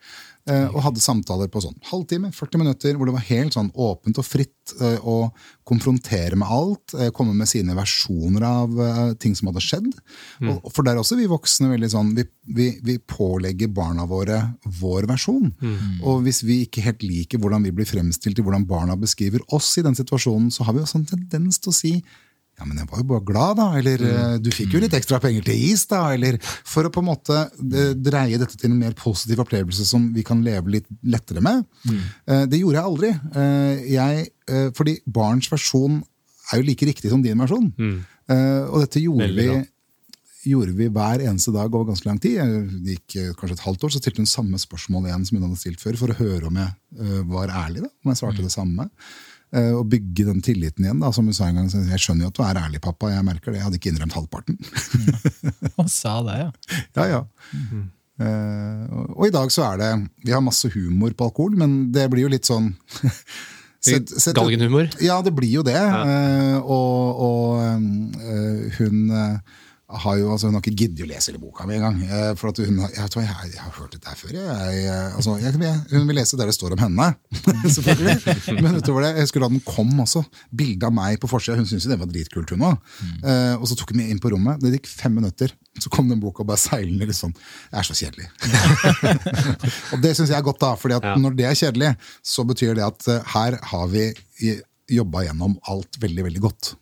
eh, 0.49 0.65
Og 0.73 0.81
hadde 0.81 1.01
samtaler 1.03 1.47
på 1.51 1.61
sånn 1.61 1.75
halvtime, 1.91 2.31
40 2.33 2.57
minutter, 2.57 2.95
hvor 2.97 3.05
det 3.05 3.13
var 3.13 3.25
helt 3.27 3.53
sånn 3.53 3.69
åpent 3.77 4.17
og 4.17 4.25
fritt 4.25 4.73
eh, 4.81 4.97
å 5.05 5.29
konfrontere 5.69 6.35
med 6.41 6.49
alt. 6.49 6.95
eh, 6.97 7.11
Komme 7.13 7.35
med 7.37 7.45
sine 7.51 7.75
versjoner 7.77 8.41
av 8.47 8.73
ting 9.21 9.35
som 9.37 9.51
hadde 9.51 9.61
skjedd. 9.61 9.91
Og 10.41 10.71
For 10.73 10.81
der 10.87 10.95
er 10.97 11.03
også 11.03 11.17
vi 11.19 11.27
voksne 11.29 11.69
veldig 11.69 11.89
sånn 11.93 12.15
Vi, 12.17 12.25
vi, 12.57 12.69
vi 12.81 12.95
pålegger 12.97 13.69
barna 13.69 14.07
våre 14.09 14.39
vår 14.79 15.05
versjon. 15.11 15.51
Og 16.01 16.23
hvis 16.25 16.41
vi 16.47 16.63
ikke 16.65 16.81
helt 16.87 17.03
liker 17.05 17.37
hvordan 17.37 17.61
vi 17.67 17.71
blir 17.75 17.85
fremstilt 17.85 18.39
i 18.39 18.41
hvordan 18.41 18.65
barna 18.65 18.97
beskriver 18.97 19.45
oss 19.53 19.77
i 19.77 19.85
den 19.85 19.93
situasjonen, 19.99 20.49
så 20.49 20.65
har 20.65 20.73
vi 20.73 20.81
også 20.81 20.97
en 21.03 21.05
tendens 21.13 21.59
til 21.61 21.69
å 21.69 21.77
si 21.77 21.93
ja, 22.59 22.67
men 22.67 22.81
jeg 22.81 22.89
var 22.91 23.01
jo 23.01 23.07
bare 23.13 23.25
glad, 23.27 23.59
da. 23.59 23.67
Eller 23.79 24.03
mm. 24.03 24.35
du 24.43 24.51
fikk 24.53 24.75
jo 24.75 24.81
litt 24.83 24.95
ekstra 24.97 25.21
penger 25.23 25.47
til 25.47 25.63
is, 25.69 25.85
da. 25.89 26.01
Eller 26.15 26.37
for 26.43 26.87
å 26.87 26.91
på 26.93 27.03
en 27.03 27.09
måte 27.09 27.39
eh, 27.45 27.95
dreie 27.95 28.39
dette 28.41 28.59
til 28.59 28.73
en 28.73 28.77
mer 28.81 28.95
positiv 28.99 29.41
opplevelse 29.45 29.87
som 29.87 30.09
vi 30.15 30.25
kan 30.27 30.43
leve 30.45 30.75
litt 30.77 30.89
lettere 31.07 31.43
med. 31.45 31.65
Mm. 31.87 32.03
Det 32.51 32.61
gjorde 32.61 32.79
jeg 32.79 32.91
aldri. 32.91 33.11
Eh, 33.33 33.83
Jeg, 33.89 34.29
eh, 34.51 34.69
fordi 34.75 34.99
barns 35.07 35.49
versjon 35.51 36.01
er 36.51 36.61
jo 36.61 36.67
like 36.67 36.87
riktig 36.87 37.11
som 37.11 37.23
din 37.23 37.39
versjon. 37.39 37.71
Mm. 37.77 37.99
Og 38.69 38.83
dette 38.83 39.01
gjorde 39.01 39.31
vi 39.33 39.49
gjorde 40.47 40.75
vi 40.77 40.87
hver 40.93 41.23
eneste 41.25 41.51
dag 41.55 41.73
over 41.73 41.89
ganske 41.89 42.07
lang 42.07 42.19
tid. 42.21 42.39
Det 42.83 42.97
gikk 42.97 43.17
eh, 43.19 43.31
kanskje 43.37 43.57
et 43.57 43.65
halvt 43.65 43.85
år, 43.85 43.93
så 43.93 44.01
stilte 44.01 44.23
hun 44.23 44.29
samme 44.29 44.59
spørsmål 44.61 45.09
igjen 45.09 45.25
som 45.27 45.37
hun 45.37 45.47
hadde 45.47 45.59
stilt 45.61 45.83
før, 45.83 45.97
for 45.99 46.13
å 46.13 46.19
høre 46.19 46.49
om 46.49 46.59
jeg 46.61 46.71
eh, 46.99 47.19
var 47.33 47.53
ærlig. 47.65 47.83
da, 47.85 47.91
Om 48.03 48.13
jeg 48.13 48.21
svarte 48.21 48.45
det 48.45 48.53
samme. 48.53 48.87
Eh, 49.51 49.71
Og 49.73 49.87
bygge 49.89 50.25
den 50.27 50.41
tilliten 50.45 50.85
igjen. 50.85 50.99
da, 51.01 51.09
Som 51.11 51.25
hun 51.25 51.33
sa 51.33 51.47
en 51.49 51.55
gang, 51.55 51.69
jeg 51.69 51.99
skjønner 51.99 52.27
jo 52.27 52.31
at 52.33 52.37
du 52.37 52.43
er 52.45 52.59
ærlig, 52.61 52.81
pappa. 52.81 53.09
Jeg 53.09 53.25
merker 53.25 53.51
det. 53.51 53.57
Jeg 53.59 53.63
hadde 53.65 53.79
ikke 53.79 53.91
innrømt 53.93 54.13
halvparten. 54.13 54.59
Hun 55.77 55.87
sa 55.89 56.19
det, 56.27 56.35
ja. 56.43 56.51
ja, 56.99 57.05
ja. 57.15 57.21
Eh, 58.19 58.83
og- 58.91 59.13
og 59.17 59.27
i 59.27 59.31
dag 59.31 59.47
så 59.49 59.63
er 59.73 59.77
det 59.79 60.09
Vi 60.25 60.31
har 60.35 60.41
masse 60.43 60.67
humor 60.73 61.11
på 61.15 61.25
alkohol, 61.29 61.55
men 61.57 61.91
det 61.91 62.09
blir 62.11 62.25
jo 62.27 62.31
litt 62.33 62.45
sånn 62.45 62.75
set, 63.79 64.09
set, 64.11 64.35
Galgenhumor. 64.35 64.89
Ja, 65.01 65.21
det 65.23 65.33
blir 65.33 65.49
jo 65.49 65.63
det. 65.63 65.75
Eh, 65.79 66.57
og 66.59 67.23
og 67.23 67.59
uh, 67.63 68.69
hun 68.77 69.11
eh, 69.11 69.37
har 69.89 70.17
jo 70.19 70.27
altså 70.31 70.47
Hun 70.49 70.53
har 70.53 70.61
ikke 70.61 70.77
giddet 70.83 71.01
å 71.01 71.07
lese 71.09 71.31
hele 71.31 71.39
boka 71.41 71.65
mi 71.65 71.73
engang. 71.79 71.95
Uh, 72.05 72.35
for 72.37 72.51
at 72.51 72.59
hun, 72.61 72.77
har- 72.83 72.91
jeg, 72.93 73.09
tror 73.09 73.23
jeg, 73.23 73.31
jeg, 73.31 73.53
jeg 73.55 73.63
har 73.63 73.71
hørt 73.79 73.95
dette 73.95 74.09
her 74.11 74.19
før. 74.19 74.33
Jeg, 74.37 74.83
eh, 74.85 75.15
altså, 75.17 75.33
hun 75.95 76.07
vil 76.11 76.15
lese 76.19 76.37
der 76.37 76.45
det 76.51 76.53
står 76.53 76.75
om 76.75 76.83
henne, 76.83 77.07
selvfølgelig. 77.75 78.59
Men 78.61 78.77
utover 78.77 79.01
det, 79.07 79.09
jeg 79.17 79.25
husker 79.25 79.45
da 79.45 79.49
den 79.55 79.63
kom 79.65 79.89
også. 80.05 80.21
Bilde 80.61 80.85
av 80.85 80.93
meg 80.93 81.17
på 81.23 81.29
forsida. 81.31 81.57
Hun 81.57 81.65
syntes 81.69 81.87
jo 81.87 81.93
det 81.93 81.99
var 82.03 82.11
dritkult, 82.11 82.53
hun 82.53 82.67
òg. 82.69 82.77
Eh, 83.23 83.55
og 83.57 83.65
så 83.71 83.77
tok 83.81 83.95
hun 83.95 84.01
meg 84.03 84.13
inn 84.13 84.21
på 84.21 84.29
rommet. 84.35 84.61
Det 84.61 84.75
gikk 84.77 84.91
fem 84.93 85.17
minutter. 85.17 85.55
Så 85.79 85.89
kom 85.93 86.09
den 86.11 86.21
boka 86.21 86.43
bare 86.45 86.59
seilende 86.61 87.07
litt 87.09 87.17
sånn. 87.17 87.33
Jeg 87.71 87.79
er 87.81 87.87
så 87.89 87.97
kjedelig. 87.97 88.29
og 89.93 90.01
det 90.03 90.13
syns 90.17 90.29
jeg 90.31 90.37
er 90.39 90.45
godt, 90.45 90.61
da. 90.61 90.73
fordi 90.79 90.97
at 90.99 91.05
Ja. 91.09 91.15
når 91.17 91.35
det 91.39 91.45
er 91.49 91.55
kjedelig, 91.57 91.91
så 92.25 92.45
betyr 92.45 92.75
det 92.77 92.85
at 92.85 93.07
uh, 93.09 93.19
her 93.33 93.57
har 93.71 93.87
vi 93.91 94.09
jobba 94.89 95.21
gjennom 95.27 95.57
alt 95.69 95.97
veldig, 96.01 96.23
veldig 96.29 96.41
godt. 96.45 96.73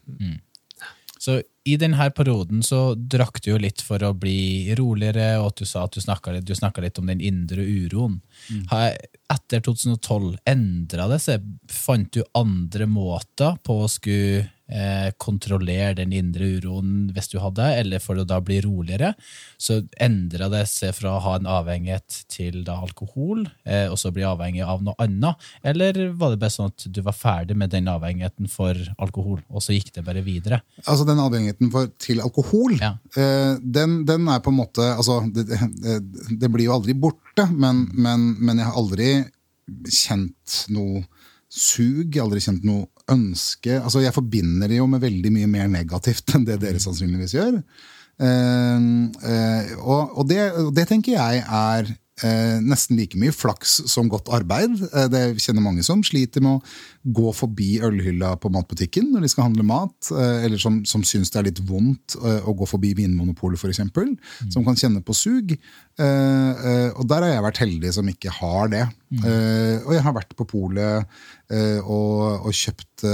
Så 1.27 1.41
i 1.67 1.75
denne 1.75 2.05
perioden 2.15 2.61
så 2.63 2.93
drakk 2.95 3.41
du 3.43 3.49
jo 3.49 3.57
litt 3.59 3.81
for 3.83 3.99
å 4.07 4.13
bli 4.15 4.71
roligere, 4.79 5.33
og 5.41 5.49
at 5.49 5.59
du 5.59 5.67
sa 5.67 5.83
at 5.83 5.97
du 5.97 5.99
snakka 5.99 6.31
litt, 6.31 6.51
litt 6.83 7.01
om 7.01 7.11
den 7.11 7.19
indre 7.19 7.65
uroen. 7.67 8.21
Har, 8.71 8.95
etter 9.33 9.65
2012, 9.65 10.37
endra 10.47 11.09
det 11.11 11.19
seg? 11.25 11.43
Fant 11.67 12.07
du 12.15 12.21
andre 12.37 12.87
måter 12.87 13.59
på 13.67 13.81
å 13.83 13.89
skulle 13.91 14.45
eh, 14.69 15.09
kontrollere 15.21 15.93
den 15.99 16.13
indre 16.15 16.47
uroen 16.57 17.09
hvis 17.15 17.29
du 17.31 17.37
hadde, 17.43 17.65
eller 17.81 17.99
for 18.03 18.19
å 18.19 18.25
da 18.27 18.39
bli 18.43 18.59
roligere? 18.65 19.13
Så 19.61 19.81
endra 20.03 20.49
det 20.53 20.65
seg 20.71 20.93
fra 20.97 21.15
å 21.17 21.21
ha 21.23 21.35
en 21.39 21.47
avhengighet 21.49 22.21
til 22.31 22.63
da 22.67 22.77
alkohol, 22.83 23.45
eh, 23.65 23.87
og 23.91 23.97
så 24.01 24.11
bli 24.15 24.25
avhengig 24.27 24.63
av 24.65 24.83
noe 24.85 24.95
annet? 25.03 25.35
Eller 25.63 26.11
var 26.17 26.33
det 26.35 26.41
bare 26.43 26.53
sånn 26.53 26.71
at 26.73 26.87
du 26.93 27.01
var 27.05 27.15
ferdig 27.17 27.57
med 27.57 27.71
den 27.73 27.87
avhengigheten 27.91 28.49
for 28.51 28.75
alkohol, 28.97 29.39
og 29.49 29.63
så 29.63 29.75
gikk 29.77 29.93
det 29.95 30.05
bare 30.07 30.23
videre? 30.25 30.61
Altså 30.85 31.05
Den 31.07 31.19
avhengigheten 31.23 31.71
for, 31.73 31.87
til 32.01 32.21
alkohol, 32.23 32.77
Ja. 32.81 32.93
eh, 33.15 33.55
den, 33.61 34.03
den 34.07 34.27
er 34.31 34.39
på 34.43 34.51
en 34.53 34.59
måte 34.61 34.83
altså, 34.95 35.21
det, 35.33 35.47
det, 35.47 35.97
det 36.41 36.51
blir 36.53 36.67
jo 36.69 36.75
aldri 36.77 36.93
borte, 36.97 37.47
men, 37.51 37.85
men, 37.93 38.33
men 38.39 38.57
jeg 38.61 38.67
har 38.69 38.77
aldri 38.79 39.09
kjent 39.91 40.61
noe 40.73 41.03
sug, 41.51 42.15
aldri 42.21 42.41
kjent 42.43 42.65
noe 42.67 42.87
ønske. 43.11 43.77
altså 43.81 44.01
Jeg 44.03 44.15
forbinder 44.15 44.67
det 44.67 44.79
jo 44.79 44.87
med 44.89 45.03
veldig 45.03 45.31
mye 45.33 45.51
mer 45.51 45.69
negativt 45.71 46.35
enn 46.35 46.47
det 46.47 46.59
dere 46.63 46.81
sannsynligvis 46.81 47.37
gjør. 47.37 47.61
Uh, 48.17 49.07
uh, 49.21 49.73
og, 49.77 50.17
og, 50.17 50.23
det, 50.29 50.41
og 50.57 50.71
det 50.73 50.87
tenker 50.89 51.13
jeg 51.13 51.43
er 51.43 51.91
uh, 51.91 52.57
nesten 52.65 52.97
like 52.97 53.19
mye 53.19 53.35
flaks 53.35 53.77
som 53.91 54.09
godt 54.09 54.31
arbeid. 54.33 54.79
Det 55.13 55.37
kjenner 55.43 55.65
mange 55.65 55.85
som 55.85 56.01
sliter 56.05 56.43
med 56.43 56.57
å 56.57 56.63
gå 57.07 57.31
forbi 57.35 57.77
ølhylla 57.85 58.33
på 58.41 58.51
matbutikken 58.51 59.11
når 59.13 59.23
de 59.23 59.31
skal 59.31 59.47
handle 59.47 59.65
mat, 59.67 60.11
eh, 60.11 60.45
eller 60.47 60.59
som, 60.61 60.81
som 60.87 61.03
syns 61.07 61.31
det 61.31 61.39
er 61.41 61.49
litt 61.49 61.61
vondt 61.67 62.17
eh, 62.19 62.47
å 62.47 62.55
gå 62.57 62.67
forbi 62.67 62.93
Vinmonopolet 62.97 63.59
f.eks., 63.59 63.77
eksempel 63.77 64.15
som 64.53 64.65
kan 64.65 64.77
kjenne 64.79 65.03
på 65.05 65.15
sug. 65.15 65.53
Eh, 65.97 66.87
og 66.93 67.03
der 67.09 67.23
har 67.23 67.31
jeg 67.31 67.45
vært 67.45 67.61
heldig 67.63 67.91
som 67.95 68.09
ikke 68.11 68.33
har 68.41 68.73
det. 68.73 68.85
Mm. 69.07 69.23
og 69.87 69.93
jeg 69.95 70.03
har 70.03 70.11
vært 70.11 70.33
på 70.35 70.43
polet 70.43 71.13
og, 71.87 72.41
og 72.43 72.49
kjøpt 72.51 73.05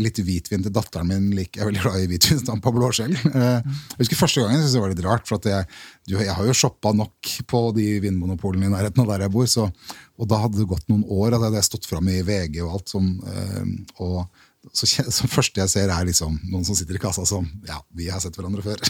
litt 0.00 0.16
hvitvin 0.24 0.62
til 0.64 0.72
datteren 0.72 1.10
min. 1.10 1.26
Jeg 1.36 1.60
er 1.60 1.68
veldig 1.68 1.82
glad 1.82 1.98
i 2.00 2.06
hvitvinsdampa 2.08 2.72
blåskjell. 2.72 3.12
Jeg 3.20 3.98
husker 3.98 4.16
Første 4.22 4.40
gangen 4.40 4.62
syntes 4.62 4.78
det 4.78 4.80
var 4.80 4.94
litt 4.94 5.04
rart, 5.04 5.28
for 5.28 5.36
at 5.36 5.50
jeg, 5.50 5.68
jeg 6.14 6.38
har 6.38 6.48
jo 6.48 6.56
shoppa 6.56 6.94
nok 6.96 7.34
på 7.52 7.60
de 7.76 7.84
vinmonopolene 8.06 8.70
i 8.70 8.72
nærheten 8.72 9.04
av 9.04 9.12
der 9.12 9.26
jeg 9.26 9.34
bor. 9.36 9.50
Så, 9.52 9.68
og 10.16 10.28
da 10.30 10.40
hadde 10.42 10.60
det 10.60 10.68
gått 10.70 10.86
noen 10.90 11.04
år, 11.04 11.30
og 11.30 11.38
det 11.38 11.46
hadde 11.48 11.60
jeg 11.60 11.68
stått 11.70 11.88
fram 11.88 12.08
i 12.12 12.20
VG 12.26 12.60
og 12.64 12.76
alt. 12.78 12.92
Som, 12.92 13.08
eh, 13.28 13.72
og 14.04 14.70
så, 14.72 14.88
så 14.88 15.28
første 15.30 15.62
jeg 15.62 15.72
ser, 15.72 15.92
er 15.92 16.08
liksom 16.08 16.38
noen 16.50 16.64
som 16.66 16.78
sitter 16.78 16.98
i 16.98 17.02
kassa 17.02 17.26
som 17.28 17.46
Ja, 17.68 17.80
vi 17.94 18.08
har 18.10 18.22
sett 18.24 18.36
hverandre 18.38 18.64
før. 18.64 18.80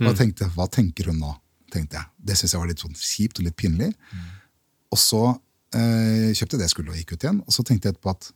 og 0.00 0.08
jeg 0.10 0.18
tenkte, 0.22 0.48
hva 0.56 0.68
tenker 0.72 1.12
hun 1.12 1.20
nå? 1.22 1.34
tenkte 1.72 1.98
jeg. 1.98 2.06
Det 2.28 2.36
syntes 2.38 2.54
jeg 2.54 2.62
var 2.62 2.68
litt 2.70 2.82
sånn 2.82 2.96
kjipt 2.96 3.40
og 3.40 3.46
litt 3.48 3.56
pinlig. 3.58 3.92
Og 4.94 5.00
så 5.00 5.22
eh, 5.74 6.32
kjøpte 6.32 6.54
jeg 6.54 6.60
det 6.60 6.68
jeg 6.68 6.74
skulle 6.76 6.92
og 6.94 7.00
gikk 7.00 7.16
ut 7.16 7.26
igjen. 7.26 7.40
Og 7.44 7.56
så 7.56 7.64
tenkte 7.66 7.90
jeg 7.90 7.96
etterpå 7.96 8.14
at 8.16 8.30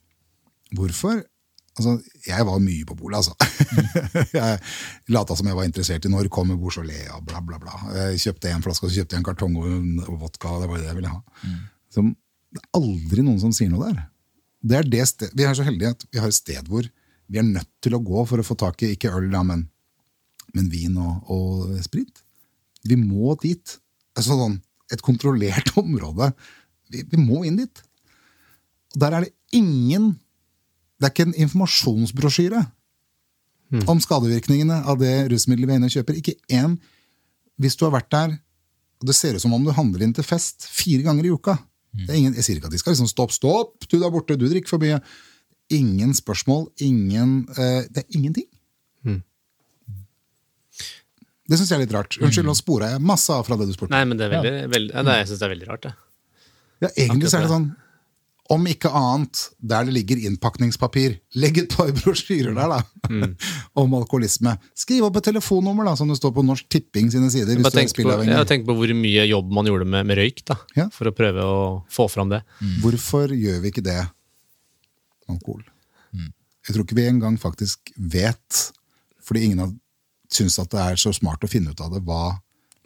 hvorfor 0.77 1.23
Altså, 1.79 1.93
jeg 2.27 2.45
var 2.45 2.59
mye 2.61 2.85
på 2.85 2.97
polet, 2.99 3.21
altså. 3.21 3.33
jeg 4.35 4.57
lata 5.15 5.37
som 5.39 5.47
jeg 5.49 5.57
var 5.57 5.69
interessert 5.69 6.05
i 6.05 6.11
når 6.11 6.27
kommer 6.35 6.59
Beaujolais 6.59 7.07
og 7.15 7.23
bla, 7.25 7.39
bla, 7.47 7.61
bla. 7.63 7.77
Jeg 7.95 8.19
kjøpte 8.25 8.51
en 8.51 8.65
flaske, 8.65 8.85
og 8.85 8.91
så 8.91 8.99
kjøpte 8.99 9.17
jeg 9.17 9.23
en 9.23 9.29
kartong 9.29 9.55
og 9.63 10.11
vodka. 10.19 10.57
Det 10.61 10.69
var 10.69 10.83
det 10.83 10.89
jeg 10.91 10.99
ville 10.99 11.13
ha. 11.15 11.21
Så, 11.91 12.05
det 12.51 12.63
er 12.63 12.81
aldri 12.81 13.25
noen 13.27 13.41
som 13.43 13.53
sier 13.55 13.71
noe 13.73 13.91
der. 13.91 14.07
Det 14.61 14.79
er 14.79 14.89
det 14.93 15.05
sted, 15.09 15.35
vi 15.37 15.47
er 15.47 15.57
så 15.57 15.67
heldige 15.67 15.95
at 15.95 16.07
vi 16.11 16.21
har 16.21 16.29
et 16.29 16.37
sted 16.37 16.67
hvor 16.69 16.87
vi 17.31 17.39
er 17.41 17.47
nødt 17.47 17.71
til 17.85 17.95
å 17.97 18.03
gå 18.03 18.25
for 18.27 18.43
å 18.43 18.47
få 18.47 18.57
tak 18.59 18.83
i 18.83 18.93
ikke 18.97 19.13
øl, 19.15 19.29
da, 19.33 19.45
men, 19.47 19.65
men 20.57 20.67
vin 20.73 20.97
og, 20.99 21.31
og 21.31 21.79
sprit. 21.85 22.25
Vi 22.87 22.99
må 22.99 23.37
dit. 23.41 23.77
Altså, 24.19 24.35
sånn, 24.35 24.59
et 24.91 25.05
kontrollert 25.07 25.71
område. 25.81 26.33
Vi, 26.91 27.05
vi 27.07 27.21
må 27.23 27.45
inn 27.47 27.61
dit. 27.61 27.85
Og 28.95 28.99
der 29.05 29.15
er 29.15 29.27
det 29.27 29.35
ingen 29.55 30.17
Det 31.01 31.07
er 31.07 31.13
ikke 31.15 31.25
en 31.31 31.39
informasjonsbrosjyre 31.47 32.59
om 33.89 34.01
skadevirkningene 34.03 34.81
av 34.91 34.99
det 35.01 35.31
rusmiddelet 35.31 35.69
vi 35.69 35.73
er 35.73 35.79
inne 35.79 35.89
og 35.89 35.95
kjøper. 35.95 36.17
Ikke 36.19 36.35
én. 36.53 36.75
Hvis 37.61 37.79
du 37.79 37.87
har 37.87 37.95
vært 37.95 38.11
der, 38.13 38.35
og 39.01 39.07
det 39.09 39.15
ser 39.17 39.39
ut 39.39 39.41
som 39.41 39.55
om 39.57 39.65
du 39.65 39.71
handler 39.73 40.03
inn 40.05 40.13
til 40.17 40.27
fest 40.27 40.67
fire 40.69 41.07
ganger 41.07 41.25
i 41.25 41.33
uka 41.33 41.55
ingen, 41.99 42.35
Jeg 42.39 42.47
sier 42.47 42.61
ikke 42.61 42.71
at 42.71 42.77
de 42.77 42.81
skal 42.81 42.95
liksom 42.95 43.11
stopp, 43.11 43.35
stopp, 43.35 43.89
du 43.89 43.99
der 43.99 44.13
borte, 44.13 44.39
du 44.39 44.47
drikker 44.47 44.77
for 44.77 44.83
mye. 44.83 45.01
Ingen 45.71 46.15
spørsmål, 46.19 46.69
ingen 46.83 47.45
uh, 47.55 47.87
Det 47.87 48.05
er 48.05 48.17
ingenting. 48.19 48.49
Det 51.51 51.59
syns 51.59 51.73
jeg 51.73 51.81
er 51.81 51.83
litt 51.83 51.95
rart. 51.97 52.15
Unnskyld, 52.23 52.47
nå 52.47 52.55
spora 52.55 52.93
jeg 52.93 53.03
masse 53.03 53.35
av 53.35 53.43
fra 53.43 53.57
det 53.59 53.67
du 53.67 53.75
spurte. 53.75 53.91
Nei, 53.91 54.05
men 54.07 54.21
det 54.21 54.29
er 54.29 54.37
veldig, 54.37 54.53
veldig 54.71 54.95
ja, 54.95 55.03
det, 55.09 55.17
jeg 55.19 55.31
synes 55.31 55.41
det 55.41 55.47
er 55.47 55.53
veldig 55.57 55.67
rart, 55.67 55.87
det. 55.89 55.95
Ja, 56.81 56.91
egentlig 56.95 57.31
så 57.33 57.41
er 57.41 57.47
det 57.47 57.51
sånn 57.51 57.71
Om 58.51 58.65
ikke 58.67 58.91
annet, 58.91 59.45
der 59.63 59.85
det 59.87 59.93
ligger 59.95 60.19
innpakningspapir, 60.27 61.13
legg 61.39 61.61
et 61.63 61.75
par 61.77 61.93
brosjyrer 61.95 62.57
der, 62.57 62.73
da. 62.73 63.29
om 63.81 63.93
alkoholisme. 63.95 64.57
Skriv 64.75 65.07
opp 65.07 65.21
et 65.21 65.29
telefonnummer, 65.29 65.87
da, 65.87 65.93
som 65.99 66.11
det 66.11 66.17
står 66.19 66.33
på 66.35 66.43
Norsk 66.47 66.67
Tipping 66.73 67.13
sine 67.15 67.31
sider. 67.31 67.55
hvis 67.61 67.77
tenk 67.77 67.95
du 67.95 68.03
er 68.09 68.17
på, 68.19 68.27
jeg 68.27 68.49
tenker 68.51 68.67
på 68.73 68.77
hvor 68.81 68.95
mye 68.99 69.27
jobb 69.31 69.53
man 69.55 69.71
gjorde 69.71 69.87
med, 69.87 70.09
med 70.11 70.19
røyk, 70.19 70.43
da, 70.51 70.59
Ja. 70.77 70.89
for 70.95 71.11
å 71.11 71.15
prøve 71.15 71.47
å 71.47 71.61
få 71.91 72.09
fram 72.11 72.33
det. 72.33 72.43
Hvorfor 72.83 73.31
gjør 73.31 73.63
vi 73.63 73.71
ikke 73.71 73.87
det 73.87 74.01
med 74.03 75.37
alkohol? 75.37 75.63
Jeg 76.67 76.75
tror 76.75 76.85
ikke 76.85 76.99
vi 76.99 77.07
engang 77.09 77.39
faktisk 77.41 77.95
vet, 77.97 78.59
fordi 79.25 79.47
ingen 79.47 79.63
har 79.63 79.71
syns 80.31 80.59
at 80.63 80.71
det 80.75 80.83
er 80.83 80.99
så 81.01 81.13
smart 81.17 81.43
å 81.47 81.49
finne 81.51 81.73
ut 81.73 81.81
av 81.83 81.95
det, 81.95 82.03
hva 82.07 82.37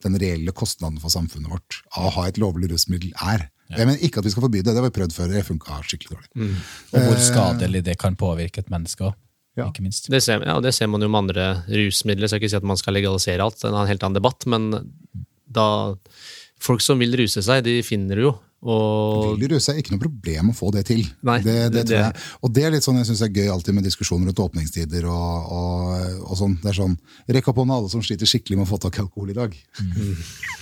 den 0.05 0.17
reelle 0.21 0.53
kostnaden 0.57 1.01
for 1.01 1.13
samfunnet 1.13 1.51
vårt 1.51 1.81
av 1.97 2.07
å 2.11 2.13
ha 2.19 2.27
et 2.29 2.39
lovlig 2.41 2.69
rusmiddel 2.71 3.11
er. 3.25 3.49
Jeg 3.77 3.87
mener 3.87 4.03
ikke 4.07 4.19
at 4.23 4.25
vi 4.29 4.31
skal 4.35 4.45
forby 4.47 4.61
det, 4.63 4.71
det 4.73 4.77
har 4.81 4.87
vi 4.89 4.95
prøvd 5.01 5.13
før, 5.17 5.29
det 5.33 5.45
funka 5.47 5.81
skikkelig 5.83 6.15
dårlig. 6.17 6.49
Og 6.95 7.01
hvor 7.09 7.21
skadelig 7.23 7.85
det 7.85 7.99
kan 7.99 8.17
påvirke 8.17 8.59
et 8.65 8.71
menneske 8.73 9.11
òg, 9.11 9.15
Ja. 9.57 9.69
ikke 9.71 9.83
minst. 9.85 10.09
Det 10.11 10.23
ser, 10.23 10.43
ja, 10.43 10.57
det 10.61 10.75
ser 10.75 10.89
man 10.91 11.01
jo 11.01 11.09
med 11.09 11.31
andre 11.31 11.63
rusmidler. 11.69 12.27
Så 12.27 12.35
jeg 12.35 12.41
skal 12.41 12.43
ikke 12.43 12.51
si 12.51 12.57
at 12.57 12.71
man 12.73 12.77
skal 12.81 12.95
legalisere 12.95 13.41
alt, 13.45 13.61
det 13.61 13.71
er 13.71 13.77
en 13.83 13.87
helt 13.87 14.03
annen 14.03 14.19
debatt. 14.21 14.47
Men 14.47 14.71
da 15.51 15.95
Folk 16.65 16.81
som 16.81 16.99
vil 16.99 17.13
ruse 17.19 17.43
seg, 17.45 17.63
de 17.67 17.83
finner 17.85 18.17
jo. 18.23 18.31
Og 18.65 19.35
Vil 19.37 19.51
du 19.51 19.55
ruse 19.55 19.75
er 19.75 19.81
ikke 19.83 19.93
noe 19.93 20.01
problem 20.01 20.51
å 20.51 20.55
få 20.57 20.71
det 20.73 20.87
til. 20.89 21.03
Nei, 21.27 21.37
det, 21.45 21.57
det, 21.75 21.83
tror 21.91 21.99
jeg. 21.99 22.23
Og 22.41 22.53
det 22.57 22.63
er 22.65 22.73
litt 22.73 22.87
sånn 22.87 22.97
jeg 22.97 23.11
synes 23.11 23.21
er 23.27 23.35
gøy 23.35 23.51
alltid 23.53 23.77
med 23.77 23.85
diskusjoner 23.85 24.31
rundt 24.31 24.41
åpningstider. 24.41 25.05
og, 25.11 25.51
og, 25.53 26.23
og 26.25 26.39
sånn. 26.41 26.55
Det 26.63 26.71
er 26.73 26.79
sånn, 26.79 26.95
Rekk 27.37 27.51
opp 27.53 27.61
hånda 27.61 27.77
alle 27.77 27.93
som 27.93 28.05
sliter 28.05 28.31
skikkelig 28.31 28.61
med 28.61 28.67
å 28.67 28.71
få 28.71 28.79
tak 28.81 28.97
i 28.97 29.03
alkohol 29.05 29.35
i 29.35 29.37
dag. 29.37 29.57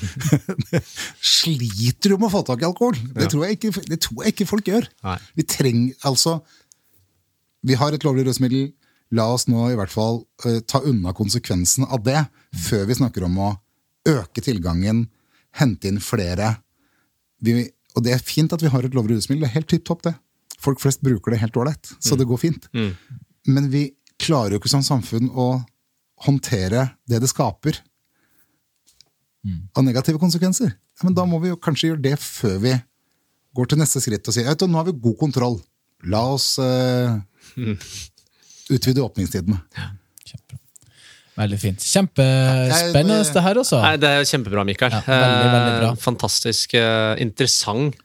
sliter 1.36 2.14
du 2.14 2.16
med 2.16 2.26
å 2.26 2.32
få 2.34 2.42
tak 2.48 2.64
i 2.64 2.68
alkohol? 2.68 2.98
Det, 3.14 3.28
tror 3.30 3.46
jeg 3.46 3.60
ikke, 3.60 3.72
det 3.86 4.00
tror 4.02 4.26
jeg 4.26 4.34
ikke 4.34 4.48
folk 4.50 4.70
gjør. 4.72 4.88
Nei. 5.06 5.18
Vi 5.38 5.46
trenger 5.46 6.08
altså 6.10 6.40
Vi 7.62 7.78
har 7.78 7.94
et 7.94 8.02
lovlig 8.02 8.26
rusmiddel. 8.26 8.72
La 9.14 9.28
oss 9.30 9.44
nå 9.46 9.68
i 9.70 9.76
hvert 9.78 9.92
fall 9.92 10.24
uh, 10.46 10.58
ta 10.66 10.80
unna 10.88 11.12
konsekvensen 11.14 11.84
av 11.86 12.02
det, 12.02 12.24
før 12.64 12.86
vi 12.88 12.96
snakker 12.98 13.28
om 13.28 13.38
å 13.44 13.50
øke 14.08 14.42
tilgangen, 14.42 15.04
hente 15.60 15.90
inn 15.90 16.00
flere. 16.02 16.56
Vi, 17.44 17.68
og 17.96 18.04
det 18.06 18.12
er 18.14 18.22
fint 18.24 18.52
at 18.52 18.62
vi 18.62 18.70
har 18.72 18.84
et 18.84 18.94
lovlig 18.96 19.16
rusmiddel. 19.18 19.42
Det 19.44 19.50
er 19.50 19.56
helt 19.58 19.68
tipp 19.72 19.84
topp, 19.88 20.02
det. 20.06 20.14
Folk 20.62 20.80
flest 20.80 21.02
bruker 21.02 21.34
det 21.34 21.40
helt 21.42 21.56
ålreit, 21.58 21.90
så 22.00 22.14
det 22.16 22.26
går 22.30 22.38
fint. 22.38 22.68
Men 23.46 23.68
vi 23.72 23.88
klarer 24.22 24.54
jo 24.54 24.60
ikke 24.62 24.70
som 24.70 24.84
samfunn 24.86 25.30
å 25.34 25.48
håndtere 26.22 26.84
det 27.10 27.18
det 27.24 27.28
skaper 27.32 27.80
av 29.74 29.82
negative 29.82 30.20
konsekvenser. 30.22 30.70
Ja, 30.70 31.02
men 31.08 31.14
da 31.18 31.24
må 31.26 31.40
vi 31.42 31.48
jo 31.50 31.56
kanskje 31.58 31.88
gjøre 31.90 32.04
det 32.04 32.14
før 32.22 32.58
vi 32.62 32.76
går 33.58 33.66
til 33.72 33.80
neste 33.80 34.00
skritt 34.00 34.28
og 34.30 34.36
sier 34.36 34.46
at 34.52 34.62
nå 34.62 34.78
har 34.78 34.86
vi 34.86 34.94
god 35.02 35.18
kontroll. 35.18 35.58
La 36.06 36.22
oss 36.32 36.54
eh, 36.62 37.18
utvide 38.70 39.02
åpningstidene. 39.02 39.58
Kjempebra. 40.22 40.61
Veldig 41.38 41.58
fint. 41.62 41.80
Kjempespennende 41.80 43.22
det 43.32 43.42
her 43.46 43.60
også. 43.62 43.80
Nei, 43.80 43.96
Det 43.96 44.08
er 44.08 44.26
kjempebra, 44.28 44.64
Mikael. 44.68 44.92
Ja, 44.92 45.00
veldig, 45.06 45.52
veldig 45.54 45.76
bra. 45.80 45.90
Eh, 45.94 46.00
Fantastisk 46.04 46.74
eh, 46.76 47.14
interessant 47.24 47.96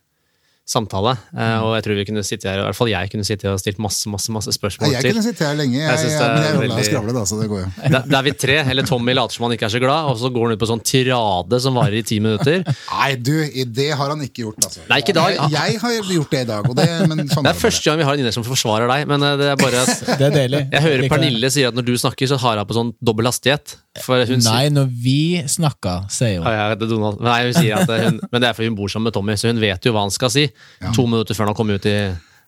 samtale. 0.68 1.14
Mm. 1.31 1.64
Og 1.64 1.69
jeg 1.77 1.84
tror 1.85 1.95
vi 1.95 2.03
kunne 2.10 2.23
sitte 2.27 2.49
her, 2.49 2.60
i 2.60 2.65
hvert 2.68 2.76
fall 2.76 2.89
jeg 2.91 3.11
kunne 3.14 3.23
sitte 3.27 3.48
her 3.48 3.53
og 3.56 3.61
stilt 3.61 3.80
masse 3.80 4.10
masse, 4.11 4.27
masse 4.35 4.52
spørsmål 4.52 4.91
Jeg 4.91 5.06
til. 5.06 5.14
kunne 5.15 5.23
sitte 5.23 5.45
her 5.48 5.56
lenge, 5.56 5.77
jeg, 5.80 5.88
Jeg 5.88 6.11
jeg, 6.11 6.27
men 6.35 6.44
jeg 6.44 6.57
veldig- 6.64 6.85
skravle, 6.89 7.14
da, 7.15 7.23
så 7.30 7.39
det 7.41 7.48
går 7.52 7.61
jo. 7.64 7.69
Da 7.94 8.02
da 8.07 8.19
er 8.19 8.26
vi 8.27 8.34
tre. 8.35 8.57
Eller 8.68 8.84
Tommy 8.84 9.14
later 9.15 9.34
som 9.38 9.48
han 9.48 9.56
ikke 9.56 9.68
er 9.69 9.73
så 9.77 9.80
glad, 9.80 10.10
og 10.11 10.18
så 10.19 10.31
går 10.34 10.44
han 10.49 10.57
ut 10.57 10.60
på 10.60 10.69
sånn 10.69 10.84
tirade 10.84 11.61
som 11.64 11.73
varer 11.80 11.98
i 12.02 12.03
ti 12.03 12.19
minutter. 12.19 12.64
Nei, 12.68 13.10
du, 13.15 13.31
det 13.80 13.89
har 13.95 14.11
han 14.11 14.22
ikke 14.27 14.44
gjort, 14.44 14.60
altså. 14.68 14.84
Nei, 14.89 14.99
ikke 15.02 15.15
i 15.15 15.18
dag. 15.18 15.39
Jeg, 15.56 15.80
har 15.81 15.98
gjort 16.11 16.31
det 16.35 16.41
i 16.44 16.49
dag, 16.52 16.69
og 16.69 16.76
det, 16.76 16.88
men 17.07 17.23
sånn 17.31 17.48
Det 17.48 17.53
er 17.56 17.60
første 17.64 17.88
gang 17.88 17.98
vi 18.02 18.07
har 18.10 18.14
en 18.18 18.19
innlegg 18.26 18.35
som 18.35 18.44
forsvarer 18.48 18.91
deg, 18.91 19.07
men 19.07 19.23
eh, 19.23 19.35
det 19.39 19.49
er 19.53 19.60
bare 19.64 19.84
at 19.88 20.03
Det 20.19 20.27
er 20.27 20.35
deilig. 20.35 20.61
jeg 20.73 20.81
hører 20.84 21.07
Pernille 21.11 21.52
sier 21.53 21.72
at 21.72 21.76
når 21.80 21.88
du 21.88 21.94
snakker, 21.98 22.27
så 22.27 22.38
har 22.44 22.60
hun 22.60 22.68
på 22.68 22.76
sånn 22.77 22.91
dobbel 22.99 23.30
hastighet. 23.31 23.77
For 24.03 24.19
hun 24.27 24.41
sier 24.44 24.52
Nei, 24.52 24.68
når 24.76 24.91
vi 24.91 25.18
snakka, 25.49 25.95
sier 26.14 26.41
hun. 26.41 26.45
Ja, 26.52 26.68
ja, 26.69 26.76
det 26.76 26.89
Donald. 26.91 27.22
Nei, 27.23 27.39
hun 27.48 27.56
sier 27.57 27.80
at 27.81 27.89
hun, 27.89 28.19
Men 28.31 28.44
det 28.44 28.49
er 28.52 28.57
fordi 28.57 28.68
hun 28.69 28.76
bor 28.77 28.91
sammen 28.91 29.07
med 29.10 29.15
Tommy, 29.15 29.38
så 29.39 29.49
hun 29.49 29.61
vet 29.64 29.88
jo 29.88 29.94
hva 29.95 30.03
han 30.06 30.14
skal 30.14 30.30
si. 30.34 30.48
To 30.96 31.04
minutter 31.10 31.34
før 31.38 31.46
han 31.52 31.58
kom 31.58 31.70
ut 31.74 31.86
i 31.90 31.96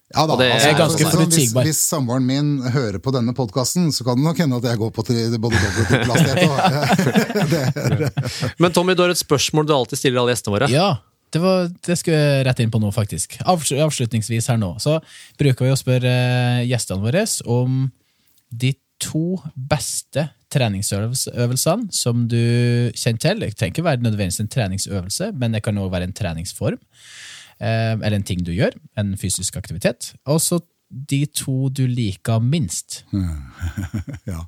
Ja 0.10 0.24
da, 0.26 0.34
det 0.40 0.46
er 0.48 0.52
altså, 0.56 0.70
ganske 0.74 1.06
altså, 1.06 1.06
hvis, 1.06 1.14
forutsigbar. 1.20 1.64
hvis 1.68 1.80
samboeren 1.86 2.26
min 2.26 2.48
hører 2.74 2.98
på 2.98 3.12
denne 3.14 3.30
podkasten, 3.38 3.92
så 3.94 4.02
kan 4.08 4.18
det 4.18 4.26
nok 4.26 4.40
hende 4.42 4.58
at 4.58 4.66
jeg 4.72 4.80
går 4.82 4.90
på 4.96 5.04
tri- 5.06 5.38
både 5.38 5.54
dobbelt 5.60 5.78
og 5.78 5.86
trippel 5.92 6.12
hastighet. 6.16 6.50
og- 6.50 6.58
Men 8.64 8.74
Tommy, 8.74 8.96
du 8.98 9.02
har 9.04 9.12
et 9.14 9.22
spørsmål 9.22 9.68
du 9.70 9.74
alltid 9.76 9.98
stiller 10.02 10.18
alle 10.24 10.34
gjestene 10.34 10.56
våre. 10.56 10.66
Ja, 10.74 10.88
det, 11.30 11.38
var, 11.44 11.70
det 11.86 11.94
skulle 12.02 12.18
jeg 12.18 12.42
rette 12.50 12.62
inn 12.66 12.74
på 12.74 12.82
nå, 12.82 12.90
faktisk. 12.96 13.38
Avslutningsvis 13.46 14.50
her 14.50 14.58
nå, 14.58 14.72
så 14.82 14.98
bruker 15.38 15.62
vi 15.68 15.76
å 15.76 15.78
spørre 15.78 16.10
eh, 16.10 16.66
gjestene 16.72 17.06
våre 17.06 17.22
om 17.46 17.92
de 18.50 18.74
to 19.00 19.38
beste 19.56 20.26
treningsøvelsene 20.52 21.88
som 21.94 22.26
du 22.28 22.90
kjenner 22.98 23.20
til. 23.22 23.40
Det 23.46 23.54
trenger 23.56 23.72
ikke 23.78 23.86
være 23.86 24.02
nødvendigvis 24.04 24.42
en 24.44 24.50
treningsøvelse, 24.52 25.30
men 25.38 25.52
det 25.56 25.62
kan 25.64 25.78
også 25.78 25.94
være 25.94 26.04
en 26.10 26.18
treningsform. 26.18 26.80
Eh, 27.62 27.96
Eller 27.96 28.20
en 28.20 28.28
ting 28.28 28.44
du 28.46 28.52
gjør, 28.56 28.76
en 28.98 29.16
fysisk 29.20 29.58
aktivitet. 29.60 30.14
Og 30.26 30.42
så 30.42 30.62
de 30.90 31.26
to 31.26 31.70
du 31.70 31.86
liker 31.88 32.40
minst. 32.44 33.04
Ja. 34.30 34.46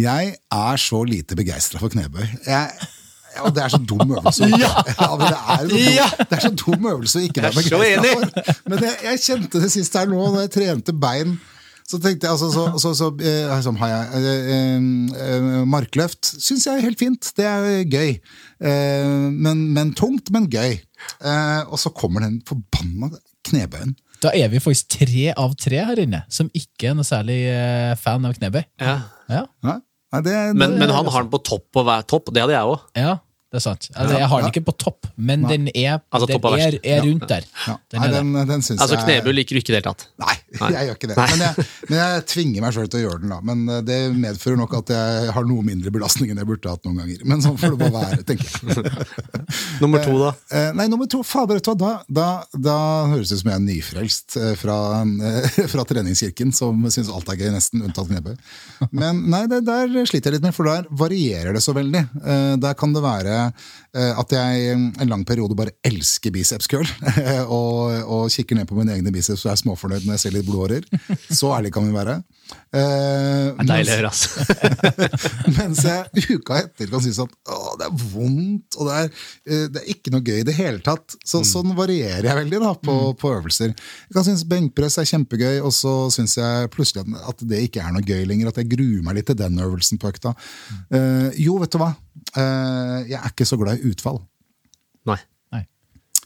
Jeg 0.00 0.34
er 0.54 0.76
så 0.80 1.02
lite 1.04 1.36
begeistra 1.36 1.80
for 1.82 1.92
knebøy. 1.92 2.22
Jeg, 2.46 2.70
og 3.42 3.52
det 3.54 3.64
er 3.64 3.72
så 3.74 3.80
dum 3.84 4.12
øvelse. 4.16 4.46
Ja! 4.62 4.70
men 5.18 5.26
det, 5.26 5.36
er 5.36 5.56
så 5.58 5.68
dum, 5.68 5.78
Ja! 5.98 6.08
det 6.18 6.38
er 6.38 6.44
så 6.44 6.52
dum 6.64 6.86
øvelse 6.92 7.20
å 7.20 7.24
ikke 7.26 7.44
være 7.44 7.58
begeistra 7.58 7.88
enig. 7.90 8.12
for. 8.14 8.52
Men 8.70 8.84
jeg, 8.86 8.98
jeg 9.04 9.22
kjente 9.26 9.62
det 9.64 9.72
sist 9.74 9.98
her 9.98 10.08
nå, 10.10 10.20
når 10.30 10.46
jeg 10.46 10.54
trente 10.56 10.94
bein. 10.96 11.36
Så 11.90 11.98
tenkte 11.98 12.28
jeg, 12.28 12.36
altså, 12.36 12.48
så, 12.54 12.64
så, 12.78 12.92
så, 12.94 13.08
så 13.64 13.72
har 13.80 13.88
jeg, 13.90 14.20
eh, 14.54 14.76
eh, 15.26 15.46
Markløft 15.66 16.28
syns 16.38 16.68
jeg 16.68 16.78
er 16.78 16.84
helt 16.86 17.00
fint. 17.02 17.32
Det 17.36 17.46
er 17.50 17.82
gøy. 17.90 18.12
Eh, 18.62 19.14
men, 19.34 19.64
men 19.74 19.90
tungt, 19.98 20.30
men 20.30 20.46
gøy. 20.52 20.78
Eh, 21.20 21.60
og 21.68 21.78
så 21.80 21.92
kommer 21.96 22.24
den 22.26 22.40
forbanna 22.48 23.10
knebøyen. 23.48 23.94
Da 24.20 24.32
er 24.36 24.50
vi 24.52 24.60
faktisk 24.60 24.98
tre 24.98 25.30
av 25.32 25.54
tre 25.56 25.80
her 25.88 26.00
inne 26.02 26.22
som 26.28 26.50
ikke 26.52 26.90
er 26.90 26.98
noe 26.98 27.08
særlig 27.08 27.38
eh, 27.48 27.94
fan 28.00 28.26
av 28.28 28.36
knebøy. 28.36 28.62
Ja. 28.82 28.98
Ja, 29.30 29.44
Nei, 29.64 29.78
nei, 30.12 30.20
det, 30.26 30.36
Men, 30.58 30.74
det, 30.74 30.82
men 30.82 30.92
han 30.92 31.06
har 31.08 31.22
den 31.24 31.32
på 31.32 31.40
topp 31.46 31.68
på 31.72 31.84
hver 31.86 32.02
topp. 32.10 32.32
Det 32.34 32.42
hadde 32.44 32.56
jeg 32.58 32.72
òg. 32.74 32.86
ja 32.98 33.16
det 33.50 33.58
er 33.58 33.62
sant. 33.64 33.88
Altså, 33.98 34.14
jeg 34.14 34.28
har 34.30 34.42
den 34.44 34.52
ikke 34.52 34.62
på 34.68 34.72
topp, 34.78 35.06
men 35.18 35.42
den 35.42 35.64
er, 35.74 35.96
Altså, 36.14 36.26
den 36.30 36.44
er 36.46 36.60
er, 36.68 36.74
er 36.86 37.00
rundt 37.02 37.24
der. 37.26 37.46
ja, 37.66 37.72
Den 37.90 38.04
er 38.04 38.12
Nei, 38.12 38.18
den, 38.20 38.46
den 38.46 38.62
syns 38.62 38.80
Altså, 38.84 39.00
Knebu 39.02 39.32
liker 39.34 39.56
du 39.56 39.58
ikke 39.58 39.72
i 39.72 39.74
det 39.74 39.80
hele 39.80 39.90
tatt. 39.90 40.04
Nei, 40.22 40.36
jeg 40.76 40.86
gjør 40.86 40.98
ikke 41.00 41.08
det. 41.10 41.16
Men 41.18 41.42
jeg, 41.42 41.64
men 41.88 41.98
jeg 41.98 42.20
tvinger 42.30 42.62
meg 42.62 42.76
sjøl 42.76 42.86
til 42.92 43.00
å 43.00 43.02
gjøre 43.08 43.20
den. 43.24 43.32
da 43.34 43.38
Men 43.50 43.64
eh, 43.74 43.80
det 43.88 43.98
medfører 44.14 44.60
nok 44.60 44.76
at 44.78 44.92
jeg 44.94 45.34
har 45.34 45.48
noe 45.50 45.66
mindre 45.66 45.90
belastning 45.96 46.30
enn 46.30 46.38
jeg 46.44 46.48
burde 46.52 46.70
hatt 46.76 46.86
noen 46.86 47.00
ganger. 47.02 47.24
Men 47.32 47.42
sånn 47.42 47.58
får 47.58 47.74
det 47.74 47.80
bare 47.82 48.04
være, 48.04 48.20
tenker 48.30 48.54
jeg. 48.54 48.94
Nummer 49.82 50.06
to, 50.06 50.14
da? 50.22 50.30
Eh, 50.54 50.70
nei, 50.78 50.86
nummer 50.92 51.10
to, 51.10 51.24
fader, 51.26 51.58
vet 51.58 51.66
du 51.66 51.72
hva, 51.72 51.90
da, 52.06 52.14
da, 52.20 52.28
da 52.70 52.78
høres 53.10 53.32
det 53.32 53.40
ut 53.40 53.42
som 53.42 53.50
jeg 53.50 53.58
er 53.58 53.66
nyfrelst 53.66 54.38
eh, 54.38 54.54
fra, 54.60 54.78
eh, 55.02 55.60
fra 55.74 55.86
treningskirken, 55.90 56.54
som 56.54 56.86
syns 56.92 57.10
alt 57.10 57.34
er 57.34 57.40
gøy, 57.42 57.50
nesten, 57.56 57.82
unntatt 57.86 58.10
knebøy. 58.12 58.38
Men 58.94 59.24
nei, 59.32 59.42
det, 59.50 59.64
der 59.66 59.90
sliter 60.06 60.30
jeg 60.30 60.38
litt 60.38 60.46
med, 60.46 60.54
for 60.56 60.70
der 60.70 60.86
varierer 61.02 61.56
det 61.56 61.64
så 61.66 61.74
veldig. 61.76 62.06
Eh, 62.22 62.54
der 62.62 62.78
kan 62.78 62.94
det 62.94 63.02
være 63.04 63.36
eh, 63.39 63.39
at 63.90 64.32
jeg 64.34 64.74
en 64.74 65.10
lang 65.10 65.24
periode 65.26 65.56
bare 65.58 65.74
elsker 65.86 66.30
biceps 66.34 66.68
curl, 66.70 66.86
og, 67.58 67.96
og 68.04 68.28
kikker 68.30 68.58
ned 68.58 68.68
på 68.70 68.78
mine 68.78 68.94
egne 68.94 69.12
biceps 69.14 69.44
og 69.46 69.54
er 69.54 69.62
småfornøyd 69.62 70.06
når 70.06 70.16
jeg 70.16 70.24
ser 70.24 70.36
litt 70.36 70.46
blodårer. 70.46 70.86
Så 71.30 71.50
ærlig 71.56 71.72
kan 71.74 71.88
vi 71.88 71.96
være. 71.96 72.20
Uh, 72.70 73.50
Det 73.50 73.64
er 73.64 73.68
deilig 73.68 73.92
å 73.92 73.96
høre, 73.98 74.10
altså. 74.10 74.44
mens 75.58 75.82
jeg 75.86 76.36
uka 76.36 76.60
etter 76.60 76.90
kan 76.90 77.02
synes 77.02 77.20
at 77.24 77.32
å, 77.50 77.74
det 77.80 77.88
er 77.88 78.04
vondt, 78.12 78.78
og 78.78 78.88
det 78.88 78.98
er, 78.98 79.08
uh, 79.50 79.64
det 79.74 79.82
er 79.82 79.88
ikke 79.94 80.12
noe 80.14 80.26
gøy 80.26 80.42
i 80.42 80.46
det 80.46 80.56
hele 80.58 80.82
tatt. 80.86 81.16
Så, 81.24 81.42
Sånn 81.50 81.74
varierer 81.78 82.28
jeg 82.28 82.38
veldig 82.42 82.60
da, 82.62 82.74
på, 82.78 82.96
på 83.18 83.32
øvelser. 83.34 83.74
Jeg 83.74 84.16
kan 84.16 84.26
synes 84.26 84.46
benkpress 84.50 85.00
er 85.02 85.08
kjempegøy, 85.10 85.58
og 85.64 85.74
så 85.74 85.94
syns 86.14 86.36
jeg 86.38 86.70
plutselig 86.74 87.04
at, 87.04 87.32
at 87.34 87.42
det 87.50 87.64
ikke 87.66 87.82
er 87.82 87.94
noe 87.94 88.06
gøy 88.06 88.22
lenger. 88.28 88.52
At 88.52 88.62
jeg 88.62 88.70
gruer 88.74 89.02
meg 89.06 89.18
litt 89.18 89.30
til 89.30 89.38
den 89.40 89.58
øvelsen 89.62 90.00
på 90.00 90.12
økta. 90.12 90.34
Uh, 90.92 91.30
jo, 91.38 91.58
vet 91.62 91.74
du 91.74 91.80
hva? 91.82 91.92
Eh, 92.36 92.98
jeg 93.10 93.18
er 93.18 93.32
ikke 93.32 93.48
så 93.48 93.58
glad 93.60 93.80
i 93.80 93.90
utfall. 93.90 94.20
Nei. 95.08 95.18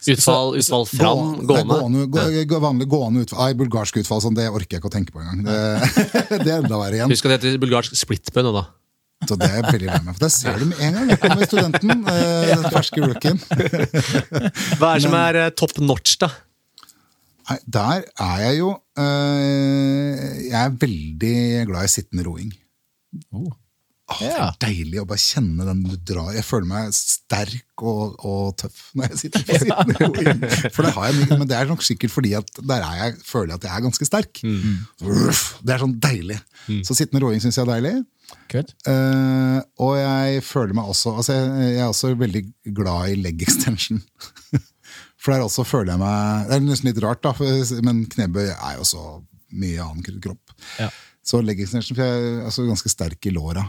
Utfall, 0.04 0.50
utfall 0.60 0.82
fram, 0.84 1.20
gående? 1.48 1.64
gående. 1.64 2.06
Gående, 2.12 2.44
gå, 2.48 2.58
vanlig 2.60 2.86
gående 2.92 3.22
utfall. 3.24 3.40
Nei, 3.46 3.54
bulgarsk 3.56 3.96
utfall, 4.02 4.20
sånn, 4.20 4.36
det 4.36 4.50
orker 4.50 4.76
jeg 4.76 4.82
ikke 4.82 4.90
å 4.90 4.92
tenke 4.92 5.14
på 5.14 5.22
engang. 5.22 5.44
Det, 5.46 5.60
det 6.44 6.50
er 6.50 6.58
enda 6.58 6.76
verre 6.76 6.98
igjen. 6.98 7.14
Husk 7.14 7.24
at 7.24 7.32
det 7.32 7.38
heter 7.54 7.62
bulgarsk 7.62 7.96
splitbøy 7.96 8.42
nå, 8.44 8.52
da. 8.58 8.66
Så 9.24 9.38
det 9.40 9.48
er 9.48 9.54
jeg 9.56 9.66
veldig 9.70 9.88
lei 9.88 10.00
meg 10.04 10.10
for. 10.18 10.20
Der 10.26 10.32
ser 10.34 10.58
du 10.60 10.66
med 10.68 10.82
en 10.84 10.98
gang. 10.98 11.08
Der 11.08 11.20
kommer 11.22 11.48
studenten. 11.48 12.04
eh, 12.12 12.50
den 12.50 12.66
ferske 12.74 13.00
rookien. 13.00 13.40
Hva 14.78 14.90
er 14.90 14.98
det 15.00 15.04
som 15.06 15.16
er 15.22 15.40
eh, 15.40 15.52
top 15.56 15.78
notch, 15.80 16.18
da? 16.20 16.28
Nei, 17.48 17.58
der 17.68 18.04
er 18.24 18.38
jeg 18.40 18.60
jo 18.62 18.68
Jeg 18.96 20.56
er 20.56 20.76
veldig 20.80 21.34
glad 21.68 21.88
i 21.88 21.92
sittende 21.92 22.24
roing. 22.28 22.52
Oh. 23.32 23.52
Åh, 24.12 24.18
det 24.20 24.30
er 24.36 24.56
deilig 24.60 24.98
å 25.00 25.06
bare 25.08 25.22
kjenne 25.22 25.64
den 25.64 25.78
du 25.86 25.94
drar. 26.12 26.32
Jeg 26.36 26.44
føler 26.44 26.68
meg 26.68 26.90
sterk 26.92 27.84
og, 27.88 28.18
og 28.20 28.50
tøff 28.60 28.82
når 28.98 29.14
jeg 29.14 29.20
sitter 29.22 29.44
på 29.48 29.56
siden. 29.62 30.42
For 30.74 30.84
det 30.84 30.92
har 30.96 31.06
jeg 31.08 31.20
mye, 31.22 31.38
Men 31.40 31.48
det 31.48 31.56
er 31.56 31.70
nok 31.70 31.84
sikkert 31.86 32.12
fordi 32.12 32.34
at 32.36 32.50
der 32.60 32.84
er 32.84 32.98
jeg, 33.00 33.14
føler 33.24 33.54
jeg 33.54 33.62
at 33.62 33.64
jeg 33.70 33.78
er 33.78 33.86
ganske 33.86 34.08
sterk. 34.10 34.42
Uff, 35.08 35.44
det 35.64 35.76
er 35.76 35.80
sånn 35.86 35.96
deilig. 36.04 36.36
Så 36.84 36.96
sittende 36.98 37.24
roing 37.24 37.40
syns 37.40 37.56
jeg 37.56 37.64
er 37.64 37.72
deilig. 37.72 37.94
Eh, 38.88 39.58
og 39.84 39.96
jeg 40.00 40.44
føler 40.44 40.76
meg 40.76 40.92
også 40.92 41.16
altså 41.20 41.34
jeg, 41.36 41.72
jeg 41.74 41.80
er 41.84 41.90
også 41.90 42.12
veldig 42.20 42.44
glad 42.76 43.14
i 43.14 43.18
leg 43.24 43.42
extension. 43.44 44.02
For 45.24 45.32
der 45.32 45.44
også 45.46 45.64
føler 45.64 45.94
jeg 45.94 46.02
meg 46.02 46.50
Det 46.50 46.56
er 46.58 46.64
nesten 46.66 46.90
litt 46.90 47.00
rart, 47.00 47.22
da, 47.24 47.32
for, 47.32 47.48
men 47.86 48.02
knebøy 48.12 48.50
er 48.52 48.74
jo 48.76 48.84
så 48.84 49.04
mye 49.56 49.80
annen 49.80 50.20
kropp. 50.20 50.52
Ja. 50.76 50.90
Så 51.24 51.40
leg 51.44 51.60
extension, 51.64 51.96
for 51.96 52.04
jeg 52.04 52.24
er 52.38 52.42
altså 52.50 52.66
ganske 52.68 52.90
sterk 52.92 53.26
i 53.26 53.32
låra. 53.32 53.62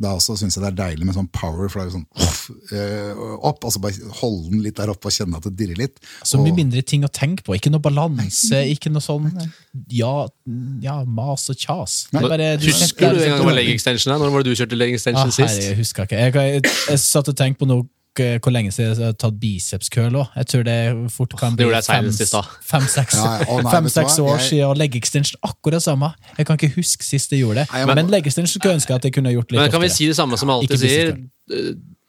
Da 0.00 0.14
også 0.16 0.32
syns 0.40 0.54
jeg 0.56 0.62
det 0.64 0.68
er 0.70 0.76
deilig 0.78 1.04
med 1.04 1.14
sånn 1.14 1.26
power, 1.28 1.68
for 1.68 1.76
det 1.78 1.82
er 1.82 1.90
jo 1.90 1.98
sånn 1.98 2.06
off, 2.24 2.38
eh, 2.72 3.18
opp, 3.50 3.66
altså 3.68 3.82
bare 3.84 4.08
holde 4.22 4.48
den 4.54 4.62
litt 4.64 4.78
der 4.80 4.88
oppe 4.88 5.10
og 5.10 5.12
kjenne 5.12 5.36
at 5.36 5.44
det 5.44 5.52
dirrer 5.58 5.76
litt. 5.76 5.98
Så 6.24 6.40
mye 6.40 6.54
Og- 6.54 6.56
mindre 6.56 6.80
ting 6.82 7.04
å 7.04 7.10
tenke 7.12 7.44
på. 7.44 7.52
Ikke 7.58 7.70
noe 7.70 7.84
balanse, 7.84 8.62
ikke 8.72 8.90
noe 8.90 9.04
sånn 9.04 9.28
ja, 9.92 10.26
ja 10.80 10.96
mas 11.04 11.44
og 11.52 11.56
kjas. 11.60 12.08
Det 12.10 12.22
bare, 12.24 12.56
du, 12.56 12.66
Husker 12.72 13.12
du 13.12 13.20
en 13.20 13.28
gang 13.28 13.38
det 13.44 13.46
var 13.50 13.58
leg 13.60 13.68
extension? 13.74 14.16
Når 14.18 14.32
var 14.32 14.42
det 14.42 14.56
du 14.56 14.64
kjørte 14.64 14.78
leg 14.80 14.94
Ah, 15.14 15.26
sist? 15.28 15.38
herre, 15.44 15.62
jeg 15.68 15.76
husker 15.76 16.08
ikke. 16.08 16.16
Jeg, 16.16 16.34
jeg, 16.34 16.62
jeg 16.88 16.98
satt 17.04 17.28
og 17.28 17.36
tenkte 17.36 17.60
på 17.66 17.68
noe 17.68 17.84
hvor 18.18 18.50
lenge 18.50 18.72
siden 18.72 18.96
jeg 18.98 19.06
har 19.06 19.12
tatt 19.12 19.36
bicepskøl 19.40 20.16
òg. 20.18 20.26
Jeg 20.36 20.46
tror 20.46 20.62
det 20.66 20.76
fort 21.14 21.36
kan 21.38 21.56
bli 21.56 21.66
fem-seks 21.70 22.32
fem, 22.66 22.82
ja. 23.14 23.70
Fem, 23.70 23.86
år 24.24 24.36
Jeg- 24.36 24.48
siden, 24.48 24.64
og 24.66 24.76
leg 24.76 24.96
extension 24.96 25.38
akkurat 25.42 25.82
samme. 25.82 26.12
Jeg 26.38 26.46
kan 26.46 26.58
ikke 26.58 26.74
huske 26.76 27.04
sist 27.04 27.30
jeg 27.32 27.40
gjorde 27.44 27.60
det. 27.62 27.68
Nei, 27.72 27.78
jeg 27.78 27.88
må- 27.88 27.94
men 27.94 28.10
leg 28.10 28.26
extension 28.26 28.60
skulle 28.60 28.74
ønske 28.74 28.94
at 28.94 29.04
jeg 29.04 29.12
kunne 29.12 29.30
gjort 29.32 29.50
litt 29.52 29.60
Men 29.60 29.70
kan 29.70 29.80
vi 29.80 29.88
si 29.88 30.06
det 30.06 30.16
samme 30.16 30.36
som 30.36 30.48
jeg 30.48 30.56
alltid 30.56 30.78
sier? 30.78 31.16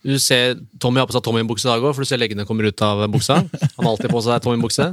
Du 0.01 0.15
ser 0.17 0.55
Tommy 0.81 0.97
har 0.97 1.05
på 1.09 1.13
seg 1.13 1.21
Tommy-bukse 1.25 1.67
i 1.67 1.69
dag 1.69 1.83
òg, 1.83 1.93
for 1.93 2.01
du 2.01 2.09
ser 2.09 2.17
leggene 2.17 2.45
kommer 2.49 2.65
ut 2.65 2.81
av 2.85 3.03
buksa. 3.13 3.37
Han 3.45 3.85
har 3.85 3.91
alltid 3.91 4.09
på 4.09 4.21
seg 4.25 4.41
Tommy-bukse. 4.41 4.87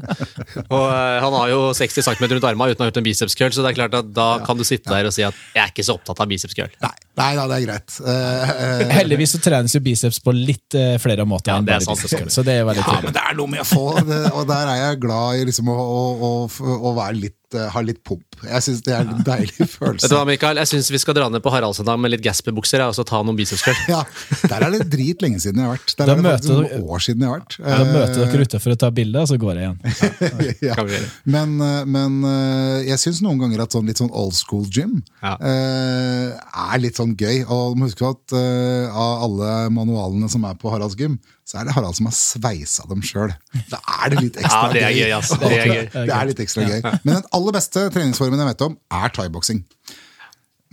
Og 0.67 0.85
eh, 0.85 1.19
han 1.25 1.37
har 1.39 1.53
jo 1.53 1.61
60 1.77 2.05
cm 2.05 2.27
rundt 2.35 2.49
armene 2.51 2.75
uten 2.75 2.85
å 2.85 2.87
ha 2.87 2.91
gjort 2.91 3.01
en 3.01 3.07
bicepskøll, 3.07 3.55
så 3.55 3.65
det 3.65 3.73
er 3.73 3.79
klart 3.79 3.97
at 3.97 4.11
da 4.13 4.29
kan 4.45 4.61
du 4.61 4.67
sitte 4.69 4.93
der 4.93 5.09
og 5.09 5.15
si 5.17 5.25
at 5.25 5.33
'jeg 5.55 5.63
er 5.63 5.73
ikke 5.73 5.87
så 5.87 5.97
opptatt 5.97 6.21
av 6.21 6.29
bicepskøll'. 6.29 6.77
Nei, 6.85 6.93
nei 7.23 7.31
da, 7.39 7.47
det 7.49 7.57
er 7.57 7.65
greit. 7.65 7.97
Uh, 8.05 8.13
uh, 8.13 8.95
Heldigvis 8.99 9.35
så 9.37 9.41
trenes 9.43 9.75
jo 9.75 9.81
biceps 9.85 10.21
på 10.21 10.35
litt 10.37 10.77
uh, 10.77 11.01
flere 11.01 11.25
måter 11.25 11.55
Ja, 11.55 11.59
enn 11.59 11.69
det 11.69 11.79
er 11.79 11.89
bare 11.89 11.97
sant, 11.97 12.29
det. 12.29 12.33
Så 12.35 12.45
det 12.45 12.59
er 12.61 12.69
veldig 12.69 12.85
ja, 12.85 13.01
men 13.09 13.17
det 13.17 13.25
er 13.25 13.39
noe 13.39 13.53
med 13.55 13.65
å 13.65 13.69
få 13.69 13.87
det, 14.05 14.23
og 14.35 14.45
der 14.51 14.73
er 14.75 14.83
jeg 14.83 15.01
glad 15.07 15.41
i 15.41 15.49
liksom 15.49 15.73
å, 15.73 15.79
å, 15.79 16.33
å, 16.45 16.79
å 16.91 16.95
være 17.01 17.17
litt, 17.25 17.38
eh, 17.57 17.69
ha 17.73 17.81
litt 17.85 18.03
pump. 18.05 18.25
Jeg 18.45 18.63
syns 18.67 18.83
det 18.87 18.93
er 18.95 19.07
en 19.09 19.23
deilig 19.27 19.67
følelse. 19.77 20.05
Vet 20.07 20.13
du 20.13 20.17
hva, 20.19 20.25
Mikael? 20.29 20.61
Jeg 20.63 20.71
syns 20.73 20.91
vi 20.93 21.01
skal 21.03 21.17
dra 21.17 21.29
ned 21.33 21.43
på 21.45 21.53
Haraldsendag 21.55 21.99
med 22.03 22.13
litt 22.13 22.25
Gasper-bukser 22.25 22.83
og 22.87 22.95
så 22.99 23.05
ta 23.09 23.21
noen 23.25 23.39
bicepskøll. 23.39 23.79
Ja, 23.91 24.03
Der 24.51 24.67
er 24.69 24.75
det 24.77 24.89
drit 24.93 25.23
lenge 25.25 25.41
siden 25.43 25.63
jeg 25.63 25.69
har 25.71 25.77
vært. 25.79 25.95
Der 25.99 26.07
Da 26.11 26.13
er 26.13 26.21
det 26.23 26.27
faktisk 26.29 26.53
møter 26.53 26.63
noen 26.69 26.91
år 26.93 27.05
siden 27.07 27.25
jeg 27.25 27.31
har 27.33 27.41
vært. 27.41 27.57
Da 27.65 27.79
møter 27.93 28.21
dere 28.35 28.49
ute 28.49 28.61
for 28.65 28.75
å 28.77 28.79
ta 28.85 28.91
bilde, 29.01 29.23
og 29.25 29.31
så 29.33 29.39
går 29.41 29.61
jeg 29.61 29.65
igjen. 29.65 29.79
ja. 30.69 30.77
ja. 30.79 31.01
Men, 31.39 31.57
eh, 31.65 31.81
men 31.99 32.19
eh, 32.29 32.89
jeg 32.91 33.03
syns 33.07 33.23
noen 33.25 33.41
ganger 33.43 33.65
at 33.65 33.75
sånn 33.79 33.89
litt 33.89 34.03
sånn 34.03 34.13
old 34.13 34.37
school 34.39 34.67
gym 34.75 34.99
Ja. 35.23 35.35
eh, 35.41 36.37
er 36.37 36.79
litt 36.83 36.99
sånn 37.01 37.17
gøy. 37.19 37.43
Og 37.49 37.75
du 37.75 37.81
må 37.83 37.89
huske 37.91 38.07
at 38.09 38.37
eh, 38.39 38.87
av 38.93 39.25
alle 39.29 39.55
manualene 39.75 40.29
som 40.33 40.45
er 40.49 40.57
på 40.61 40.71
Haralds 40.73 40.97
gym, 40.99 41.19
så 41.49 41.57
er 41.63 41.69
det 41.69 41.73
Harald 41.79 41.97
som 41.97 42.09
har 42.11 42.13
sveisa 42.17 42.85
dem 42.91 43.01
sjøl. 43.09 43.31
Da 43.71 43.79
er 44.03 44.13
det 44.13 44.19
litt 44.27 44.37
ekstra 44.43 44.67
Ja, 44.67 44.73
det 44.75 44.83
er 44.85 44.93
gøy, 44.99 45.13
Altså. 45.17 45.39
Det 45.41 45.49
er 45.57 45.71
gøy. 45.77 45.87
Det 45.95 46.13
er 46.19 46.29
litt 46.29 46.43
ekstra 46.45 46.67
gøy. 46.69 46.83
Men 47.07 47.15
den 47.15 47.25
aller 47.39 47.57
beste 47.57 47.87
treningsformen 47.95 48.43
jeg 48.45 48.51
vet 48.51 48.67
om, 48.69 48.77
er 48.99 49.15
thaiboksing. 49.17 49.63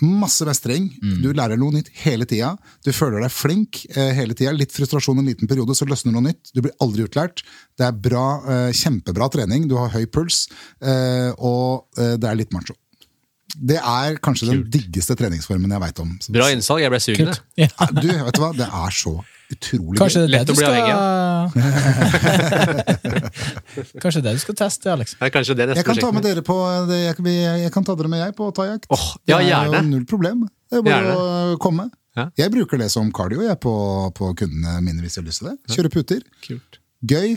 Masse 0.03 0.43
mestring. 0.43 0.89
Du 1.23 1.29
lærer 1.31 1.55
noe 1.55 1.71
nytt 1.77 1.87
hele 2.03 2.25
tida. 2.27 2.49
Du 2.83 2.89
føler 2.91 3.23
deg 3.23 3.31
flink 3.31 3.85
eh, 3.95 4.09
hele 4.17 4.35
tida. 4.35 4.51
Litt 4.51 4.73
frustrasjon 4.75 5.21
en 5.21 5.29
liten 5.31 5.47
periode, 5.47 5.71
så 5.79 5.87
løsner 5.87 6.11
noe 6.11 6.25
nytt. 6.27 6.51
Du 6.51 6.59
blir 6.65 6.75
aldri 6.83 7.05
utlært. 7.07 7.45
Det 7.79 7.87
er 7.87 7.95
bra, 7.95 8.25
eh, 8.43 8.71
kjempebra 8.75 9.29
trening. 9.31 9.69
Du 9.71 9.77
har 9.79 9.93
høy 9.95 10.03
puls, 10.11 10.49
eh, 10.83 11.31
og 11.39 11.87
det 11.95 12.27
er 12.27 12.35
litt 12.41 12.51
macho. 12.51 12.75
Det 13.55 13.77
er 13.79 14.17
kanskje 14.19 14.49
den 14.49 14.65
diggeste 14.67 15.15
treningsformen 15.15 15.71
jeg 15.71 15.79
veit 15.85 15.99
om. 16.03 16.11
Bra 16.35 16.49
innsalg, 16.51 16.83
jeg 16.83 16.91
ble 16.91 16.99
sugen. 16.99 17.31
Ja, 17.55 17.69
Du, 17.87 18.09
vet 18.11 18.35
du 18.35 18.41
hva? 18.43 18.51
Det 18.57 18.67
er 18.67 18.91
så 18.99 19.15
utrolig 19.53 19.99
Kanskje 19.99 20.21
det 20.23 20.27
er 20.27 20.31
Lett 20.33 20.47
det 20.47 20.53
å 20.53 20.55
du 20.55 20.59
bli 20.59 20.65
skal 20.65 20.75
Kanskje 24.03 24.21
det 24.25 24.33
du 24.35 24.41
skal 24.41 24.57
teste, 24.59 24.89
Alex. 24.91 25.15
Er 25.21 25.31
kanskje 25.33 25.55
det 25.57 25.67
neste 25.69 25.81
Jeg 25.81 25.87
kan 25.87 25.99
ta 26.01 26.09
med 26.15 26.25
dere 26.25 26.43
på 26.45 26.55
jeg, 26.91 27.15
jeg 27.65 27.71
kan 27.73 27.85
ta 27.87 27.95
dere 27.99 28.09
med 28.11 28.19
jeg 28.23 28.35
på 28.37 28.47
thaiakt. 28.55 28.87
Oh, 28.93 29.05
ja, 29.27 29.37
Det 29.37 29.45
er 29.45 29.49
gjerne. 29.51 29.77
jo 29.77 29.89
null 29.91 30.05
problem. 30.09 30.45
Det 30.71 30.79
er 30.79 30.85
bare 30.87 31.13
å 31.15 31.57
komme. 31.61 31.89
Ja. 32.15 32.29
Jeg 32.39 32.51
bruker 32.53 32.79
det 32.79 32.89
som 32.93 33.09
cardio 33.15 33.43
jeg, 33.43 33.57
på, 33.63 33.73
på 34.15 34.31
kundene 34.39 34.77
mine 34.83 35.03
hvis 35.03 35.17
jeg 35.17 35.23
har 35.23 35.29
lyst 35.29 35.43
til 35.43 35.51
det. 35.51 35.57
Kjøre 35.75 35.91
puter. 35.93 36.21
Kult. 36.45 36.79
Gøy. 37.05 37.35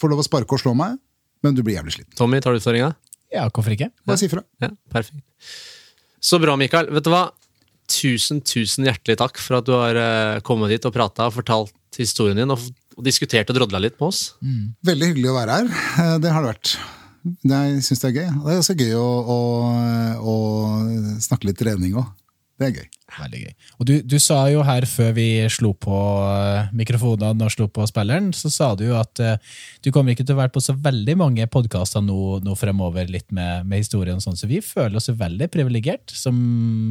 Får 0.00 0.12
lov 0.12 0.22
å 0.22 0.26
sparke 0.26 0.54
og 0.56 0.62
slå 0.62 0.72
meg, 0.78 0.96
men 1.44 1.54
du 1.56 1.62
blir 1.66 1.76
jævlig 1.78 1.96
sliten. 1.98 2.14
Tommy, 2.18 2.40
tar 2.42 2.54
du 2.54 2.60
utfordringa? 2.62 2.92
Ja, 3.34 3.48
hvorfor 3.50 3.74
ikke? 3.74 3.90
Bare 4.06 4.20
si 4.20 4.28
fra. 4.30 4.42
Ja, 4.62 4.70
perfekt. 4.92 5.24
Så 6.24 6.38
bra, 6.42 6.54
Mikael. 6.56 6.88
Vet 6.94 7.04
du 7.06 7.10
hva? 7.12 7.26
Tusen, 7.94 8.40
tusen 8.42 8.86
hjertelig 8.88 9.16
takk 9.20 9.38
for 9.42 9.60
at 9.60 9.66
du 9.68 9.74
har 9.76 9.98
eh, 10.00 10.40
kommet 10.46 10.72
hit 10.74 10.86
og 10.88 10.94
prata 10.96 11.28
og 11.30 11.36
fortalt 11.36 11.72
historien 12.00 12.38
din 12.40 12.50
og, 12.50 12.62
diskutert 13.06 13.48
og 13.50 13.56
drodla 13.58 13.80
litt 13.82 13.96
med 14.00 14.08
oss. 14.10 14.20
Veldig 14.86 15.12
hyggelig 15.12 15.30
å 15.30 15.36
være 15.38 15.58
her. 15.60 15.72
Eh, 16.02 16.16
Det 16.24 16.32
har 16.34 16.42
det 16.44 16.52
vært. 16.54 16.74
Det 17.24 17.60
Jeg 17.70 17.84
syns 17.86 18.02
det 18.02 18.08
er 18.10 18.16
gøy. 18.18 18.26
Det 18.44 18.52
er 18.52 18.60
også 18.60 18.74
gøy 18.76 18.94
å, 19.00 19.06
å, 19.34 19.38
å 20.20 20.34
snakke 21.24 21.48
litt 21.48 21.60
trening 21.62 21.94
òg. 22.02 22.10
Det 22.60 22.66
er 22.68 22.74
gøy. 22.82 22.88
Veldig 23.04 23.40
gøy. 23.42 23.52
Og 23.78 23.86
du, 23.88 23.92
du 24.08 24.14
sa 24.22 24.38
jo 24.48 24.62
her 24.64 24.86
før 24.88 25.10
vi 25.14 25.26
slo 25.52 25.74
på 25.76 25.96
eh, 26.24 26.70
mikrofonene 26.74 27.44
og 27.46 27.52
slo 27.52 27.66
på 27.68 27.84
spilleren, 27.86 28.30
så 28.34 28.48
sa 28.50 28.70
du 28.78 28.86
jo 28.86 28.94
at 28.96 29.20
uh, 29.20 29.34
du 29.84 29.90
kommer 29.92 30.14
ikke 30.14 30.24
til 30.24 30.34
å 30.34 30.40
være 30.40 30.52
på 30.54 30.62
så 30.64 30.72
veldig 30.72 31.14
mange 31.20 31.44
podkaster 31.52 32.02
nå, 32.02 32.16
nå 32.42 32.54
fremover 32.58 33.10
litt 33.12 33.28
med, 33.28 33.68
med 33.68 33.84
historien, 33.84 34.16
og 34.16 34.24
sånn, 34.24 34.38
så 34.40 34.48
vi 34.48 34.62
føler 34.64 34.96
oss 34.98 35.10
veldig 35.12 35.50
privilegert 35.52 36.14
som 36.16 36.38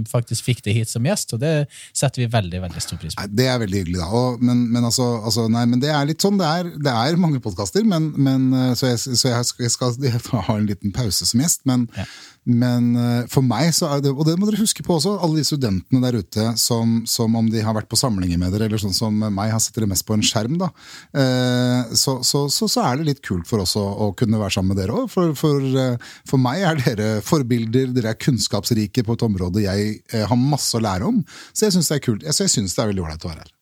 faktisk 0.10 0.46
fikk 0.52 0.62
det 0.68 0.76
hit 0.78 0.92
som 0.94 1.10
gjest, 1.10 1.34
og 1.34 1.42
det 1.42 1.54
setter 1.90 2.24
vi 2.24 2.30
veldig 2.36 2.62
veldig 2.68 2.84
stor 2.86 3.02
pris 3.02 3.18
på. 3.18 3.26
Det 3.34 3.50
er 3.50 3.58
veldig 3.64 3.82
hyggelig, 3.82 4.00
da. 4.04 4.12
Og, 4.14 4.44
men, 4.46 4.68
men, 4.70 4.86
altså, 4.86 5.10
altså, 5.26 5.48
nei, 5.52 5.66
men 5.72 5.82
det 5.82 5.92
er 5.92 6.08
litt 6.08 6.24
sånn. 6.24 6.38
Det 6.40 6.52
er, 6.60 6.70
det 6.78 6.94
er 6.94 7.20
mange 7.20 7.42
podkaster, 7.44 7.84
men, 7.90 8.12
men, 8.22 8.52
eh, 8.54 8.76
så, 8.78 8.94
jeg, 8.94 9.02
så 9.02 9.34
jeg 9.34 9.50
skal, 9.50 9.66
jeg 9.66 9.76
skal 9.76 9.98
jeg 10.08 10.22
ha 10.30 10.60
en 10.60 10.70
liten 10.70 10.94
pause 10.94 11.26
som 11.26 11.42
gjest. 11.42 11.66
Men, 11.70 11.90
Ja. 11.98 12.06
men 12.44 12.90
for 13.32 13.46
meg, 13.46 13.70
så 13.76 13.88
er 13.96 14.02
det, 14.04 14.12
og 14.12 14.26
det 14.28 14.36
må 14.40 14.48
dere 14.50 14.62
huske 14.62 14.84
på 14.86 14.98
også, 14.98 15.16
alle 15.24 15.40
de 15.40 15.48
studentene 15.48 16.04
der 16.04 16.13
ute 16.22 16.46
som, 16.62 17.00
som 17.10 17.34
om 17.40 17.48
de 17.50 17.62
har 17.66 17.74
vært 17.76 17.90
på 17.92 17.98
samlinger 18.00 18.38
med 18.42 18.54
dere, 18.54 18.68
eller 18.70 18.82
sånn 18.82 18.94
som 18.96 19.16
meg, 19.24 19.52
har 19.52 19.62
sett 19.64 19.76
dere 19.78 19.90
mest 19.90 20.06
på 20.08 20.14
en 20.18 20.24
skjerm, 20.26 20.60
da. 20.62 20.70
eh, 21.18 21.94
Så, 21.98 22.20
så, 22.28 22.46
så, 22.54 22.68
så 22.72 22.84
er 22.86 23.00
det 23.00 23.08
litt 23.10 23.22
kult 23.26 23.48
for 23.50 23.64
oss 23.64 23.76
å, 23.80 23.84
å 23.84 24.12
kunne 24.18 24.40
være 24.42 24.56
sammen 24.58 24.74
med 24.74 24.82
dere 24.84 24.96
òg. 25.04 25.10
For, 25.14 25.34
for, 25.40 25.60
eh, 25.84 25.98
for 26.30 26.42
meg 26.42 26.64
er 26.68 26.80
dere 26.84 27.10
forbilder, 27.26 27.92
dere 27.96 28.14
er 28.14 28.20
kunnskapsrike 28.22 29.06
på 29.08 29.18
et 29.18 29.26
område 29.28 29.66
jeg 29.66 30.00
eh, 30.14 30.26
har 30.30 30.40
masse 30.40 30.78
å 30.78 30.84
lære 30.84 31.10
om. 31.10 31.20
Så 31.54 31.68
jeg 31.68 31.78
syns 31.78 31.92
det 31.92 32.00
er 32.00 32.06
kult. 32.08 32.26
Så 32.30 32.48
jeg 32.48 32.56
synes 32.58 32.76
det 32.78 32.84
er 32.86 32.92
veldig 32.94 33.06
ålreit 33.06 33.28
å 33.28 33.34
være 33.34 33.46
her. 33.46 33.54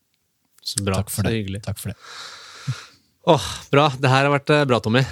Så 0.62 0.86
bra. 0.86 1.02
Takk 1.02 1.12
for 1.14 1.28
det. 1.28 1.62
Takk 1.66 1.80
for 1.82 1.94
det. 1.94 2.00
Åh, 3.32 3.52
bra. 3.74 3.90
Det 4.02 4.10
her 4.10 4.26
har 4.26 4.34
vært 4.34 4.52
bra, 4.70 4.82
Tommy. 4.82 5.04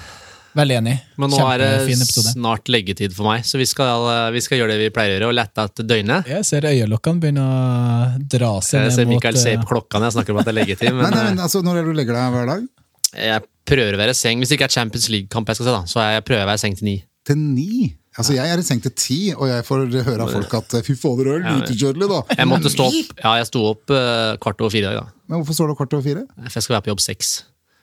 Veldig 0.58 0.76
enig. 0.80 0.96
Men 1.22 1.32
nå 1.34 1.40
er 1.52 1.62
det 1.62 1.98
snart 2.10 2.70
leggetid 2.72 3.14
for 3.14 3.30
meg, 3.30 3.46
så 3.46 3.60
vi 3.62 3.68
skal, 3.70 4.08
eh, 4.10 4.32
vi 4.34 4.42
skal 4.42 4.62
gjøre 4.62 4.74
det 4.74 4.80
vi 4.82 4.90
pleier 4.96 5.14
å 5.14 5.18
gjøre, 5.18 5.30
og 5.30 5.38
lette 5.38 5.66
etter 5.70 5.88
døgnet. 5.88 6.30
Jeg 6.32 6.48
ser 6.48 6.66
øyelokkene 6.70 7.22
begynne 7.22 7.46
å 7.46 8.26
dra 8.34 8.56
seg 8.66 8.80
Jeg 8.80 8.90
ned 8.90 8.98
ser 8.98 9.10
mot 9.10 9.16
Mikael 9.18 9.38
ser 9.38 9.58
eh, 9.58 9.62
på 9.62 9.70
klokka 9.76 10.02
når 10.02 10.10
jeg 10.10 10.18
snakker 10.18 10.36
om 10.36 10.42
at 10.42 10.50
det 10.50 10.54
er 10.56 10.60
leggetid, 10.62 10.92
men 10.98 11.14
nei, 11.14 11.24
men 11.30 11.46
altså, 11.46 11.62
Når 11.66 11.78
er 11.78 11.86
det 11.86 11.94
du 11.94 12.00
legger 12.02 12.18
deg 12.18 12.36
hver 12.36 12.52
dag? 12.56 12.68
eh, 13.14 13.30
jeg 13.30 13.48
prøver 13.70 13.94
å 13.94 14.02
være 14.02 14.18
i 14.18 14.18
seng. 14.18 14.42
Hvis 14.42 14.50
det 14.50 14.58
ikke 14.58 14.70
er 14.72 14.78
Champions 14.80 15.10
League-kamp 15.14 15.50
jeg 15.52 15.60
skal 15.60 15.70
se, 15.70 15.78
da, 15.78 15.84
så 15.90 16.10
jeg 16.16 16.26
prøver 16.26 16.42
jeg 16.42 16.48
å 16.48 16.52
være 16.54 16.62
i 16.62 16.66
seng 16.66 16.78
til 16.80 16.90
ni. 16.90 16.98
Til 17.30 17.38
ni? 17.38 17.72
Altså, 18.18 18.34
Jeg 18.34 18.50
er 18.52 18.60
i 18.60 18.66
seng 18.66 18.82
til 18.84 18.92
ti, 18.98 19.20
og 19.36 19.46
jeg 19.48 19.64
får 19.68 19.86
høre 20.04 20.26
av 20.26 20.34
folk 20.34 20.54
at 20.58 20.74
fy 20.84 20.96
fader, 20.98 21.30
det 21.30 21.36
er 21.38 21.78
Ja, 21.78 21.92
da. 22.10 22.22
Jeg 22.36 22.50
måtte 22.50 22.72
stå 22.74 22.90
opp 22.90 23.14
Ja, 23.22 23.36
jeg 23.38 23.48
sto 23.48 23.62
opp 23.70 23.94
uh, 23.94 24.34
kvart 24.42 24.60
over 24.66 24.74
fire 24.74 24.90
i 24.90 24.90
dag, 24.90 24.98
da. 25.06 25.14
Men 25.30 25.40
hvorfor 25.40 25.56
står 25.56 25.70
du 25.70 25.76
opp 25.76 25.80
kvart 25.84 25.94
over 25.94 26.04
fire? 26.04 26.26
For 26.50 26.58
jeg 26.58 26.66
skal 26.66 26.76
være 26.76 26.88
på 26.88 26.92
jobb 26.96 27.04
seks. 27.06 27.30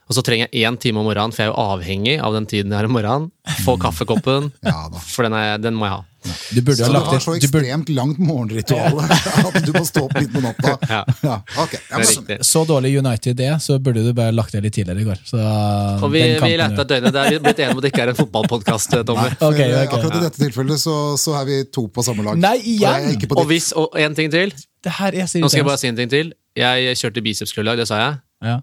Og 0.07 0.15
så 0.15 0.23
trenger 0.23 0.47
jeg 0.55 0.63
én 0.69 0.77
time 0.79 1.01
om 1.03 1.07
morgenen, 1.09 1.33
for 1.35 1.43
jeg 1.43 1.51
er 1.51 1.55
jo 1.55 1.63
avhengig 1.75 2.13
av 2.23 2.35
den 2.37 2.45
tiden 2.47 2.71
jeg 2.71 2.79
har 2.79 2.87
om 2.87 2.93
morgenen. 2.95 3.31
Få 3.65 3.75
kaffekoppen, 3.83 4.53
Ja 4.67 4.85
da. 4.93 5.01
for 5.03 5.27
den, 5.27 5.35
er, 5.35 5.59
den 5.59 5.75
må 5.79 5.89
jeg 5.89 5.97
ha. 5.97 6.05
Du 6.27 6.59
burde 6.63 6.77
Så 6.79 6.87
ha 6.87 6.91
du 6.91 6.95
lagt 6.97 7.11
har 7.13 7.21
så 7.23 7.35
ekstremt 7.37 7.87
burde, 7.87 7.95
langt 7.95 8.19
morgenritual 8.23 8.97
at 9.47 9.59
du 9.67 9.71
må 9.75 9.83
stå 9.87 10.05
opp 10.09 10.15
litt 10.19 10.31
på 10.35 10.43
natta. 10.43 10.73
Ja. 10.95 11.01
Ja, 11.27 11.37
ok. 11.63 11.75
Ja, 11.91 12.01
Det 12.03 12.25
men. 12.29 12.45
Så 12.47 12.63
dårlig 12.67 12.93
United 12.99 13.43
er, 13.43 13.59
så 13.63 13.79
burde 13.83 14.03
du 14.07 14.13
bare 14.15 14.35
lagt 14.35 14.55
det 14.55 14.63
litt 14.65 14.75
tidligere 14.79 15.03
i 15.03 15.07
går. 15.07 15.21
Så 15.27 15.39
Og 15.43 16.09
vi, 16.15 16.23
vi 16.43 16.53
lette 16.59 16.83
et 16.87 16.93
døgn. 16.95 17.09
Det 17.11 17.23
er 17.25 17.31
vi 17.35 17.41
blitt 17.47 17.63
enige 17.63 17.75
om 17.75 17.83
at 17.83 17.87
det 17.87 17.93
ikke 17.95 18.05
er 18.07 18.13
en 18.15 18.21
fotballpodkast, 18.23 18.97
Tommy. 19.07 19.27
for 19.39 19.51
okay, 19.51 19.71
okay. 19.75 19.91
Akkurat 19.91 20.19
i 20.19 20.23
dette 20.29 20.43
tilfellet 20.43 20.83
så, 20.83 20.97
så 21.21 21.35
er 21.41 21.51
vi 21.51 21.59
to 21.75 21.87
på 21.91 22.07
samme 22.07 22.27
lag. 22.27 22.39
Nei, 22.43 22.57
igjen! 22.77 23.27
Og 23.35 23.45
hvis, 23.51 23.73
og 23.79 23.95
en 24.03 24.15
ting 24.19 24.31
til. 24.35 24.55
Det 24.87 24.95
her 25.01 25.15
er 25.19 25.27
Nå 25.43 25.51
skal 25.51 25.65
jeg 25.65 25.69
bare 25.71 25.83
si 25.83 25.91
en 25.91 25.99
ting 25.99 26.11
til. 26.15 26.31
Jeg 26.57 26.95
kjørte 27.03 27.23
bicepskurlag, 27.27 27.79
det 27.83 27.91
sa 27.91 28.03
jeg, 28.05 28.19
Ja. 28.55 28.59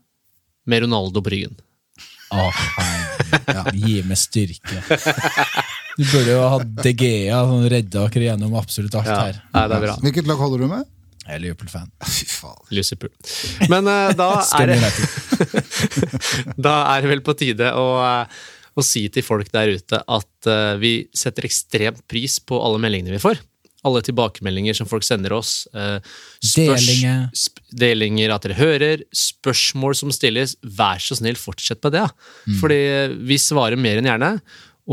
Med 0.69 0.85
Ronaldo 0.85 1.23
på 1.23 1.33
ryggen. 1.33 1.55
Å, 2.33 2.47
herregud. 2.49 3.77
Gi 3.77 3.99
meg 4.07 4.17
styrke. 4.17 4.81
Du 5.93 6.03
burde 6.07 6.33
jo 6.33 6.41
ha 6.49 6.57
DGA 6.63 7.43
som 7.45 7.67
redda 7.69 8.07
dere 8.09 8.29
gjennom 8.31 8.55
absolutt 8.57 8.95
alt 8.97 9.09
Ja, 9.09 9.19
her. 9.27 9.39
Nei, 9.53 9.63
det 9.69 9.77
er 9.77 9.85
bra. 9.85 9.97
Hvilket 10.01 10.29
lag 10.29 10.41
holder 10.41 10.63
du 10.63 10.69
med? 10.71 10.89
Jeg 11.23 11.37
er 11.37 11.43
Liverpool-fan. 11.45 11.91
Fy 12.03 12.25
faen. 12.27 12.57
Liverpool. 12.73 13.13
Men 13.71 13.87
uh, 13.87 14.09
da, 14.17 14.29
er 14.59 14.73
det, 14.73 14.79
da 16.67 16.75
er 16.95 17.05
det 17.05 17.13
vel 17.13 17.23
på 17.23 17.35
tide 17.39 17.69
å, 17.79 17.85
eh, 18.03 18.41
å 18.75 18.83
si 18.83 19.05
til 19.13 19.23
folk 19.23 19.51
der 19.53 19.71
ute 19.77 20.01
at 20.01 20.49
uh, 20.49 20.73
vi 20.81 20.95
setter 21.15 21.47
ekstremt 21.47 22.03
pris 22.11 22.41
på 22.43 22.59
alle 22.59 22.81
meldingene 22.83 23.15
vi 23.15 23.23
får. 23.23 23.39
Alle 23.83 24.01
tilbakemeldinger 24.05 24.77
som 24.77 24.87
folk 24.87 25.03
sender 25.03 25.33
oss. 25.35 25.67
eh, 25.75 25.99
Delinger. 26.55 27.29
sp 27.35 27.59
delinger 27.73 28.31
at 28.35 28.45
dere 28.45 28.55
hører. 28.59 29.03
Spørsmål 29.11 29.95
som 29.99 30.11
stilles. 30.13 30.55
Vær 30.63 31.01
så 31.03 31.17
snill, 31.19 31.35
fortsett 31.39 31.81
med 31.83 31.95
det. 31.97 32.05
Mm. 32.47 32.59
Fordi 32.61 32.79
vi 33.27 33.37
svarer 33.41 33.79
mer 33.79 33.99
enn 33.99 34.07
gjerne. 34.11 34.31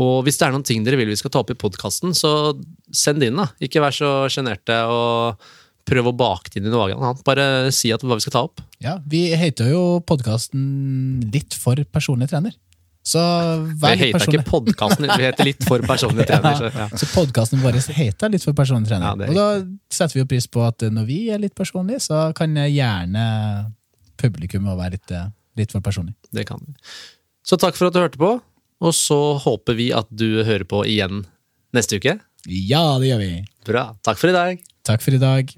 Og 0.01 0.21
hvis 0.23 0.37
det 0.39 0.47
er 0.47 0.53
noen 0.55 0.63
ting 0.67 0.83
dere 0.87 0.95
vil 0.99 1.09
vi 1.11 1.17
skal 1.19 1.31
ta 1.33 1.41
opp 1.43 1.51
i 1.51 1.57
podkasten, 1.59 2.13
så 2.15 2.53
send 2.95 3.19
det 3.19 3.27
inn. 3.31 3.39
da. 3.41 3.49
Ikke 3.59 3.81
vær 3.83 3.91
så 3.95 4.11
sjenerte 4.31 4.77
og 4.87 5.41
prøv 5.87 6.07
å 6.11 6.15
bake 6.15 6.51
det 6.53 6.61
inn 6.61 6.69
i 6.69 6.71
noe 6.71 6.91
annet. 6.93 7.23
Bare 7.27 7.71
si 7.75 7.91
at 7.91 8.03
hva 8.05 8.15
vi 8.15 8.23
skal 8.23 8.35
ta 8.35 8.43
opp. 8.47 8.61
Ja, 8.83 8.99
vi 9.07 9.25
heter 9.35 9.71
jo 9.73 9.81
podkasten 10.07 11.31
Litt 11.33 11.53
for 11.57 11.75
personlig 11.91 12.29
trener. 12.31 12.55
Så 13.03 13.19
Vi 13.65 13.73
vær 13.81 13.95
litt 13.95 14.03
heter 14.03 14.19
personlig. 14.19 14.39
ikke 14.39 14.51
podkasten, 14.51 15.07
vi 15.09 15.23
heter 15.25 15.47
Litt 15.47 15.63
for 15.65 15.81
personlig 15.89 16.27
trener. 16.29 16.57
Så, 16.59 16.69
ja. 16.69 16.85
Så 17.01 17.07
podkasten 17.15 17.61
vår 17.63 17.79
heter 17.97 18.29
Litt 18.29 18.45
for 18.45 18.53
personlig 18.57 18.91
trener. 18.91 19.23
Ja, 19.25 19.31
og 19.31 19.39
da 19.39 19.47
setter 19.89 20.19
vi 20.19 20.21
jo 20.21 20.27
pris 20.29 20.45
på 20.47 20.61
at 20.67 20.85
når 20.93 21.07
vi 21.09 21.17
er 21.33 21.41
litt 21.41 21.55
personlige, 21.57 22.03
så 22.05 22.27
kan 22.37 22.53
gjerne 22.53 23.25
publikum 24.21 24.69
være 24.69 24.91
litt, 24.99 25.11
eh, 25.17 25.31
litt 25.57 25.73
for 25.73 25.81
personlig. 25.81 26.13
Det 26.31 26.45
kan 26.45 26.61
vi. 26.61 26.75
Så 27.41 27.57
takk 27.57 27.75
for 27.75 27.89
at 27.89 27.97
du 27.97 28.03
hørte 28.03 28.21
på, 28.21 28.35
og 28.81 28.93
så 28.93 29.19
håper 29.41 29.77
vi 29.81 29.89
at 29.97 30.05
du 30.13 30.43
hører 30.45 30.67
på 30.69 30.83
igjen 30.85 31.25
neste 31.73 31.97
uke. 31.97 32.19
Ja, 32.45 32.99
det 33.01 33.09
gjør 33.09 33.21
vi. 33.25 33.33
Bra. 33.65 33.87
Takk 34.05 34.21
for 34.21 34.29
i 34.29 34.37
dag. 34.37 34.61
Takk 34.85 35.01
for 35.01 35.17
i 35.17 35.21
dag. 35.21 35.57